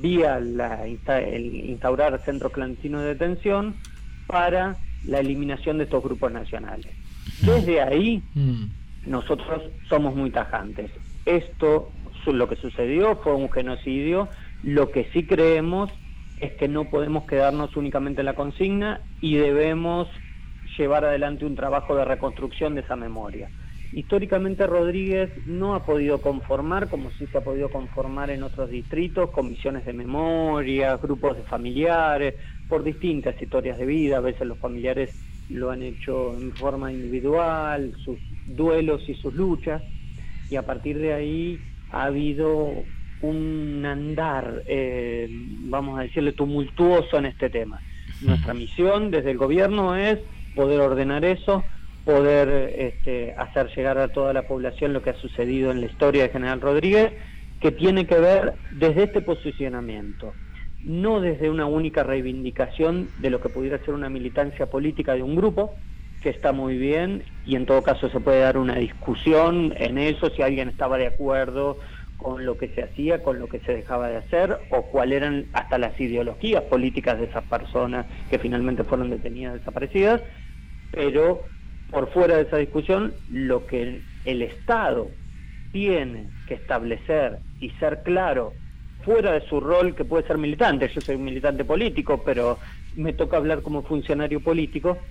vía 0.00 0.40
la 0.40 0.86
el 0.86 1.54
instaurar 1.70 2.18
centros 2.24 2.52
clandestinos 2.52 3.02
de 3.02 3.08
detención 3.08 3.74
para 4.26 4.76
la 5.06 5.20
eliminación 5.20 5.78
de 5.78 5.84
estos 5.84 6.02
grupos 6.02 6.32
nacionales. 6.32 6.86
Desde 7.42 7.80
ahí, 7.82 8.22
nosotros 9.06 9.62
somos 9.88 10.14
muy 10.14 10.30
tajantes. 10.30 10.90
Esto, 11.26 11.90
lo 12.26 12.48
que 12.48 12.56
sucedió 12.56 13.16
fue 13.16 13.34
un 13.34 13.50
genocidio. 13.50 14.28
Lo 14.62 14.90
que 14.90 15.08
sí 15.12 15.26
creemos 15.26 15.90
es 16.40 16.52
que 16.52 16.68
no 16.68 16.84
podemos 16.90 17.24
quedarnos 17.24 17.76
únicamente 17.76 18.22
en 18.22 18.26
la 18.26 18.34
consigna 18.34 19.00
y 19.20 19.36
debemos 19.36 20.08
llevar 20.78 21.04
adelante 21.04 21.44
un 21.44 21.54
trabajo 21.54 21.94
de 21.96 22.04
reconstrucción 22.04 22.74
de 22.74 22.80
esa 22.80 22.96
memoria. 22.96 23.50
Históricamente 23.94 24.66
Rodríguez 24.66 25.30
no 25.46 25.76
ha 25.76 25.86
podido 25.86 26.20
conformar, 26.20 26.88
como 26.88 27.12
sí 27.12 27.28
se 27.28 27.38
ha 27.38 27.44
podido 27.44 27.70
conformar 27.70 28.28
en 28.30 28.42
otros 28.42 28.68
distritos, 28.68 29.30
comisiones 29.30 29.84
de 29.84 29.92
memoria, 29.92 30.96
grupos 30.96 31.36
de 31.36 31.44
familiares, 31.44 32.34
por 32.66 32.82
distintas 32.82 33.40
historias 33.40 33.78
de 33.78 33.86
vida, 33.86 34.16
a 34.16 34.20
veces 34.20 34.48
los 34.48 34.58
familiares 34.58 35.10
lo 35.48 35.70
han 35.70 35.82
hecho 35.84 36.36
en 36.36 36.52
forma 36.54 36.90
individual, 36.90 37.94
sus 38.04 38.18
duelos 38.44 39.08
y 39.08 39.14
sus 39.14 39.32
luchas, 39.32 39.84
y 40.50 40.56
a 40.56 40.66
partir 40.66 40.98
de 40.98 41.12
ahí 41.12 41.62
ha 41.90 42.06
habido 42.06 42.86
un 43.20 43.86
andar, 43.86 44.64
eh, 44.66 45.28
vamos 45.30 46.00
a 46.00 46.02
decirle, 46.02 46.32
tumultuoso 46.32 47.16
en 47.18 47.26
este 47.26 47.48
tema. 47.48 47.80
Nuestra 48.20 48.54
misión 48.54 49.12
desde 49.12 49.30
el 49.30 49.38
gobierno 49.38 49.94
es 49.94 50.18
poder 50.52 50.80
ordenar 50.80 51.24
eso, 51.24 51.68
poder 52.04 52.72
este, 52.76 53.34
hacer 53.36 53.70
llegar 53.74 53.98
a 53.98 54.08
toda 54.08 54.32
la 54.32 54.46
población 54.46 54.92
lo 54.92 55.02
que 55.02 55.10
ha 55.10 55.20
sucedido 55.20 55.70
en 55.70 55.80
la 55.80 55.86
historia 55.86 56.24
de 56.24 56.28
General 56.28 56.60
Rodríguez, 56.60 57.12
que 57.60 57.72
tiene 57.72 58.06
que 58.06 58.18
ver 58.18 58.54
desde 58.70 59.04
este 59.04 59.22
posicionamiento, 59.22 60.36
no 60.84 61.20
desde 61.20 61.48
una 61.48 61.66
única 61.66 62.02
reivindicación 62.02 63.10
de 63.16 63.30
lo 63.30 63.40
que 63.40 63.48
pudiera 63.48 63.78
ser 63.78 63.94
una 63.94 64.10
militancia 64.10 64.66
política 64.66 65.14
de 65.14 65.22
un 65.22 65.34
grupo, 65.34 65.78
que 66.20 66.30
está 66.30 66.52
muy 66.52 66.76
bien, 66.76 67.24
y 67.44 67.56
en 67.56 67.66
todo 67.66 67.82
caso 67.82 68.08
se 68.10 68.20
puede 68.20 68.40
dar 68.40 68.58
una 68.58 68.76
discusión 68.76 69.74
en 69.76 69.98
eso, 69.98 70.30
si 70.30 70.42
alguien 70.42 70.68
estaba 70.68 70.98
de 70.98 71.06
acuerdo 71.06 71.78
con 72.16 72.46
lo 72.46 72.56
que 72.56 72.68
se 72.68 72.82
hacía, 72.82 73.22
con 73.22 73.38
lo 73.38 73.48
que 73.48 73.60
se 73.60 73.72
dejaba 73.74 74.08
de 74.08 74.16
hacer, 74.16 74.58
o 74.70 74.90
cuáles 74.90 75.18
eran 75.18 75.46
hasta 75.52 75.78
las 75.78 75.98
ideologías 76.00 76.62
políticas 76.64 77.18
de 77.18 77.26
esas 77.26 77.44
personas 77.44 78.06
que 78.30 78.38
finalmente 78.38 78.84
fueron 78.84 79.10
detenidas, 79.10 79.54
desaparecidas, 79.54 80.22
pero 80.90 81.53
por 81.94 82.12
fuera 82.12 82.36
de 82.36 82.42
esa 82.42 82.56
discusión, 82.56 83.14
lo 83.28 83.66
que 83.66 84.02
el 84.24 84.42
Estado 84.42 85.12
tiene 85.70 86.30
que 86.44 86.54
establecer 86.54 87.38
y 87.60 87.70
ser 87.70 88.02
claro 88.02 88.56
fuera 89.04 89.32
de 89.32 89.42
su 89.42 89.60
rol 89.60 89.94
que 89.94 90.04
puede 90.04 90.26
ser 90.26 90.38
militante, 90.38 90.88
yo 90.88 91.00
soy 91.00 91.14
un 91.14 91.24
militante 91.24 91.64
político, 91.64 92.24
pero 92.24 92.58
me 92.96 93.12
toca 93.12 93.36
hablar 93.36 93.62
como 93.62 93.82
funcionario 93.82 94.40
político, 94.40 95.06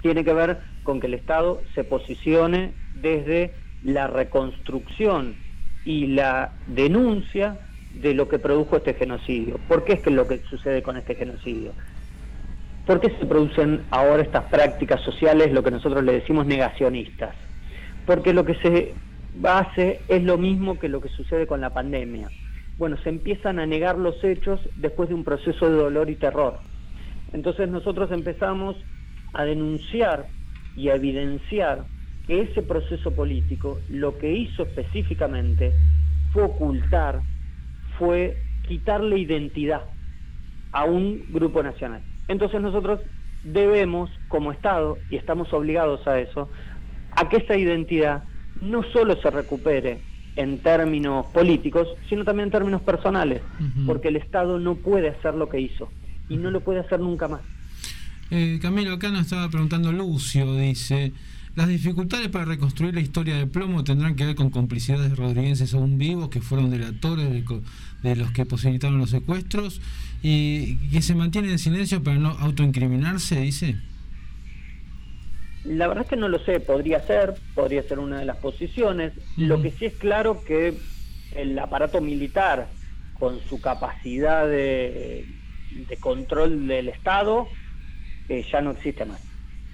tiene 0.00 0.24
que 0.24 0.32
ver 0.32 0.60
con 0.82 1.00
que 1.00 1.08
el 1.08 1.14
Estado 1.14 1.62
se 1.74 1.84
posicione 1.84 2.74
desde 2.94 3.54
la 3.82 4.06
reconstrucción 4.06 5.36
y 5.84 6.06
la 6.06 6.52
denuncia 6.66 7.60
de 7.90 8.14
lo 8.14 8.28
que 8.28 8.38
produjo 8.38 8.76
este 8.76 8.94
genocidio. 8.94 9.58
¿Por 9.68 9.84
qué 9.84 9.94
es 9.94 10.00
que 10.00 10.10
lo 10.10 10.26
que 10.26 10.40
sucede 10.48 10.82
con 10.82 10.96
este 10.96 11.14
genocidio? 11.14 11.74
¿Por 12.86 13.00
qué 13.00 13.10
se 13.18 13.26
producen 13.26 13.82
ahora 13.90 14.22
estas 14.22 14.44
prácticas 14.44 15.00
sociales, 15.00 15.52
lo 15.52 15.64
que 15.64 15.72
nosotros 15.72 16.04
le 16.04 16.12
decimos 16.12 16.46
negacionistas? 16.46 17.34
Porque 18.06 18.32
lo 18.32 18.44
que 18.44 18.54
se 18.54 18.94
hace 19.42 20.00
es 20.06 20.22
lo 20.22 20.38
mismo 20.38 20.78
que 20.78 20.88
lo 20.88 21.00
que 21.00 21.08
sucede 21.08 21.48
con 21.48 21.60
la 21.60 21.70
pandemia. 21.70 22.28
Bueno, 22.78 22.96
se 23.02 23.08
empiezan 23.08 23.58
a 23.58 23.66
negar 23.66 23.98
los 23.98 24.22
hechos 24.22 24.60
después 24.76 25.08
de 25.08 25.16
un 25.16 25.24
proceso 25.24 25.68
de 25.68 25.74
dolor 25.74 26.10
y 26.10 26.14
terror. 26.14 26.60
Entonces 27.32 27.68
nosotros 27.68 28.12
empezamos 28.12 28.76
a 29.32 29.44
denunciar 29.44 30.26
y 30.76 30.88
a 30.90 30.94
evidenciar 30.94 31.86
que 32.28 32.42
ese 32.42 32.62
proceso 32.62 33.10
político 33.10 33.80
lo 33.88 34.16
que 34.16 34.32
hizo 34.32 34.62
específicamente 34.62 35.72
fue 36.32 36.44
ocultar, 36.44 37.18
fue 37.98 38.36
quitarle 38.68 39.18
identidad 39.18 39.82
a 40.70 40.84
un 40.84 41.24
grupo 41.32 41.64
nacional. 41.64 42.02
Entonces 42.28 42.60
nosotros 42.60 43.00
debemos, 43.44 44.10
como 44.28 44.52
Estado, 44.52 44.98
y 45.10 45.16
estamos 45.16 45.52
obligados 45.52 46.06
a 46.06 46.18
eso, 46.18 46.48
a 47.12 47.28
que 47.28 47.38
esa 47.38 47.56
identidad 47.56 48.24
no 48.60 48.82
solo 48.92 49.20
se 49.20 49.30
recupere 49.30 50.00
en 50.36 50.58
términos 50.58 51.26
políticos, 51.26 51.88
sino 52.08 52.24
también 52.24 52.48
en 52.48 52.52
términos 52.52 52.82
personales, 52.82 53.42
porque 53.86 54.08
el 54.08 54.16
Estado 54.16 54.58
no 54.58 54.74
puede 54.74 55.08
hacer 55.08 55.34
lo 55.34 55.48
que 55.48 55.60
hizo 55.60 55.90
y 56.28 56.36
no 56.36 56.50
lo 56.50 56.60
puede 56.60 56.80
hacer 56.80 57.00
nunca 57.00 57.28
más. 57.28 57.40
Eh, 58.30 58.58
Camilo, 58.60 58.92
acá 58.92 59.10
nos 59.10 59.22
estaba 59.22 59.48
preguntando 59.48 59.92
Lucio, 59.92 60.54
dice, 60.56 61.12
las 61.56 61.68
dificultades 61.68 62.28
para 62.28 62.44
reconstruir 62.44 62.94
la 62.94 63.00
historia 63.00 63.34
de 63.36 63.46
plomo 63.46 63.82
tendrán 63.82 64.14
que 64.14 64.26
ver 64.26 64.36
con 64.36 64.50
complicidades 64.50 65.16
rodriguenses 65.16 65.72
aún 65.72 65.96
vivos 65.96 66.28
que 66.28 66.42
fueron 66.42 66.70
delatores 66.70 67.30
de, 67.30 67.62
de 68.02 68.16
los 68.16 68.30
que 68.32 68.44
posibilitaron 68.44 68.98
los 68.98 69.10
secuestros 69.10 69.80
y 70.22 70.76
que 70.90 71.00
se 71.00 71.14
mantienen 71.14 71.52
en 71.52 71.58
silencio 71.58 72.02
para 72.02 72.18
no 72.18 72.28
autoincriminarse, 72.28 73.40
dice. 73.40 73.76
La 75.64 75.88
verdad 75.88 76.04
es 76.04 76.10
que 76.10 76.16
no 76.16 76.28
lo 76.28 76.38
sé, 76.40 76.60
podría 76.60 77.00
ser, 77.06 77.34
podría 77.54 77.82
ser 77.82 78.00
una 78.00 78.18
de 78.18 78.26
las 78.26 78.36
posiciones. 78.36 79.14
Lo 79.38 79.60
que 79.62 79.70
sí 79.70 79.86
es 79.86 79.94
claro 79.94 80.44
que 80.44 80.74
el 81.34 81.58
aparato 81.58 82.02
militar, 82.02 82.68
con 83.18 83.40
su 83.48 83.62
capacidad 83.62 84.46
de, 84.46 85.26
de 85.88 85.96
control 85.96 86.68
del 86.68 86.90
Estado, 86.90 87.48
eh, 88.28 88.44
ya 88.52 88.60
no 88.60 88.72
existe 88.72 89.06
más. 89.06 89.20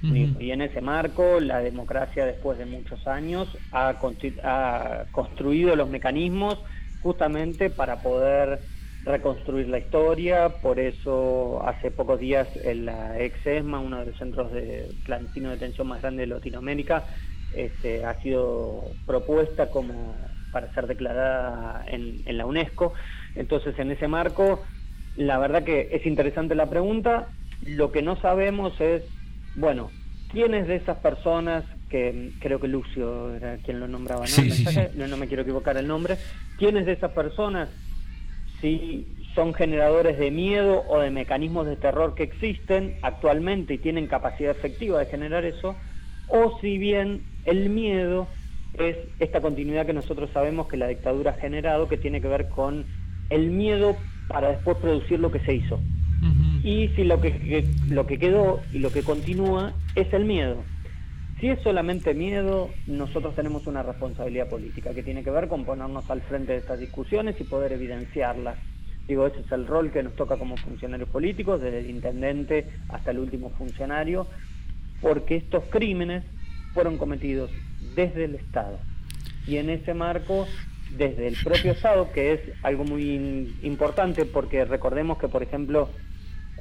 Y- 0.03 0.47
Y 0.47 0.51
en 0.51 0.63
ese 0.63 0.81
marco, 0.81 1.41
la 1.41 1.61
democracia, 1.61 2.27
después 2.27 2.59
de 2.59 2.67
muchos 2.67 3.07
años, 3.07 3.49
ha, 3.71 3.99
construido 5.13 5.77
los 5.77 5.89
mecanismos 5.89 6.59
justamente 6.99 7.71
para 7.71 8.03
poder 8.03 8.67
reconstruir 9.05 9.69
la 9.69 9.79
historia. 9.79 10.61
Por 10.61 10.79
eso, 10.81 11.63
hace 11.67 11.91
pocos 11.91 12.19
días, 12.19 12.49
en 12.65 12.87
la 12.87 13.19
ex 13.21 13.39
ESMA, 13.47 13.81
uno 13.81 14.01
de 14.01 14.07
los 14.07 14.17
centros 14.19 14.53
de 14.53 14.91
clandestino 15.05 15.51
de 15.51 15.57
detención 15.57 15.87
más 15.89 16.01
grande 16.03 16.23
de 16.23 16.29
Latinoamérica, 16.29 17.07
este, 17.51 18.05
ha 18.05 18.19
sido 18.21 18.97
propuesta 19.05 19.71
como 19.71 20.31
para 20.51 20.73
ser 20.75 20.87
declarada 20.87 21.85
en, 21.87 22.23
en 22.27 22.39
la 22.39 22.47
UNESCO. 22.47 22.95
Entonces, 23.35 23.79
en 23.79 23.91
ese 23.91 24.09
marco, 24.09 24.63
la 25.15 25.39
verdad 25.39 25.65
que 25.65 25.89
es 25.93 26.05
interesante 26.07 26.55
la 26.55 26.69
pregunta. 26.71 27.31
Lo 27.61 27.93
que 27.93 28.03
no 28.03 28.17
sabemos 28.17 28.79
es, 28.81 29.03
bueno, 29.55 29.91
¿quiénes 30.31 30.67
de 30.67 30.77
esas 30.77 30.99
personas, 30.99 31.65
que 31.89 32.33
creo 32.41 32.61
que 32.61 32.69
Lucio 32.69 33.35
era 33.35 33.57
quien 33.59 33.81
lo 33.81 33.89
nombraba, 33.89 34.23
¿no? 34.23 34.27
Sí, 34.27 34.43
El 34.43 34.53
sí, 34.53 34.65
mensaje, 34.65 34.91
sí. 34.93 34.99
No, 34.99 35.07
no 35.07 35.17
me 35.17 35.29
quiero 35.29 35.43
equivocar 35.43 35.77
el 35.77 35.87
nombre, 35.87 36.17
¿quiénes 36.59 36.87
de 36.87 36.93
esas 36.93 37.13
personas 37.13 37.69
si 38.61 39.07
son 39.35 39.55
generadores 39.55 40.19
de 40.19 40.31
miedo 40.31 40.85
o 40.89 41.01
de 41.01 41.11
mecanismos 41.11 41.67
de 41.67 41.77
terror 41.77 42.15
que 42.15 42.23
existen 42.23 42.97
actualmente 43.03 43.75
y 43.75 43.79
tienen 43.79 44.07
capacidad 44.07 44.53
efectiva 44.53 44.99
de 45.01 45.07
generar 45.07 45.45
eso, 45.45 45.75
o 46.29 46.59
si 46.61 46.79
bien 46.79 47.23
el 47.45 47.69
miedo 47.71 48.29
es 48.79 48.97
esta 49.19 49.41
continuidad 49.41 49.85
que 49.85 49.93
nosotros 49.93 50.31
sabemos 50.33 50.69
que 50.69 50.77
la 50.77 50.87
dictadura 50.87 51.33
ha 51.33 51.41
generado, 51.41 51.89
que 51.89 51.97
tiene 51.97 52.21
que 52.21 52.29
ver 52.29 52.49
con 52.49 52.87
el 53.31 53.51
miedo 53.51 53.97
para 54.29 54.51
después 54.51 54.77
producir 54.79 55.19
lo 55.19 55.31
que 55.31 55.41
se 55.41 55.55
hizo. 55.55 55.81
Y 56.63 56.89
si 56.89 57.05
lo 57.05 57.21
que, 57.21 57.67
lo 57.89 58.07
que 58.07 58.19
quedó 58.19 58.61
y 58.73 58.79
lo 58.79 58.91
que 58.93 59.03
continúa 59.03 59.73
es 59.95 60.13
el 60.13 60.25
miedo. 60.25 60.63
Si 61.41 61.49
es 61.49 61.61
solamente 61.63 62.15
miedo, 62.15 62.71
nosotros 62.87 63.35
tenemos 63.35 63.67
una 63.67 63.83
responsabilidad 63.83 64.49
política 64.49 64.95
que 64.95 65.03
tiene 65.03 65.25
que 65.25 65.31
ver 65.33 65.49
con 65.49 65.65
ponernos 65.65 66.09
al 66.09 66.21
frente 66.23 66.53
de 66.53 66.59
estas 66.59 66.79
discusiones 66.79 67.41
y 67.41 67.45
poder 67.45 67.73
evidenciarlas. 67.73 68.59
Digo, 69.09 69.27
ese 69.27 69.41
es 69.41 69.51
el 69.51 69.67
rol 69.67 69.91
que 69.91 70.05
nos 70.05 70.15
toca 70.15 70.37
como 70.37 70.57
funcionarios 70.57 71.09
políticos, 71.09 71.61
desde 71.61 71.81
el 71.81 71.91
intendente 71.91 72.69
hasta 72.89 73.11
el 73.11 73.19
último 73.19 73.51
funcionario, 73.51 74.29
porque 75.01 75.35
estos 75.35 75.65
crímenes 75.65 76.23
fueron 76.75 76.97
cometidos 76.97 77.51
desde 77.97 78.27
el 78.27 78.37
Estado. 78.37 78.79
Y 79.49 79.57
en 79.57 79.69
ese 79.71 79.95
marco, 79.95 80.47
desde 80.97 81.27
el 81.27 81.37
propio 81.43 81.73
Estado, 81.73 82.13
que 82.13 82.35
es 82.35 82.41
algo 82.63 82.85
muy 82.85 83.53
importante, 83.65 84.27
porque 84.27 84.65
recordemos 84.65 85.19
que, 85.19 85.27
por 85.27 85.43
ejemplo, 85.43 85.91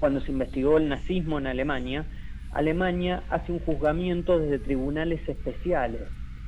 cuando 0.02 0.20
se 0.20 0.32
investigó 0.32 0.78
el 0.78 0.90
nazismo 0.90 1.38
en 1.38 1.46
Alemania, 1.46 2.06
Alemania 2.52 3.22
hace 3.30 3.52
un 3.52 3.60
juzgamiento 3.60 4.40
desde 4.40 4.58
tribunales 4.58 5.22
especiales. 5.30 6.02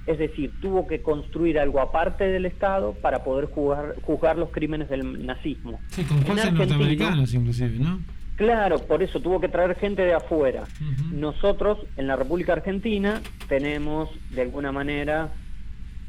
Es 0.08 0.18
decir, 0.18 0.52
tuvo 0.60 0.88
que 0.88 1.02
construir 1.02 1.60
algo 1.60 1.80
aparte 1.80 2.26
del 2.26 2.46
Estado 2.46 2.94
para 2.94 3.24
poder 3.24 3.46
juzgar, 3.46 3.96
juzgar 4.02 4.38
los 4.38 4.50
crímenes 4.50 4.90
del 4.90 5.26
nazismo. 5.26 5.80
Sí, 5.88 6.04
con 6.04 6.22
jueces 6.24 6.52
norteamericanos 6.52 7.34
inclusive, 7.34 7.78
¿no? 7.80 8.02
Claro, 8.36 8.80
por 8.80 9.04
eso 9.04 9.22
tuvo 9.22 9.40
que 9.40 9.48
traer 9.48 9.76
gente 9.76 10.02
de 10.02 10.16
afuera. 10.16 10.64
Nosotros 11.12 11.78
en 11.96 12.08
la 12.08 12.16
República 12.16 12.54
Argentina 12.54 13.22
tenemos 13.48 14.10
de 14.32 14.42
alguna 14.42 14.72
manera 14.72 15.30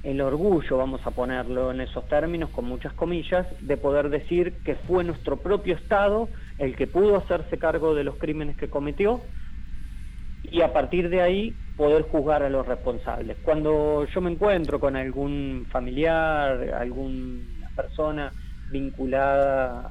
el 0.02 0.22
orgullo, 0.22 0.78
vamos 0.78 1.06
a 1.06 1.10
ponerlo 1.10 1.70
en 1.70 1.82
esos 1.82 2.08
términos, 2.08 2.48
con 2.50 2.64
muchas 2.64 2.94
comillas, 2.94 3.46
de 3.60 3.76
poder 3.76 4.08
decir 4.08 4.54
que 4.64 4.74
fue 4.74 5.04
nuestro 5.04 5.36
propio 5.36 5.74
Estado 5.74 6.30
el 6.58 6.76
que 6.76 6.86
pudo 6.86 7.16
hacerse 7.16 7.58
cargo 7.58 7.94
de 7.94 8.04
los 8.04 8.16
crímenes 8.16 8.56
que 8.56 8.70
cometió 8.70 9.26
y 10.42 10.60
a 10.60 10.72
partir 10.72 11.08
de 11.08 11.20
ahí 11.20 11.56
poder 11.76 12.02
juzgar 12.02 12.42
a 12.42 12.50
los 12.50 12.66
responsables. 12.66 13.38
Cuando 13.42 14.06
yo 14.06 14.20
me 14.20 14.30
encuentro 14.30 14.78
con 14.78 14.94
algún 14.94 15.66
familiar, 15.70 16.74
alguna 16.74 17.68
persona 17.74 18.32
vinculada 18.66 19.90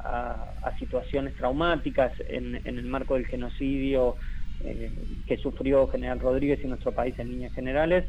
a, 0.63 0.75
situaciones 0.79 1.35
traumáticas 1.35 2.11
en, 2.27 2.55
en 2.55 2.77
el 2.79 2.85
marco 2.85 3.13
del 3.13 3.27
genocidio 3.27 4.17
eh, 4.59 4.91
que 5.25 5.37
sufrió 5.37 5.87
General 5.87 6.19
Rodríguez 6.19 6.59
y 6.63 6.67
nuestro 6.67 6.93
país 6.93 7.17
en 7.19 7.29
líneas 7.29 7.53
generales, 7.53 8.05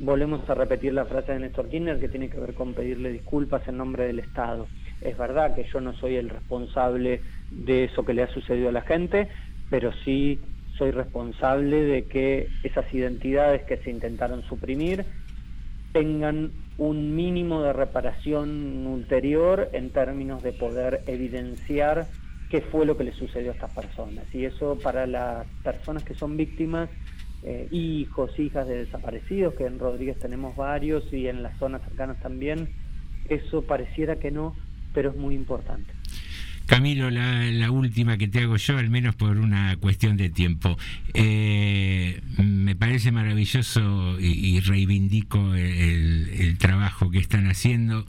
volvemos 0.00 0.48
a 0.48 0.54
repetir 0.54 0.94
la 0.94 1.04
frase 1.04 1.32
de 1.32 1.40
Néstor 1.40 1.68
Kirchner 1.68 2.00
que 2.00 2.08
tiene 2.08 2.30
que 2.30 2.40
ver 2.40 2.54
con 2.54 2.74
pedirle 2.74 3.10
disculpas 3.10 3.66
en 3.68 3.76
nombre 3.76 4.06
del 4.06 4.18
Estado. 4.18 4.66
Es 5.00 5.16
verdad 5.16 5.54
que 5.54 5.64
yo 5.64 5.80
no 5.80 5.92
soy 5.94 6.16
el 6.16 6.30
responsable 6.30 7.20
de 7.50 7.84
eso 7.84 8.04
que 8.04 8.14
le 8.14 8.22
ha 8.22 8.28
sucedido 8.28 8.70
a 8.70 8.72
la 8.72 8.82
gente, 8.82 9.28
pero 9.68 9.92
sí 10.04 10.40
soy 10.76 10.90
responsable 10.90 11.82
de 11.82 12.06
que 12.06 12.48
esas 12.62 12.92
identidades 12.94 13.62
que 13.64 13.76
se 13.78 13.90
intentaron 13.90 14.42
suprimir 14.42 15.04
tengan 15.92 16.50
un 16.78 17.14
mínimo 17.14 17.62
de 17.62 17.72
reparación 17.72 18.86
ulterior 18.86 19.68
en 19.72 19.90
términos 19.90 20.42
de 20.42 20.52
poder 20.52 21.02
evidenciar 21.06 22.06
qué 22.48 22.62
fue 22.62 22.86
lo 22.86 22.96
que 22.96 23.04
le 23.04 23.12
sucedió 23.12 23.50
a 23.50 23.54
estas 23.54 23.74
personas. 23.74 24.24
Y 24.34 24.44
eso 24.44 24.78
para 24.82 25.06
las 25.06 25.46
personas 25.62 26.02
que 26.04 26.14
son 26.14 26.36
víctimas, 26.36 26.88
eh, 27.42 27.68
hijos, 27.70 28.38
hijas 28.38 28.66
de 28.68 28.84
desaparecidos, 28.84 29.54
que 29.54 29.66
en 29.66 29.78
Rodríguez 29.78 30.18
tenemos 30.18 30.56
varios 30.56 31.10
y 31.12 31.28
en 31.28 31.42
las 31.42 31.58
zonas 31.58 31.82
cercanas 31.82 32.20
también, 32.20 32.68
eso 33.28 33.62
pareciera 33.62 34.16
que 34.16 34.30
no, 34.30 34.54
pero 34.92 35.10
es 35.10 35.16
muy 35.16 35.34
importante. 35.34 35.92
Camilo, 36.70 37.10
la, 37.10 37.70
última 37.72 38.16
que 38.16 38.28
te 38.28 38.38
hago 38.38 38.56
yo, 38.56 38.78
al 38.78 38.90
menos 38.90 39.16
por 39.16 39.38
una 39.38 39.76
cuestión 39.78 40.16
de 40.16 40.30
tiempo. 40.30 40.78
Eh, 41.14 42.20
me 42.38 42.76
parece 42.76 43.10
maravilloso 43.10 44.20
y, 44.20 44.60
reivindico 44.60 45.56
el, 45.56 46.56
trabajo 46.58 47.10
que 47.10 47.18
están 47.18 47.48
haciendo, 47.48 48.06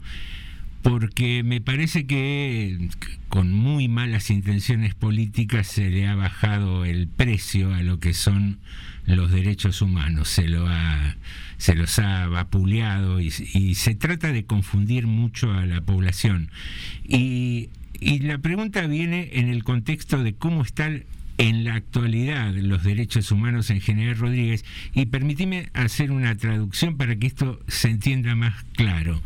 porque 0.82 1.42
me 1.42 1.60
parece 1.60 2.06
que 2.06 2.88
con 3.28 3.52
muy 3.52 3.88
malas 3.88 4.30
intenciones 4.30 4.94
políticas 4.94 5.66
se 5.66 5.90
le 5.90 6.06
ha 6.06 6.14
bajado 6.14 6.84
el 6.84 7.08
precio 7.08 7.74
a 7.74 7.82
lo 7.82 7.98
que 7.98 8.14
son 8.14 8.60
los 9.06 9.30
derechos 9.30 9.82
humanos, 9.82 10.28
se, 10.28 10.48
lo 10.48 10.66
ha, 10.68 11.16
se 11.58 11.74
los 11.74 11.98
ha 11.98 12.26
vapuleado 12.26 13.20
y, 13.20 13.30
se 13.30 13.94
trata 13.94 14.32
de 14.32 14.44
confundir 14.44 15.06
mucho 15.06 15.52
a 15.52 15.66
la 15.66 15.80
población. 15.80 16.50
Y 17.04 17.70
y 18.04 18.18
la 18.18 18.38
pregunta 18.38 18.84
viene 18.88 19.30
en 19.34 19.48
el 19.48 19.62
contexto 19.62 20.24
de 20.24 20.34
cómo 20.34 20.62
están 20.62 21.04
en 21.38 21.62
la 21.62 21.76
actualidad 21.76 22.52
los 22.52 22.82
derechos 22.82 23.30
humanos 23.30 23.70
en 23.70 23.80
General 23.80 24.18
Rodríguez 24.18 24.64
y 24.92 25.06
permíteme 25.06 25.68
hacer 25.72 26.10
una 26.10 26.36
traducción 26.36 26.96
para 26.96 27.14
que 27.14 27.28
esto 27.28 27.60
se 27.68 27.90
entienda 27.90 28.34
más 28.34 28.64
claro. 28.74 29.22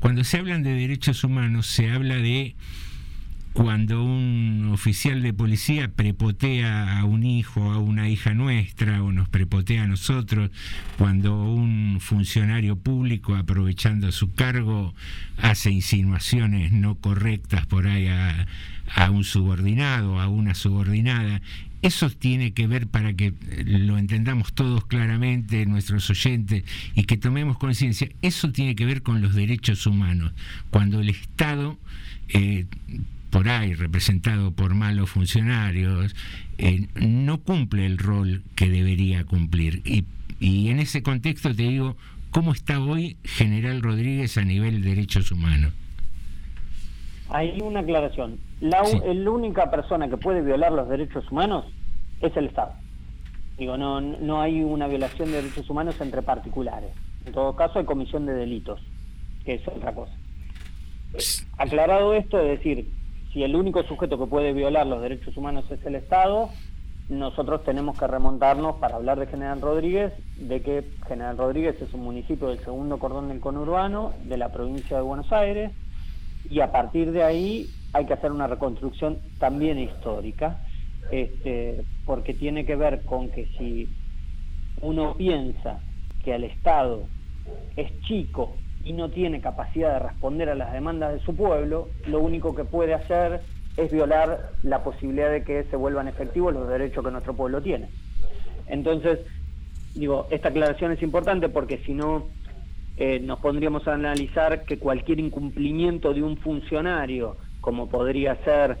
Cuando 0.00 0.24
se 0.24 0.38
hablan 0.38 0.64
de 0.64 0.72
derechos 0.72 1.22
humanos 1.22 1.68
se 1.68 1.88
habla 1.88 2.16
de 2.16 2.56
cuando 3.56 4.04
un 4.04 4.68
oficial 4.70 5.22
de 5.22 5.32
policía 5.32 5.90
prepotea 5.90 6.98
a 6.98 7.04
un 7.06 7.24
hijo, 7.24 7.72
a 7.72 7.78
una 7.78 8.06
hija 8.10 8.34
nuestra, 8.34 9.02
o 9.02 9.12
nos 9.12 9.30
prepotea 9.30 9.84
a 9.84 9.86
nosotros, 9.86 10.50
cuando 10.98 11.42
un 11.42 11.96
funcionario 11.98 12.76
público, 12.76 13.34
aprovechando 13.34 14.12
su 14.12 14.34
cargo, 14.34 14.94
hace 15.38 15.70
insinuaciones 15.70 16.70
no 16.70 16.96
correctas 16.96 17.64
por 17.64 17.86
ahí 17.86 18.08
a, 18.08 18.46
un 19.10 19.24
subordinado, 19.24 20.20
a 20.20 20.28
una 20.28 20.54
subordinada, 20.54 21.40
eso 21.80 22.10
tiene 22.10 22.52
que 22.52 22.66
ver 22.66 22.86
para 22.86 23.14
que 23.14 23.32
lo 23.64 23.96
entendamos 23.96 24.52
todos 24.52 24.84
claramente, 24.84 25.64
nuestros 25.64 26.10
oyentes, 26.10 26.62
y 26.94 27.04
que 27.04 27.16
tomemos 27.16 27.56
conciencia, 27.56 28.10
eso 28.20 28.52
tiene 28.52 28.76
que 28.76 28.84
ver 28.84 29.00
con 29.00 29.22
los 29.22 29.34
derechos 29.34 29.86
humanos. 29.86 30.34
Cuando 30.68 31.00
el 31.00 31.08
Estado 31.08 31.78
eh, 32.28 32.66
por 33.36 33.50
ahí 33.50 33.74
representado 33.74 34.50
por 34.52 34.74
malos 34.74 35.10
funcionarios, 35.10 36.16
eh, 36.56 36.86
no 36.94 37.42
cumple 37.42 37.84
el 37.84 37.98
rol 37.98 38.42
que 38.54 38.70
debería 38.70 39.24
cumplir. 39.24 39.82
Y, 39.84 40.06
y, 40.40 40.70
en 40.70 40.78
ese 40.78 41.02
contexto 41.02 41.54
te 41.54 41.64
digo, 41.64 41.96
¿cómo 42.30 42.52
está 42.52 42.80
hoy 42.80 43.18
General 43.24 43.82
Rodríguez 43.82 44.38
a 44.38 44.42
nivel 44.42 44.80
de 44.80 44.88
derechos 44.88 45.30
humanos? 45.32 45.74
Hay 47.28 47.60
una 47.60 47.80
aclaración. 47.80 48.38
La, 48.62 48.82
sí. 48.86 48.98
la 49.04 49.30
única 49.30 49.70
persona 49.70 50.08
que 50.08 50.16
puede 50.16 50.40
violar 50.40 50.72
los 50.72 50.88
derechos 50.88 51.30
humanos 51.30 51.66
es 52.22 52.34
el 52.38 52.46
Estado. 52.46 52.72
Digo, 53.58 53.76
no, 53.76 54.00
no 54.00 54.40
hay 54.40 54.62
una 54.62 54.86
violación 54.86 55.30
de 55.30 55.42
derechos 55.42 55.68
humanos 55.68 56.00
entre 56.00 56.22
particulares. 56.22 56.92
En 57.26 57.34
todo 57.34 57.54
caso, 57.54 57.80
hay 57.80 57.84
comisión 57.84 58.24
de 58.24 58.32
delitos, 58.32 58.80
que 59.44 59.56
es 59.56 59.68
otra 59.68 59.92
cosa. 59.92 60.14
Aclarado 61.58 62.14
esto, 62.14 62.40
es 62.40 62.58
decir, 62.58 62.88
si 63.36 63.44
el 63.44 63.54
único 63.54 63.82
sujeto 63.82 64.18
que 64.18 64.24
puede 64.24 64.54
violar 64.54 64.86
los 64.86 65.02
derechos 65.02 65.36
humanos 65.36 65.70
es 65.70 65.84
el 65.84 65.94
Estado, 65.94 66.48
nosotros 67.10 67.64
tenemos 67.64 67.98
que 67.98 68.06
remontarnos 68.06 68.76
para 68.76 68.96
hablar 68.96 69.20
de 69.20 69.26
General 69.26 69.60
Rodríguez, 69.60 70.14
de 70.38 70.62
que 70.62 70.84
General 71.06 71.36
Rodríguez 71.36 71.76
es 71.82 71.92
un 71.92 72.00
municipio 72.00 72.48
del 72.48 72.60
segundo 72.60 72.98
cordón 72.98 73.28
del 73.28 73.40
conurbano 73.40 74.14
de 74.24 74.38
la 74.38 74.52
provincia 74.52 74.96
de 74.96 75.02
Buenos 75.02 75.30
Aires, 75.34 75.70
y 76.48 76.60
a 76.60 76.72
partir 76.72 77.12
de 77.12 77.24
ahí 77.24 77.66
hay 77.92 78.06
que 78.06 78.14
hacer 78.14 78.32
una 78.32 78.46
reconstrucción 78.46 79.18
también 79.38 79.78
histórica, 79.78 80.62
este, 81.10 81.84
porque 82.06 82.32
tiene 82.32 82.64
que 82.64 82.76
ver 82.76 83.04
con 83.04 83.28
que 83.28 83.48
si 83.58 83.86
uno 84.80 85.14
piensa 85.14 85.80
que 86.24 86.34
el 86.34 86.44
Estado 86.44 87.02
es 87.76 88.00
chico 88.00 88.56
y 88.86 88.92
no 88.92 89.10
tiene 89.10 89.40
capacidad 89.40 89.94
de 89.94 90.08
responder 90.08 90.48
a 90.48 90.54
las 90.54 90.72
demandas 90.72 91.12
de 91.12 91.18
su 91.20 91.34
pueblo, 91.34 91.88
lo 92.06 92.20
único 92.20 92.54
que 92.54 92.64
puede 92.64 92.94
hacer 92.94 93.40
es 93.76 93.90
violar 93.90 94.52
la 94.62 94.84
posibilidad 94.84 95.30
de 95.30 95.42
que 95.42 95.64
se 95.64 95.76
vuelvan 95.76 96.06
efectivos 96.06 96.54
los 96.54 96.68
derechos 96.68 97.04
que 97.04 97.10
nuestro 97.10 97.34
pueblo 97.34 97.60
tiene. 97.60 97.88
Entonces, 98.68 99.18
digo, 99.94 100.28
esta 100.30 100.50
aclaración 100.50 100.92
es 100.92 101.02
importante 101.02 101.48
porque 101.48 101.78
si 101.78 101.94
no 101.94 102.28
eh, 102.96 103.18
nos 103.18 103.40
pondríamos 103.40 103.88
a 103.88 103.94
analizar 103.94 104.64
que 104.64 104.78
cualquier 104.78 105.18
incumplimiento 105.18 106.14
de 106.14 106.22
un 106.22 106.36
funcionario, 106.36 107.36
como 107.60 107.88
podría 107.88 108.36
ser 108.44 108.78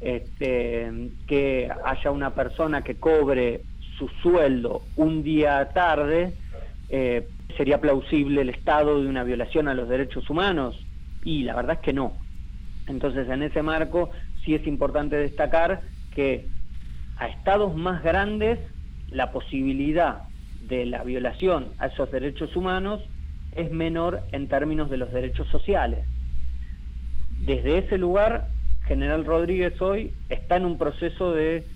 este, 0.00 1.10
que 1.26 1.68
haya 1.84 2.10
una 2.12 2.30
persona 2.30 2.82
que 2.82 2.94
cobre 2.94 3.62
su 3.98 4.08
sueldo 4.22 4.82
un 4.94 5.24
día 5.24 5.68
tarde, 5.74 6.32
eh, 6.88 7.28
¿sería 7.56 7.80
plausible 7.80 8.42
el 8.42 8.50
estado 8.50 9.00
de 9.02 9.08
una 9.08 9.24
violación 9.24 9.68
a 9.68 9.74
los 9.74 9.88
derechos 9.88 10.28
humanos? 10.30 10.76
Y 11.24 11.42
la 11.42 11.54
verdad 11.54 11.76
es 11.76 11.80
que 11.80 11.92
no. 11.92 12.12
Entonces, 12.86 13.28
en 13.28 13.42
ese 13.42 13.62
marco, 13.62 14.10
sí 14.44 14.54
es 14.54 14.66
importante 14.66 15.16
destacar 15.16 15.82
que 16.14 16.46
a 17.16 17.28
estados 17.28 17.76
más 17.76 18.02
grandes 18.02 18.58
la 19.10 19.32
posibilidad 19.32 20.22
de 20.62 20.86
la 20.86 21.02
violación 21.02 21.68
a 21.78 21.86
esos 21.86 22.10
derechos 22.10 22.54
humanos 22.56 23.02
es 23.52 23.70
menor 23.70 24.22
en 24.32 24.48
términos 24.48 24.90
de 24.90 24.98
los 24.98 25.12
derechos 25.12 25.48
sociales. 25.48 26.06
Desde 27.40 27.78
ese 27.78 27.98
lugar, 27.98 28.48
General 28.86 29.24
Rodríguez 29.24 29.80
hoy 29.80 30.12
está 30.28 30.56
en 30.56 30.64
un 30.64 30.78
proceso 30.78 31.32
de 31.32 31.66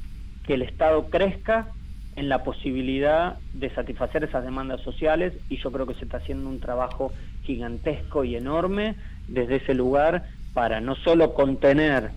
que 0.47 0.55
el 0.55 0.63
Estado 0.63 1.09
crezca 1.11 1.69
en 2.17 2.29
la 2.29 2.45
posibilidad 2.45 3.39
de 3.55 3.71
satisfacer 3.71 4.25
esas 4.25 4.45
demandas 4.45 4.81
sociales 4.83 5.33
y 5.49 5.57
yo 5.57 5.73
creo 5.73 5.87
que 5.87 5.95
se 5.95 6.05
está 6.05 6.19
haciendo 6.19 6.49
un 6.49 6.61
trabajo 6.61 7.13
gigantesco 7.43 8.25
y 8.25 8.37
enorme 8.37 8.97
desde 9.29 9.57
ese 9.57 9.75
lugar 9.75 10.25
para 10.53 10.81
no 10.81 10.95
solo 10.97 11.33
contener 11.33 12.11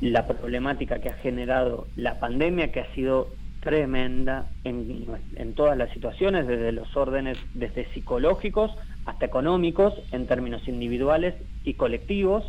la 0.00 0.26
problemática 0.26 0.98
que 0.98 1.08
ha 1.08 1.14
generado 1.14 1.86
la 1.96 2.18
pandemia, 2.18 2.72
que 2.72 2.80
ha 2.80 2.94
sido 2.94 3.28
tremenda 3.60 4.46
en, 4.64 5.54
todas 5.54 5.76
las 5.76 5.90
situaciones, 5.90 6.46
desde 6.46 6.72
los 6.72 6.96
órdenes, 6.96 7.38
desde 7.54 7.92
psicológicos 7.92 8.72
hasta 9.06 9.26
económicos, 9.26 9.94
en 10.12 10.26
términos 10.26 10.68
individuales 10.68 11.34
y 11.64 11.74
colectivos. 11.74 12.44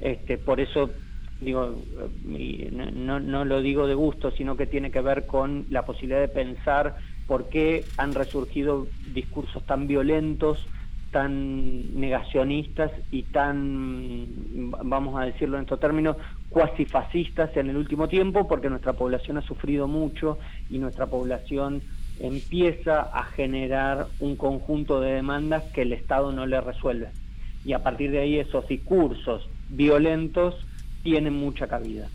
Este, 0.00 0.38
por 0.38 0.60
eso 0.60 0.90
digo, 1.40 1.74
no, 2.94 3.20
no 3.20 3.44
lo 3.44 3.60
digo 3.60 3.86
de 3.86 3.94
gusto, 3.94 4.30
sino 4.30 4.56
que 4.56 4.66
tiene 4.66 4.90
que 4.90 5.00
ver 5.00 5.26
con 5.26 5.66
la 5.70 5.84
posibilidad 5.84 6.20
de 6.20 6.28
pensar 6.28 6.96
por 7.26 7.48
qué 7.48 7.84
han 7.96 8.14
resurgido 8.14 8.86
discursos 9.14 9.64
tan 9.64 9.86
violentos, 9.86 10.66
tan 11.10 11.98
negacionistas 11.98 12.92
y 13.10 13.22
tan, 13.24 14.26
vamos 14.84 15.20
a 15.20 15.24
decirlo 15.24 15.56
en 15.56 15.62
estos 15.62 15.80
términos, 15.80 16.16
cuasi 16.48 16.84
fascistas 16.84 17.56
en 17.56 17.70
el 17.70 17.76
último 17.76 18.08
tiempo, 18.08 18.46
porque 18.46 18.70
nuestra 18.70 18.92
población 18.92 19.38
ha 19.38 19.42
sufrido 19.42 19.88
mucho 19.88 20.38
y 20.68 20.78
nuestra 20.78 21.06
población 21.06 21.82
empieza 22.20 23.00
a 23.00 23.24
generar 23.24 24.06
un 24.20 24.36
conjunto 24.36 25.00
de 25.00 25.12
demandas 25.12 25.64
que 25.72 25.82
el 25.82 25.92
Estado 25.92 26.32
no 26.32 26.46
le 26.46 26.60
resuelve. 26.60 27.08
Y 27.64 27.72
a 27.72 27.82
partir 27.82 28.10
de 28.10 28.20
ahí 28.20 28.38
esos 28.38 28.66
discursos 28.68 29.48
violentos 29.68 30.54
tienen 31.02 31.34
mucha 31.34 31.68
cabida. 31.68 32.10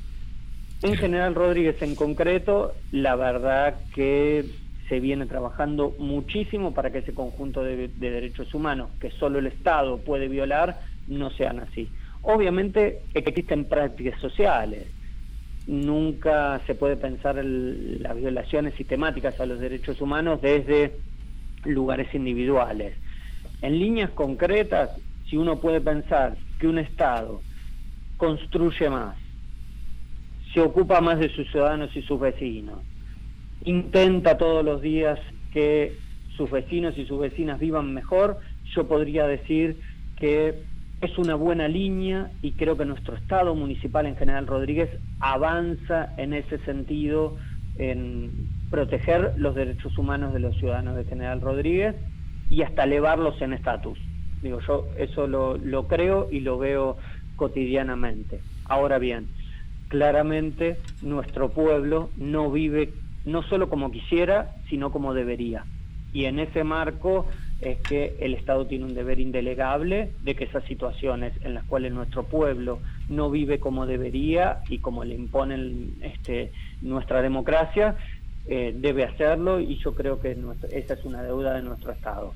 En 0.82 0.98
General 0.98 1.34
Rodríguez 1.34 1.82
en 1.82 1.95
concreto, 1.95 2.84
la 2.91 3.16
verdad 3.16 3.86
que 3.94 4.45
se 4.88 4.99
viene 4.99 5.26
trabajando 5.26 5.95
muchísimo 5.98 6.74
para 6.74 6.91
que 6.91 6.99
ese 6.99 7.14
conjunto 7.14 7.64
de, 7.64 7.88
de 7.88 8.12
derechos 8.12 8.53
humanos 8.53 8.91
que 8.99 9.10
solo 9.12 9.40
el 9.40 9.48
Estado 9.48 10.03
puede 10.03 10.28
violar 10.28 10.80
no 11.07 11.32
sean 11.32 11.60
así. 11.60 11.91
Obviamente 12.22 13.06
existen 13.14 13.68
prácticas 13.68 14.20
sociales, 14.20 14.94
nunca 15.66 16.62
se 16.68 16.76
puede 16.76 16.98
pensar 16.98 17.38
el- 17.40 18.02
las 18.03 18.16
violaciones 18.16 18.76
sistemáticas 18.76 19.40
a 19.40 19.45
los 19.48 19.60
derechos 19.60 19.99
humanos 20.02 20.41
desde 20.41 20.99
lugares 21.64 22.14
individuales. 22.14 22.95
En 23.62 23.80
líneas 23.80 24.12
concretas, 24.12 24.91
si 25.28 25.38
uno 25.38 25.60
puede 25.60 25.82
pensar 25.82 26.38
que 26.60 26.68
un 26.68 26.78
Estado 26.78 27.44
construye 28.17 28.89
más, 28.89 29.15
se 30.53 30.61
ocupa 30.61 31.01
más 31.01 31.19
de 31.19 31.29
sus 31.29 31.49
ciudadanos 31.51 31.95
y 31.95 32.01
sus 32.03 32.19
vecinos, 32.19 32.79
intenta 33.63 34.37
todos 34.37 34.63
los 34.63 34.81
días 34.81 35.19
que 35.51 35.97
sus 36.37 36.51
vecinos 36.51 36.97
y 36.97 37.05
sus 37.05 37.19
vecinas 37.19 37.59
vivan 37.59 37.93
mejor, 37.93 38.39
yo 38.73 38.87
podría 38.87 39.27
decir 39.27 39.81
que 40.17 40.63
es 41.01 41.17
una 41.17 41.35
buena 41.35 41.67
línea 41.67 42.31
y 42.41 42.53
creo 42.53 42.77
que 42.77 42.85
nuestro 42.85 43.15
Estado 43.15 43.53
municipal 43.55 44.05
en 44.05 44.15
General 44.15 44.47
Rodríguez 44.47 44.89
avanza 45.19 46.13
en 46.17 46.33
ese 46.33 46.57
sentido 46.59 47.37
en 47.77 48.49
proteger 48.69 49.33
los 49.37 49.55
derechos 49.55 49.97
humanos 49.97 50.33
de 50.33 50.39
los 50.39 50.55
ciudadanos 50.57 50.95
de 50.95 51.05
General 51.05 51.41
Rodríguez 51.41 51.95
y 52.49 52.61
hasta 52.61 52.83
elevarlos 52.83 53.41
en 53.41 53.53
estatus. 53.53 53.99
Digo, 54.41 54.59
yo 54.67 54.87
eso 54.97 55.27
lo, 55.27 55.57
lo 55.57 55.87
creo 55.87 56.27
y 56.31 56.39
lo 56.39 56.57
veo 56.57 56.97
cotidianamente. 57.36 58.40
Ahora 58.66 58.99
bien, 58.99 59.28
claramente 59.88 60.78
nuestro 61.02 61.49
pueblo 61.49 62.10
no 62.18 62.52
vive 62.52 62.94
no 63.26 63.44
solo 63.44 63.70
como 63.70 63.91
quisiera, 63.91 64.52
sino 64.70 64.91
como 64.91 65.14
debería. 65.14 65.66
Y 66.14 66.26
en 66.26 66.40
ese 66.40 66.64
marco 66.64 67.28
es 67.62 67.80
que 67.82 68.18
el 68.20 68.34
Estado 68.34 68.68
tiene 68.68 68.86
un 68.86 68.94
deber 68.94 69.20
indelegable 69.20 70.12
de 70.24 70.36
que 70.36 70.45
esas 70.45 70.64
situaciones 70.66 71.34
en 71.41 71.53
las 71.53 71.64
cuales 71.66 71.91
nuestro 71.94 72.24
pueblo 72.24 72.80
no 73.10 73.30
vive 73.30 73.60
como 73.60 73.86
debería 73.86 74.60
y 74.70 74.80
como 74.80 75.03
le 75.03 75.16
imponen 75.16 75.95
este, 76.02 76.52
nuestra 76.82 77.22
democracia, 77.22 77.95
eh, 78.48 78.76
debe 78.78 79.06
hacerlo 79.06 79.60
y 79.60 79.78
yo 79.78 79.95
creo 79.95 80.20
que 80.20 80.38
esa 80.72 80.94
es 80.94 81.06
una 81.06 81.24
deuda 81.24 81.53
de 81.53 81.64
nuestro 81.64 81.91
Estado. 81.91 82.34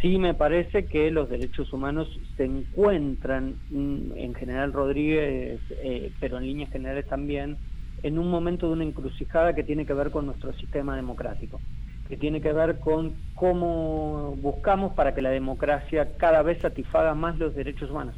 Sí 0.00 0.16
me 0.18 0.32
parece 0.34 0.86
que 0.86 1.10
los 1.10 1.28
derechos 1.28 1.72
humanos 1.72 2.08
se 2.36 2.44
encuentran 2.44 3.56
mm, 3.70 4.16
en 4.16 4.34
General 4.34 4.72
Rodríguez, 4.72 5.60
eh, 5.82 6.12
pero 6.20 6.38
en 6.38 6.46
líneas 6.46 6.70
generales 6.70 7.06
también, 7.06 7.56
en 8.04 8.18
un 8.18 8.30
momento 8.30 8.68
de 8.68 8.74
una 8.74 8.84
encrucijada 8.84 9.54
que 9.54 9.64
tiene 9.64 9.86
que 9.86 9.94
ver 9.94 10.12
con 10.12 10.26
nuestro 10.26 10.52
sistema 10.52 10.94
democrático, 10.94 11.60
que 12.08 12.16
tiene 12.16 12.40
que 12.40 12.52
ver 12.52 12.78
con 12.78 13.14
cómo 13.34 14.36
buscamos 14.40 14.94
para 14.94 15.16
que 15.16 15.22
la 15.22 15.30
democracia 15.30 16.08
cada 16.16 16.42
vez 16.42 16.60
satisfaga 16.60 17.14
más 17.14 17.36
los 17.36 17.56
derechos 17.56 17.90
humanos. 17.90 18.14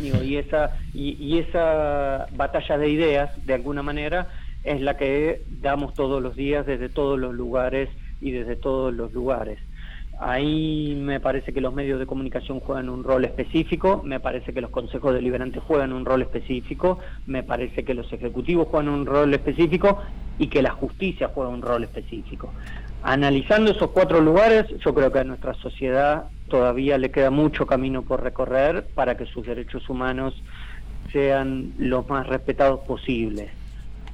Y 0.00 0.36
esa 0.36 0.70
y 0.94 1.38
esa 1.38 2.28
batalla 2.36 2.78
de 2.78 2.88
ideas 2.88 3.44
de 3.44 3.54
alguna 3.54 3.82
manera 3.82 4.28
es 4.62 4.80
la 4.80 4.96
que 4.96 5.42
damos 5.60 5.94
todos 5.94 6.22
los 6.22 6.36
días 6.36 6.64
desde 6.64 6.88
todos 6.88 7.18
los 7.18 7.34
lugares 7.34 7.90
y 8.20 8.30
desde 8.30 8.54
todos 8.54 8.94
los 8.94 9.12
lugares 9.12 9.58
ahí 10.20 10.94
me 10.96 11.20
parece 11.20 11.52
que 11.52 11.60
los 11.60 11.72
medios 11.72 11.98
de 11.98 12.06
comunicación 12.06 12.60
juegan 12.60 12.88
un 12.88 13.02
rol 13.02 13.24
específico 13.24 14.02
me 14.04 14.20
parece 14.20 14.52
que 14.52 14.60
los 14.60 14.70
consejos 14.70 15.14
deliberantes 15.14 15.62
juegan 15.62 15.92
un 15.92 16.04
rol 16.04 16.22
específico 16.22 16.98
me 17.26 17.42
parece 17.42 17.84
que 17.84 17.94
los 17.94 18.12
ejecutivos 18.12 18.68
juegan 18.68 18.90
un 18.90 19.06
rol 19.06 19.32
específico 19.32 19.98
y 20.38 20.48
que 20.48 20.62
la 20.62 20.72
justicia 20.72 21.30
juega 21.34 21.50
un 21.50 21.62
rol 21.62 21.84
específico 21.84 22.52
analizando 23.02 23.70
esos 23.70 23.90
cuatro 23.90 24.20
lugares 24.20 24.66
yo 24.84 24.94
creo 24.94 25.10
que 25.10 25.20
a 25.20 25.24
nuestra 25.24 25.54
sociedad 25.54 26.24
todavía 26.50 26.98
le 26.98 27.10
queda 27.10 27.30
mucho 27.30 27.66
camino 27.66 28.02
por 28.02 28.22
recorrer 28.22 28.86
para 28.94 29.16
que 29.16 29.24
sus 29.24 29.46
derechos 29.46 29.88
humanos 29.88 30.34
sean 31.12 31.72
los 31.78 32.08
más 32.08 32.26
respetados 32.26 32.80
posibles. 32.80 33.50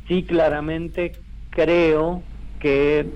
Sí, 0.07 0.23
claramente 0.23 1.13
creo 1.51 2.23
que 2.61 3.07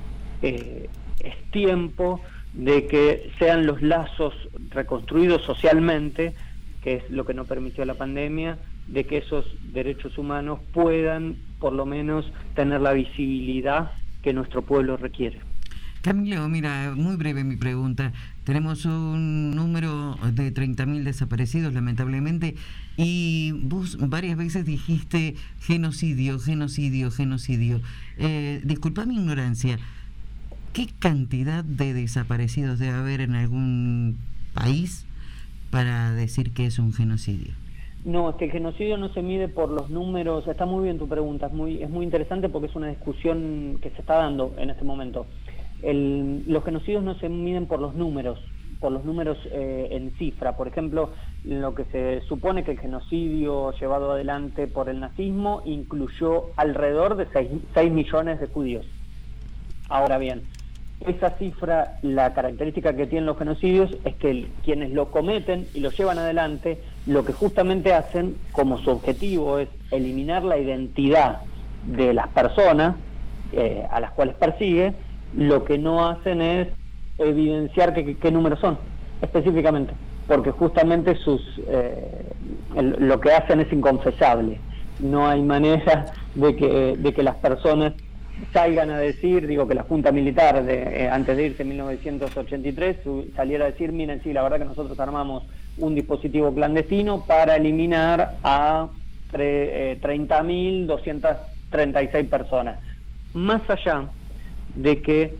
eh, 0.42 0.88
es 1.22 1.50
tiempo 1.50 2.20
de 2.52 2.86
que 2.86 3.30
sean 3.38 3.66
los 3.66 3.80
lazos 3.82 4.34
reconstruidos 4.70 5.42
socialmente, 5.42 6.34
que 6.82 6.94
es 6.94 7.10
lo 7.10 7.24
que 7.24 7.34
no 7.34 7.44
permitió 7.44 7.84
la 7.84 7.94
pandemia, 7.94 8.58
de 8.86 9.04
que 9.04 9.18
esos 9.18 9.46
derechos 9.72 10.18
humanos 10.18 10.60
puedan 10.72 11.36
por 11.58 11.72
lo 11.72 11.86
menos 11.86 12.30
tener 12.54 12.80
la 12.80 12.92
visibilidad 12.92 13.92
que 14.22 14.32
nuestro 14.32 14.62
pueblo 14.62 14.96
requiere. 14.96 15.40
Camilo, 16.02 16.48
mira, 16.48 16.94
muy 16.96 17.16
breve 17.16 17.44
mi 17.44 17.56
pregunta. 17.56 18.12
Tenemos 18.44 18.86
un 18.86 19.54
número 19.54 20.16
de 20.32 20.52
30.000 20.52 21.02
desaparecidos, 21.02 21.74
lamentablemente, 21.74 22.54
y 22.96 23.52
vos 23.64 23.98
varias 24.08 24.38
veces 24.38 24.64
dijiste 24.64 25.36
genocidio, 25.60 26.38
genocidio, 26.38 27.10
genocidio. 27.10 27.82
Eh, 28.16 28.62
disculpa 28.64 29.04
mi 29.04 29.16
ignorancia, 29.16 29.78
¿qué 30.72 30.88
cantidad 30.98 31.64
de 31.64 31.92
desaparecidos 31.94 32.78
debe 32.78 32.96
haber 32.96 33.20
en 33.20 33.34
algún 33.34 34.16
país 34.54 35.06
para 35.70 36.12
decir 36.12 36.52
que 36.52 36.66
es 36.66 36.78
un 36.78 36.92
genocidio? 36.92 37.52
No, 38.04 38.30
es 38.30 38.36
que 38.36 38.46
el 38.46 38.50
genocidio 38.50 38.96
no 38.96 39.12
se 39.12 39.22
mide 39.22 39.48
por 39.48 39.68
los 39.70 39.90
números. 39.90 40.46
Está 40.48 40.64
muy 40.66 40.84
bien 40.84 40.98
tu 40.98 41.06
pregunta, 41.08 41.46
es 41.46 41.52
muy, 41.52 41.82
es 41.82 41.90
muy 41.90 42.04
interesante 42.04 42.48
porque 42.48 42.68
es 42.68 42.74
una 42.76 42.88
discusión 42.88 43.78
que 43.82 43.90
se 43.90 44.00
está 44.00 44.14
dando 44.16 44.54
en 44.58 44.70
este 44.70 44.84
momento. 44.84 45.26
El- 45.82 46.44
los 46.46 46.64
genocidios 46.64 47.02
no 47.04 47.14
se 47.18 47.28
miden 47.28 47.66
por 47.66 47.78
los 47.80 47.94
números, 47.94 48.38
por 48.80 48.90
los 48.92 49.04
números 49.04 49.36
eh, 49.52 49.88
en 49.90 50.12
cifra. 50.12 50.56
Por 50.56 50.66
ejemplo, 50.68 51.10
lo 51.44 51.74
que 51.74 51.84
se 51.86 52.22
supone 52.26 52.64
que 52.64 52.70
el 52.72 52.78
genocidio 52.80 53.72
llevado 53.78 54.12
adelante 54.12 54.66
por 54.66 54.88
el 54.88 55.00
nazismo 55.00 55.60
incluyó 55.66 56.44
alrededor 56.56 57.16
de 57.16 57.26
6, 57.74 57.92
millones 57.92 58.40
de 58.40 58.46
judíos. 58.46 58.86
Ahora 59.90 60.16
bien, 60.18 60.42
esa 61.06 61.30
cifra, 61.38 61.98
la 62.02 62.34
característica 62.34 62.94
que 62.94 63.06
tienen 63.06 63.26
los 63.26 63.38
genocidios 63.38 63.90
es 64.04 64.14
que 64.16 64.48
quienes 64.64 64.90
lo 64.90 65.10
cometen 65.10 65.66
y 65.74 65.80
lo 65.80 65.90
llevan 65.90 66.18
adelante, 66.18 66.78
lo 67.06 67.24
que 67.24 67.32
justamente 67.32 67.94
hacen 67.94 68.36
como 68.52 68.78
su 68.78 68.90
objetivo 68.90 69.58
es 69.58 69.68
eliminar 69.90 70.44
la 70.44 70.58
identidad 70.58 71.40
de 71.86 72.12
las 72.12 72.28
personas 72.28 72.96
eh, 73.52 73.86
a 73.90 74.00
las 74.00 74.12
cuales 74.12 74.34
persigue, 74.34 74.92
lo 75.34 75.64
que 75.64 75.78
no 75.78 76.06
hacen 76.06 76.42
es 76.42 76.68
evidenciar 77.18 77.94
qué 77.94 78.30
números 78.30 78.60
son, 78.60 78.78
específicamente, 79.22 79.94
porque 80.26 80.50
justamente 80.50 81.16
sus 81.16 81.40
eh, 81.66 82.26
lo 82.74 83.20
que 83.20 83.32
hacen 83.32 83.60
es 83.60 83.72
inconfesable. 83.72 84.60
No 85.00 85.26
hay 85.26 85.42
manera 85.42 86.12
de 86.34 86.56
que, 86.56 86.96
de 86.98 87.14
que 87.14 87.22
las 87.22 87.36
personas 87.36 87.94
salgan 88.52 88.90
a 88.90 88.98
decir, 88.98 89.46
digo 89.46 89.66
que 89.68 89.74
la 89.74 89.82
Junta 89.84 90.10
Militar, 90.12 90.64
de, 90.64 91.04
eh, 91.04 91.08
antes 91.08 91.36
de 91.36 91.46
irse 91.46 91.62
en 91.62 91.68
1983, 91.70 92.96
su- 93.04 93.26
saliera 93.36 93.66
a 93.66 93.70
decir, 93.70 93.92
miren, 93.92 94.20
sí, 94.22 94.32
la 94.32 94.42
verdad 94.42 94.58
que 94.58 94.64
nosotros 94.64 94.98
armamos 94.98 95.44
un 95.78 95.94
dispositivo 95.94 96.52
clandestino 96.54 97.24
para 97.26 97.56
eliminar 97.56 98.36
a 98.42 98.88
eh, 99.32 99.96
30.236 100.02 102.28
personas. 102.28 102.78
Más 103.34 103.62
allá 103.70 104.08
de 104.74 105.00
que 105.02 105.34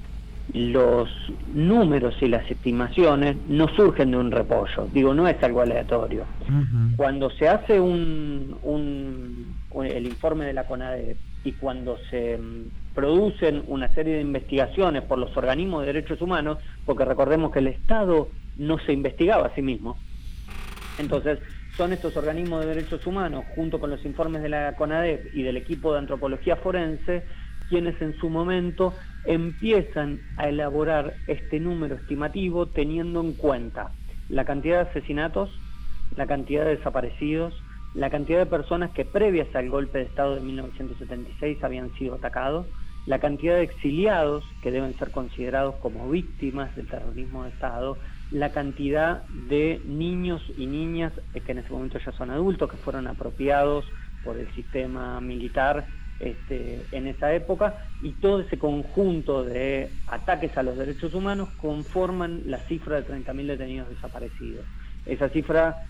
los 0.53 1.09
números 1.55 2.15
y 2.21 2.27
las 2.29 2.49
estimaciones 2.51 3.37
no 3.49 3.69
surgen 3.69 4.11
de 4.13 4.17
un 4.17 4.31
repollo, 4.33 4.89
digo, 4.93 5.15
no 5.15 5.29
es 5.29 5.41
algo 5.43 5.61
aleatorio. 5.61 6.25
Cuando 6.97 7.31
se 7.31 7.49
hace 7.49 7.81
un, 7.81 8.57
un- 8.63 9.55
un- 9.71 9.87
el 9.87 10.07
informe 10.07 10.45
de 10.47 10.53
la 10.53 10.65
CONADE 10.65 11.17
y 11.45 11.53
cuando 11.53 11.97
se 12.11 12.39
producen 12.95 13.65
una 13.67 13.89
serie 13.95 14.17
de 14.17 14.23
investigaciones 14.23 15.03
por 15.03 15.19
los 15.19 15.37
organismos 15.37 15.81
de 15.81 15.93
derechos 15.93 16.21
humanos, 16.21 16.59
porque 16.85 17.05
recordemos 17.05 17.53
que 17.53 17.61
el 17.61 17.69
Estado 17.69 18.29
no 18.57 18.79
se 18.79 18.93
investigaba 18.93 19.47
a 19.47 19.55
sí 19.55 19.63
mismo, 19.63 19.97
entonces 20.99 21.39
son 21.77 21.93
estos 21.93 22.17
organismos 22.17 22.61
de 22.61 22.75
derechos 22.75 23.07
humanos, 23.07 23.45
junto 23.55 23.81
con 23.81 23.91
los 23.91 24.05
informes 24.05 24.43
de 24.43 24.49
la 24.49 24.75
CONADEP 24.77 25.35
y 25.35 25.43
del 25.43 25.57
equipo 25.57 25.93
de 25.93 26.01
antropología 26.01 26.57
forense, 26.57 27.23
quienes 27.69 28.01
en 28.03 28.15
su 28.19 28.29
momento 28.29 28.93
empiezan 29.25 30.21
a 30.37 30.49
elaborar 30.49 31.15
este 31.27 31.61
número 31.61 31.95
estimativo 31.95 32.67
teniendo 32.67 33.21
en 33.21 33.33
cuenta 33.33 33.93
la 34.29 34.45
cantidad 34.45 34.85
de 34.85 34.91
asesinatos, 34.91 35.51
la 36.17 36.27
cantidad 36.27 36.65
de 36.65 36.77
desaparecidos, 36.77 37.55
la 37.95 38.11
cantidad 38.11 38.39
de 38.41 38.47
personas 38.47 38.91
que 38.91 39.05
previas 39.05 39.55
al 39.55 39.71
golpe 39.71 39.99
de 39.99 40.05
Estado 40.05 40.35
de 40.35 40.41
1976 40.41 41.63
habían 41.63 41.93
sido 41.95 42.15
atacados, 42.17 42.67
la 43.07 43.19
cantidad 43.19 43.55
de 43.55 43.63
exiliados 43.63 44.45
que 44.63 44.71
deben 44.71 44.97
ser 44.99 45.11
considerados 45.11 45.77
como 45.77 46.09
víctimas 46.11 46.75
del 46.77 46.87
terrorismo 46.87 47.45
de 47.45 47.51
Estado, 47.51 47.97
la 48.31 48.51
cantidad 48.51 49.23
de 49.49 49.81
niños 49.85 50.43
y 50.57 50.67
niñas 50.67 51.13
que 51.45 51.53
en 51.53 51.59
ese 51.59 51.71
momento 51.73 51.99
ya 51.99 52.13
son 52.13 52.31
adultos, 52.31 52.71
que 52.71 52.77
fueron 52.77 53.07
apropiados 53.07 53.85
por 54.25 54.37
el 54.37 54.53
sistema 54.55 55.21
militar 55.21 55.87
este, 56.21 56.83
en 56.93 57.07
esa 57.07 57.33
época 57.33 57.87
y 58.03 58.13
todo 58.13 58.41
ese 58.41 58.59
conjunto 58.59 59.43
de 59.43 59.91
ataques 60.07 60.57
a 60.59 60.63
los 60.63 60.77
derechos 60.77 61.15
humanos 61.15 61.49
conforman 61.61 62.43
la 62.45 62.59
cifra 62.59 63.01
de 63.01 63.09
30.000 63.09 63.47
detenidos 63.47 63.89
desaparecidos. 63.89 64.67
Esa 65.07 65.31
cifra 65.31 65.87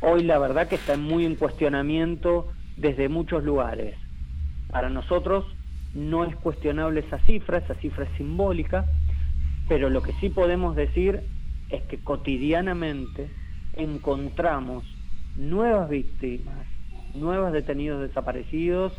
hoy 0.00 0.24
la 0.24 0.38
verdad 0.38 0.66
que 0.66 0.74
está 0.74 0.96
muy 0.96 1.24
en 1.24 1.36
cuestionamiento 1.36 2.48
desde 2.76 3.08
muchos 3.08 3.44
lugares. 3.44 3.96
Para 4.72 4.90
nosotros 4.90 5.46
no 5.94 6.24
es 6.24 6.34
cuestionable 6.36 7.00
esa 7.00 7.18
cifra, 7.20 7.58
esa 7.58 7.74
cifra 7.76 8.04
es 8.04 8.16
simbólica, 8.16 8.86
pero 9.68 9.90
lo 9.90 10.02
que 10.02 10.12
sí 10.14 10.28
podemos 10.28 10.76
decir 10.76 11.22
es 11.70 11.82
que 11.84 11.98
cotidianamente 11.98 13.30
encontramos 13.74 14.84
nuevas 15.36 15.88
víctimas, 15.88 16.66
nuevos 17.14 17.52
detenidos 17.52 18.00
desaparecidos 18.00 18.92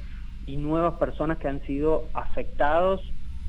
y 0.47 0.57
nuevas 0.57 0.95
personas 0.95 1.37
que 1.37 1.47
han 1.47 1.61
sido 1.61 2.07
afectados 2.13 3.01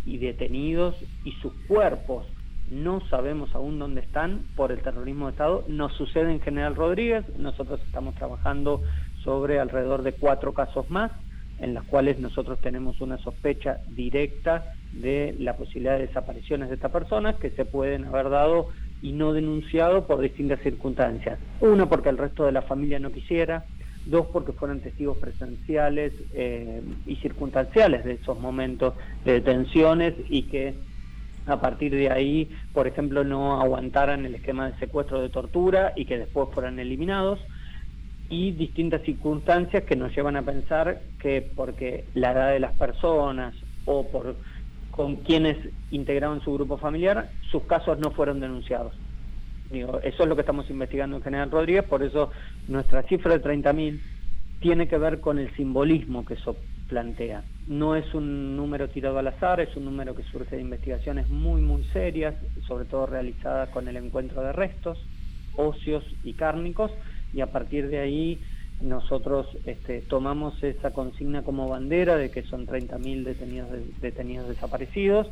y 0.05 0.18
detenidos 0.18 0.94
y 1.24 1.32
sus 1.32 1.52
cuerpos 1.66 2.27
no 2.70 3.01
sabemos 3.09 3.55
aún 3.55 3.78
dónde 3.78 4.01
están 4.01 4.44
por 4.56 4.73
el 4.73 4.82
terrorismo 4.82 5.27
de 5.27 5.32
Estado. 5.32 5.64
Nos 5.68 5.93
sucede 5.93 6.32
en 6.32 6.40
General 6.40 6.74
Rodríguez, 6.74 7.24
nosotros 7.39 7.81
estamos 7.86 8.16
trabajando 8.16 8.82
sobre 9.23 9.60
alrededor 9.60 10.02
de 10.02 10.12
cuatro 10.12 10.52
casos 10.52 10.90
más 10.90 11.12
en 11.58 11.74
los 11.74 11.84
cuales 11.84 12.18
nosotros 12.18 12.60
tenemos 12.60 13.00
una 13.00 13.18
sospecha 13.18 13.80
directa 13.88 14.64
de 14.92 15.34
la 15.38 15.56
posibilidad 15.56 15.98
de 15.98 16.06
desapariciones 16.06 16.68
de 16.68 16.74
estas 16.76 16.90
personas 16.90 17.36
que 17.36 17.50
se 17.50 17.64
pueden 17.64 18.04
haber 18.04 18.30
dado 18.30 18.68
y 19.02 19.12
no 19.12 19.32
denunciado 19.32 20.06
por 20.06 20.20
distintas 20.20 20.60
circunstancias. 20.60 21.38
Una, 21.60 21.88
porque 21.88 22.08
el 22.08 22.18
resto 22.18 22.44
de 22.44 22.52
la 22.52 22.62
familia 22.62 22.98
no 22.98 23.12
quisiera, 23.12 23.66
dos, 24.04 24.28
porque 24.32 24.52
fueron 24.52 24.80
testigos 24.80 25.18
presenciales 25.18 26.12
eh, 26.32 26.82
y 27.04 27.16
circunstanciales 27.16 28.04
de 28.04 28.14
esos 28.14 28.38
momentos 28.38 28.94
de 29.24 29.34
detenciones 29.34 30.14
y 30.28 30.44
que 30.44 30.74
a 31.46 31.60
partir 31.60 31.94
de 31.94 32.10
ahí, 32.10 32.50
por 32.72 32.86
ejemplo, 32.86 33.22
no 33.22 33.60
aguantaran 33.60 34.26
el 34.26 34.34
esquema 34.34 34.70
de 34.70 34.78
secuestro 34.78 35.20
de 35.20 35.28
tortura 35.28 35.92
y 35.94 36.04
que 36.04 36.18
después 36.18 36.48
fueran 36.52 36.78
eliminados 36.78 37.40
y 38.28 38.52
distintas 38.52 39.02
circunstancias 39.02 39.84
que 39.84 39.96
nos 39.96 40.14
llevan 40.14 40.36
a 40.36 40.42
pensar 40.42 41.00
que 41.20 41.48
porque 41.54 42.04
la 42.14 42.32
edad 42.32 42.52
de 42.52 42.60
las 42.60 42.76
personas 42.76 43.54
o 43.84 44.06
por 44.08 44.36
con 44.90 45.16
quienes 45.16 45.58
integraban 45.90 46.40
su 46.40 46.54
grupo 46.54 46.78
familiar, 46.78 47.30
sus 47.50 47.64
casos 47.64 47.98
no 47.98 48.12
fueron 48.12 48.40
denunciados. 48.40 48.94
Eso 49.70 50.22
es 50.22 50.28
lo 50.28 50.34
que 50.34 50.40
estamos 50.40 50.70
investigando 50.70 51.16
en 51.16 51.22
General 51.22 51.50
Rodríguez, 51.50 51.84
por 51.84 52.02
eso 52.02 52.30
nuestra 52.66 53.02
cifra 53.02 53.36
de 53.36 53.42
30.000 53.42 54.00
tiene 54.60 54.88
que 54.88 54.96
ver 54.96 55.20
con 55.20 55.38
el 55.38 55.54
simbolismo 55.54 56.24
que 56.24 56.34
eso 56.34 56.56
plantea. 56.88 57.42
No 57.66 57.94
es 57.94 58.14
un 58.14 58.56
número 58.56 58.88
tirado 58.88 59.18
al 59.18 59.26
azar, 59.26 59.60
es 59.60 59.76
un 59.76 59.84
número 59.84 60.14
que 60.14 60.22
surge 60.22 60.56
de 60.56 60.62
investigaciones 60.62 61.28
muy, 61.28 61.60
muy 61.60 61.84
serias, 61.92 62.34
sobre 62.66 62.86
todo 62.86 63.04
realizadas 63.04 63.68
con 63.70 63.88
el 63.88 63.96
encuentro 63.96 64.40
de 64.40 64.52
restos 64.52 64.98
óseos 65.56 66.04
y 66.22 66.34
cárnicos, 66.34 66.90
y 67.32 67.40
a 67.40 67.46
partir 67.46 67.88
de 67.88 68.00
ahí 68.00 68.38
nosotros 68.80 69.46
este, 69.64 70.00
tomamos 70.02 70.62
esa 70.62 70.90
consigna 70.90 71.42
como 71.42 71.68
bandera 71.68 72.16
de 72.16 72.30
que 72.30 72.42
son 72.42 72.66
30.000 72.66 73.24
detenidos, 73.24 73.68
detenidos 74.00 74.48
desaparecidos 74.48 75.28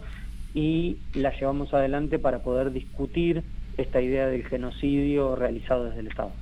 y 0.55 0.99
la 1.15 1.37
llevamos 1.39 1.75
adelante 1.75 2.19
para 2.19 2.43
poder 2.43 2.73
discutir 2.73 3.43
esta 3.77 4.01
idea 4.01 4.27
del 4.27 4.45
genocidio 4.47 5.37
realizado 5.37 5.85
desde 5.85 6.01
el 6.01 6.07
Estado. 6.07 6.33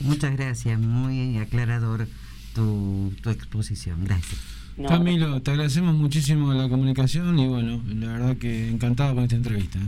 Muchas 0.00 0.36
gracias, 0.36 0.78
muy 0.78 1.38
aclarador 1.38 2.06
tu, 2.54 3.12
tu 3.22 3.30
exposición. 3.30 4.04
Gracias. 4.04 4.40
No, 4.76 4.88
Camilo, 4.88 5.40
te 5.42 5.50
agradecemos 5.50 5.94
muchísimo 5.94 6.52
la 6.54 6.68
comunicación 6.68 7.38
y 7.38 7.46
bueno, 7.46 7.82
la 7.86 8.12
verdad 8.12 8.36
que 8.36 8.68
encantado 8.68 9.14
con 9.14 9.24
esta 9.24 9.36
entrevista. 9.36 9.78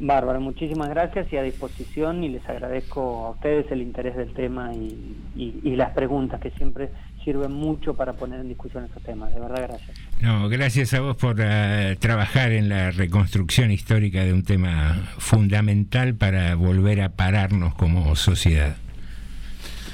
Bárbara, 0.00 0.38
muchísimas 0.38 0.88
gracias 0.90 1.26
y 1.32 1.36
a 1.36 1.42
disposición 1.42 2.22
y 2.22 2.28
les 2.28 2.48
agradezco 2.48 3.26
a 3.26 3.30
ustedes 3.30 3.66
el 3.72 3.82
interés 3.82 4.16
del 4.16 4.32
tema 4.32 4.72
y, 4.72 5.16
y- 5.36 5.60
y 5.64 5.74
las 5.76 5.90
preguntas 5.90 6.40
que 6.40 6.50
siempre 6.52 6.90
sirven 7.24 7.52
mucho 7.52 7.94
para 7.94 8.12
poner 8.12 8.40
en 8.40 8.48
discusión 8.48 8.84
estos 8.84 9.02
temas. 9.02 9.34
De 9.34 9.40
verdad, 9.40 9.66
gracias. 9.68 9.90
No, 10.20 10.48
gracias 10.48 10.94
a 10.94 11.00
vos 11.00 11.16
por 11.16 11.36
eh, 11.40 11.96
trabajar 11.98 12.52
en 12.52 12.68
la 12.68 12.92
reconstrucción 12.92 13.72
histórica 13.72 14.22
de 14.24 14.32
un 14.32 14.44
tema 14.44 14.94
fundamental 15.18 16.14
para 16.14 16.54
volver 16.54 17.00
a 17.00 17.08
pararnos 17.10 17.74
como 17.74 18.14
sociedad. 18.14 18.76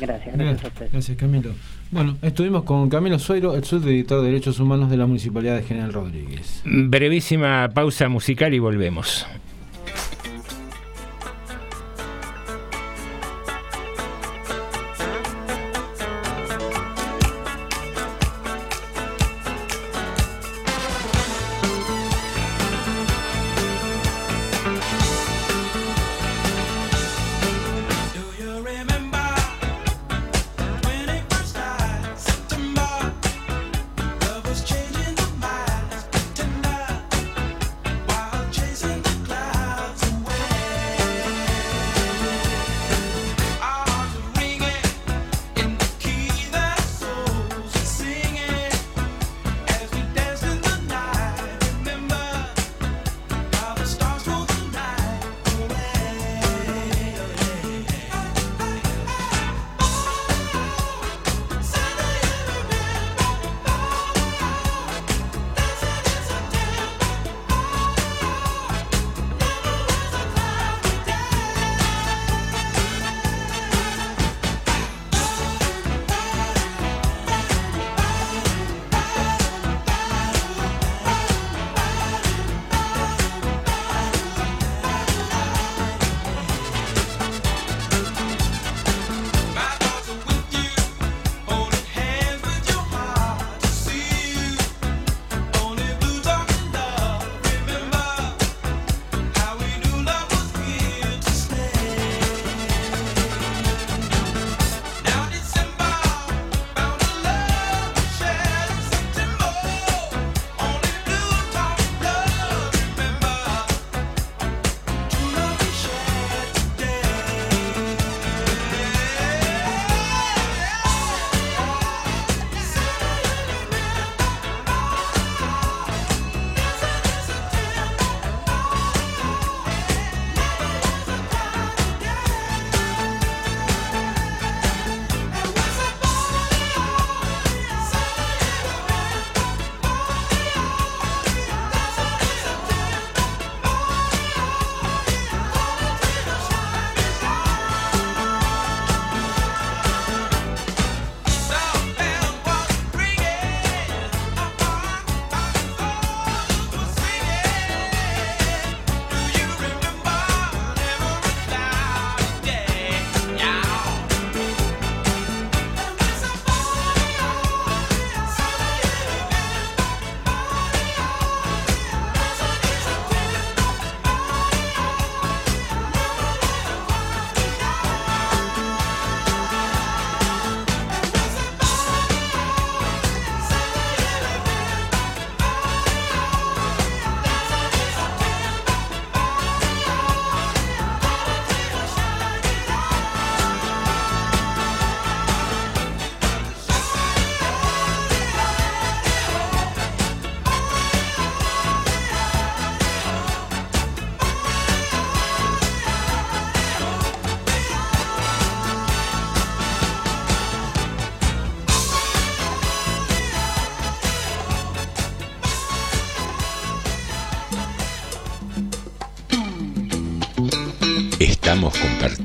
Gracias, 0.00 0.36
gracias 0.36 0.64
a 0.64 0.68
ustedes. 0.68 0.92
Gracias, 0.92 1.16
Camilo. 1.16 1.50
Bueno, 1.90 2.16
estuvimos 2.22 2.64
con 2.64 2.90
Camilo 2.90 3.18
Suero, 3.18 3.54
el 3.54 3.64
subdirector 3.64 4.20
de 4.20 4.26
Derechos 4.28 4.60
Humanos 4.60 4.90
de 4.90 4.96
la 4.98 5.06
Municipalidad 5.06 5.56
de 5.56 5.62
General 5.62 5.92
Rodríguez. 5.92 6.62
Brevísima 6.66 7.70
pausa 7.72 8.08
musical 8.08 8.52
y 8.52 8.58
volvemos. 8.58 9.26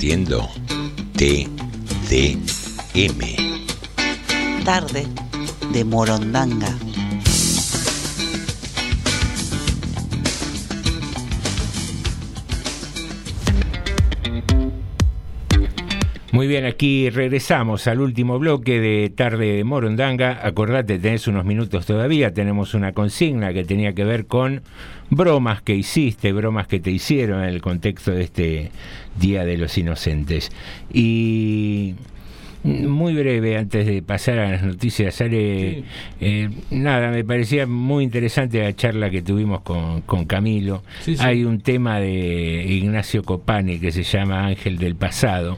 Compartiendo 0.10 0.50
TDM. 1.18 1.54
Tarde 4.66 5.06
de 5.72 5.86
Morondanga. 5.86 6.76
Muy 16.32 16.48
bien, 16.48 16.66
aquí 16.66 17.10
regresamos 17.10 17.86
al 17.88 18.00
último 18.00 18.40
bloque 18.40 18.80
de 18.80 19.10
Tarde 19.10 19.58
de 19.58 19.64
Morondanga. 19.64 20.40
Acordate, 20.42 20.98
tenés 20.98 21.28
unos 21.28 21.46
minutos 21.46 21.86
todavía. 21.86 22.34
Tenemos 22.34 22.74
una 22.74 22.94
consigna 22.94 23.54
que 23.54 23.64
tenía 23.64 23.94
que 23.94 24.06
ver 24.06 24.26
con 24.26 24.64
bromas 25.10 25.62
que 25.62 25.76
hiciste, 25.76 26.32
bromas 26.34 26.68
que 26.68 26.80
te 26.80 26.92
hicieron 26.92 27.44
en 27.44 27.50
el 27.50 27.62
contexto 27.62 28.12
de 28.12 28.24
este 28.24 28.72
Día 29.20 29.46
de 29.46 29.58
los 29.58 29.78
Inocentes. 29.78 30.52
Y 30.94 31.96
muy 32.64 33.14
breve, 33.14 33.58
antes 33.58 33.86
de 33.86 34.02
pasar 34.02 34.40
a 34.40 34.52
las 34.52 34.64
noticias, 34.64 35.16
sale. 35.16 35.84
eh, 36.20 36.50
nada, 36.72 37.10
me 37.10 37.24
parecía 37.24 37.66
muy 37.66 38.04
interesante 38.04 38.62
la 38.62 38.76
charla 38.76 39.10
que 39.10 39.22
tuvimos 39.22 39.62
con, 39.62 40.02
con 40.02 40.26
Camilo. 40.26 40.84
Sí, 41.02 41.16
sí. 41.16 41.24
Hay 41.24 41.46
un 41.46 41.62
tema 41.62 42.00
de 42.00 42.66
Ignacio 42.68 43.24
Copani 43.24 43.80
que 43.80 43.92
se 43.92 44.04
llama 44.04 44.48
Ángel 44.48 44.78
del 44.78 44.96
Pasado 44.96 45.58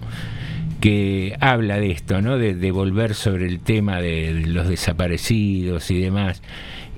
que 0.79 1.35
habla 1.39 1.79
de 1.79 1.91
esto, 1.91 2.21
¿no? 2.23 2.39
De, 2.39 2.55
de 2.55 2.71
volver 2.71 3.13
sobre 3.13 3.45
el 3.45 3.59
tema 3.59 4.01
de 4.01 4.33
los 4.47 4.67
desaparecidos 4.67 5.91
y 5.91 5.99
demás, 5.99 6.41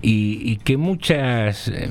y, 0.04 0.40
y 0.52 0.58
que 0.58 0.78
muchas 0.78 1.70
eh, 1.70 1.90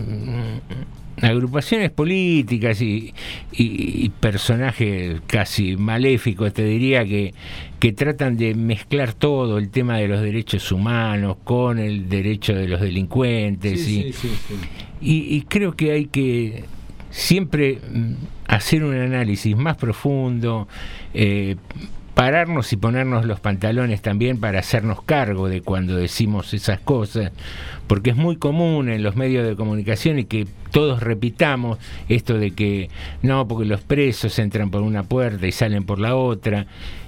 agrupaciones 1.21 1.91
políticas 1.91 2.81
y, 2.81 3.13
y- 3.53 4.05
y 4.05 4.09
personajes 4.09 5.21
casi 5.27 5.77
maléficos, 5.77 6.53
te 6.53 6.65
diría 6.65 7.05
que, 7.05 7.33
que 7.79 7.93
tratan 7.93 8.37
de 8.37 8.55
mezclar 8.55 9.13
todo 9.13 9.59
el 9.59 9.69
tema 9.71 9.99
de 9.99 10.09
los 10.09 10.21
derechos 10.23 10.71
humanos 10.73 11.37
con 11.45 11.79
el 11.79 12.09
derecho 12.09 12.55
de 12.55 12.69
los 12.69 12.81
delincuentes 12.81 13.81
y, 13.89 14.03
Sí, 14.03 14.13
sí, 14.13 14.29
sí, 14.29 14.29
sí. 14.49 14.55
y, 15.01 15.37
y 15.37 15.43
creo 15.43 15.73
que 15.73 15.93
hay 15.93 16.07
que 16.07 16.65
siempre 17.11 17.79
mm, 17.93 18.13
hacer 18.49 18.83
un 18.85 18.95
análisis 18.95 19.55
más 19.57 19.77
profundo, 19.77 20.67
eh, 21.15 21.57
pararnos 22.15 22.73
y 22.73 22.77
ponernos 22.77 23.25
los 23.25 23.41
pantalones 23.41 24.03
también 24.03 24.39
para 24.39 24.59
hacernos 24.59 25.03
cargo 25.03 25.49
de 25.49 25.63
cuando 25.63 25.97
decimos 25.97 26.53
esas 26.53 26.79
cosas, 26.81 27.33
porque 27.87 28.11
es 28.11 28.17
muy 28.17 28.37
común 28.37 28.89
en 28.91 29.03
los 29.03 29.17
medios 29.17 29.47
de 29.47 29.57
comunicación 29.57 30.19
y 30.19 30.25
que 30.25 30.47
todos 30.71 31.03
repitamos 31.03 31.79
esto 32.09 32.39
de 32.39 32.51
que 32.53 32.91
no, 33.23 33.49
porque 33.49 33.65
los 33.67 33.81
presos 33.81 34.39
entran 34.39 34.71
por 34.71 34.83
una 34.83 35.03
puerta 35.05 35.47
y 35.47 35.53
salen 35.53 35.85
por 35.85 35.99
la 35.99 36.15
otra. 36.17 36.67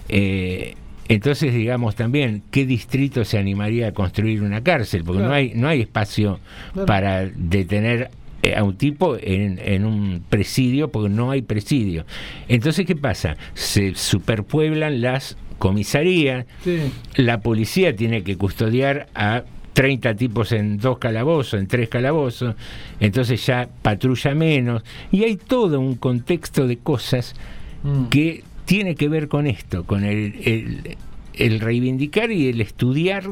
eh, 0.09 0.75
entonces, 1.07 1.53
digamos 1.53 1.97
también, 1.97 2.43
¿qué 2.51 2.65
distrito 2.65 3.27
se 3.27 3.37
animaría 3.37 3.89
a 3.89 3.93
construir 3.93 4.43
una 4.43 4.63
cárcel? 4.63 5.05
Porque 5.05 5.21
no 5.23 5.33
hay 5.35 5.53
no 5.55 5.69
hay 5.69 5.83
espacio 5.83 6.41
Claro. 6.73 6.87
para 6.87 7.27
detener 7.27 8.11
a 8.53 8.63
un 8.63 8.77
tipo 8.77 9.17
en, 9.21 9.59
en 9.63 9.85
un 9.87 10.23
presidio, 10.29 10.89
porque 10.89 11.09
no 11.09 11.31
hay 11.31 11.43
presidio. 11.43 12.05
Entonces, 12.49 12.85
¿qué 12.87 12.97
pasa? 12.97 13.37
Se 13.55 13.95
superpueblan 13.95 15.01
las 15.01 15.37
comisarías, 15.59 16.45
Sí. 16.63 16.79
la 17.17 17.41
policía 17.41 17.97
tiene 17.97 18.23
que 18.23 18.37
custodiar 18.37 19.07
a 19.15 19.45
30 19.73 20.15
tipos 20.15 20.53
en 20.53 20.79
dos 20.79 20.99
calabozos, 20.99 21.59
en 21.59 21.67
tres 21.67 21.89
calabozos, 21.89 22.55
entonces 23.01 23.45
ya 23.47 23.69
patrulla 23.83 24.35
menos, 24.35 24.83
y 25.11 25.25
hay 25.25 25.37
todo 25.37 25.81
un 25.81 25.95
contexto 25.97 26.67
de 26.67 26.77
cosas 26.79 27.35
Mm. 27.83 28.05
que 28.07 28.45
tiene 28.67 28.95
que 28.95 29.09
ver 29.09 29.29
con 29.29 29.47
esto, 29.47 29.85
con 29.85 30.05
el, 30.05 30.35
el- 30.45 30.97
el 31.35 31.61
reivindicar 31.61 32.31
y 32.31 32.49
el 32.49 32.61
estudiar 32.61 33.25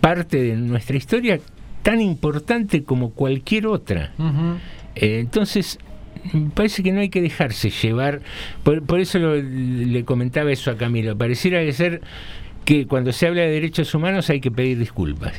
parte 0.00 0.42
de 0.42 0.56
nuestra 0.56 0.96
historia 0.96 1.38
tan 1.82 2.00
importante 2.00 2.82
como 2.84 3.10
cualquier 3.10 3.66
otra. 3.66 4.12
Eh, 4.96 5.18
entonces, 5.20 5.78
me 6.32 6.50
parece 6.50 6.82
que 6.82 6.92
no 6.92 7.00
hay 7.00 7.08
que 7.08 7.22
dejarse 7.22 7.70
llevar, 7.70 8.20
por, 8.62 8.82
por 8.82 9.00
eso 9.00 9.18
lo- 9.18 9.36
le 9.36 10.04
comentaba 10.04 10.52
eso 10.52 10.70
a 10.70 10.76
Camilo, 10.76 11.16
pareciera 11.16 11.60
que 11.60 11.72
ser 11.72 12.00
que 12.64 12.86
cuando 12.86 13.10
se 13.12 13.26
habla 13.26 13.40
de 13.42 13.48
derechos 13.48 13.94
humanos 13.94 14.28
hay 14.30 14.40
que 14.40 14.50
pedir 14.50 14.78
disculpas. 14.78 15.32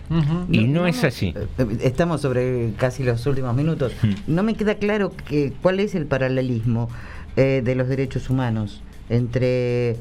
Y 0.51 0.63
no, 0.65 0.87
es 0.87 1.03
así. 1.03 1.33
Eh, 1.35 1.65
Estamos 1.81 2.21
sobre 2.21 2.71
casi 2.77 3.03
los 3.03 3.25
últimos 3.27 3.55
minutos. 3.55 3.93
Hmm. 4.01 4.13
No 4.27 4.43
me 4.43 4.55
queda 4.55 4.75
claro 4.75 5.13
que, 5.27 5.53
cuál 5.61 5.79
es 5.79 5.93
el 5.95 6.07
paralelismo 6.07 6.89
eh, 7.37 7.61
de 7.63 7.75
los 7.75 7.87
derechos 7.87 8.29
humanos 8.29 8.81
entre 9.09 9.91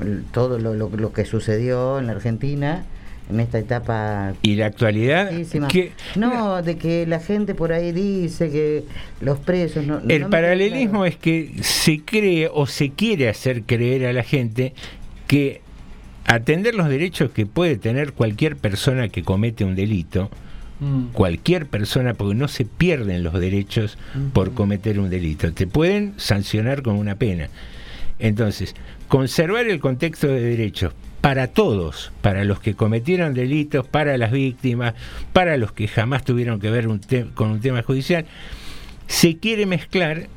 el- 0.00 0.24
todo 0.32 0.58
lo, 0.60 0.74
lo- 0.74 0.88
lo 0.96 1.12
que 1.12 1.24
sucedió 1.24 1.98
en 1.98 2.06
la 2.06 2.12
Argentina 2.12 2.84
en 3.30 3.40
esta 3.40 3.58
etapa 3.58 4.34
Y 4.42 4.56
la 4.56 4.66
actualidad, 4.66 5.30
que 5.68 5.92
no 6.16 6.62
de 6.62 6.76
que 6.76 7.06
la 7.06 7.20
gente 7.20 7.54
por 7.54 7.72
ahí 7.72 7.92
dice 7.92 8.50
que 8.50 8.84
los 9.20 9.38
presos 9.38 9.86
no, 9.86 10.00
el 10.08 10.26
paralelismo 10.26 11.00
claro. 11.00 11.04
es 11.06 11.16
que 11.16 11.54
se 11.62 12.00
cree 12.00 12.48
o 12.52 12.66
se 12.66 12.90
quiere 12.90 13.28
hacer 13.28 13.62
creer 13.62 14.06
a 14.06 14.12
la 14.12 14.22
gente 14.22 14.72
que 15.26 15.60
atender 16.26 16.74
los 16.74 16.88
derechos 16.88 17.30
que 17.30 17.46
puede 17.46 17.76
tener 17.76 18.12
cualquier 18.12 18.56
persona 18.56 19.08
que 19.08 19.22
comete 19.22 19.64
un 19.64 19.74
delito, 19.74 20.30
Mm. 20.80 21.06
cualquier 21.12 21.66
persona, 21.66 22.14
porque 22.14 22.36
no 22.36 22.46
se 22.46 22.64
pierden 22.64 23.24
los 23.24 23.34
derechos 23.40 23.98
por 24.32 24.54
cometer 24.54 25.00
un 25.00 25.10
delito, 25.10 25.52
te 25.52 25.66
pueden 25.66 26.14
sancionar 26.18 26.82
con 26.82 26.94
una 26.94 27.16
pena. 27.16 27.48
Entonces, 28.20 28.76
conservar 29.08 29.66
el 29.66 29.80
contexto 29.80 30.28
de 30.28 30.40
derechos 30.40 30.92
para 31.20 31.48
todos, 31.48 32.12
para 32.22 32.44
los 32.44 32.60
que 32.60 32.74
cometieron 32.74 33.34
delitos, 33.34 33.86
para 33.86 34.16
las 34.18 34.30
víctimas, 34.30 34.94
para 35.32 35.56
los 35.56 35.72
que 35.72 35.88
jamás 35.88 36.24
tuvieron 36.24 36.60
que 36.60 36.70
ver 36.70 36.86
un 36.88 37.00
con 37.34 37.50
un 37.50 37.60
tema 37.60 37.82
judicial, 37.82 38.24
se 39.06 39.36
quiere 39.38 39.66
mezclar 39.66 40.28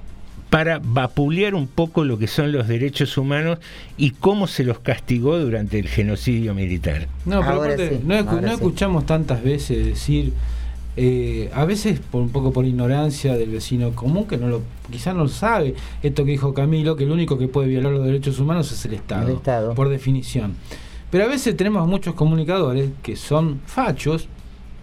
para 0.50 0.80
vapulear 0.84 1.56
un 1.56 1.68
poco 1.68 2.04
lo 2.04 2.18
que 2.18 2.28
son 2.28 2.52
los 2.52 2.68
derechos 2.68 3.18
humanos 3.18 3.60
y 3.98 4.12
cómo 4.12 4.48
se 4.48 4.64
los 4.66 4.80
castigó 4.80 5.40
durante 5.40 5.80
el 5.80 5.88
genocidio 5.88 6.54
militar. 6.54 7.08
No, 7.26 7.40
pero 7.42 7.54
aparte, 7.64 7.90
sí, 7.90 8.00
no, 8.06 8.16
escu- 8.16 8.28
ahora 8.28 8.42
no 8.42 8.48
sí. 8.50 8.54
escuchamos 8.56 9.06
tantas 9.06 9.42
veces 9.44 9.86
decir, 9.86 10.34
eh, 10.98 11.50
a 11.54 11.64
veces 11.66 12.00
por 12.00 12.22
un 12.22 12.30
poco 12.30 12.52
por 12.52 12.66
ignorancia 12.66 13.36
del 13.38 13.50
vecino 13.50 13.92
común 13.92 14.26
que 14.26 14.38
no 14.38 14.48
lo, 14.48 14.62
quizás 14.92 15.16
no 15.16 15.24
lo 15.24 15.30
sabe, 15.30 15.76
esto 16.04 16.26
que 16.26 16.32
dijo 16.32 16.54
Camilo, 16.54 16.96
que 16.96 17.06
el 17.06 17.12
único 17.12 17.38
que 17.38 17.48
puede 17.48 17.70
violar 17.70 17.94
los 17.94 18.06
derechos 18.06 18.40
humanos 18.40 18.72
es 18.72 18.86
el 18.86 18.96
Estado, 18.96 19.30
El 19.30 19.36
Estado. 19.36 19.74
por 19.74 19.90
definición. 19.90 20.56
Pero 21.10 21.26
a 21.26 21.28
veces 21.28 21.56
tenemos 21.56 21.88
muchos 21.88 22.16
comunicadores 22.16 22.90
que 23.02 23.16
son 23.16 23.62
fachos, 23.66 24.28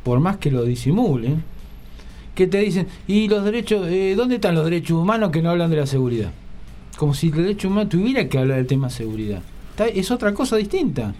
por 0.03 0.21
más 0.21 0.39
que 0.39 0.51
lo 0.51 0.65
disimulen, 0.65 1.43
que 2.35 2.47
te 2.47 2.59
dicen, 2.59 2.87
¿y 3.07 3.29
los 3.29 3.45
derechos, 3.45 3.87
eh, 3.89 4.15
dónde 4.17 4.37
están 4.37 4.55
los 4.55 4.65
derechos 4.65 4.97
humanos 4.99 5.31
que 5.31 5.43
no 5.43 5.51
hablan 5.51 5.71
de 5.71 5.77
la 5.77 5.87
seguridad? 5.87 6.31
Como 6.97 7.13
si 7.13 7.29
el 7.29 7.35
derecho 7.35 7.69
humano 7.69 7.89
tuviera 7.89 8.29
que 8.29 8.39
hablar 8.39 8.59
del 8.59 8.67
tema 8.67 8.91
seguridad. 8.91 9.43
Es 9.95 10.11
otra 10.11 10.33
cosa 10.35 10.57
distinta. 10.57 11.15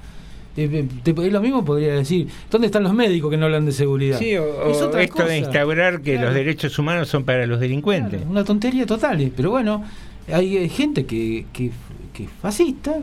Eh, 0.61 0.87
te- 1.05 1.11
es 1.27 1.33
lo 1.33 1.41
mismo 1.41 1.65
podría 1.65 1.95
decir, 1.95 2.27
¿dónde 2.51 2.67
están 2.67 2.83
los 2.83 2.93
médicos 2.93 3.31
que 3.31 3.37
no 3.37 3.47
hablan 3.47 3.65
de 3.65 3.73
seguridad? 3.73 4.19
Sí, 4.19 4.35
o, 4.37 4.69
Es 4.71 4.83
o 4.83 4.87
otra 4.89 5.03
esto 5.03 5.25
de 5.25 5.39
instaurar 5.39 6.01
que 6.01 6.13
Claro. 6.15 6.27
los 6.29 6.35
derechos 6.35 6.77
humanos 6.79 7.09
son 7.09 7.23
para 7.25 7.47
los 7.47 7.61
delincuentes. 7.61 8.21
Una 8.29 8.43
tontería 8.45 8.85
total, 8.85 9.21
eh, 9.21 9.33
pero 9.35 9.51
bueno, 9.51 9.85
hay 10.33 10.69
gente 10.69 11.07
que, 11.07 11.47
que, 11.53 11.71
que 12.13 12.25
es 12.25 12.31
fascista, 12.43 12.97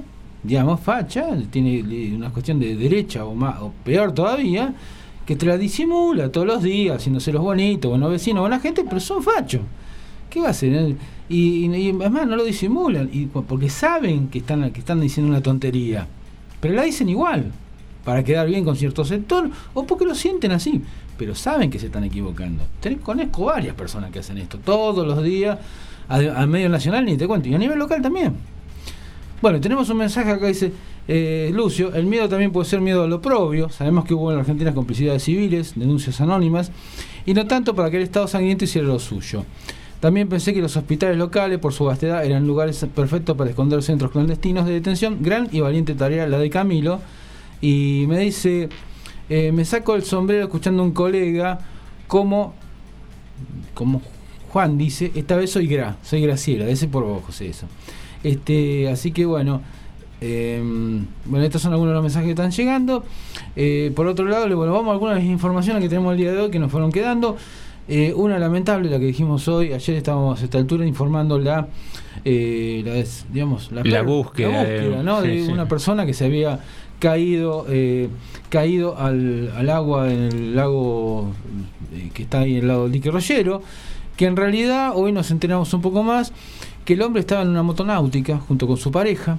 digamos, 0.44 0.80
facha, 0.82 1.27
tiene 1.49 1.82
una 2.15 2.30
cuestión 2.32 2.60
de 2.60 2.76
derecha 2.76 3.23
o, 3.26 3.34
más, 3.34 3.61
o 3.61 3.72
peor 3.84 4.11
todavía, 4.14 4.73
que 5.26 5.36
te 5.36 5.45
la 5.45 5.57
disimula 5.57 6.30
todos 6.32 6.45
los 6.45 6.61
días, 6.61 6.98
haciéndose 6.98 7.32
los 7.32 7.41
bonitos, 7.41 7.90
buenos 7.90 8.11
vecinos, 8.11 8.41
buena 8.41 8.60
gente, 8.60 8.84
pero 8.84 8.99
son 8.99 9.23
fachos. 9.23 9.61
¿Qué 10.30 10.41
va 10.41 10.48
a 10.48 10.52
hacer? 10.52 10.95
Y, 11.30 11.65
y, 11.65 11.73
y 11.76 11.90
además 11.90 12.27
no 12.27 12.36
lo 12.36 12.44
disimulan, 12.44 13.10
y, 13.14 13.27
po- 13.27 13.44
porque 13.44 13.69
saben 13.69 14.27
que 14.27 14.40
están, 14.40 14.69
que 14.72 14.80
están 14.82 14.99
diciendo 14.99 15.32
una 15.32 15.41
tontería, 15.41 16.06
pero 16.65 16.77
la 16.77 16.81
dicen 16.81 17.07
igual, 17.09 17.51
para 18.03 18.23
quedar 18.23 18.47
bien 18.47 18.65
con 18.65 18.75
cierto 18.75 19.05
sector, 19.05 19.51
o 19.75 19.85
porque 19.85 20.03
lo 20.03 20.15
sienten 20.15 20.51
así, 20.51 20.81
pero 21.15 21.35
saben 21.35 21.69
que 21.69 21.77
se 21.77 21.85
están 21.85 22.03
equivocando. 22.05 22.63
Conozco 23.03 23.45
varias 23.45 23.75
personas 23.75 24.09
que 24.09 24.17
hacen 24.17 24.39
esto 24.39 24.57
todos 24.57 25.05
los 25.05 25.23
días, 25.23 25.59
a, 26.09 26.15
a 26.15 26.47
medio 26.47 26.67
nacional 26.67 27.05
ni 27.05 27.17
te 27.17 27.27
cuento, 27.27 27.49
y 27.49 27.53
a 27.53 27.59
nivel 27.59 27.77
local 27.77 28.01
también. 28.01 28.33
Bueno, 29.43 29.61
tenemos 29.61 29.87
un 29.91 29.97
mensaje 29.97 30.31
acá, 30.31 30.47
dice 30.47 30.71
eh, 31.07 31.51
Lucio, 31.53 31.93
el 31.93 32.07
miedo 32.07 32.27
también 32.27 32.51
puede 32.51 32.67
ser 32.67 32.81
miedo 32.81 33.03
a 33.03 33.07
lo 33.07 33.21
propio, 33.21 33.69
sabemos 33.69 34.05
que 34.05 34.15
hubo 34.15 34.31
en 34.31 34.37
la 34.37 34.41
Argentina 34.41 34.73
complicidades 34.73 35.21
civiles, 35.21 35.73
denuncias 35.75 36.19
anónimas, 36.19 36.71
y 37.27 37.35
no 37.35 37.45
tanto 37.45 37.75
para 37.75 37.91
que 37.91 37.97
el 37.97 38.03
Estado 38.03 38.27
sangriento 38.27 38.65
hiciera 38.65 38.87
lo 38.87 38.97
suyo. 38.97 39.45
También 40.06 40.30
pensé 40.30 40.53
que 40.53 40.61
los 40.61 40.77
hospitales 40.77 41.18
locales, 41.18 41.57
por 41.57 41.73
su 41.73 41.84
vastedad, 41.86 42.23
eran 42.23 42.45
lugares 42.45 42.86
perfectos 42.94 43.36
para 43.36 43.49
esconder 43.49 43.82
centros 43.82 44.11
clandestinos 44.11 44.68
de 44.68 44.73
detención. 44.73 45.18
Gran 45.23 45.49
y 45.52 45.61
valiente 45.61 45.95
tarea 45.95 46.27
la 46.27 46.38
de 46.38 46.48
Camilo. 46.52 46.99
Y 47.60 48.06
me 48.07 48.19
dice, 48.19 48.69
eh, 49.30 49.52
me 49.52 49.65
saco 49.65 49.95
el 49.95 50.03
sombrero 50.03 50.44
escuchando 50.44 50.84
a 50.84 50.86
un 50.86 50.91
colega 50.91 51.57
como, 52.07 52.53
como 53.73 53.99
Juan 54.49 54.77
dice, 54.77 55.11
esta 55.15 55.38
vez 55.38 55.49
soy 55.49 55.65
Gra, 55.65 55.98
soy 56.03 56.22
Graciela, 56.22 56.68
ese 56.68 56.88
por 56.88 57.03
vos, 57.03 57.23
José, 57.26 57.48
eso. 57.48 57.65
Este, 58.23 58.88
así 58.90 59.11
que 59.11 59.26
bueno, 59.26 59.64
eh, 60.22 60.61
bueno, 61.26 61.44
estos 61.45 61.64
son 61.64 61.72
algunos 61.72 61.94
de 61.94 61.95
los 61.95 62.03
mensajes 62.03 62.27
que 62.27 62.32
están 62.34 62.52
llegando. 62.52 63.03
Eh, 63.56 63.91
por 63.95 64.06
otro 64.06 64.26
lado, 64.26 64.48
le- 64.48 64.53
bueno, 64.53 64.72
vamos 64.72 64.90
a 64.90 64.91
algunas 64.91 65.23
informaciones 65.23 65.82
que 65.82 65.90
tenemos 65.90 66.11
el 66.11 66.19
día 66.19 66.32
de 66.32 66.41
hoy 66.41 66.52
que 66.52 66.60
nos 66.60 66.72
fueron 66.72 66.91
quedando. 66.91 67.38
Eh, 67.87 68.13
una 68.15 68.39
lamentable, 68.39 68.89
la 68.89 68.97
que 68.97 69.05
dijimos 69.05 69.47
hoy, 69.47 69.71
ayer 69.71 69.95
estábamos 69.97 70.41
a 70.41 70.45
esta 70.45 70.57
altura 70.57 70.87
informando 70.87 71.37
la, 71.37 71.67
eh, 72.23 72.81
la 72.83 72.93
des- 72.93 73.25
digamos, 73.31 73.71
La 73.71 73.81
búsqueda 74.01 74.49
la 74.51 74.63
de- 74.63 74.79
búsqueda, 74.87 75.03
¿no? 75.03 75.21
sí, 75.21 75.27
de 75.27 75.45
sí. 75.45 75.51
una 75.51 75.67
persona 75.67 76.05
que 76.05 76.13
se 76.15 76.25
había 76.25 76.59
caído 76.99 77.65
eh, 77.69 78.09
caído 78.49 78.97
al, 78.97 79.51
al 79.55 79.69
agua 79.69 80.11
en 80.11 80.19
el 80.23 80.55
lago 80.55 81.31
eh, 81.93 82.09
que 82.13 82.23
está 82.23 82.39
ahí 82.39 82.53
en 82.55 82.61
el 82.61 82.67
lado 82.69 82.83
del 82.83 82.91
dique 82.93 83.11
Rollero, 83.11 83.61
que 84.17 84.25
en 84.25 84.35
realidad 84.35 84.93
hoy 84.95 85.11
nos 85.11 85.29
enteramos 85.29 85.71
un 85.73 85.81
poco 85.81 86.01
más 86.01 86.31
que 86.85 86.93
el 86.93 87.01
hombre 87.03 87.19
estaba 87.19 87.41
en 87.43 87.49
una 87.49 87.63
motonáutica 87.63 88.37
junto 88.39 88.65
con 88.65 88.77
su 88.77 88.91
pareja. 88.91 89.37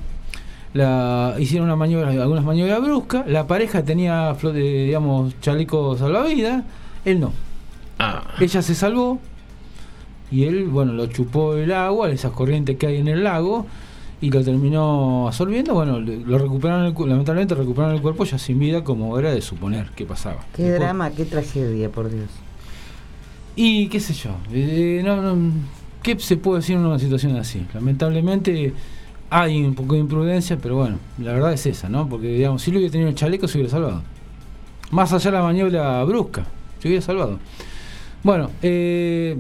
La, 0.75 1.35
hicieron 1.39 1.67
una 1.67 1.77
maniobra, 1.77 2.11
algunas 2.11 2.45
maniobras 2.45 2.81
bruscas. 2.83 3.27
La 3.27 3.47
pareja 3.47 3.83
tenía, 3.83 4.37
digamos, 4.53 5.35
chaleco 5.41 5.97
salvavidas. 5.97 6.63
Él 7.05 7.21
no. 7.21 7.33
Ella 8.41 8.63
se 8.63 8.75
salvó 8.75 9.19
y 10.31 10.45
él, 10.45 10.65
bueno, 10.69 10.93
lo 10.93 11.07
chupó 11.07 11.55
el 11.55 11.73
agua, 11.73 12.11
esas 12.11 12.33
corrientes 12.33 12.77
que 12.77 12.87
hay 12.89 12.97
en 12.99 13.09
el 13.09 13.25
lago, 13.25 13.67
y 14.21 14.31
lo 14.31 14.43
terminó 14.43 15.29
absorbiendo. 15.29 15.75
Bueno, 15.75 16.01
lo 16.01 16.39
recuperaron, 16.39 16.87
el 16.87 16.95
lamentablemente 17.09 17.55
recuperaron 17.55 17.95
el 17.97 18.03
cuerpo 18.03 18.25
ya 18.25 18.39
sin 18.39 18.59
vida, 18.59 18.83
como 18.83 19.19
era 19.19 19.31
de 19.33 19.41
suponer 19.41 19.91
que 19.91 20.05
pasaba. 20.05 20.45
Qué 20.55 20.63
Después- 20.65 20.81
drama, 20.81 21.11
qué 21.11 21.25
tragedia, 21.27 21.91
por 21.91 22.11
Dios. 22.11 22.29
y 23.55 23.89
qué 23.89 24.01
sé 24.01 24.13
yo, 24.15 24.31
eh, 24.53 25.01
no, 25.05 25.17
no, 25.23 25.53
¿qué 26.03 26.19
se 26.19 26.37
puede 26.37 26.61
decir 26.61 26.77
en 26.77 26.85
una 26.85 26.99
situación 26.99 27.37
así? 27.37 27.65
Lamentablemente 27.73 28.75
hay 29.31 29.63
un 29.63 29.75
poco 29.75 29.95
de 29.95 30.01
imprudencia, 30.01 30.59
pero 30.61 30.77
bueno, 30.77 30.99
la 31.19 31.33
verdad 31.33 31.53
es 31.53 31.65
esa, 31.67 31.89
¿no? 31.89 32.09
Porque 32.09 32.27
digamos, 32.29 32.61
si 32.63 32.71
lo 32.71 32.79
hubiera 32.79 32.93
tenido 32.93 33.09
el 33.11 33.15
chaleco 33.15 33.49
se 33.49 33.59
hubiera 33.59 33.71
salvado. 33.71 34.03
Más 34.91 35.13
allá 35.13 35.31
de 35.31 35.37
la 35.39 35.43
maniobra 35.43 36.05
brusca, 36.05 36.45
se 36.81 36.89
hubiera 36.89 37.03
salvado. 37.03 37.39
Bueno, 38.27 38.51
eh, 38.61 39.39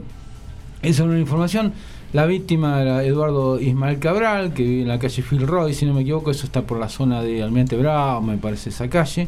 esa 0.80 1.02
es 1.02 1.08
una 1.08 1.18
información. 1.18 1.72
La 2.12 2.24
víctima 2.24 2.80
era 2.80 3.02
Eduardo 3.02 3.60
Ismael 3.60 3.98
Cabral, 3.98 4.54
que 4.54 4.62
vive 4.62 4.82
en 4.82 4.86
la 4.86 5.00
calle 5.00 5.24
Phil 5.28 5.44
Roy, 5.44 5.74
si 5.74 5.86
no 5.86 5.92
me 5.92 6.02
equivoco, 6.02 6.30
eso 6.30 6.46
está 6.46 6.62
por 6.62 6.78
la 6.78 6.88
zona 6.88 7.20
de 7.20 7.42
Almirante 7.42 7.76
Bravo, 7.76 8.22
me 8.22 8.36
parece 8.36 8.70
esa 8.70 8.88
calle. 8.88 9.26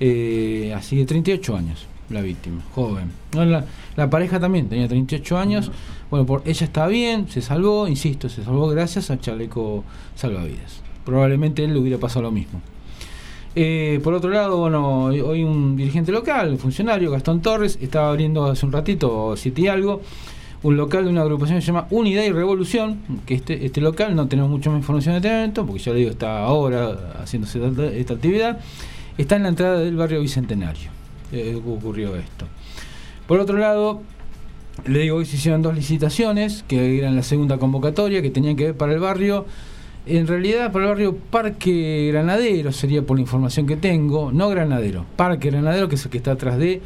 Eh, 0.00 0.74
así 0.76 0.96
de 0.96 1.04
38 1.04 1.56
años, 1.56 1.86
la 2.08 2.20
víctima, 2.20 2.62
joven. 2.74 3.12
No, 3.32 3.44
la, 3.44 3.64
la 3.94 4.10
pareja 4.10 4.40
también 4.40 4.68
tenía 4.68 4.88
38 4.88 5.38
años. 5.38 5.70
Bueno, 6.10 6.26
por, 6.26 6.42
ella 6.44 6.66
está 6.66 6.88
bien, 6.88 7.28
se 7.28 7.42
salvó, 7.42 7.86
insisto, 7.86 8.28
se 8.28 8.42
salvó 8.42 8.66
gracias 8.70 9.08
al 9.12 9.20
chaleco 9.20 9.84
salvavidas. 10.16 10.82
Probablemente 11.04 11.62
él 11.62 11.74
le 11.74 11.78
hubiera 11.78 11.98
pasado 11.98 12.22
lo 12.22 12.32
mismo. 12.32 12.60
Eh, 13.56 14.00
por 14.04 14.14
otro 14.14 14.30
lado, 14.30 14.58
bueno, 14.58 15.04
hoy- 15.06 15.42
un 15.42 15.76
dirigente 15.76 16.12
local, 16.12 16.50
un 16.50 16.58
funcionario, 16.58 17.10
Gastón 17.10 17.42
Torres, 17.42 17.78
estaba 17.80 18.10
abriendo 18.10 18.46
hace 18.46 18.64
un 18.64 18.72
ratito, 18.72 19.34
siete 19.36 19.62
y 19.62 19.68
algo, 19.68 20.00
un 20.62 20.76
local 20.76 21.04
de 21.04 21.10
una 21.10 21.22
agrupación 21.22 21.58
que 21.58 21.62
se 21.62 21.66
llama 21.68 21.86
Unidad 21.90 22.22
y 22.24 22.30
Revolución, 22.32 22.98
que 23.26 23.34
este, 23.34 23.64
este 23.66 23.80
local 23.80 24.14
no 24.14 24.28
tenemos 24.28 24.50
mucha 24.50 24.70
más 24.70 24.78
información 24.78 25.14
de 25.14 25.18
este 25.18 25.28
evento, 25.36 25.66
porque 25.66 25.82
ya 25.82 25.92
le 25.92 25.98
digo, 25.98 26.10
está 26.10 26.44
ahora 26.44 27.14
haciéndose 27.22 27.60
esta 27.98 28.14
actividad, 28.14 28.60
está 29.18 29.36
en 29.36 29.42
la 29.42 29.48
entrada 29.48 29.80
del 29.80 29.96
barrio 29.96 30.20
Bicentenario. 30.20 30.90
eh, 31.32 31.54
ocurrió 31.64 32.16
esto. 32.16 32.46
Por 33.28 33.38
otro 33.40 33.56
lado, 33.56 34.02
le 34.86 34.98
digo, 35.00 35.16
hoy 35.18 35.24
se 35.26 35.36
hicieron 35.36 35.62
dos 35.62 35.74
licitaciones, 35.76 36.64
que 36.66 36.98
eran 36.98 37.14
la 37.14 37.22
segunda 37.22 37.58
convocatoria, 37.58 38.20
que 38.20 38.30
tenían 38.30 38.56
que 38.56 38.64
ver 38.66 38.76
para 38.76 38.92
el 38.92 38.98
barrio. 38.98 39.46
En 40.06 40.26
realidad, 40.26 40.72
para 40.72 40.86
el 40.86 40.90
barrio 40.90 41.16
Parque 41.16 42.08
Granadero, 42.10 42.72
sería 42.72 43.02
por 43.02 43.18
la 43.18 43.20
información 43.20 43.66
que 43.66 43.76
tengo, 43.76 44.32
no 44.32 44.48
Granadero, 44.48 45.04
Parque 45.16 45.50
Granadero, 45.50 45.88
que 45.88 45.96
es 45.96 46.04
el 46.04 46.10
que 46.10 46.16
está 46.18 46.32
atrás 46.32 46.58
de 46.58 46.80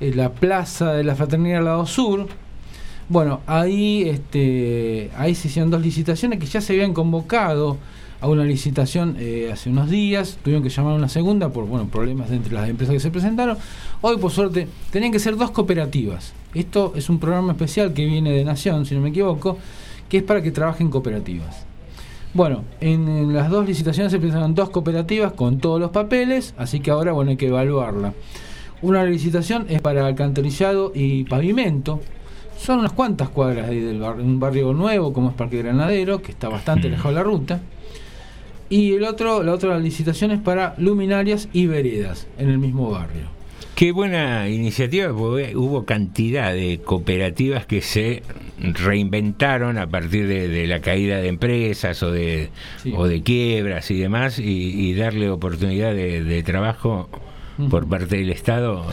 eh, 0.00 0.12
la 0.14 0.32
plaza 0.32 0.92
de 0.92 1.02
la 1.02 1.14
Fraternidad 1.14 1.58
al 1.58 1.64
lado 1.64 1.86
sur. 1.86 2.26
Bueno, 3.08 3.40
ahí, 3.46 4.02
este, 4.08 5.10
ahí 5.16 5.34
se 5.34 5.48
hicieron 5.48 5.70
dos 5.70 5.80
licitaciones 5.80 6.38
que 6.38 6.46
ya 6.46 6.60
se 6.60 6.74
habían 6.74 6.92
convocado 6.92 7.78
a 8.20 8.28
una 8.28 8.44
licitación 8.44 9.16
eh, 9.18 9.50
hace 9.52 9.70
unos 9.70 9.90
días, 9.90 10.38
tuvieron 10.42 10.62
que 10.62 10.68
llamar 10.68 10.92
a 10.92 10.96
una 10.96 11.08
segunda 11.08 11.48
por 11.48 11.66
bueno, 11.66 11.88
problemas 11.88 12.30
entre 12.30 12.52
las 12.52 12.68
empresas 12.68 12.92
que 12.92 13.00
se 13.00 13.10
presentaron. 13.10 13.56
Hoy, 14.02 14.18
por 14.18 14.30
suerte, 14.30 14.68
tenían 14.90 15.10
que 15.10 15.18
ser 15.18 15.36
dos 15.36 15.50
cooperativas. 15.50 16.32
Esto 16.54 16.92
es 16.94 17.08
un 17.08 17.18
programa 17.18 17.52
especial 17.52 17.92
que 17.94 18.04
viene 18.04 18.30
de 18.30 18.44
Nación, 18.44 18.86
si 18.86 18.94
no 18.94 19.00
me 19.00 19.08
equivoco, 19.08 19.58
que 20.08 20.18
es 20.18 20.22
para 20.22 20.42
que 20.42 20.52
trabajen 20.52 20.90
cooperativas. 20.90 21.71
Bueno, 22.34 22.64
en, 22.80 23.08
en 23.08 23.34
las 23.34 23.50
dos 23.50 23.66
licitaciones 23.66 24.10
se 24.10 24.18
presentaron 24.18 24.54
dos 24.54 24.70
cooperativas 24.70 25.32
con 25.32 25.58
todos 25.58 25.78
los 25.78 25.90
papeles, 25.90 26.54
así 26.56 26.80
que 26.80 26.90
ahora 26.90 27.12
bueno, 27.12 27.30
hay 27.30 27.36
que 27.36 27.48
evaluarla. 27.48 28.14
Una 28.80 29.04
licitación 29.04 29.66
es 29.68 29.80
para 29.80 30.06
alcantarillado 30.06 30.92
y 30.94 31.24
pavimento. 31.24 32.00
Son 32.58 32.78
unas 32.78 32.92
cuantas 32.92 33.28
cuadras 33.28 33.68
ahí 33.68 33.80
del 33.80 34.00
barrio, 34.00 34.24
un 34.24 34.40
barrio 34.40 34.72
nuevo 34.72 35.12
como 35.12 35.30
es 35.30 35.34
Parque 35.34 35.58
Granadero, 35.58 36.22
que 36.22 36.32
está 36.32 36.48
bastante 36.48 36.88
alejado 36.88 37.10
de 37.10 37.14
la 37.14 37.22
ruta. 37.22 37.60
Y 38.70 38.92
el 38.94 39.04
otro, 39.04 39.42
la 39.42 39.52
otra 39.52 39.78
licitación 39.78 40.30
es 40.30 40.40
para 40.40 40.74
luminarias 40.78 41.48
y 41.52 41.66
veredas 41.66 42.26
en 42.38 42.48
el 42.48 42.58
mismo 42.58 42.90
barrio. 42.90 43.24
Qué 43.74 43.92
buena 43.92 44.48
iniciativa, 44.48 45.12
porque 45.12 45.56
hubo 45.56 45.84
cantidad 45.84 46.52
de 46.52 46.80
cooperativas 46.84 47.66
que 47.66 47.82
se 47.82 48.22
reinventaron 48.62 49.78
a 49.78 49.86
partir 49.88 50.26
de, 50.26 50.48
de 50.48 50.66
la 50.66 50.80
caída 50.80 51.18
de 51.18 51.28
empresas 51.28 52.02
o 52.02 52.10
de, 52.10 52.50
Sí. 52.82 52.92
o 52.96 53.06
de 53.06 53.22
quiebras 53.22 53.90
y 53.90 53.98
demás, 53.98 54.38
y, 54.38 54.44
y 54.44 54.94
darle 54.94 55.30
oportunidad 55.30 55.94
de, 55.94 56.22
de 56.24 56.42
trabajo 56.42 57.08
por 57.70 57.86
parte 57.88 58.16
del 58.16 58.30
Estado 58.30 58.84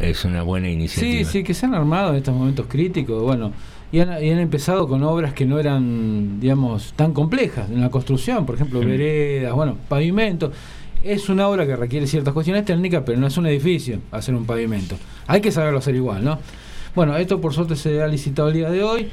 es 0.00 0.24
una 0.24 0.42
buena 0.42 0.68
iniciativa. 0.70 1.18
Sí, 1.18 1.24
sí, 1.24 1.42
que 1.44 1.54
se 1.54 1.66
han 1.66 1.74
armado 1.74 2.10
en 2.10 2.16
estos 2.16 2.34
momentos 2.34 2.66
críticos, 2.68 3.22
bueno, 3.22 3.52
y 3.92 4.00
han, 4.00 4.22
y 4.22 4.30
han 4.30 4.38
empezado 4.38 4.86
con 4.88 5.02
obras 5.02 5.32
que 5.32 5.46
no 5.46 5.58
eran, 5.58 6.38
digamos, 6.40 6.92
tan 6.94 7.12
complejas 7.12 7.70
en 7.70 7.80
la 7.80 7.90
construcción, 7.90 8.44
por 8.46 8.54
ejemplo, 8.56 8.80
veredas, 8.80 9.52
bueno, 9.54 9.76
pavimento. 9.88 10.52
Es 11.02 11.28
una 11.28 11.46
obra 11.48 11.66
que 11.66 11.76
requiere 11.76 12.06
ciertas 12.06 12.34
cuestiones 12.34 12.64
técnicas, 12.64 13.02
pero 13.06 13.18
no 13.18 13.26
es 13.28 13.36
un 13.36 13.46
edificio 13.46 14.00
hacer 14.10 14.34
un 14.34 14.44
pavimento. 14.44 14.96
Hay 15.28 15.40
que 15.40 15.52
saberlo 15.52 15.78
hacer 15.78 15.94
igual, 15.94 16.24
¿no? 16.24 16.38
Bueno, 16.96 17.16
esto 17.16 17.40
por 17.40 17.52
suerte 17.54 17.76
se 17.76 18.02
ha 18.02 18.08
licitado 18.08 18.48
el 18.48 18.54
día 18.54 18.70
de 18.70 18.82
hoy, 18.82 19.08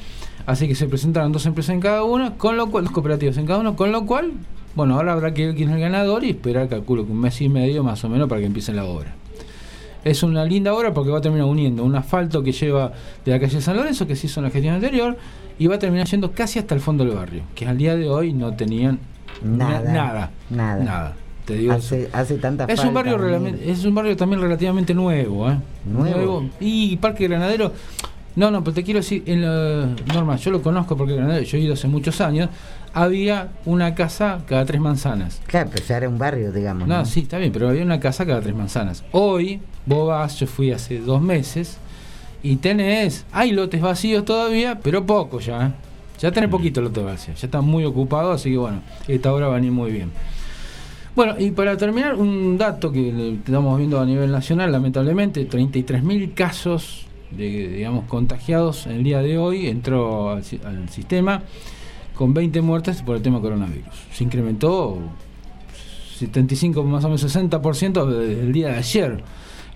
así 0.47 0.67
que 0.67 0.73
se 0.73 0.87
presentaron 0.87 1.31
dos 1.31 1.45
empresas 1.45 1.75
en 1.75 1.81
cada 1.81 2.03
una, 2.03 2.35
con 2.35 2.57
lo 2.57 2.71
cual, 2.71 2.85
dos 2.85 2.93
cooperativas 2.93 3.37
en 3.37 3.45
cada 3.45 3.59
uno, 3.59 3.75
con 3.75 3.91
lo 3.91 4.05
cual, 4.05 4.31
bueno, 4.73 4.95
ahora 4.95 5.13
habrá 5.13 5.33
que 5.33 5.47
ver 5.47 5.55
quién 5.55 5.69
es 5.69 5.75
el 5.75 5.81
ganador 5.81 6.23
y 6.23 6.31
esperar, 6.31 6.67
calculo 6.69 7.05
que 7.05 7.11
un 7.11 7.19
mes 7.19 7.39
y 7.41 7.49
medio 7.49 7.83
más 7.83 8.03
o 8.03 8.09
menos 8.09 8.27
para 8.29 8.39
que 8.41 8.47
empiece 8.47 8.73
la 8.73 8.85
obra. 8.85 9.13
Es 10.05 10.23
una 10.23 10.43
linda 10.43 10.73
obra 10.73 10.93
porque 10.93 11.11
va 11.11 11.19
a 11.19 11.21
terminar 11.21 11.45
uniendo 11.47 11.83
un 11.83 11.95
asfalto 11.95 12.41
que 12.43 12.51
lleva 12.51 12.91
de 13.23 13.31
la 13.31 13.39
calle 13.39 13.61
San 13.61 13.75
Lorenzo, 13.77 14.07
que 14.07 14.15
se 14.15 14.27
hizo 14.27 14.39
en 14.39 14.45
la 14.45 14.49
gestión 14.49 14.75
anterior, 14.75 15.17
y 15.59 15.67
va 15.67 15.75
a 15.75 15.79
terminar 15.79 16.07
yendo 16.07 16.31
casi 16.31 16.59
hasta 16.59 16.73
el 16.75 16.81
fondo 16.81 17.05
del 17.05 17.13
barrio, 17.15 17.43
que 17.53 17.67
al 17.67 17.77
día 17.77 17.95
de 17.95 18.09
hoy 18.09 18.33
no 18.33 18.53
tenían 18.53 18.99
na- 19.43 19.67
Nada, 19.81 19.91
nada. 19.93 20.31
nada. 20.83 21.13
Nada. 21.43 21.47
Te 21.47 21.55
digo, 21.55 21.73
Hace, 21.73 22.09
hace 22.13 22.37
tanta 22.37 22.65
es 22.65 22.83
un 22.83 22.93
barrio 22.93 23.17
es 23.65 23.83
un 23.85 23.95
barrio 23.95 24.15
también 24.15 24.41
relativamente 24.41 24.93
nuevo, 24.93 25.49
¿eh? 25.49 25.57
¿Nuevo? 25.85 26.49
Y 26.59 26.97
Parque 26.97 27.27
Granadero, 27.27 27.73
no, 28.35 28.49
no, 28.49 28.63
pero 28.63 28.73
te 28.73 28.83
quiero 28.83 28.99
decir, 28.99 29.23
en 29.27 29.41
la, 29.41 29.89
Norma, 30.13 30.37
yo 30.37 30.51
lo 30.51 30.61
conozco 30.61 30.97
porque 30.97 31.15
Granadero, 31.15 31.43
yo 31.43 31.57
he 31.57 31.61
ido 31.61 31.73
hace 31.73 31.87
muchos 31.87 32.19
años, 32.21 32.49
había 32.93 33.49
una 33.65 33.93
casa 33.93 34.41
cada 34.47 34.65
tres 34.65 34.81
manzanas. 34.81 35.41
Claro, 35.45 35.69
pero 35.71 35.85
ya 35.85 35.97
era 35.97 36.09
un 36.09 36.17
barrio, 36.17 36.51
digamos. 36.51 36.87
No, 36.87 36.99
¿no? 36.99 37.05
sí, 37.05 37.21
está 37.21 37.37
bien, 37.37 37.51
pero 37.51 37.69
había 37.69 37.83
una 37.83 37.99
casa 37.99 38.25
cada 38.25 38.41
tres 38.41 38.55
manzanas. 38.55 39.03
Hoy, 39.11 39.61
vos 39.85 40.07
vas, 40.07 40.39
yo 40.39 40.47
fui 40.47 40.71
hace 40.71 40.99
dos 40.99 41.21
meses, 41.21 41.77
y 42.41 42.57
tenés, 42.57 43.25
hay 43.31 43.51
lotes 43.51 43.81
vacíos 43.81 44.25
todavía, 44.25 44.79
pero 44.79 45.05
poco 45.05 45.39
ya, 45.39 45.67
¿eh? 45.67 45.71
Ya 46.19 46.31
tenés 46.31 46.49
poquito 46.49 46.81
lotes 46.81 47.03
vacíos, 47.03 47.41
ya 47.41 47.47
está 47.47 47.61
muy 47.61 47.85
ocupado, 47.85 48.31
así 48.31 48.51
que 48.51 48.57
bueno, 48.57 48.81
esta 49.07 49.33
hora 49.33 49.47
va 49.47 49.53
a 49.53 49.55
venir 49.55 49.71
muy 49.71 49.91
bien. 49.91 50.11
Bueno, 51.15 51.35
y 51.37 51.51
para 51.51 51.77
terminar, 51.77 52.15
un 52.15 52.57
dato 52.57 52.91
que 52.91 53.33
estamos 53.45 53.77
viendo 53.77 53.99
a 53.99 54.05
nivel 54.05 54.31
nacional, 54.31 54.71
lamentablemente, 54.71 55.47
33.000 55.47 56.33
casos 56.33 57.05
de, 57.29 57.67
digamos, 57.69 58.05
contagiados 58.05 58.87
en 58.87 58.93
el 58.93 59.03
día 59.03 59.21
de 59.21 59.37
hoy, 59.37 59.67
entró 59.67 60.31
al, 60.31 60.43
si- 60.43 60.59
al 60.65 60.89
sistema 60.89 61.43
con 62.15 62.33
20 62.33 62.61
muertes 62.61 63.01
por 63.03 63.15
el 63.15 63.21
tema 63.21 63.41
coronavirus. 63.41 63.93
Se 64.11 64.23
incrementó 64.23 64.99
75, 66.17 66.83
más 66.83 67.03
o 67.03 67.07
menos 67.09 67.23
60% 67.23 68.05
desde 68.05 68.41
el 68.41 68.51
día 68.53 68.69
de 68.69 68.77
ayer. 68.77 69.23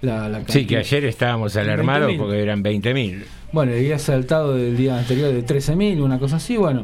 La, 0.02 0.30
la 0.30 0.44
Sí, 0.48 0.66
que 0.68 0.78
ayer 0.78 1.06
estábamos 1.06 1.56
alarmados 1.56 2.12
20.000. 2.12 2.18
porque 2.18 2.42
eran 2.42 2.64
20.000. 2.64 3.24
Bueno, 3.52 3.72
había 3.74 3.98
saltado 4.00 4.54
del 4.56 4.78
día 4.78 4.98
anterior 5.00 5.32
de 5.34 5.44
13.000, 5.46 6.02
una 6.02 6.20
cosa 6.20 6.36
así. 6.36 6.58
Bueno, 6.58 6.84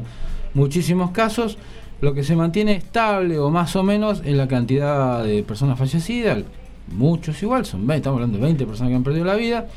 muchísimos 0.56 1.12
casos. 1.12 1.58
Lo 2.04 2.14
que 2.14 2.24
se 2.26 2.36
mantiene 2.36 2.74
estable 2.74 3.40
o 3.40 3.50
más 3.50 3.78
o 3.78 3.82
menos 3.84 4.22
es 4.26 4.36
la 4.36 4.46
cantidad 4.50 5.24
de 5.24 5.42
personas 5.42 5.80
fallecidas. 5.80 6.40
Muchos 6.92 7.42
igual, 7.42 7.66
son 7.66 7.88
20, 7.88 7.96
estamos 7.96 8.18
hablando 8.18 8.38
de 8.40 8.44
20 8.44 8.66
personas 8.66 8.90
que 8.90 8.96
han 8.98 9.04
perdido 9.06 9.24
la 9.24 9.36
vida. 9.36 9.68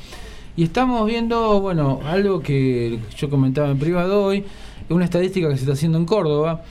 Y 0.56 0.64
estamos 0.64 1.06
viendo, 1.06 1.60
bueno, 1.60 2.00
algo 2.04 2.40
que 2.40 2.98
yo 3.16 3.30
comentaba 3.30 3.70
en 3.70 3.78
privado 3.78 4.24
hoy, 4.24 4.44
una 4.88 5.04
estadística 5.04 5.48
que 5.48 5.54
se 5.54 5.60
está 5.60 5.74
haciendo 5.74 5.98
en 5.98 6.04
Córdoba, 6.04 6.62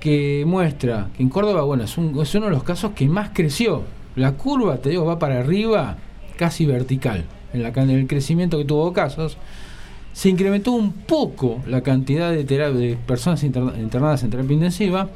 que 0.00 0.42
muestra 0.48 1.10
que 1.16 1.22
en 1.22 1.28
Córdoba, 1.28 1.62
bueno, 1.62 1.84
es, 1.84 1.96
un- 1.96 2.20
es 2.20 2.34
uno 2.34 2.46
de 2.46 2.50
los 2.52 2.64
casos 2.64 2.90
que 2.96 3.06
más 3.06 3.30
creció. 3.32 3.82
La 4.16 4.32
curva, 4.32 4.78
te 4.78 4.88
digo, 4.90 5.04
va 5.04 5.20
para 5.20 5.38
arriba, 5.38 5.96
casi 6.36 6.66
vertical, 6.66 7.22
en, 7.52 7.62
la, 7.62 7.68
en 7.68 7.90
el 7.90 8.08
crecimiento 8.08 8.58
que 8.58 8.64
tuvo 8.64 8.92
casos. 8.92 9.36
Se 10.14 10.28
incrementó 10.30 10.72
un 10.72 10.92
poco 10.92 11.60
la 11.66 11.82
cantidad 11.82 12.32
de, 12.32 12.96
personas 13.06 13.42
interna- 13.44 13.78
internadas 13.78 14.22
en 14.22 14.30
terapia 14.30 14.54
intensiva, 14.54 15.10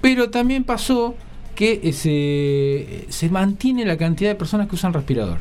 pero 0.00 0.30
también 0.30 0.64
pasó 0.64 1.14
que 1.54 1.80
eh, 1.84 1.92
se, 1.92 3.12
se 3.12 3.28
mantiene 3.28 3.84
la 3.84 3.96
cantidad 3.96 4.30
de 4.30 4.36
personas 4.36 4.68
que 4.68 4.76
usan 4.76 4.92
respirador. 4.94 5.38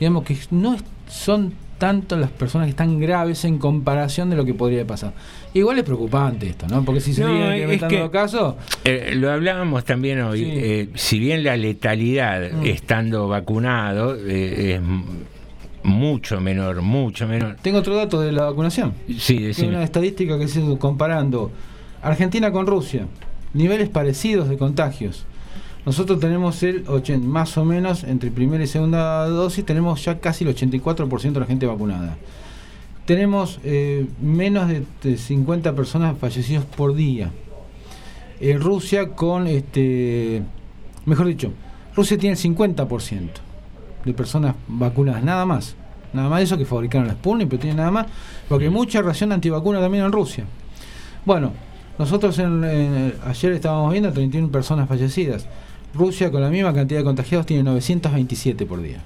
Digamos 0.00 0.24
que 0.24 0.36
no 0.50 0.74
es- 0.74 0.82
son 1.08 1.52
tanto 1.78 2.16
las 2.16 2.30
personas 2.30 2.66
que 2.66 2.70
están 2.70 2.98
graves 2.98 3.44
en 3.44 3.58
comparación 3.58 4.30
de 4.30 4.36
lo 4.36 4.44
que 4.44 4.54
podría 4.54 4.86
pasar. 4.86 5.12
Igual 5.52 5.78
es 5.78 5.84
preocupante 5.84 6.48
esto, 6.48 6.66
¿no? 6.68 6.82
Porque 6.84 7.00
si 7.00 7.12
se 7.12 7.22
No, 7.22 7.28
siguen 7.28 7.42
es 7.42 7.54
incrementando 7.56 7.94
que- 7.94 8.00
los 8.00 8.10
casos, 8.10 8.54
Eh, 8.84 9.12
lo 9.16 9.30
hablábamos 9.30 9.84
también 9.84 10.20
hoy. 10.22 10.42
eh, 10.46 10.88
si 10.94 11.18
bien 11.18 11.44
la 11.44 11.56
letalidad, 11.56 12.52
Mm. 12.52 12.64
estando 12.66 13.28
vacunado, 13.28 14.16
eh, 14.16 14.74
es 14.76 14.80
mucho 15.84 16.40
menor, 16.40 16.82
mucho 16.82 17.28
menor. 17.28 17.56
tengo 17.60 17.78
otro 17.78 17.94
dato 17.94 18.20
de 18.20 18.32
la 18.32 18.44
vacunación. 18.44 18.94
Sí, 19.18 19.38
decime. 19.38 19.68
una 19.68 19.84
estadística 19.84 20.38
que 20.38 20.48
se 20.48 20.60
hizo 20.60 20.78
comparando 20.78 21.50
Argentina 22.02 22.50
con 22.50 22.66
Rusia, 22.66 23.06
niveles 23.52 23.90
parecidos 23.90 24.48
de 24.48 24.56
contagios. 24.56 25.26
Nosotros 25.86 26.18
tenemos 26.18 26.62
el 26.62 26.84
80, 26.88 27.26
más 27.26 27.58
o 27.58 27.64
menos 27.64 28.04
entre 28.04 28.30
primera 28.30 28.64
y 28.64 28.66
segunda 28.66 29.26
dosis, 29.28 29.66
tenemos 29.66 30.02
ya 30.02 30.18
casi 30.18 30.44
el 30.44 30.56
84% 30.56 31.32
de 31.32 31.40
la 31.40 31.46
gente 31.46 31.66
vacunada. 31.66 32.16
Tenemos 33.04 33.60
eh, 33.64 34.06
menos 34.22 34.68
de, 34.68 34.84
de 35.02 35.18
50 35.18 35.74
personas 35.74 36.16
fallecidas 36.18 36.64
por 36.64 36.94
día. 36.94 37.30
En 38.40 38.60
Rusia 38.60 39.10
con 39.10 39.46
este, 39.46 40.42
mejor 41.04 41.26
dicho, 41.26 41.52
Rusia 41.94 42.16
tiene 42.16 42.36
el 42.36 42.42
50% 42.42 43.43
de 44.04 44.12
personas 44.14 44.54
vacunadas, 44.68 45.22
nada 45.22 45.44
más. 45.46 45.74
Nada 46.12 46.28
más 46.28 46.38
de 46.38 46.44
eso 46.44 46.56
que 46.58 46.64
fabricaron 46.64 47.08
la 47.08 47.14
Sputnik, 47.14 47.48
pero 47.48 47.60
tiene 47.60 47.76
nada 47.76 47.90
más, 47.90 48.06
porque 48.48 48.66
hay 48.66 48.70
mucha 48.70 49.02
ración 49.02 49.32
antivacuna 49.32 49.80
también 49.80 50.04
en 50.04 50.12
Rusia. 50.12 50.44
Bueno, 51.24 51.52
nosotros 51.98 52.38
en- 52.38 52.62
en- 52.64 53.14
ayer 53.26 53.52
estábamos 53.52 53.90
viendo 53.92 54.12
31 54.12 54.50
personas 54.50 54.88
fallecidas. 54.88 55.46
Rusia 55.94 56.30
con 56.30 56.40
la 56.42 56.50
misma 56.50 56.72
cantidad 56.72 57.00
de 57.00 57.04
contagiados 57.04 57.46
tiene 57.46 57.62
927 57.64 58.66
por 58.66 58.80
día. 58.82 58.98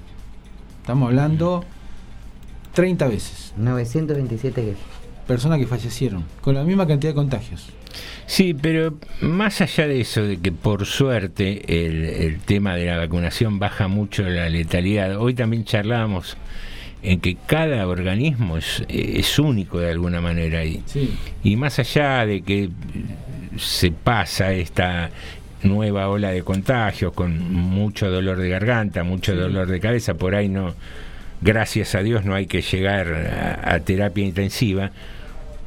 Estamos 0.81 1.07
hablando 1.07 1.63
30 2.73 3.07
veces. 3.07 3.53
927 3.57 4.61
que 4.61 4.75
Personas 5.27 5.59
que 5.59 5.67
fallecieron 5.67 6.25
con 6.41 6.55
la 6.55 6.63
misma 6.63 6.87
cantidad 6.87 7.11
de 7.11 7.15
contagios. 7.15 7.69
Sí, 8.25 8.53
pero 8.53 8.97
más 9.21 9.59
allá 9.61 9.87
de 9.87 10.01
eso, 10.01 10.21
de 10.23 10.37
que 10.37 10.51
por 10.51 10.85
suerte 10.85 11.85
el, 11.85 12.03
el 12.05 12.39
tema 12.39 12.75
de 12.75 12.85
la 12.85 12.97
vacunación 12.97 13.57
baja 13.59 13.87
mucho 13.87 14.23
la 14.23 14.49
letalidad, 14.49 15.17
hoy 15.17 15.33
también 15.33 15.63
charlábamos 15.65 16.37
en 17.01 17.21
que 17.21 17.37
cada 17.47 17.87
organismo 17.87 18.57
es, 18.57 18.83
es 18.89 19.39
único 19.39 19.79
de 19.79 19.89
alguna 19.91 20.21
manera 20.21 20.63
y, 20.65 20.83
Sí. 20.85 21.15
y 21.43 21.55
más 21.55 21.79
allá 21.79 22.25
de 22.25 22.41
que 22.41 22.69
se 23.57 23.91
pasa 23.91 24.51
esta 24.53 25.09
nueva 25.63 26.07
ola 26.09 26.29
de 26.31 26.43
contagios 26.43 27.13
con 27.13 27.51
mucho 27.51 28.09
dolor 28.09 28.37
de 28.37 28.49
garganta, 28.49 29.03
mucho 29.03 29.35
dolor 29.35 29.67
de 29.67 29.79
cabeza, 29.79 30.13
por 30.13 30.35
ahí 30.35 30.49
no, 30.49 30.75
gracias 31.41 31.95
a 31.95 32.03
Dios 32.03 32.25
no 32.25 32.35
hay 32.35 32.45
que 32.47 32.61
llegar 32.61 33.13
a, 33.63 33.73
a 33.75 33.79
terapia 33.79 34.25
intensiva, 34.25 34.91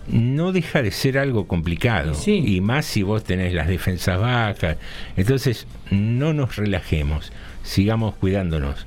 no 0.09 0.53
deja 0.53 0.83
de 0.83 0.91
ser 0.91 1.19
algo 1.19 1.47
complicado. 1.47 2.13
Y 2.27 2.61
más 2.61 2.87
si 2.87 3.03
vos 3.03 3.25
tenés 3.25 3.55
las 3.55 3.69
defensas 3.69 4.21
bajas. 4.21 4.77
Entonces, 5.17 5.67
no 5.91 6.33
nos 6.33 6.57
relajemos, 6.57 7.33
sigamos 7.63 8.15
cuidándonos. 8.17 8.87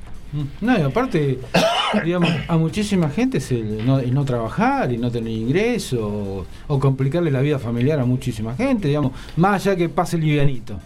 No, 0.60 0.78
y 0.78 0.82
aparte, 0.82 1.40
digamos, 2.04 2.30
a 2.48 2.58
muchísima 2.58 3.10
gente 3.10 3.38
es 3.38 3.52
el 3.52 3.86
no, 3.86 4.00
el 4.00 4.14
no 4.14 4.26
trabajar 4.26 4.92
y 4.92 4.98
no 4.98 5.10
tener 5.10 5.32
ingreso, 5.32 6.08
o, 6.08 6.46
o 6.68 6.80
complicarle 6.80 7.32
la 7.32 7.42
vida 7.42 7.58
familiar 7.58 8.00
a 8.00 8.06
muchísima 8.06 8.56
gente, 8.56 8.90
digamos, 8.90 9.14
más 9.38 9.66
allá 9.66 9.78
que 9.78 9.88
pase 9.88 10.18
livianito. 10.18 10.78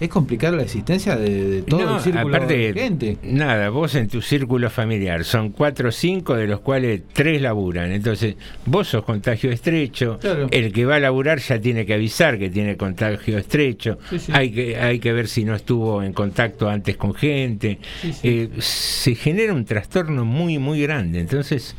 Es 0.00 0.08
complicar 0.08 0.54
la 0.54 0.62
existencia 0.62 1.16
de, 1.16 1.44
de 1.50 1.62
todo 1.62 1.84
No, 1.84 1.96
el 1.96 2.02
círculo 2.02 2.36
aparte, 2.36 2.56
de 2.56 2.72
gente. 2.72 3.16
Nada, 3.24 3.70
vos 3.70 3.94
en 3.96 4.06
tu 4.06 4.22
círculo 4.22 4.70
familiar 4.70 5.24
son 5.24 5.50
cuatro 5.50 5.88
o 5.88 5.92
cinco, 5.92 6.36
de 6.36 6.46
los 6.46 6.60
cuales 6.60 7.02
tres 7.12 7.42
laburan. 7.42 7.90
Entonces, 7.90 8.36
vos 8.64 8.86
sos 8.86 9.04
contagio 9.04 9.50
estrecho. 9.50 10.18
Claro. 10.20 10.46
El 10.52 10.72
que 10.72 10.84
va 10.84 10.96
a 10.96 11.00
laburar 11.00 11.40
ya 11.40 11.60
tiene 11.60 11.84
que 11.84 11.94
avisar 11.94 12.38
que 12.38 12.48
tiene 12.48 12.76
contagio 12.76 13.38
estrecho. 13.38 13.98
Sí, 14.10 14.18
sí. 14.20 14.32
Hay, 14.34 14.52
que, 14.52 14.76
hay 14.76 15.00
que 15.00 15.12
ver 15.12 15.26
si 15.26 15.44
no 15.44 15.56
estuvo 15.56 16.02
en 16.02 16.12
contacto 16.12 16.68
antes 16.68 16.96
con 16.96 17.12
gente. 17.14 17.78
Sí. 18.00 18.12
Eh, 18.22 18.48
se 18.60 19.14
genera 19.16 19.52
un 19.52 19.64
trastorno 19.64 20.24
muy, 20.24 20.58
muy 20.58 20.80
grande. 20.80 21.18
Entonces, 21.18 21.74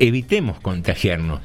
evitemos 0.00 0.58
contagiarnos, 0.60 1.40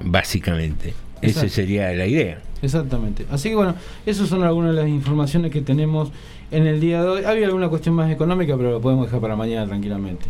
básicamente. 0.00 0.94
Esa 1.20 1.48
sería 1.48 1.92
la 1.92 2.06
idea. 2.06 2.40
Exactamente. 2.62 3.26
Así 3.30 3.50
que 3.50 3.56
bueno, 3.56 3.74
esas 4.06 4.28
son 4.28 4.44
algunas 4.44 4.74
de 4.74 4.82
las 4.82 4.88
informaciones 4.88 5.50
que 5.50 5.60
tenemos 5.60 6.10
en 6.50 6.66
el 6.66 6.80
día 6.80 7.02
de 7.02 7.08
hoy. 7.08 7.24
Había 7.24 7.46
alguna 7.46 7.68
cuestión 7.68 7.94
más 7.96 8.10
económica, 8.10 8.56
pero 8.56 8.70
lo 8.70 8.80
podemos 8.80 9.06
dejar 9.06 9.20
para 9.20 9.36
mañana 9.36 9.66
tranquilamente. 9.66 10.26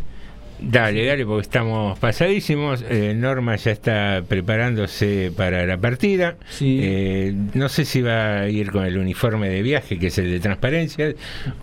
Dale, 0.64 1.04
dale, 1.04 1.26
porque 1.26 1.42
estamos 1.42 1.98
pasadísimos. 1.98 2.84
Eh, 2.88 3.14
Norma 3.16 3.56
ya 3.56 3.72
está 3.72 4.22
preparándose 4.26 5.32
para 5.36 5.66
la 5.66 5.76
partida. 5.76 6.36
Eh, 6.60 7.34
no 7.54 7.68
sé 7.68 7.84
si 7.84 8.00
va 8.00 8.40
a 8.40 8.48
ir 8.48 8.70
con 8.70 8.84
el 8.84 8.96
uniforme 8.96 9.48
de 9.48 9.60
viaje, 9.62 9.98
que 9.98 10.06
es 10.06 10.18
el 10.18 10.30
de 10.30 10.38
transparencia, 10.38 11.14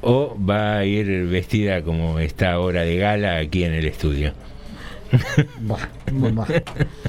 o 0.02 0.38
va 0.38 0.80
a 0.80 0.86
ir 0.86 1.28
vestida 1.28 1.82
como 1.82 2.20
está 2.20 2.52
ahora 2.52 2.82
de 2.82 2.98
gala 2.98 3.38
aquí 3.38 3.64
en 3.64 3.74
el 3.74 3.86
estudio. 3.86 4.34
Buah, 5.62 5.80
buah. 6.12 6.48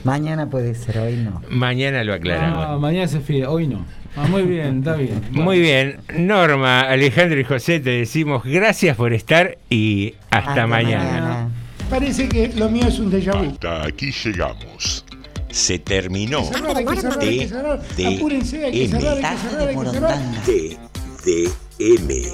Mañana 0.05 0.49
puede 0.49 0.75
ser, 0.75 0.99
hoy 0.99 1.17
no. 1.17 1.43
Mañana 1.51 2.03
lo 2.05 2.15
aclaramos. 2.15 2.65
Ah, 2.69 2.79
mañana 2.79 3.07
se 3.09 3.21
fide, 3.21 3.47
hoy 3.47 3.67
no. 3.69 3.85
Ah, 4.17 4.27
muy 4.29 4.43
bien, 4.43 4.79
está 4.79 4.95
bien. 4.97 5.23
Muy 5.31 5.61
bien, 5.61 5.99
Norma, 6.17 6.81
Alejandro 6.81 7.39
y 7.39 7.45
José, 7.45 7.79
te 7.81 7.91
decimos 7.91 8.43
gracias 8.45 8.97
por 8.97 9.13
estar 9.13 9.57
y 9.69 10.15
hasta, 10.31 10.67
mañana. 10.67 11.49
Parece 11.89 12.29
que 12.29 12.49
lo 12.57 12.69
mío 12.69 12.87
es 12.89 12.99
un 12.99 13.11
déjà 13.11 13.33
vu. 13.37 13.51
Hasta 13.51 13.85
aquí 13.87 14.11
llegamos. 14.13 15.05
Se 15.51 15.79
terminó. 15.81 16.39
Hay 16.41 16.47
que 16.47 16.53
cerrar, 16.57 16.77
hay 16.77 16.85
que 16.87 17.01
cerrar, 17.01 17.21
hay 17.21 17.39
que 17.39 17.49
cerrar. 17.49 17.83
D- 17.97 18.17
Apúrense, 18.17 18.65
hay 18.65 18.73
que 18.73 18.85
M. 18.85 18.89
cerrar, 19.01 19.17
hay 19.17 19.23
que 19.23 19.37
cerrar, 19.51 19.69
hay 19.69 19.77
que 19.77 19.91
cerrar. 19.91 20.19
D- 20.47 21.51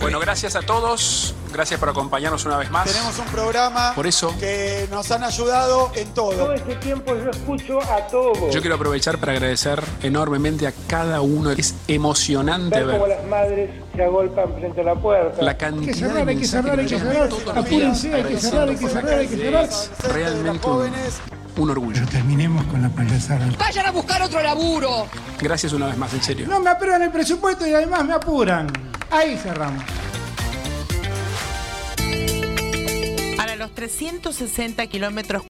Bueno, 0.00 0.18
gracias 0.18 0.56
a 0.56 0.62
todos. 0.62 1.34
Gracias 1.52 1.78
por 1.78 1.88
acompañarnos 1.88 2.44
una 2.44 2.58
vez 2.58 2.68
más. 2.70 2.86
Tenemos 2.86 3.16
un 3.18 3.26
programa 3.26 3.92
Por 3.94 4.06
eso, 4.06 4.34
que 4.38 4.88
nos 4.90 5.10
han 5.12 5.22
ayudado 5.22 5.92
en 5.94 6.12
todo. 6.12 6.32
Todo 6.32 6.52
este 6.52 6.74
tiempo 6.76 7.14
yo 7.14 7.30
escucho 7.30 7.80
a 7.80 8.08
todos. 8.08 8.52
yo 8.52 8.60
quiero 8.60 8.74
aprovechar 8.74 9.18
para 9.18 9.32
agradecer 9.32 9.82
enormemente 10.02 10.66
a 10.66 10.72
cada 10.88 11.20
uno. 11.20 11.52
Es 11.52 11.74
emocionante 11.86 12.82
Ver 12.82 12.96
cómo 12.96 13.06
ver 13.06 13.18
las 13.18 13.26
madres 13.28 13.70
se 13.94 14.02
agolpan 14.02 14.52
frente 14.54 14.80
a 14.80 14.84
la 14.84 14.94
puerta. 14.96 15.40
la 15.42 15.52
Hay 15.52 15.56
que 15.56 15.64
cantidad 15.64 15.94
cerrar, 15.94 16.24
de 16.24 16.30
hay 16.30 16.36
que 16.38 16.46
cerrar, 16.46 16.78
hay 16.80 16.86
que 16.86 16.98
cerrar. 16.98 17.28
Apúrense, 17.56 18.14
hay 18.14 18.24
que 18.24 18.38
cerrar, 18.38 18.68
hay 18.68 18.76
que 18.76 18.88
cerrar, 18.88 19.18
hay 19.18 19.28
que 19.28 19.36
cerrar. 19.36 19.68
Realmente 20.12 20.68
un, 20.68 20.92
un 21.56 21.70
orgullo. 21.70 22.06
Terminemos 22.06 22.64
con 22.66 22.82
la 22.82 22.88
payasada. 22.88 23.48
Vayan 23.58 23.86
a 23.86 23.90
buscar 23.90 24.22
otro 24.22 24.42
laburo. 24.42 25.08
Gracias 25.40 25.72
una 25.72 25.86
vez 25.86 25.96
más, 25.96 26.12
en 26.14 26.22
serio. 26.22 26.46
No 26.48 26.60
me 26.60 26.70
aprueban 26.70 27.02
el 27.02 27.10
presupuesto 27.10 27.66
y 27.66 27.72
además 27.72 28.04
me 28.04 28.14
apuran. 28.14 28.66
Ahí 29.10 29.36
cerramos. 29.36 29.82
Para 33.36 33.56
los 33.56 33.72
360 33.74 34.86
kilómetros 34.86 35.42